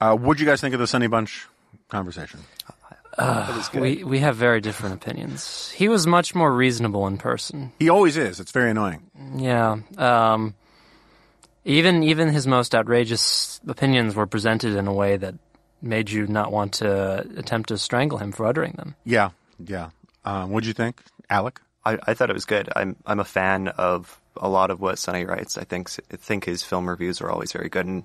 uh, 0.01 0.17
what'd 0.17 0.41
you 0.41 0.47
guys 0.47 0.61
think 0.61 0.75
of 0.75 0.81
the 0.81 0.87
Sonny 0.87 1.07
Bunch 1.07 1.47
conversation? 1.89 2.41
We 3.75 4.05
we 4.05 4.19
have 4.19 4.37
very 4.37 4.61
different 4.61 4.95
opinions. 4.95 5.71
He 5.71 5.89
was 5.89 6.07
much 6.07 6.35
more 6.35 6.53
reasonable 6.53 7.07
in 7.07 7.17
person. 7.17 7.73
He 7.79 7.89
always 7.89 8.17
is. 8.19 8.41
It's 8.41 8.53
very 8.53 8.71
annoying. 8.71 9.03
Yeah. 9.37 9.79
Um, 9.97 10.55
even 11.65 12.03
even 12.03 12.29
his 12.29 12.47
most 12.47 12.75
outrageous 12.75 13.61
opinions 13.67 14.15
were 14.15 14.27
presented 14.27 14.77
in 14.77 14.87
a 14.87 14.93
way 14.93 15.17
that 15.17 15.35
made 15.81 16.11
you 16.11 16.27
not 16.27 16.53
want 16.53 16.75
to 16.75 17.21
attempt 17.39 17.69
to 17.71 17.79
strangle 17.79 18.19
him 18.19 18.33
for 18.33 18.45
uttering 18.47 18.73
them. 18.77 18.95
Yeah, 19.05 19.31
yeah. 19.65 19.91
Um, 20.25 20.51
what'd 20.51 20.67
you 20.67 20.75
think, 20.75 21.01
Alec? 21.31 21.61
I, 21.85 21.99
I 22.07 22.15
thought 22.15 22.31
it 22.31 22.35
was 22.35 22.45
good. 22.45 22.69
I'm 22.75 22.97
I'm 23.07 23.21
a 23.21 23.25
fan 23.25 23.69
of 23.69 24.21
a 24.37 24.49
lot 24.49 24.71
of 24.71 24.81
what 24.81 24.99
Sonny 24.99 25.25
writes. 25.25 25.57
I 25.57 25.65
think 25.65 25.91
I 26.13 26.17
think 26.17 26.45
his 26.45 26.63
film 26.63 26.89
reviews 26.89 27.21
are 27.21 27.31
always 27.31 27.53
very 27.53 27.69
good. 27.69 27.87
And 27.87 28.05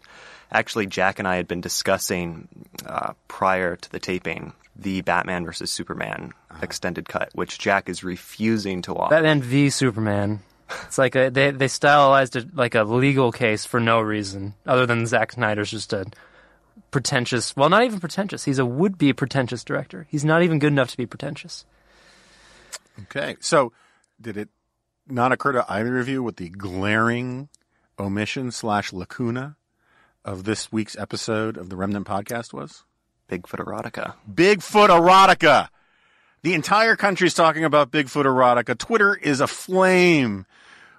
actually, 0.51 0.85
Jack 0.85 1.19
and 1.19 1.27
I 1.27 1.35
had 1.35 1.47
been 1.47 1.61
discussing 1.61 2.47
uh, 2.85 3.13
prior 3.27 3.75
to 3.75 3.91
the 3.91 3.99
taping 3.99 4.53
the 4.75 5.01
Batman 5.01 5.45
versus 5.45 5.71
Superman 5.71 6.33
extended 6.61 7.07
cut, 7.07 7.29
which 7.33 7.59
Jack 7.59 7.89
is 7.89 8.03
refusing 8.03 8.81
to 8.83 8.93
watch. 8.93 9.09
Batman 9.09 9.41
v 9.41 9.69
Superman. 9.69 10.41
It's 10.85 10.97
like 10.97 11.15
a, 11.15 11.29
they 11.29 11.51
they 11.51 11.67
stylized 11.67 12.35
it 12.35 12.55
like 12.55 12.75
a 12.75 12.83
legal 12.83 13.31
case 13.31 13.65
for 13.65 13.79
no 13.79 13.99
reason 13.99 14.53
other 14.65 14.85
than 14.85 15.05
Zack 15.05 15.33
Snyder's 15.33 15.71
just 15.71 15.91
a 15.91 16.05
pretentious. 16.91 17.55
Well, 17.55 17.69
not 17.69 17.83
even 17.83 17.99
pretentious. 17.99 18.45
He's 18.45 18.59
a 18.59 18.65
would 18.65 18.97
be 18.97 19.11
pretentious 19.11 19.63
director. 19.63 20.07
He's 20.09 20.23
not 20.23 20.43
even 20.43 20.59
good 20.59 20.71
enough 20.71 20.91
to 20.91 20.97
be 20.97 21.05
pretentious. 21.05 21.65
Okay. 23.03 23.37
So, 23.39 23.73
did 24.19 24.37
it 24.37 24.49
not 25.07 25.31
occur 25.31 25.51
to 25.53 25.65
either 25.67 25.99
of 25.99 26.07
you 26.07 26.23
what 26.23 26.37
the 26.37 26.49
glaring 26.49 27.49
omission 27.99 28.51
slash 28.51 28.93
lacuna 28.93 29.55
of 30.23 30.43
this 30.43 30.71
week's 30.71 30.97
episode 30.97 31.57
of 31.57 31.69
the 31.69 31.75
Remnant 31.75 32.07
Podcast 32.07 32.53
was? 32.53 32.83
Bigfoot 33.29 33.65
erotica. 33.65 34.15
Bigfoot 34.31 34.89
erotica. 34.89 35.69
The 36.43 36.53
entire 36.53 36.95
country's 36.95 37.33
talking 37.33 37.63
about 37.63 37.91
Bigfoot 37.91 38.25
erotica. 38.25 38.77
Twitter 38.77 39.15
is 39.15 39.41
aflame 39.41 40.45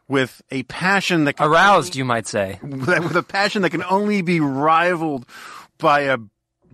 with 0.08 0.42
a 0.50 0.62
passion 0.64 1.24
that 1.24 1.34
can 1.34 1.48
Aroused, 1.48 1.96
you 1.96 2.04
might 2.04 2.26
say. 2.26 2.58
with 2.62 3.16
a 3.16 3.22
passion 3.22 3.62
that 3.62 3.70
can 3.70 3.84
only 3.84 4.22
be 4.22 4.40
rivaled 4.40 5.26
by 5.78 6.02
a 6.02 6.18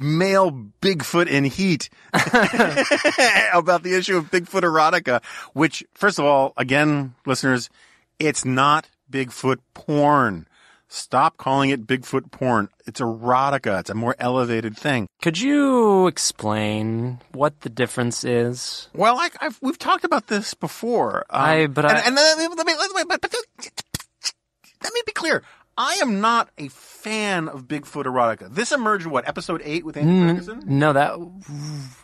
male 0.01 0.51
Bigfoot 0.81 1.27
in 1.27 1.45
heat 1.45 1.89
about 3.53 3.83
the 3.83 3.95
issue 3.97 4.17
of 4.17 4.31
Bigfoot 4.31 4.63
erotica, 4.63 5.23
which, 5.53 5.85
first 5.95 6.19
of 6.19 6.25
all, 6.25 6.53
again, 6.57 7.15
listeners, 7.27 7.69
it's 8.19 8.45
not 8.45 8.89
Bigfoot 9.11 9.59
porn. 9.75 10.47
Stop 10.91 11.37
calling 11.37 11.69
it 11.71 11.87
Bigfoot 11.87 12.31
porn. 12.31 12.71
It's 12.87 13.01
erotica. 13.01 13.81
It's 13.81 13.91
a 13.91 13.95
more 13.95 14.17
elevated 14.19 14.75
thing. 14.77 15.07
Could 15.21 15.39
you 15.39 16.07
explain 16.07 17.21
what 17.33 17.61
the 17.61 17.69
difference 17.69 18.25
is? 18.25 18.89
Well, 18.95 19.19
I, 19.19 19.29
I've, 19.41 19.59
we've 19.61 19.79
talked 19.79 20.05
about 20.05 20.29
this 20.29 20.55
before. 20.55 21.27
Um, 21.29 21.43
I- 21.43 21.67
but 21.67 21.85
and, 21.85 21.95
I- 21.95 22.01
and 22.07 22.15
let 22.15 22.39
me, 22.39 22.49
let 22.57 22.67
me, 22.67 22.75
let 22.75 22.91
me, 22.95 23.03
but- 23.07 23.21
but- 23.21 23.35
let 24.83 24.93
me 24.95 25.01
be 25.05 25.13
clear. 25.13 25.43
I 25.79 25.95
am 26.03 26.21
not 26.21 26.51
a 26.59 26.69
fan 26.69 27.49
of 27.49 27.69
Bigfoot 27.69 28.05
erotica. 28.05 28.53
This 28.53 28.73
emerged 28.73 29.07
what 29.07 29.29
episode 29.29 29.63
eight 29.65 29.85
with 29.85 29.97
Andy 29.97 30.13
Mm. 30.13 30.29
Ferguson. 30.31 30.63
No, 30.67 30.93
that. 30.93 31.13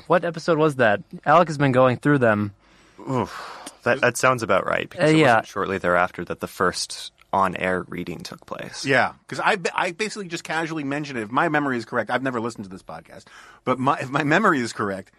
What 0.06 0.24
episode 0.24 0.58
was 0.58 0.76
that? 0.76 1.00
Alec 1.26 1.48
has 1.48 1.58
been 1.58 1.72
going 1.72 1.96
through 1.96 2.18
them. 2.18 2.52
That 3.82 4.00
that 4.00 4.16
sounds 4.16 4.42
about 4.42 4.64
right. 4.66 4.88
Because 4.88 5.10
Uh, 5.10 5.14
it 5.14 5.18
yeah. 5.18 5.26
wasn't 5.34 5.46
shortly 5.48 5.78
thereafter 5.78 6.24
that 6.24 6.40
the 6.40 6.46
first 6.46 7.12
on-air 7.32 7.82
reading 7.88 8.20
took 8.20 8.46
place. 8.46 8.86
Yeah, 8.86 9.14
because 9.26 9.40
I, 9.44 9.58
I 9.74 9.90
basically 9.90 10.28
just 10.28 10.44
casually 10.44 10.84
mentioned 10.84 11.18
it. 11.18 11.22
If 11.22 11.32
my 11.32 11.48
memory 11.48 11.76
is 11.76 11.84
correct, 11.84 12.08
I've 12.10 12.22
never 12.22 12.40
listened 12.40 12.64
to 12.64 12.70
this 12.70 12.82
podcast, 12.84 13.24
but 13.64 13.78
my, 13.80 13.98
if 13.98 14.08
my 14.08 14.22
memory 14.22 14.60
is 14.60 14.72
correct, 14.72 15.10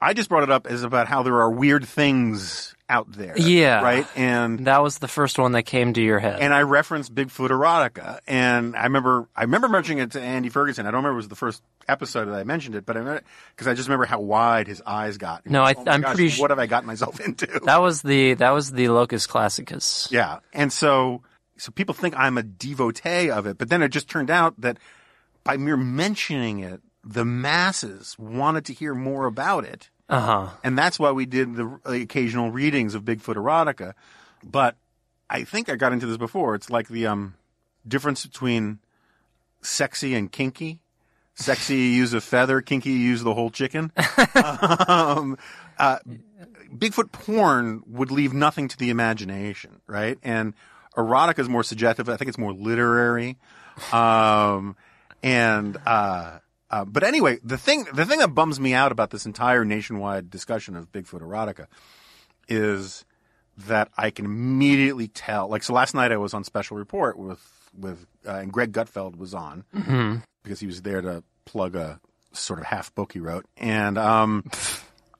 I 0.00 0.12
just 0.12 0.28
brought 0.28 0.42
it 0.42 0.50
up 0.50 0.66
as 0.66 0.82
about 0.82 1.08
how 1.08 1.22
there 1.22 1.40
are 1.40 1.50
weird 1.50 1.86
things 1.86 2.74
out 2.92 3.10
there. 3.12 3.34
Yeah. 3.38 3.80
Right? 3.82 4.06
And 4.16 4.66
That 4.66 4.82
was 4.82 4.98
the 4.98 5.08
first 5.08 5.38
one 5.38 5.52
that 5.52 5.62
came 5.64 5.92
to 5.94 6.02
your 6.02 6.18
head. 6.18 6.40
and 6.40 6.52
I 6.52 6.62
referenced 6.62 7.14
Bigfoot 7.14 7.48
erotica, 7.50 8.20
and 8.26 8.76
I 8.76 8.84
remember 8.84 9.28
I 9.34 9.42
remember 9.42 9.68
mentioning 9.68 9.98
it 10.02 10.10
to 10.12 10.20
Andy 10.20 10.48
Ferguson. 10.50 10.86
I 10.86 10.90
don't 10.90 10.98
remember 10.98 11.14
it 11.14 11.16
was 11.24 11.28
the 11.28 11.34
first 11.36 11.62
episode 11.88 12.26
that 12.26 12.34
I 12.34 12.44
mentioned 12.44 12.74
it, 12.74 12.84
but 12.86 12.96
I 12.96 13.00
remember, 13.00 13.22
because 13.54 13.66
I 13.66 13.74
just 13.74 13.88
remember 13.88 14.04
how 14.04 14.20
wide 14.20 14.66
his 14.68 14.82
eyes 14.86 15.16
got. 15.18 15.46
No, 15.46 15.62
I, 15.62 15.74
oh 15.76 15.84
I'm 15.86 16.02
gosh, 16.02 16.14
pretty 16.14 16.30
su- 16.30 16.42
What 16.42 16.50
have 16.50 16.58
I 16.58 16.66
gotten 16.66 16.86
myself 16.86 17.18
into? 17.26 17.46
that 17.64 17.80
was 17.80 18.02
the 18.02 18.34
that 18.34 18.50
was 18.50 18.70
the 18.72 18.88
Locus 18.88 19.26
Classicus. 19.26 20.08
Yeah. 20.10 20.40
And 20.52 20.72
so, 20.72 21.22
so 21.56 21.72
people 21.72 21.94
think 21.94 22.14
I'm 22.16 22.36
a 22.38 22.42
devotee 22.42 23.30
of 23.30 23.46
it, 23.46 23.56
but 23.58 23.68
then 23.70 23.82
it 23.82 23.88
just 23.88 24.08
turned 24.10 24.30
out 24.30 24.60
that 24.60 24.76
by 25.44 25.56
mere 25.56 25.76
mentioning 25.76 26.60
it, 26.60 26.80
the 27.04 27.24
masses 27.24 28.16
wanted 28.18 28.64
to 28.66 28.72
hear 28.74 28.94
more 28.94 29.26
about 29.26 29.64
it. 29.64 29.90
Uh 30.12 30.20
huh. 30.20 30.48
And 30.62 30.76
that's 30.76 30.98
why 30.98 31.10
we 31.10 31.24
did 31.24 31.56
the, 31.56 31.80
the 31.86 32.02
occasional 32.02 32.50
readings 32.50 32.94
of 32.94 33.02
Bigfoot 33.02 33.36
erotica. 33.36 33.94
But 34.44 34.76
I 35.30 35.44
think 35.44 35.70
I 35.70 35.76
got 35.76 35.94
into 35.94 36.04
this 36.04 36.18
before. 36.18 36.54
It's 36.54 36.68
like 36.68 36.88
the, 36.88 37.06
um, 37.06 37.34
difference 37.88 38.26
between 38.26 38.78
sexy 39.62 40.14
and 40.14 40.30
kinky. 40.30 40.80
Sexy, 41.34 41.76
you 41.76 41.80
use 41.80 42.12
a 42.12 42.20
feather. 42.20 42.60
Kinky, 42.60 42.90
you 42.90 42.98
use 42.98 43.22
the 43.22 43.32
whole 43.32 43.48
chicken. 43.48 43.90
um, 44.86 45.38
uh, 45.78 45.98
Bigfoot 46.76 47.10
porn 47.10 47.82
would 47.86 48.10
leave 48.10 48.34
nothing 48.34 48.68
to 48.68 48.76
the 48.76 48.90
imagination, 48.90 49.80
right? 49.86 50.18
And 50.22 50.52
erotica 50.94 51.38
is 51.38 51.48
more 51.48 51.62
suggestive. 51.62 52.10
I 52.10 52.18
think 52.18 52.28
it's 52.28 52.36
more 52.36 52.52
literary. 52.52 53.38
Um, 53.92 54.76
and, 55.22 55.78
uh, 55.86 56.40
uh, 56.72 56.86
but 56.86 57.04
anyway, 57.04 57.38
the 57.44 57.58
thing, 57.58 57.86
the 57.92 58.06
thing 58.06 58.18
that 58.20 58.34
bums 58.34 58.58
me 58.58 58.72
out 58.72 58.92
about 58.92 59.10
this 59.10 59.26
entire 59.26 59.62
nationwide 59.62 60.30
discussion 60.30 60.74
of 60.74 60.90
Bigfoot 60.90 61.20
erotica 61.20 61.66
is 62.48 63.04
that 63.66 63.90
I 63.98 64.10
can 64.10 64.24
immediately 64.24 65.06
tell. 65.08 65.48
Like, 65.48 65.62
so 65.62 65.74
last 65.74 65.94
night 65.94 66.10
I 66.12 66.16
was 66.16 66.32
on 66.32 66.44
special 66.44 66.78
report 66.78 67.18
with, 67.18 67.40
with, 67.78 68.06
uh, 68.26 68.36
and 68.36 68.50
Greg 68.50 68.72
Gutfeld 68.72 69.16
was 69.16 69.34
on 69.34 69.64
because 70.42 70.60
he 70.60 70.66
was 70.66 70.80
there 70.80 71.02
to 71.02 71.22
plug 71.44 71.76
a 71.76 72.00
sort 72.32 72.58
of 72.58 72.64
half 72.64 72.94
book 72.94 73.12
he 73.12 73.20
wrote. 73.20 73.44
And, 73.58 73.98
um, 73.98 74.50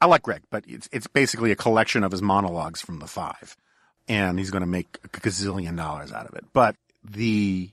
I 0.01 0.07
like 0.07 0.23
Greg, 0.23 0.43
but 0.51 0.65
it's, 0.67 0.89
it's 0.91 1.07
basically 1.07 1.53
a 1.53 1.57
collection 1.57 2.03
of 2.03 2.11
his 2.11 2.23
monologues 2.23 2.81
from 2.81 2.99
the 2.99 3.07
five. 3.07 3.57
And 4.09 4.39
he's 4.39 4.51
going 4.51 4.63
to 4.63 4.67
make 4.67 4.99
a 5.05 5.09
gazillion 5.09 5.77
dollars 5.77 6.13
out 6.13 6.27
of 6.27 6.35
it. 6.35 6.45
But 6.55 6.77
the, 7.05 7.71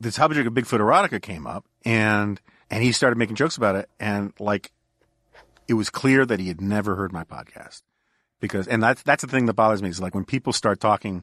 the 0.00 0.12
subject 0.12 0.46
of 0.46 0.54
Bigfoot 0.54 0.78
erotica 0.78 1.20
came 1.20 1.48
up 1.48 1.64
and, 1.84 2.40
and 2.70 2.82
he 2.82 2.92
started 2.92 3.16
making 3.16 3.36
jokes 3.36 3.56
about 3.56 3.76
it. 3.76 3.88
And 3.98 4.32
like, 4.38 4.72
it 5.66 5.74
was 5.74 5.90
clear 5.90 6.24
that 6.26 6.40
he 6.40 6.48
had 6.48 6.60
never 6.60 6.96
heard 6.96 7.12
my 7.12 7.24
podcast 7.24 7.82
because, 8.40 8.66
and 8.66 8.82
that's, 8.82 9.02
that's 9.02 9.22
the 9.22 9.30
thing 9.30 9.46
that 9.46 9.54
bothers 9.54 9.82
me 9.82 9.88
is 9.88 10.00
like 10.00 10.14
when 10.14 10.24
people 10.24 10.52
start 10.52 10.80
talking 10.80 11.22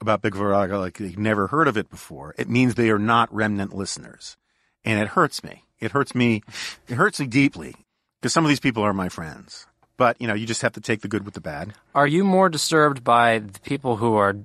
about 0.00 0.22
Big 0.22 0.34
erotica, 0.34 0.78
like 0.78 0.98
they've 0.98 1.18
never 1.18 1.46
heard 1.46 1.68
of 1.68 1.76
it 1.76 1.90
before, 1.90 2.34
it 2.38 2.48
means 2.48 2.74
they 2.74 2.90
are 2.90 2.98
not 2.98 3.32
remnant 3.34 3.74
listeners. 3.74 4.36
And 4.84 5.00
it 5.00 5.08
hurts 5.08 5.42
me. 5.42 5.64
It 5.80 5.92
hurts 5.92 6.14
me. 6.14 6.42
It 6.88 6.94
hurts 6.94 7.20
me 7.20 7.26
deeply 7.26 7.74
because 8.20 8.32
some 8.32 8.44
of 8.44 8.48
these 8.48 8.60
people 8.60 8.82
are 8.82 8.92
my 8.92 9.08
friends. 9.08 9.66
But, 9.96 10.20
you 10.20 10.26
know, 10.26 10.34
you 10.34 10.46
just 10.46 10.62
have 10.62 10.72
to 10.72 10.80
take 10.80 11.02
the 11.02 11.08
good 11.08 11.24
with 11.24 11.34
the 11.34 11.40
bad. 11.40 11.74
Are 11.94 12.06
you 12.06 12.24
more 12.24 12.48
disturbed 12.48 13.04
by 13.04 13.38
the 13.38 13.60
people 13.60 13.96
who 13.96 14.14
are 14.16 14.36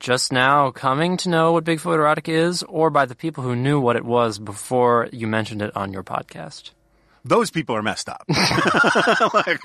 just 0.00 0.32
now 0.32 0.70
coming 0.70 1.16
to 1.18 1.28
know 1.28 1.52
what 1.52 1.64
Bigfoot 1.64 1.94
erotic 1.94 2.28
is, 2.28 2.62
or 2.64 2.90
by 2.90 3.06
the 3.06 3.14
people 3.14 3.44
who 3.44 3.54
knew 3.54 3.78
what 3.78 3.96
it 3.96 4.04
was 4.04 4.38
before 4.38 5.08
you 5.12 5.26
mentioned 5.26 5.62
it 5.62 5.76
on 5.76 5.92
your 5.92 6.02
podcast? 6.02 6.72
those 7.24 7.50
people 7.50 7.76
are 7.76 7.82
messed 7.82 8.08
up. 8.08 8.24
like, 9.34 9.60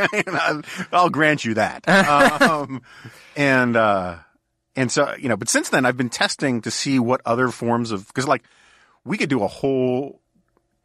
I'll 0.91 1.09
grant 1.09 1.45
you 1.45 1.55
that. 1.55 1.83
Um, 2.45 2.81
and, 3.35 3.75
uh, 3.75 4.17
and 4.75 4.91
so, 4.91 5.15
you 5.17 5.29
know, 5.29 5.37
but 5.37 5.49
since 5.49 5.69
then 5.69 5.85
I've 5.85 5.97
been 5.97 6.09
testing 6.09 6.61
to 6.61 6.71
see 6.71 6.99
what 6.99 7.21
other 7.25 7.49
forms 7.49 7.91
of, 7.91 8.13
cause 8.13 8.27
like 8.27 8.43
we 9.03 9.17
could 9.17 9.29
do 9.29 9.43
a 9.43 9.47
whole 9.47 10.19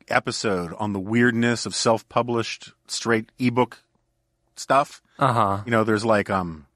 episode 0.09 0.72
on 0.78 0.93
the 0.93 1.01
weirdness 1.01 1.66
of 1.66 1.74
self-published 1.74 2.72
straight 2.86 3.31
ebook 3.39 3.82
stuff. 4.56 5.02
Uh 5.18 5.32
huh. 5.32 5.62
You 5.64 5.70
know, 5.70 5.85
there's 5.85 6.05
like, 6.05 6.31
um, 6.31 6.66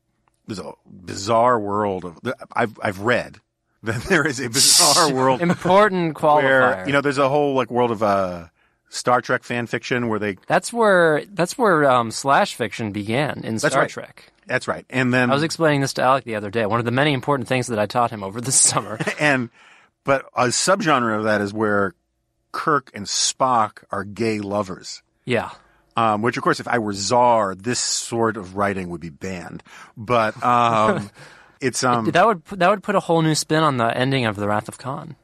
there's 0.47 0.59
a 0.59 0.73
bizarre 0.87 1.59
world 1.59 2.05
of, 2.05 2.19
I've, 2.53 2.79
I've 2.83 3.01
read 3.01 3.39
that 3.83 4.03
there 4.05 4.27
is 4.27 4.41
a 4.41 4.49
bizarre 4.49 5.13
world 5.15 5.41
Important 5.41 6.15
qualifier. 6.17 6.43
where, 6.43 6.87
you 6.87 6.93
know, 6.93 7.01
there's 7.01 7.19
a 7.19 7.29
whole 7.29 7.55
like 7.55 7.71
world 7.71 7.91
of, 7.91 8.03
uh, 8.03 8.47
Star 8.91 9.21
Trek 9.21 9.43
fan 9.43 9.67
fiction 9.67 10.07
where 10.09 10.21
they 10.21 10.37
that's 10.47 10.73
where 10.73 11.25
that's 11.33 11.59
where 11.59 11.91
um, 11.91 12.13
slash 12.13 12.55
fiction 12.55 12.93
began 12.93 13.41
in 13.43 13.59
Star 13.59 13.73
right. 13.81 13.91
Trek. 13.91 14.33
That's 14.47 14.69
right. 14.69 14.87
And 14.89 15.13
then 15.13 15.31
I 15.31 15.35
was 15.35 15.43
explaining 15.43 15.81
this 15.81 15.95
to 15.95 16.03
Alec 16.03 16.23
the 16.23 16.37
other 16.37 16.49
day. 16.51 16.65
One 16.65 16.79
of 16.79 16.85
the 16.85 16.93
many 16.93 17.13
important 17.13 17.49
things 17.49 17.67
that 17.69 17.79
I 17.81 17.87
taught 17.87 18.13
him 18.13 18.23
over 18.23 18.41
the 18.41 18.53
summer. 18.53 19.01
and 19.19 19.51
but 20.05 20.27
a 20.37 20.45
subgenre 20.45 21.19
of 21.19 21.25
that 21.25 21.41
is 21.41 21.53
where 21.53 21.95
Kirk 22.53 22.93
and 22.95 23.07
Spock 23.07 23.83
are 23.91 24.05
gay 24.05 24.39
lovers. 24.39 25.03
yeah. 25.25 25.51
Um, 25.97 26.23
which 26.23 26.37
of 26.37 26.43
course, 26.43 26.59
if 26.59 26.67
I 26.67 26.79
were 26.79 26.93
czar, 26.93 27.55
this 27.55 27.79
sort 27.79 28.37
of 28.37 28.57
writing 28.57 28.89
would 28.89 29.01
be 29.01 29.11
banned. 29.11 29.63
But 29.97 30.43
um, 30.45 31.11
it's 31.61 31.85
um, 31.85 32.11
That 32.11 32.27
would 32.27 32.45
that 32.47 32.69
would 32.71 32.83
put 32.83 32.95
a 32.97 33.01
whole 33.01 33.23
new 33.23 33.35
spin 33.37 33.63
on 33.63 33.77
the 33.77 33.97
ending 33.97 34.27
of 34.27 34.35
the 34.37 34.49
Wrath 34.49 34.69
of 34.69 34.77
Khan. 34.79 35.15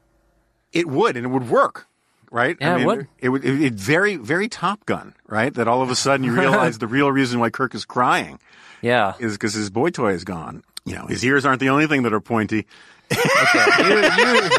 it 0.71 0.87
would, 0.87 1.17
and 1.17 1.25
it 1.25 1.29
would 1.29 1.49
work, 1.49 1.87
right? 2.31 2.55
Yeah, 2.61 2.77
it 2.77 2.85
would. 2.85 3.07
It 3.19 3.29
would. 3.29 3.43
It, 3.43 3.61
it 3.61 3.73
very, 3.73 4.15
very 4.15 4.47
Top 4.47 4.85
Gun, 4.85 5.13
right? 5.27 5.53
That 5.53 5.67
all 5.67 5.81
of 5.81 5.89
a 5.89 5.95
sudden 5.95 6.23
you 6.23 6.31
realize 6.31 6.77
the 6.77 6.87
real 6.87 7.11
reason 7.11 7.41
why 7.41 7.49
Kirk 7.49 7.75
is 7.75 7.83
crying 7.83 8.39
Yeah. 8.81 9.13
is 9.19 9.33
because 9.33 9.53
his 9.53 9.69
boy 9.69 9.89
toy 9.89 10.13
is 10.13 10.23
gone. 10.23 10.63
You 10.85 10.95
know, 10.95 11.05
his 11.05 11.23
ears 11.25 11.45
aren't 11.45 11.59
the 11.59 11.69
only 11.69 11.87
thing 11.87 12.03
that 12.03 12.13
are 12.13 12.21
pointy. 12.21 12.65
Okay. 13.11 13.65
You, 13.83 13.99
you, 13.99 14.49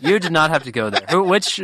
you 0.00 0.18
did 0.18 0.32
not 0.32 0.50
have 0.50 0.64
to 0.64 0.72
go 0.72 0.90
there. 0.90 1.04
Who, 1.10 1.22
which 1.24 1.60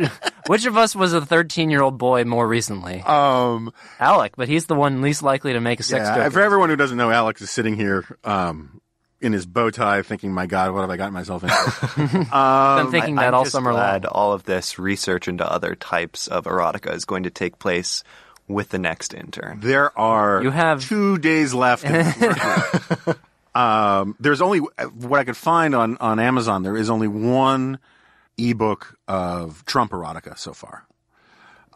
which 0.47 0.65
of 0.65 0.77
us 0.77 0.95
was 0.95 1.13
a 1.13 1.25
13 1.25 1.69
year 1.69 1.81
old 1.81 1.97
boy 1.97 2.23
more 2.25 2.47
recently? 2.47 3.01
Um, 3.01 3.71
Alec, 3.99 4.33
but 4.37 4.47
he's 4.47 4.65
the 4.67 4.75
one 4.75 5.01
least 5.01 5.23
likely 5.23 5.53
to 5.53 5.59
make 5.61 5.79
a 5.79 5.83
sex 5.83 6.03
Yeah, 6.07 6.15
joke. 6.25 6.33
for 6.33 6.41
everyone 6.41 6.69
who 6.69 6.75
doesn't 6.75 6.97
know, 6.97 7.11
Alex 7.11 7.41
is 7.41 7.49
sitting 7.49 7.75
here 7.75 8.03
um, 8.23 8.81
in 9.21 9.33
his 9.33 9.45
bow 9.45 9.69
tie, 9.71 10.01
thinking, 10.01 10.33
"My 10.33 10.45
God, 10.45 10.71
what 10.73 10.81
have 10.81 10.89
I 10.89 10.97
gotten 10.97 11.13
myself 11.13 11.43
into?" 11.43 12.27
I'm 12.35 12.91
thinking 12.91 13.15
that 13.15 13.27
I'm 13.29 13.33
all 13.33 13.43
just 13.43 13.53
summer 13.53 13.71
glad 13.71 14.03
long. 14.03 14.11
all 14.13 14.33
of 14.33 14.43
this 14.43 14.77
research 14.77 15.27
into 15.27 15.49
other 15.49 15.73
types 15.75 16.27
of 16.27 16.43
erotica 16.45 16.93
is 16.93 17.05
going 17.05 17.23
to 17.23 17.29
take 17.29 17.57
place 17.59 18.03
with 18.47 18.69
the 18.69 18.77
next 18.77 19.11
intern. 19.15 19.59
there 19.61 19.97
are 19.97 20.43
You 20.43 20.51
have- 20.51 20.83
two 20.87 21.17
days 21.17 21.51
left. 21.55 21.83
in 21.83 22.05
um, 23.55 24.15
there's 24.19 24.41
only 24.41 24.59
what 24.59 25.19
I 25.19 25.23
could 25.23 25.37
find 25.37 25.73
on 25.73 25.97
on 25.97 26.19
Amazon. 26.19 26.63
There 26.63 26.77
is 26.77 26.89
only 26.89 27.07
one 27.07 27.79
ebook 28.37 28.97
of 29.07 29.63
Trump 29.65 29.91
erotica 29.91 30.37
so 30.37 30.53
far. 30.53 30.85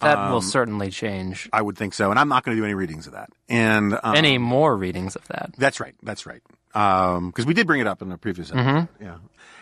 That 0.01 0.17
um, 0.17 0.31
will 0.31 0.41
certainly 0.41 0.91
change. 0.91 1.49
I 1.51 1.61
would 1.61 1.77
think 1.77 1.93
so, 1.93 2.09
and 2.09 2.17
I'm 2.17 2.29
not 2.29 2.43
going 2.45 2.55
to 2.55 2.61
do 2.61 2.65
any 2.65 2.73
readings 2.73 3.05
of 3.05 3.13
that. 3.13 3.29
And 3.49 3.99
um, 4.01 4.15
Any 4.15 4.37
more 4.37 4.75
readings 4.77 5.15
of 5.15 5.27
that? 5.27 5.51
That's 5.57 5.79
right. 5.79 5.95
That's 6.01 6.25
right. 6.25 6.41
Because 6.71 7.45
we 7.45 7.53
did 7.53 7.67
bring 7.67 7.81
it 7.81 7.87
up 7.87 8.01
in 8.01 8.11
a 8.11 8.17
previous 8.17 8.49
episode. 8.51 8.65
Mm-hmm. 8.65 9.03
Yeah. 9.03 9.17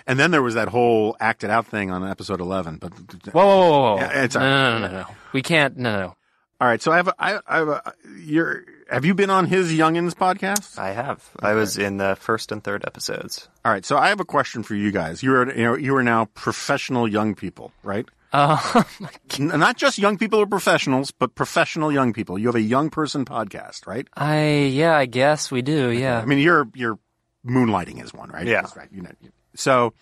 And 0.06 0.20
then 0.20 0.32
there 0.32 0.44
was 0.44 0.54
that 0.54 0.68
whole 0.68 1.18
acted 1.20 1.50
out 1.50 1.66
thing 1.66 1.90
on 1.92 2.08
episode 2.08 2.40
11. 2.40 2.78
But 2.78 2.94
Whoa, 3.34 3.46
whoa, 3.46 3.58
whoa, 3.58 3.70
whoa! 3.70 3.98
Yeah, 3.98 4.24
it's 4.24 4.36
no, 4.36 4.42
no, 4.42 4.80
no, 4.80 4.88
no, 4.88 4.94
no. 5.02 5.08
We 5.34 5.42
can't. 5.42 5.76
No, 5.78 5.92
no, 5.92 6.00
no. 6.00 6.16
all 6.62 6.68
right. 6.68 6.82
So 6.82 6.92
I 6.92 6.98
have 6.98 7.08
a, 7.08 7.16
I, 7.18 7.40
I 7.48 7.58
have 7.58 7.68
a, 7.68 7.94
you're, 8.20 8.64
have 8.90 9.06
you 9.06 9.14
been 9.14 9.30
on 9.30 9.46
his 9.48 9.72
Youngins 9.72 10.14
podcast? 10.14 10.78
I 10.78 10.92
have. 10.92 11.30
I 11.40 11.54
was 11.54 11.78
in 11.78 11.98
the 11.98 12.16
first 12.16 12.52
and 12.52 12.64
third 12.64 12.84
episodes. 12.86 13.48
All 13.66 13.72
right, 13.72 13.86
so 13.86 13.98
I 13.98 14.10
have 14.10 14.20
a 14.20 14.26
question 14.26 14.64
for 14.64 14.76
you 14.76 14.92
guys. 14.92 15.24
You 15.24 15.36
are 15.36 15.52
you 15.54 15.64
know 15.64 15.76
you 15.76 15.96
are 15.96 16.04
now 16.04 16.26
professional 16.34 17.08
young 17.08 17.36
people, 17.36 17.72
right? 17.84 18.06
Uh, 18.34 18.84
Not 19.40 19.78
just 19.78 19.98
young 19.98 20.18
people 20.18 20.40
or 20.40 20.46
professionals, 20.46 21.12
but 21.12 21.36
professional 21.36 21.92
young 21.92 22.14
people. 22.14 22.38
You 22.38 22.48
have 22.48 22.56
a 22.56 22.62
young 22.62 22.90
person 22.90 23.26
podcast, 23.26 23.88
right? 23.88 24.08
I 24.16 24.70
yeah, 24.72 24.96
I 24.98 25.06
guess 25.06 25.52
we 25.52 25.62
do. 25.62 25.92
Yeah. 25.92 26.20
I 26.20 26.26
mean, 26.26 26.40
you're 26.40 26.68
you're 26.76 27.00
moonlighting 27.46 28.02
as 28.02 28.14
one, 28.14 28.30
right? 28.30 28.46
Yeah. 28.46 28.62
That's 28.62 28.76
right. 28.76 28.90
You 28.92 29.04
know. 29.04 29.12
So, 29.56 29.94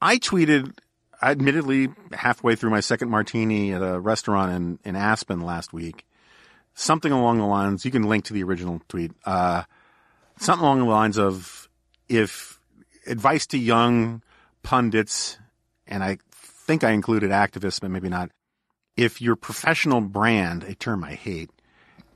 I 0.00 0.18
tweeted, 0.18 0.72
admittedly, 1.20 1.88
halfway 2.12 2.54
through 2.56 2.70
my 2.70 2.80
second 2.80 3.10
martini 3.10 3.72
at 3.72 3.82
a 3.82 3.98
restaurant 3.98 4.52
in 4.52 4.78
in 4.84 4.96
Aspen 4.96 5.40
last 5.40 5.72
week, 5.72 6.06
something 6.74 7.12
along 7.12 7.38
the 7.38 7.46
lines. 7.46 7.84
You 7.84 7.90
can 7.90 8.04
link 8.04 8.24
to 8.26 8.32
the 8.32 8.42
original 8.42 8.80
tweet. 8.88 9.12
Uh, 9.24 9.64
something 10.38 10.64
along 10.64 10.80
the 10.80 10.86
lines 10.86 11.18
of, 11.18 11.68
if 12.08 12.58
advice 13.06 13.46
to 13.48 13.58
young 13.58 14.22
pundits, 14.62 15.38
and 15.86 16.02
I 16.02 16.18
think 16.32 16.84
I 16.84 16.90
included 16.90 17.30
activists, 17.30 17.80
but 17.80 17.90
maybe 17.90 18.08
not. 18.08 18.30
If 18.96 19.22
your 19.22 19.36
professional 19.36 20.00
brand, 20.00 20.64
a 20.64 20.74
term 20.74 21.02
I 21.02 21.14
hate, 21.14 21.50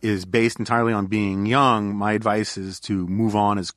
is 0.03 0.25
based 0.25 0.59
entirely 0.59 0.93
on 0.93 1.07
being 1.07 1.47
young, 1.47 1.95
my 1.95 2.13
advice 2.13 2.57
is 2.57 2.79
to 2.81 3.07
move 3.07 3.35
on 3.35 3.59
is 3.59 3.73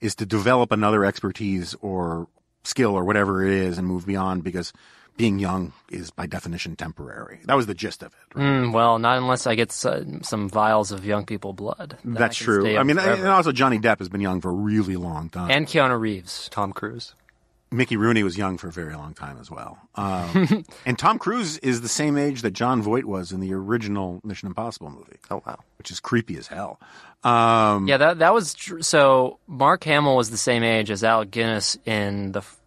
is 0.00 0.14
to 0.16 0.26
develop 0.26 0.70
another 0.70 1.04
expertise 1.04 1.74
or 1.80 2.28
skill 2.62 2.94
or 2.94 3.04
whatever 3.04 3.42
it 3.46 3.52
is 3.52 3.78
and 3.78 3.86
move 3.86 4.04
beyond 4.04 4.44
because 4.44 4.72
being 5.16 5.38
young 5.38 5.72
is 5.90 6.10
by 6.10 6.26
definition 6.26 6.74
temporary. 6.76 7.40
That 7.44 7.54
was 7.54 7.66
the 7.66 7.74
gist 7.74 8.02
of 8.02 8.12
it. 8.12 8.36
right? 8.36 8.44
Mm, 8.44 8.72
well, 8.72 8.98
not 8.98 9.16
unless 9.18 9.46
I 9.46 9.54
get 9.54 9.70
some, 9.72 10.22
some 10.22 10.48
vials 10.48 10.90
of 10.92 11.04
young 11.04 11.24
people 11.24 11.52
blood. 11.52 11.96
Then 12.04 12.16
I 12.16 12.20
That's 12.20 12.36
can 12.38 12.44
true. 12.44 12.76
I 12.76 12.82
mean, 12.82 12.96
forever. 12.96 13.20
and 13.22 13.28
also 13.28 13.52
Johnny 13.52 13.78
Depp 13.78 13.98
has 14.00 14.08
been 14.08 14.20
young 14.20 14.40
for 14.40 14.50
a 14.50 14.54
really 14.54 14.96
long 14.96 15.28
time. 15.30 15.50
and 15.50 15.66
Keanu 15.66 15.98
Reeves. 16.00 16.48
Tom 16.50 16.72
Cruise. 16.72 17.14
Mickey 17.70 17.96
Rooney 17.96 18.22
was 18.22 18.38
young 18.38 18.56
for 18.56 18.68
a 18.68 18.72
very 18.72 18.94
long 18.94 19.14
time 19.14 19.36
as 19.40 19.50
well. 19.50 19.78
Um, 19.96 20.64
and 20.86 20.96
Tom 20.96 21.18
Cruise 21.18 21.58
is 21.58 21.80
the 21.80 21.88
same 21.88 22.16
age 22.16 22.42
that 22.42 22.52
Jon 22.52 22.82
Voight 22.82 23.04
was 23.04 23.32
in 23.32 23.40
the 23.40 23.52
original 23.52 24.20
Mission 24.22 24.46
Impossible 24.46 24.90
movie, 24.90 25.16
Oh 25.28 25.42
wow. 25.44 25.58
which 25.78 25.90
is 25.90 25.98
creepy 25.98 26.36
as 26.36 26.46
hell. 26.46 26.78
Um, 27.24 27.88
Yeah, 27.88 27.96
that 27.96 28.18
that 28.20 28.32
was 28.34 28.54
tr- 28.54 28.80
so. 28.80 29.38
Mark 29.48 29.82
Hamill 29.84 30.14
was 30.16 30.30
the 30.30 30.36
same 30.36 30.62
age 30.62 30.90
as 30.90 31.02
Alec 31.02 31.30
Guinness 31.32 31.76
in 31.84 32.30
the, 32.32 32.40
f- 32.40 32.60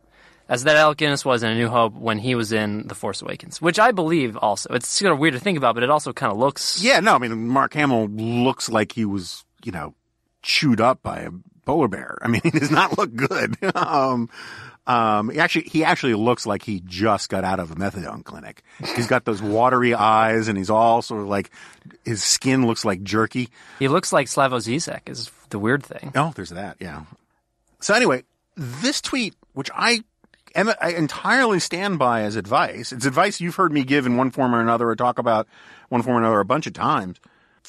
as 0.49 0.63
that 0.63 0.75
Alec 0.75 0.97
Guinness 0.97 1.25
was 1.25 1.43
in 1.43 1.51
A 1.51 1.55
New 1.55 1.69
Hope 1.69 1.93
when 1.93 2.17
he 2.17 2.35
was 2.35 2.51
in 2.51 2.87
The 2.87 2.95
Force 2.95 3.21
Awakens, 3.21 3.61
which 3.61 3.79
I 3.79 3.91
believe 3.91 4.37
also. 4.37 4.73
It's 4.73 4.87
sort 4.87 5.11
of 5.11 5.19
weird 5.19 5.33
to 5.33 5.39
think 5.39 5.57
about, 5.57 5.75
but 5.75 5.83
it 5.83 5.89
also 5.89 6.13
kind 6.13 6.31
of 6.31 6.37
looks. 6.37 6.81
Yeah, 6.81 6.99
no, 6.99 7.15
I 7.15 7.17
mean, 7.17 7.47
Mark 7.47 7.73
Hamill 7.73 8.07
looks 8.07 8.69
like 8.69 8.91
he 8.91 9.05
was, 9.05 9.43
you 9.63 9.71
know, 9.71 9.93
chewed 10.41 10.79
up 10.79 11.01
by 11.03 11.19
a 11.19 11.31
polar 11.65 11.87
bear. 11.87 12.17
I 12.21 12.27
mean, 12.27 12.41
he 12.43 12.51
does 12.51 12.71
not 12.71 12.97
look 12.97 13.13
good. 13.15 13.57
um, 13.75 14.29
um, 14.87 15.29
he 15.29 15.39
actually, 15.39 15.65
he 15.69 15.83
actually 15.83 16.13
looks 16.13 16.45
like 16.45 16.63
he 16.63 16.81
just 16.85 17.29
got 17.29 17.43
out 17.43 17.59
of 17.59 17.71
a 17.71 17.75
methadone 17.75 18.23
clinic. 18.23 18.63
He's 18.95 19.07
got 19.07 19.25
those 19.25 19.41
watery 19.41 19.93
eyes 19.93 20.47
and 20.47 20.57
he's 20.57 20.69
all 20.69 21.01
sort 21.01 21.21
of 21.21 21.27
like, 21.27 21.51
his 22.05 22.23
skin 22.23 22.65
looks 22.65 22.85
like 22.85 23.03
jerky. 23.03 23.49
He 23.79 23.89
looks 23.89 24.13
like 24.13 24.27
Slavoj 24.27 24.65
Zizek. 24.65 25.09
Is 25.09 25.29
the 25.49 25.59
weird 25.59 25.83
thing. 25.83 26.13
Oh, 26.15 26.31
there's 26.35 26.51
that. 26.51 26.77
Yeah. 26.79 27.03
So 27.81 27.93
anyway, 27.93 28.23
this 28.55 29.01
tweet, 29.01 29.35
which 29.53 29.69
I 29.75 30.03
I 30.57 30.89
entirely 30.89 31.59
stand 31.59 31.99
by 31.99 32.21
as 32.21 32.35
advice, 32.35 32.91
it's 32.91 33.05
advice 33.05 33.39
you've 33.39 33.55
heard 33.55 33.71
me 33.71 33.83
give 33.83 34.05
in 34.05 34.17
one 34.17 34.31
form 34.31 34.55
or 34.55 34.61
another 34.61 34.89
or 34.89 34.95
talk 34.95 35.19
about 35.19 35.47
one 35.89 36.01
form 36.01 36.17
or 36.17 36.19
another 36.19 36.39
a 36.39 36.45
bunch 36.45 36.67
of 36.67 36.73
times. 36.73 37.19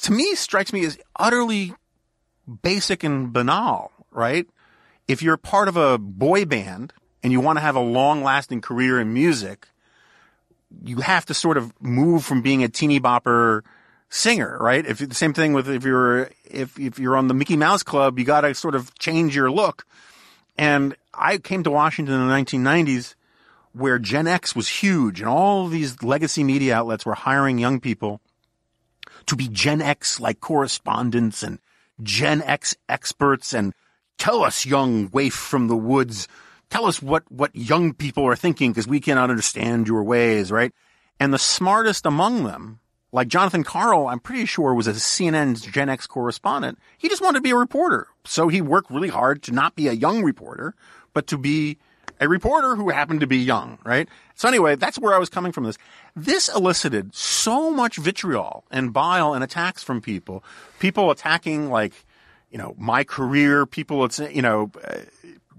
To 0.03 0.11
me, 0.11 0.33
strikes 0.35 0.73
me 0.73 0.83
as 0.85 0.97
utterly 1.15 1.73
basic 2.63 3.03
and 3.03 3.31
banal, 3.31 3.91
right? 4.11 4.47
If 5.07 5.21
you're 5.21 5.37
part 5.37 5.67
of 5.67 5.77
a 5.77 5.97
boy 5.97 6.45
band 6.45 6.93
and 7.21 7.31
you 7.31 7.39
want 7.39 7.57
to 7.57 7.61
have 7.61 7.75
a 7.75 7.81
long 7.81 8.23
lasting 8.23 8.61
career 8.61 8.99
in 8.99 9.13
music, 9.13 9.67
you 10.83 10.97
have 10.97 11.25
to 11.25 11.33
sort 11.33 11.57
of 11.57 11.73
move 11.81 12.23
from 12.23 12.41
being 12.41 12.63
a 12.63 12.69
teeny 12.69 12.99
bopper 12.99 13.61
singer, 14.09 14.57
right? 14.59 14.85
If 14.85 14.99
the 14.99 15.15
same 15.15 15.33
thing 15.33 15.53
with 15.53 15.69
if 15.69 15.83
you're 15.83 16.29
if 16.45 16.79
if 16.79 16.99
you're 16.99 17.17
on 17.17 17.27
the 17.27 17.33
Mickey 17.33 17.57
Mouse 17.57 17.83
Club, 17.83 18.17
you 18.17 18.25
got 18.25 18.41
to 18.41 18.53
sort 18.53 18.75
of 18.75 18.97
change 18.97 19.35
your 19.35 19.51
look. 19.51 19.85
And 20.57 20.95
I 21.13 21.37
came 21.37 21.63
to 21.63 21.71
Washington 21.71 22.15
in 22.15 22.27
the 22.27 22.33
1990s 22.33 23.15
where 23.73 23.99
Gen 23.99 24.27
X 24.27 24.55
was 24.55 24.67
huge 24.67 25.19
and 25.19 25.29
all 25.29 25.67
these 25.67 26.01
legacy 26.01 26.43
media 26.43 26.75
outlets 26.75 27.05
were 27.05 27.13
hiring 27.13 27.59
young 27.59 27.79
people 27.79 28.21
to 29.25 29.35
be 29.35 29.47
Gen 29.47 29.81
X 29.81 30.19
like 30.19 30.39
correspondents 30.39 31.43
and 31.43 31.59
Gen 32.01 32.41
X 32.41 32.75
experts 32.87 33.53
and 33.53 33.73
tell 34.17 34.43
us 34.43 34.65
young 34.65 35.09
waif 35.11 35.33
from 35.33 35.67
the 35.67 35.77
woods 35.77 36.27
tell 36.69 36.85
us 36.85 37.01
what 37.01 37.29
what 37.31 37.55
young 37.55 37.93
people 37.93 38.25
are 38.25 38.35
thinking 38.35 38.71
because 38.71 38.87
we 38.87 38.99
cannot 38.99 39.29
understand 39.29 39.87
your 39.87 40.03
ways 40.03 40.51
right 40.51 40.73
and 41.19 41.33
the 41.33 41.39
smartest 41.39 42.05
among 42.05 42.43
them 42.43 42.79
like 43.11 43.27
Jonathan 43.27 43.63
Karl, 43.63 44.07
I'm 44.07 44.19
pretty 44.19 44.45
sure 44.45 44.73
was 44.75 44.87
a 44.87 44.93
CNN's 44.93 45.61
Gen 45.61 45.89
X 45.89 46.05
correspondent. 46.05 46.77
He 46.97 47.09
just 47.09 47.23
wanted 47.23 47.39
to 47.39 47.41
be 47.41 47.49
a 47.49 47.55
reporter. 47.55 48.07
So 48.23 48.49
he 48.49 48.61
worked 48.61 48.91
really 48.91 49.09
hard 49.09 49.41
to 49.43 49.51
not 49.51 49.75
be 49.75 49.87
a 49.87 49.93
young 49.93 50.23
reporter, 50.23 50.75
but 51.13 51.27
to 51.27 51.37
be 51.37 51.77
a 52.19 52.27
reporter 52.27 52.75
who 52.75 52.89
happened 52.89 53.21
to 53.21 53.27
be 53.27 53.37
young, 53.37 53.77
right? 53.83 54.07
So 54.35 54.47
anyway, 54.47 54.75
that's 54.75 54.99
where 54.99 55.13
I 55.13 55.17
was 55.17 55.29
coming 55.29 55.51
from 55.51 55.63
this. 55.63 55.77
This 56.15 56.49
elicited 56.49 57.15
so 57.15 57.71
much 57.71 57.97
vitriol 57.97 58.65
and 58.71 58.91
bile 58.91 59.33
and 59.33 59.43
attacks 59.43 59.83
from 59.83 60.01
people. 60.01 60.43
People 60.79 61.11
attacking 61.11 61.69
like, 61.69 61.93
you 62.51 62.57
know, 62.57 62.75
my 62.77 63.03
career, 63.03 63.65
people, 63.65 64.03
it's, 64.05 64.19
you 64.19 64.41
know, 64.41 64.71
uh, 64.83 64.97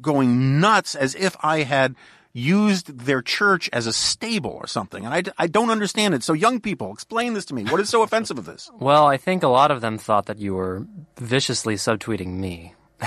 going 0.00 0.60
nuts 0.60 0.94
as 0.94 1.14
if 1.14 1.36
I 1.40 1.62
had 1.62 1.94
used 2.32 2.98
their 2.98 3.22
church 3.22 3.68
as 3.72 3.86
a 3.86 3.92
stable 3.92 4.52
or 4.52 4.66
something. 4.66 5.04
And 5.04 5.14
I, 5.14 5.22
I 5.42 5.46
don't 5.46 5.70
understand 5.70 6.14
it. 6.14 6.22
So 6.22 6.32
young 6.32 6.60
people, 6.60 6.92
explain 6.92 7.34
this 7.34 7.44
to 7.46 7.54
me. 7.54 7.64
What 7.64 7.80
is 7.80 7.88
so 7.88 8.02
offensive 8.04 8.38
of 8.38 8.44
this? 8.44 8.70
Well, 8.78 9.06
I 9.06 9.16
think 9.16 9.42
a 9.42 9.48
lot 9.48 9.70
of 9.70 9.80
them 9.80 9.98
thought 9.98 10.26
that 10.26 10.38
you 10.38 10.54
were 10.54 10.86
viciously 11.16 11.74
subtweeting 11.74 12.38
me. 12.38 12.74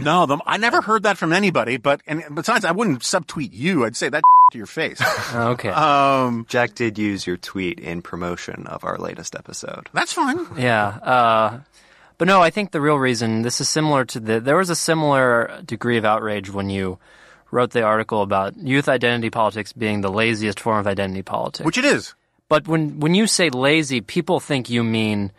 No, 0.00 0.26
the, 0.26 0.38
I 0.46 0.56
never 0.56 0.80
heard 0.80 1.02
that 1.04 1.18
from 1.18 1.32
anybody, 1.32 1.76
but, 1.76 2.00
and 2.06 2.22
besides, 2.34 2.64
I 2.64 2.72
wouldn't 2.72 3.00
subtweet 3.00 3.50
you. 3.52 3.84
I'd 3.84 3.96
say 3.96 4.08
that 4.08 4.22
to 4.52 4.58
your 4.58 4.66
face. 4.66 5.00
Okay. 5.34 5.68
Um, 5.70 6.46
Jack 6.48 6.74
did 6.74 6.98
use 6.98 7.26
your 7.26 7.36
tweet 7.36 7.78
in 7.80 8.00
promotion 8.02 8.66
of 8.66 8.84
our 8.84 8.96
latest 8.98 9.34
episode. 9.34 9.88
that's 9.92 10.12
fine. 10.12 10.38
Yeah. 10.56 10.86
Uh, 10.88 11.60
but 12.16 12.26
no, 12.28 12.40
I 12.42 12.50
think 12.50 12.70
the 12.72 12.80
real 12.80 12.96
reason 12.96 13.42
this 13.42 13.60
is 13.60 13.68
similar 13.68 14.04
to 14.06 14.18
the. 14.20 14.40
There 14.40 14.56
was 14.56 14.70
a 14.70 14.74
similar 14.74 15.60
degree 15.64 15.98
of 15.98 16.04
outrage 16.04 16.50
when 16.50 16.68
you 16.70 16.98
wrote 17.52 17.70
the 17.70 17.82
article 17.82 18.22
about 18.22 18.56
youth 18.56 18.88
identity 18.88 19.30
politics 19.30 19.72
being 19.72 20.00
the 20.00 20.10
laziest 20.10 20.58
form 20.60 20.78
of 20.78 20.86
identity 20.88 21.22
politics. 21.22 21.64
Which 21.64 21.78
it 21.78 21.84
is. 21.84 22.14
but 22.48 22.66
when 22.66 22.98
when 22.98 23.14
you 23.14 23.26
say 23.28 23.50
lazy, 23.50 24.00
people 24.00 24.40
think 24.40 24.68
you 24.68 24.82
mean, 24.82 25.30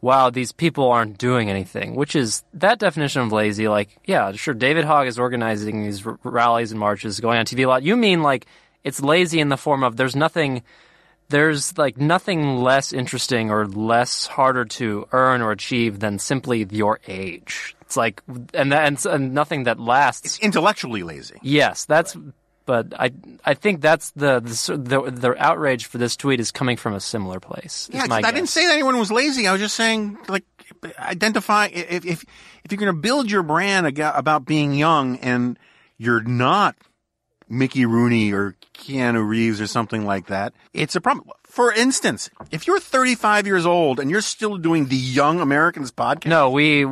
wow, 0.00 0.30
these 0.30 0.52
people 0.52 0.90
aren't 0.90 1.18
doing 1.18 1.50
anything. 1.50 1.94
Which 1.94 2.16
is 2.16 2.42
that 2.54 2.78
definition 2.78 3.22
of 3.22 3.32
lazy? 3.32 3.68
Like, 3.68 3.98
yeah, 4.04 4.32
sure, 4.32 4.54
David 4.54 4.84
Hogg 4.84 5.06
is 5.06 5.18
organizing 5.18 5.82
these 5.82 6.06
r- 6.06 6.18
rallies 6.22 6.70
and 6.70 6.80
marches, 6.80 7.20
going 7.20 7.38
on 7.38 7.44
TV 7.44 7.64
a 7.64 7.66
lot. 7.66 7.82
You 7.82 7.96
mean 7.96 8.22
like 8.22 8.46
it's 8.84 9.00
lazy 9.00 9.40
in 9.40 9.48
the 9.48 9.56
form 9.56 9.82
of 9.82 9.96
there's 9.96 10.16
nothing 10.16 10.62
there's 11.30 11.78
like 11.78 11.96
nothing 11.96 12.56
less 12.58 12.92
interesting 12.92 13.50
or 13.50 13.66
less 13.66 14.26
harder 14.26 14.64
to 14.64 15.06
earn 15.12 15.40
or 15.40 15.52
achieve 15.52 16.00
than 16.00 16.18
simply 16.18 16.66
your 16.70 17.00
age. 17.08 17.76
It's 17.82 17.96
like, 17.96 18.22
and 18.52 18.72
and, 18.74 19.04
and 19.06 19.32
nothing 19.32 19.64
that 19.64 19.80
lasts. 19.80 20.26
It's 20.26 20.38
intellectually 20.40 21.02
lazy. 21.02 21.38
Yes, 21.42 21.84
that's. 21.86 22.16
But 22.70 22.94
I, 22.96 23.10
I 23.44 23.54
think 23.54 23.80
that's 23.80 24.12
the, 24.12 24.38
the 24.38 24.76
the 24.76 25.10
the 25.10 25.44
outrage 25.44 25.86
for 25.86 25.98
this 25.98 26.14
tweet 26.14 26.38
is 26.38 26.52
coming 26.52 26.76
from 26.76 26.94
a 26.94 27.00
similar 27.00 27.40
place. 27.40 27.90
Yeah, 27.92 28.06
I 28.08 28.30
didn't 28.30 28.48
say 28.48 28.64
that 28.64 28.74
anyone 28.74 28.96
was 28.96 29.10
lazy. 29.10 29.48
I 29.48 29.50
was 29.50 29.60
just 29.60 29.74
saying, 29.74 30.16
like, 30.28 30.44
identify 30.96 31.66
if 31.66 32.06
if 32.06 32.24
if 32.62 32.70
you're 32.70 32.78
going 32.78 32.94
to 32.94 33.00
build 33.00 33.28
your 33.28 33.42
brand 33.42 33.98
about 33.98 34.44
being 34.44 34.72
young 34.72 35.16
and 35.18 35.58
you're 35.98 36.22
not 36.22 36.76
Mickey 37.48 37.86
Rooney 37.86 38.32
or 38.32 38.54
Keanu 38.72 39.28
Reeves 39.28 39.60
or 39.60 39.66
something 39.66 40.06
like 40.06 40.28
that, 40.28 40.52
it's 40.72 40.94
a 40.94 41.00
problem. 41.00 41.28
For 41.42 41.72
instance, 41.72 42.30
if 42.52 42.68
you're 42.68 42.78
35 42.78 43.48
years 43.48 43.66
old 43.66 43.98
and 43.98 44.12
you're 44.12 44.20
still 44.20 44.58
doing 44.58 44.86
the 44.86 44.96
Young 44.96 45.40
Americans 45.40 45.90
podcast, 45.90 46.26
No, 46.26 46.50
we. 46.50 46.86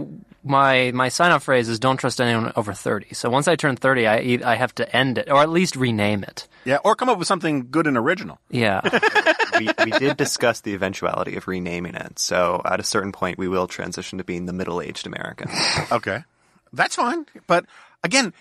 My 0.49 0.91
my 0.93 1.09
sign 1.11 1.31
up 1.31 1.43
phrase 1.43 1.69
is 1.69 1.79
don't 1.79 1.99
trust 1.99 2.21
anyone 2.21 2.53
over 2.57 2.73
thirty. 2.73 3.15
So 3.15 3.29
once 3.31 3.47
I 3.47 3.57
turn 3.57 3.77
thirty, 3.77 4.07
I 4.07 4.39
I 4.45 4.57
have 4.57 4.75
to 4.77 4.97
end 4.97 5.19
it 5.19 5.31
or 5.31 5.41
at 5.43 5.51
least 5.51 5.77
rename 5.77 6.25
it. 6.25 6.49
yeah, 6.65 6.79
or 6.85 6.97
come 6.97 7.09
up 7.09 7.19
with 7.19 7.29
something 7.29 7.69
good 7.71 7.87
and 7.87 7.97
original. 7.97 8.39
Yeah. 8.51 8.81
we, 9.59 9.69
we 9.85 9.91
did 9.93 10.17
discuss 10.17 10.61
the 10.61 10.75
eventuality 10.75 11.37
of 11.37 11.47
renaming 11.49 11.95
it. 11.95 12.19
So 12.19 12.63
at 12.65 12.81
a 12.81 12.85
certain 12.85 13.13
point, 13.13 13.39
we 13.39 13.49
will 13.49 13.67
transition 13.67 14.19
to 14.19 14.25
being 14.25 14.47
the 14.47 14.53
middle-aged 14.53 15.07
American. 15.07 15.51
Okay, 15.93 16.25
that's 16.73 16.97
fine. 16.97 17.27
But 17.47 17.65
again, 18.03 18.33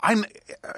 I'm. 0.00 0.24
Uh, 0.64 0.72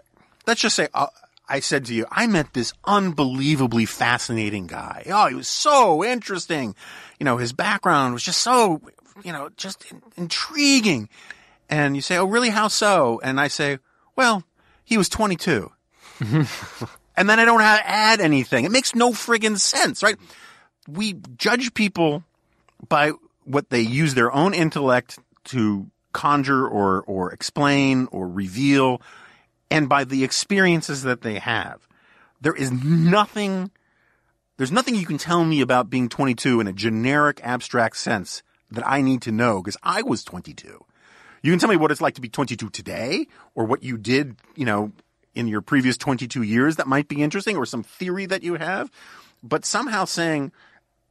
let's 0.46 0.60
just 0.60 0.76
say 0.76 0.88
uh, 0.94 1.06
I 1.48 1.60
said 1.60 1.86
to 1.86 1.94
you, 1.94 2.06
I 2.10 2.26
met 2.26 2.54
this 2.54 2.72
unbelievably 2.84 3.86
fascinating 3.86 4.66
guy. 4.66 5.04
Oh, 5.10 5.28
he 5.28 5.34
was 5.34 5.48
so 5.48 6.02
interesting. 6.04 6.74
You 7.18 7.24
know, 7.24 7.36
his 7.36 7.52
background 7.52 8.14
was 8.14 8.22
just 8.22 8.40
so, 8.40 8.80
you 9.24 9.32
know, 9.32 9.51
just 9.56 9.84
in- 9.90 10.02
intriguing. 10.16 11.09
And 11.68 11.97
you 11.97 12.02
say, 12.02 12.16
oh, 12.16 12.24
really? 12.24 12.51
How 12.51 12.68
so? 12.68 13.20
And 13.22 13.40
I 13.40 13.48
say, 13.48 13.78
well, 14.16 14.44
he 14.84 14.98
was 14.98 15.09
22. 15.09 15.70
and 16.20 17.30
then 17.30 17.40
I 17.40 17.44
don't 17.44 17.60
have 17.60 17.80
to 17.80 17.89
add 17.89 18.20
anything. 18.20 18.64
It 18.64 18.70
makes 18.70 18.94
no 18.94 19.10
friggin' 19.12 19.59
sense, 19.59 20.02
right? 20.02 20.16
We 20.89 21.14
judge 21.36 21.74
people 21.74 22.24
by 22.89 23.12
what 23.44 23.70
they 23.70 23.80
use 23.80 24.14
their 24.14 24.32
own 24.32 24.55
intellect 24.55 25.18
to 25.44 25.86
conjure 26.12 26.66
or, 26.66 27.02
or 27.02 27.32
explain 27.32 28.09
or 28.12 28.28
reveal 28.28 29.01
and 29.70 29.89
by 29.89 30.05
the 30.05 30.22
experiences 30.22 31.02
that 31.02 31.22
they 31.22 31.39
have. 31.39 31.89
There 32.40 32.55
is 32.55 32.70
nothing, 32.70 33.70
there's 34.59 34.72
nothing 34.72 34.94
you 34.94 35.06
can 35.06 35.18
tell 35.18 35.44
me 35.44 35.60
about 35.60 35.89
being 35.89 36.09
22 36.09 36.60
in 36.60 36.66
a 36.66 36.72
generic 36.72 37.40
abstract 37.43 37.97
sense 37.97 38.43
that 38.74 38.86
I 38.86 39.02
need 39.02 39.22
to 39.22 39.32
know 39.32 39.62
because 39.62 39.76
I 39.82 40.02
was 40.02 40.24
22. 40.24 40.84
You 41.42 41.52
can 41.52 41.58
tell 41.58 41.68
me 41.68 41.76
what 41.76 41.90
it's 41.90 42.00
like 42.00 42.14
to 42.14 42.20
be 42.20 42.28
22 42.28 42.70
today 42.70 43.26
or 43.54 43.64
what 43.64 43.82
you 43.82 43.98
did, 43.98 44.36
you 44.54 44.64
know, 44.64 44.92
in 45.34 45.48
your 45.48 45.60
previous 45.60 45.96
22 45.96 46.42
years 46.42 46.76
that 46.76 46.86
might 46.86 47.08
be 47.08 47.22
interesting 47.22 47.56
or 47.56 47.66
some 47.66 47.82
theory 47.82 48.26
that 48.26 48.42
you 48.42 48.54
have. 48.54 48.90
But 49.42 49.64
somehow 49.64 50.04
saying, 50.04 50.52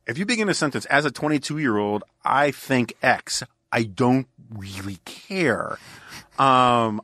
if 0.08 0.18
you 0.18 0.26
begin 0.26 0.50
a 0.50 0.54
sentence 0.54 0.86
as 0.86 1.06
a 1.06 1.12
22 1.12 1.58
year 1.58 1.78
old, 1.78 2.04
I 2.24 2.52
think 2.52 2.94
X, 3.02 3.44
I 3.72 3.84
don't 3.84 4.28
really 4.56 5.00
care. 5.06 5.78
Um, 6.40 7.02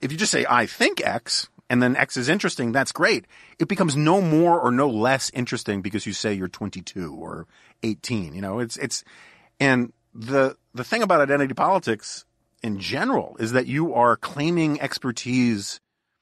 if 0.00 0.10
you 0.10 0.18
just 0.18 0.32
say, 0.32 0.46
I 0.48 0.66
think 0.66 1.04
X, 1.04 1.48
and 1.68 1.82
then 1.82 1.96
X 1.96 2.16
is 2.16 2.28
interesting, 2.28 2.72
that's 2.72 2.92
great. 2.92 3.26
It 3.58 3.68
becomes 3.68 3.96
no 3.96 4.20
more 4.20 4.58
or 4.58 4.70
no 4.70 4.88
less 4.88 5.30
interesting 5.34 5.82
because 5.82 6.06
you 6.06 6.12
say 6.12 6.32
you're 6.32 6.48
22 6.48 7.14
or 7.14 7.46
18. 7.82 8.34
You 8.34 8.40
know, 8.40 8.58
it's, 8.58 8.76
it's, 8.76 9.04
and 9.60 9.92
the, 10.14 10.56
the 10.74 10.84
thing 10.84 11.02
about 11.02 11.20
identity 11.20 11.54
politics 11.54 12.24
in 12.62 12.78
general 12.78 13.36
is 13.38 13.52
that 13.52 13.66
you 13.66 13.94
are 13.94 14.16
claiming 14.16 14.80
expertise 14.80 15.80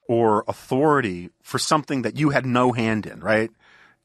or 0.09 0.45
authority 0.49 1.31
for 1.43 1.59
something 1.59 2.03
that 2.03 2.17
you 2.17 2.31
had 2.31 2.45
no 2.45 2.73
hand 2.73 3.07
in, 3.07 3.21
right? 3.21 3.51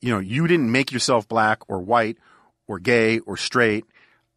You 0.02 0.14
know, 0.14 0.19
you 0.19 0.47
didn't 0.47 0.72
make 0.72 0.91
yourself 0.91 1.27
black 1.27 1.61
or 1.68 1.80
white 1.80 2.18
or 2.68 2.80
gay 2.80 3.19
or 3.19 3.38
straight 3.38 3.85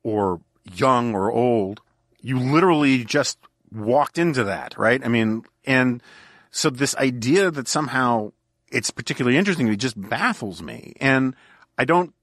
or 0.02 0.40
young 0.74 1.14
or 1.14 1.30
old. 1.30 1.80
You 2.20 2.38
literally 2.38 3.04
just 3.04 3.38
walked 3.70 4.18
into 4.18 4.44
that, 4.44 4.78
right? 4.78 5.04
I 5.04 5.08
mean, 5.08 5.44
and 5.64 6.02
so 6.50 6.70
this 6.70 6.96
idea 6.96 7.50
that 7.50 7.68
somehow 7.68 8.32
it's 8.70 8.90
particularly 8.90 9.36
interesting, 9.36 9.68
it 9.68 9.76
just 9.76 10.00
baffles 10.00 10.62
me. 10.62 10.94
And 11.00 11.34
I 11.76 11.84
don't, 11.84 12.14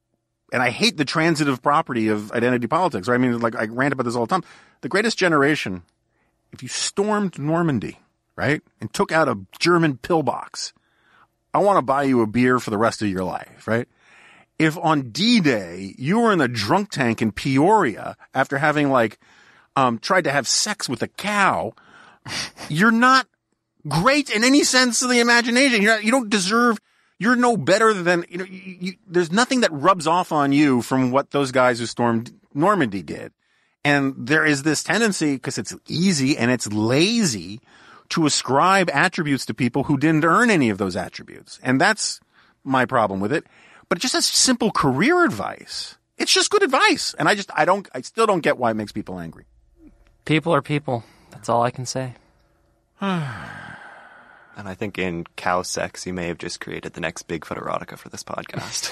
and 0.56 0.64
I 0.64 0.70
hate 0.70 0.96
the 0.96 1.04
transitive 1.04 1.62
property 1.62 2.08
of 2.08 2.32
identity 2.32 2.66
politics. 2.66 3.10
Right? 3.10 3.16
I 3.16 3.18
mean, 3.18 3.40
like 3.42 3.58
I 3.58 3.66
rant 3.66 3.92
about 3.92 4.04
this 4.04 4.16
all 4.16 4.26
the 4.26 4.34
time. 4.34 4.46
The 4.80 4.88
greatest 4.88 5.18
generation, 5.18 5.84
if 6.54 6.64
you 6.64 6.70
stormed 6.70 7.38
Normandy, 7.38 8.00
right, 8.38 8.62
and 8.80 8.94
took 8.94 9.12
out 9.12 9.28
a 9.28 9.38
German 9.60 9.98
pillbox, 9.98 10.72
I 11.54 11.58
want 11.58 11.78
to 11.78 11.82
buy 11.82 12.04
you 12.04 12.22
a 12.22 12.26
beer 12.26 12.58
for 12.60 12.70
the 12.70 12.78
rest 12.78 13.02
of 13.02 13.10
your 13.10 13.26
life, 13.26 13.68
right? 13.68 13.86
If 14.58 14.78
on 14.78 15.10
D-Day 15.10 15.94
you 15.98 16.22
were 16.22 16.32
in 16.32 16.40
a 16.40 16.48
drunk 16.48 16.90
tank 16.90 17.22
in 17.22 17.34
Peoria 17.34 18.16
after 18.34 18.58
having 18.58 18.90
like 18.90 19.20
um, 19.76 20.00
tried 20.00 20.24
to 20.24 20.32
have 20.32 20.48
sex 20.48 20.88
with 20.88 21.02
a 21.02 21.10
cow, 21.10 21.74
you're 22.70 22.92
not 22.92 23.28
great 23.90 24.30
in 24.30 24.46
any 24.46 24.64
sense 24.64 25.02
of 25.02 25.10
the 25.10 25.20
imagination. 25.20 25.82
You're 25.82 25.96
not, 25.96 26.06
you 26.06 26.12
don't 26.12 26.30
deserve. 26.30 26.80
You're 27.18 27.36
no 27.36 27.56
better 27.56 27.94
than 27.94 28.26
you 28.30 28.38
know. 28.38 28.44
You, 28.44 28.78
you, 28.80 28.94
there's 29.08 29.32
nothing 29.32 29.62
that 29.62 29.72
rubs 29.72 30.06
off 30.06 30.32
on 30.32 30.52
you 30.52 30.82
from 30.82 31.12
what 31.12 31.32
those 31.32 31.52
guys 31.52 31.80
who 31.80 31.86
stormed 31.86 32.34
Normandy 32.54 33.02
did, 33.02 33.32
and 33.86 34.14
there 34.18 34.46
is 34.46 34.64
this 34.64 34.84
tendency 34.84 35.36
because 35.36 35.58
it's 35.58 35.74
easy 35.88 36.38
and 36.38 36.52
it's 36.52 36.68
lazy 36.68 37.62
to 38.10 38.26
ascribe 38.26 38.90
attributes 38.92 39.46
to 39.46 39.54
people 39.54 39.84
who 39.84 39.98
didn't 39.98 40.26
earn 40.26 40.50
any 40.50 40.70
of 40.70 40.78
those 40.78 40.96
attributes, 40.96 41.60
and 41.64 41.80
that's 41.80 42.20
my 42.64 42.86
problem 42.86 43.22
with 43.22 43.32
it. 43.32 43.46
But 43.88 44.00
it 44.00 44.02
just 44.02 44.16
as 44.16 44.26
simple 44.26 44.72
career 44.72 45.24
advice, 45.24 45.98
it's 46.18 46.34
just 46.34 46.52
good 46.52 46.64
advice, 46.64 47.16
and 47.18 47.30
I 47.30 47.36
just 47.36 47.50
I 47.56 47.64
don't 47.64 47.88
I 47.94 48.02
still 48.02 48.26
don't 48.26 48.42
get 48.42 48.58
why 48.58 48.72
it 48.72 48.76
makes 48.76 48.92
people 48.92 49.20
angry. 49.20 49.46
People 50.26 50.54
are 50.54 50.62
people. 50.62 51.06
That's 51.32 51.48
all 51.48 51.64
I 51.64 51.72
can 51.72 51.86
say. 51.86 52.16
And 54.58 54.70
I 54.70 54.74
think 54.74 54.98
in 54.98 55.26
cow 55.36 55.64
sex, 55.64 56.08
you 56.08 56.14
may 56.14 56.28
have 56.28 56.38
just 56.38 56.62
created 56.62 56.94
the 56.94 57.02
next 57.02 57.28
Bigfoot 57.28 57.62
erotica 57.62 57.98
for 57.98 58.08
this 58.10 58.24
podcast. 58.24 58.90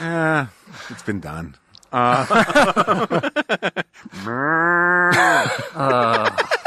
Eh, 0.00 0.46
it's 0.90 1.02
been 1.02 1.20
done. 1.20 1.54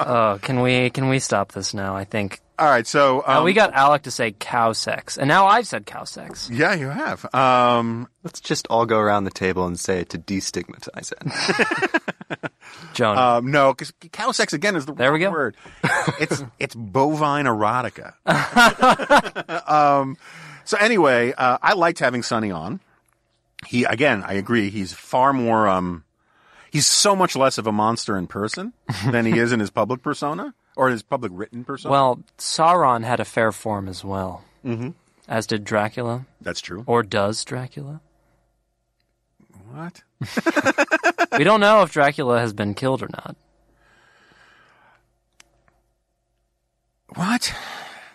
Oh, 0.00 0.38
can 0.42 0.60
we 0.60 0.90
can 0.90 1.08
we 1.08 1.18
stop 1.18 1.52
this 1.52 1.74
now? 1.74 1.96
I 1.96 2.04
think 2.04 2.40
All 2.58 2.66
right, 2.68 2.86
so 2.86 3.22
um, 3.26 3.38
Uh, 3.38 3.44
we 3.44 3.52
got 3.52 3.72
Alec 3.74 4.02
to 4.02 4.10
say 4.10 4.32
cow 4.32 4.72
sex, 4.72 5.16
and 5.18 5.26
now 5.28 5.46
I've 5.46 5.66
said 5.66 5.86
cow 5.86 6.04
sex. 6.04 6.48
yeah, 6.52 6.74
you 6.74 6.88
have. 6.88 7.26
Um, 7.34 8.08
Let's 8.22 8.40
just 8.40 8.66
all 8.68 8.86
go 8.86 8.98
around 8.98 9.24
the 9.24 9.30
table 9.30 9.66
and 9.66 9.78
say 9.78 10.00
it 10.00 10.10
to 10.10 10.18
destigmatize 10.18 11.12
it. 11.12 12.42
Joan, 12.94 13.18
um, 13.18 13.50
no, 13.50 13.72
because 13.72 13.92
cow 14.12 14.30
sex 14.32 14.52
again 14.52 14.76
is 14.76 14.86
the 14.86 14.92
There 14.94 15.12
we 15.12 15.18
go. 15.18 15.30
word. 15.30 15.56
It's 16.20 16.42
it's 16.58 16.74
bovine 16.74 17.46
erotica. 17.46 18.14
um, 19.68 20.16
so 20.64 20.76
anyway, 20.78 21.32
uh, 21.32 21.58
I 21.62 21.72
liked 21.74 21.98
having 21.98 22.22
Sonny 22.22 22.50
on. 22.50 22.80
He 23.66 23.84
again, 23.84 24.22
I 24.26 24.34
agree. 24.34 24.70
He's 24.70 24.92
far 24.92 25.32
more. 25.32 25.68
Um, 25.68 26.04
he's 26.72 26.86
so 26.86 27.14
much 27.14 27.36
less 27.36 27.58
of 27.58 27.66
a 27.66 27.72
monster 27.72 28.16
in 28.16 28.26
person 28.26 28.72
than 29.10 29.26
he 29.26 29.38
is 29.38 29.52
in 29.52 29.60
his 29.60 29.70
public 29.70 30.02
persona 30.02 30.54
or 30.76 30.88
his 30.88 31.02
public 31.02 31.30
written 31.34 31.62
persona. 31.62 31.92
well, 31.92 32.22
Sauron 32.38 33.04
had 33.04 33.20
a 33.20 33.24
fair 33.24 33.52
form 33.52 33.88
as 33.88 34.02
well, 34.02 34.42
mm-hmm. 34.64 34.90
as 35.28 35.46
did 35.46 35.64
Dracula, 35.64 36.26
that's 36.40 36.60
true. 36.60 36.82
or 36.86 37.02
does 37.02 37.44
Dracula? 37.44 38.00
What? 39.70 40.02
we 41.38 41.44
don't 41.44 41.60
know 41.60 41.82
if 41.82 41.92
Dracula 41.92 42.38
has 42.40 42.52
been 42.52 42.74
killed 42.74 43.02
or 43.02 43.08
not. 43.08 43.36
What? 47.14 47.54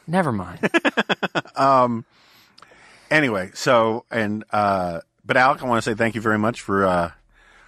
Never 0.08 0.32
mind. 0.32 0.70
um. 1.56 2.06
Anyway, 3.10 3.52
so 3.54 4.06
and 4.12 4.44
uh, 4.52 5.02
but 5.26 5.38
Alec, 5.38 5.64
I 5.64 5.68
want 5.68 5.84
to 5.84 5.90
say 5.90 5.96
thank 5.96 6.16
you 6.16 6.22
very 6.22 6.38
much 6.40 6.62
for 6.62 6.86
uh, 6.86 7.12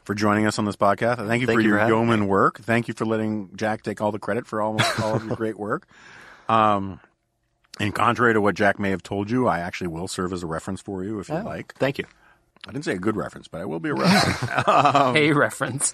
for 0.09 0.15
joining 0.15 0.47
us 0.47 0.57
on 0.57 0.65
this 0.65 0.75
podcast. 0.75 1.17
Thank 1.17 1.41
you 1.41 1.45
Thank 1.45 1.57
for 1.57 1.61
you 1.61 1.67
your 1.67 1.77
for 1.77 1.81
having 1.81 1.95
yeoman 1.95 2.27
work. 2.27 2.61
Thank 2.61 2.87
you 2.87 2.95
for 2.95 3.05
letting 3.05 3.55
Jack 3.55 3.83
take 3.83 4.01
all 4.01 4.11
the 4.11 4.17
credit 4.17 4.47
for 4.47 4.59
almost 4.59 4.99
all 4.99 5.13
of 5.13 5.23
your 5.23 5.35
great 5.37 5.55
work. 5.55 5.87
Um, 6.47 6.99
and 7.79 7.93
contrary 7.93 8.33
to 8.33 8.41
what 8.41 8.55
Jack 8.55 8.79
may 8.79 8.89
have 8.89 9.03
told 9.03 9.29
you, 9.29 9.47
I 9.47 9.59
actually 9.59 9.89
will 9.89 10.07
serve 10.07 10.33
as 10.33 10.41
a 10.41 10.47
reference 10.47 10.81
for 10.81 11.03
you 11.03 11.19
if 11.19 11.29
you 11.29 11.35
like. 11.35 11.75
Thank 11.75 11.99
you. 11.99 12.05
I 12.67 12.71
didn't 12.71 12.85
say 12.85 12.93
a 12.93 12.97
good 12.97 13.15
reference, 13.15 13.47
but 13.47 13.61
I 13.61 13.65
will 13.65 13.79
be 13.79 13.89
a 13.89 13.93
reference. 13.93 14.65
hey, 15.15 15.31
reference. 15.31 15.93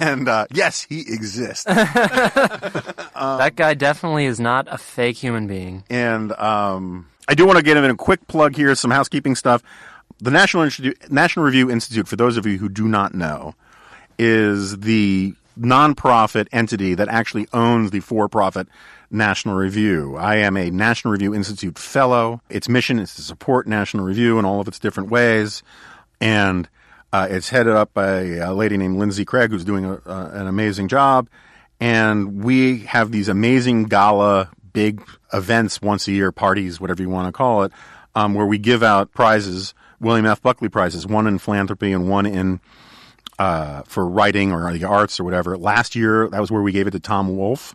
and 0.00 0.28
uh, 0.28 0.46
yes, 0.50 0.82
he 0.82 1.02
exists. 1.02 1.62
that 1.64 3.52
guy 3.54 3.74
definitely 3.74 4.24
is 4.24 4.40
not 4.40 4.66
a 4.68 4.78
fake 4.78 5.16
human 5.16 5.46
being. 5.46 5.84
And 5.88 6.32
um, 6.32 7.06
I 7.28 7.34
do 7.34 7.46
want 7.46 7.58
to 7.58 7.64
get 7.64 7.76
him 7.76 7.84
in 7.84 7.92
a 7.92 7.96
quick 7.96 8.26
plug 8.26 8.56
here, 8.56 8.74
some 8.74 8.90
housekeeping 8.90 9.36
stuff. 9.36 9.62
The 10.20 10.30
National 10.30 10.62
Institute, 10.62 11.10
National 11.10 11.44
Review 11.44 11.70
Institute, 11.70 12.08
for 12.08 12.16
those 12.16 12.36
of 12.36 12.46
you 12.46 12.58
who 12.58 12.68
do 12.68 12.88
not 12.88 13.14
know, 13.14 13.54
is 14.18 14.78
the 14.78 15.34
nonprofit 15.58 16.48
entity 16.52 16.94
that 16.94 17.08
actually 17.08 17.46
owns 17.52 17.90
the 17.90 18.00
for-profit 18.00 18.68
National 19.10 19.54
Review. 19.54 20.16
I 20.16 20.36
am 20.36 20.56
a 20.56 20.70
National 20.70 21.12
Review 21.12 21.34
Institute 21.34 21.78
fellow. 21.78 22.40
Its 22.48 22.68
mission 22.68 22.98
is 22.98 23.14
to 23.16 23.22
support 23.22 23.66
National 23.66 24.04
Review 24.04 24.38
in 24.38 24.44
all 24.44 24.60
of 24.60 24.68
its 24.68 24.78
different 24.78 25.10
ways, 25.10 25.62
and 26.20 26.68
uh, 27.12 27.28
it's 27.30 27.50
headed 27.50 27.74
up 27.74 27.94
by 27.94 28.22
a 28.36 28.52
lady 28.52 28.76
named 28.76 28.98
Lindsay 28.98 29.24
Craig, 29.24 29.50
who's 29.50 29.64
doing 29.64 29.84
a, 29.84 29.94
uh, 30.06 30.30
an 30.32 30.46
amazing 30.48 30.88
job. 30.88 31.28
And 31.80 32.42
we 32.42 32.80
have 32.80 33.12
these 33.12 33.28
amazing 33.28 33.84
gala, 33.84 34.50
big 34.72 35.02
events 35.32 35.80
once 35.82 36.08
a 36.08 36.12
year, 36.12 36.32
parties, 36.32 36.80
whatever 36.80 37.02
you 37.02 37.10
want 37.10 37.28
to 37.28 37.32
call 37.32 37.62
it, 37.64 37.72
um, 38.14 38.34
where 38.34 38.46
we 38.46 38.58
give 38.58 38.82
out 38.82 39.12
prizes, 39.12 39.74
William 40.04 40.26
F. 40.26 40.42
Buckley 40.42 40.68
prizes, 40.68 41.06
one 41.06 41.26
in 41.26 41.38
philanthropy 41.38 41.92
and 41.92 42.08
one 42.08 42.26
in 42.26 42.60
uh, 43.38 43.82
for 43.82 44.06
writing 44.06 44.52
or 44.52 44.72
the 44.72 44.84
arts 44.84 45.18
or 45.18 45.24
whatever. 45.24 45.56
Last 45.56 45.96
year, 45.96 46.28
that 46.28 46.40
was 46.40 46.50
where 46.50 46.62
we 46.62 46.72
gave 46.72 46.86
it 46.86 46.92
to 46.92 47.00
Tom 47.00 47.36
Wolfe. 47.36 47.74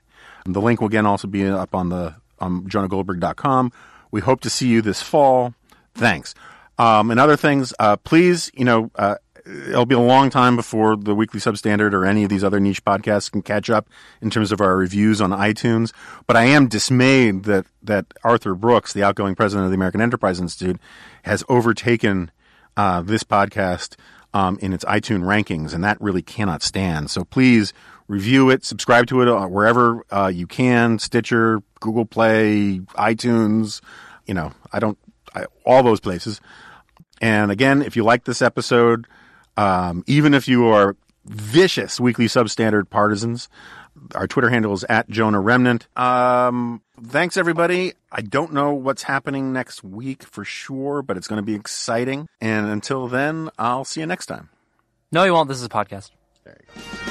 The 0.45 0.61
link 0.61 0.79
will 0.79 0.87
again 0.87 1.05
also 1.05 1.27
be 1.27 1.45
up 1.45 1.75
on 1.75 1.89
the 1.89 2.15
um, 2.39 2.65
jonahgoldberg.com. 2.67 3.73
We 4.11 4.21
hope 4.21 4.39
to 4.41 4.49
see 4.49 4.69
you 4.69 4.81
this 4.81 5.01
fall. 5.01 5.53
Thanks. 5.93 6.33
Um, 6.77 7.11
and 7.11 7.19
other 7.19 7.35
things, 7.35 7.73
uh, 7.79 7.97
please, 7.97 8.49
you 8.53 8.63
know, 8.65 8.91
uh, 8.95 9.15
it'll 9.45 9.85
be 9.85 9.95
a 9.95 9.99
long 9.99 10.29
time 10.29 10.55
before 10.55 10.95
the 10.95 11.13
Weekly 11.13 11.39
Substandard 11.39 11.93
or 11.93 12.05
any 12.05 12.23
of 12.23 12.29
these 12.29 12.43
other 12.43 12.59
niche 12.59 12.83
podcasts 12.83 13.31
can 13.31 13.41
catch 13.41 13.69
up 13.69 13.87
in 14.21 14.29
terms 14.29 14.51
of 14.51 14.61
our 14.61 14.75
reviews 14.75 15.21
on 15.21 15.31
iTunes. 15.31 15.93
But 16.27 16.35
I 16.35 16.45
am 16.45 16.67
dismayed 16.67 17.43
that 17.43 17.65
that 17.83 18.05
Arthur 18.23 18.55
Brooks, 18.55 18.93
the 18.93 19.03
outgoing 19.03 19.35
president 19.35 19.65
of 19.65 19.71
the 19.71 19.75
American 19.75 20.01
Enterprise 20.01 20.39
Institute, 20.39 20.79
has 21.23 21.43
overtaken 21.47 22.31
uh, 22.75 23.01
this 23.01 23.23
podcast 23.23 23.95
um, 24.33 24.57
in 24.61 24.73
its 24.73 24.83
iTunes 24.85 25.21
rankings, 25.21 25.73
and 25.73 25.83
that 25.83 26.01
really 26.01 26.21
cannot 26.21 26.61
stand. 26.61 27.09
So 27.09 27.23
please 27.23 27.73
review 28.07 28.49
it, 28.49 28.65
subscribe 28.65 29.07
to 29.07 29.21
it 29.21 29.27
uh, 29.27 29.47
wherever 29.47 30.03
uh, 30.11 30.27
you 30.27 30.47
can, 30.47 30.99
Stitcher, 30.99 31.61
Google 31.79 32.05
Play, 32.05 32.79
iTunes. 32.95 33.81
You 34.25 34.33
know, 34.33 34.51
I 34.73 34.79
don't 34.79 34.97
I, 35.33 35.45
all 35.65 35.83
those 35.83 35.99
places. 35.99 36.41
And 37.21 37.51
again, 37.51 37.81
if 37.81 37.95
you 37.95 38.03
like 38.03 38.25
this 38.25 38.41
episode, 38.41 39.07
um, 39.57 40.03
even 40.07 40.33
if 40.33 40.47
you 40.47 40.67
are 40.67 40.95
vicious 41.25 41.99
weekly 41.99 42.25
substandard 42.25 42.89
partisans, 42.89 43.49
our 44.13 44.27
Twitter 44.27 44.49
handle 44.49 44.73
is 44.73 44.83
at 44.85 45.09
Jonah 45.09 45.39
Remnant. 45.39 45.87
Um, 45.97 46.81
thanks, 47.01 47.37
everybody. 47.37 47.93
I 48.11 48.21
don't 48.21 48.53
know 48.53 48.73
what's 48.73 49.03
happening 49.03 49.53
next 49.53 49.83
week 49.83 50.23
for 50.23 50.43
sure, 50.43 51.01
but 51.01 51.17
it's 51.17 51.27
going 51.27 51.37
to 51.37 51.45
be 51.45 51.55
exciting. 51.55 52.27
And 52.41 52.67
until 52.67 53.07
then, 53.07 53.49
I'll 53.57 53.85
see 53.85 54.01
you 54.01 54.07
next 54.07 54.27
time. 54.27 54.49
No, 55.11 55.23
you 55.23 55.33
won't. 55.33 55.47
This 55.47 55.57
is 55.57 55.65
a 55.65 55.69
podcast. 55.69 56.11
There 56.43 56.57
you 56.59 56.81
go. 56.81 57.04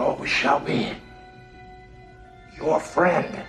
Always 0.00 0.30
shall 0.30 0.60
be, 0.60 0.92
your 2.56 2.80
friend. 2.80 3.44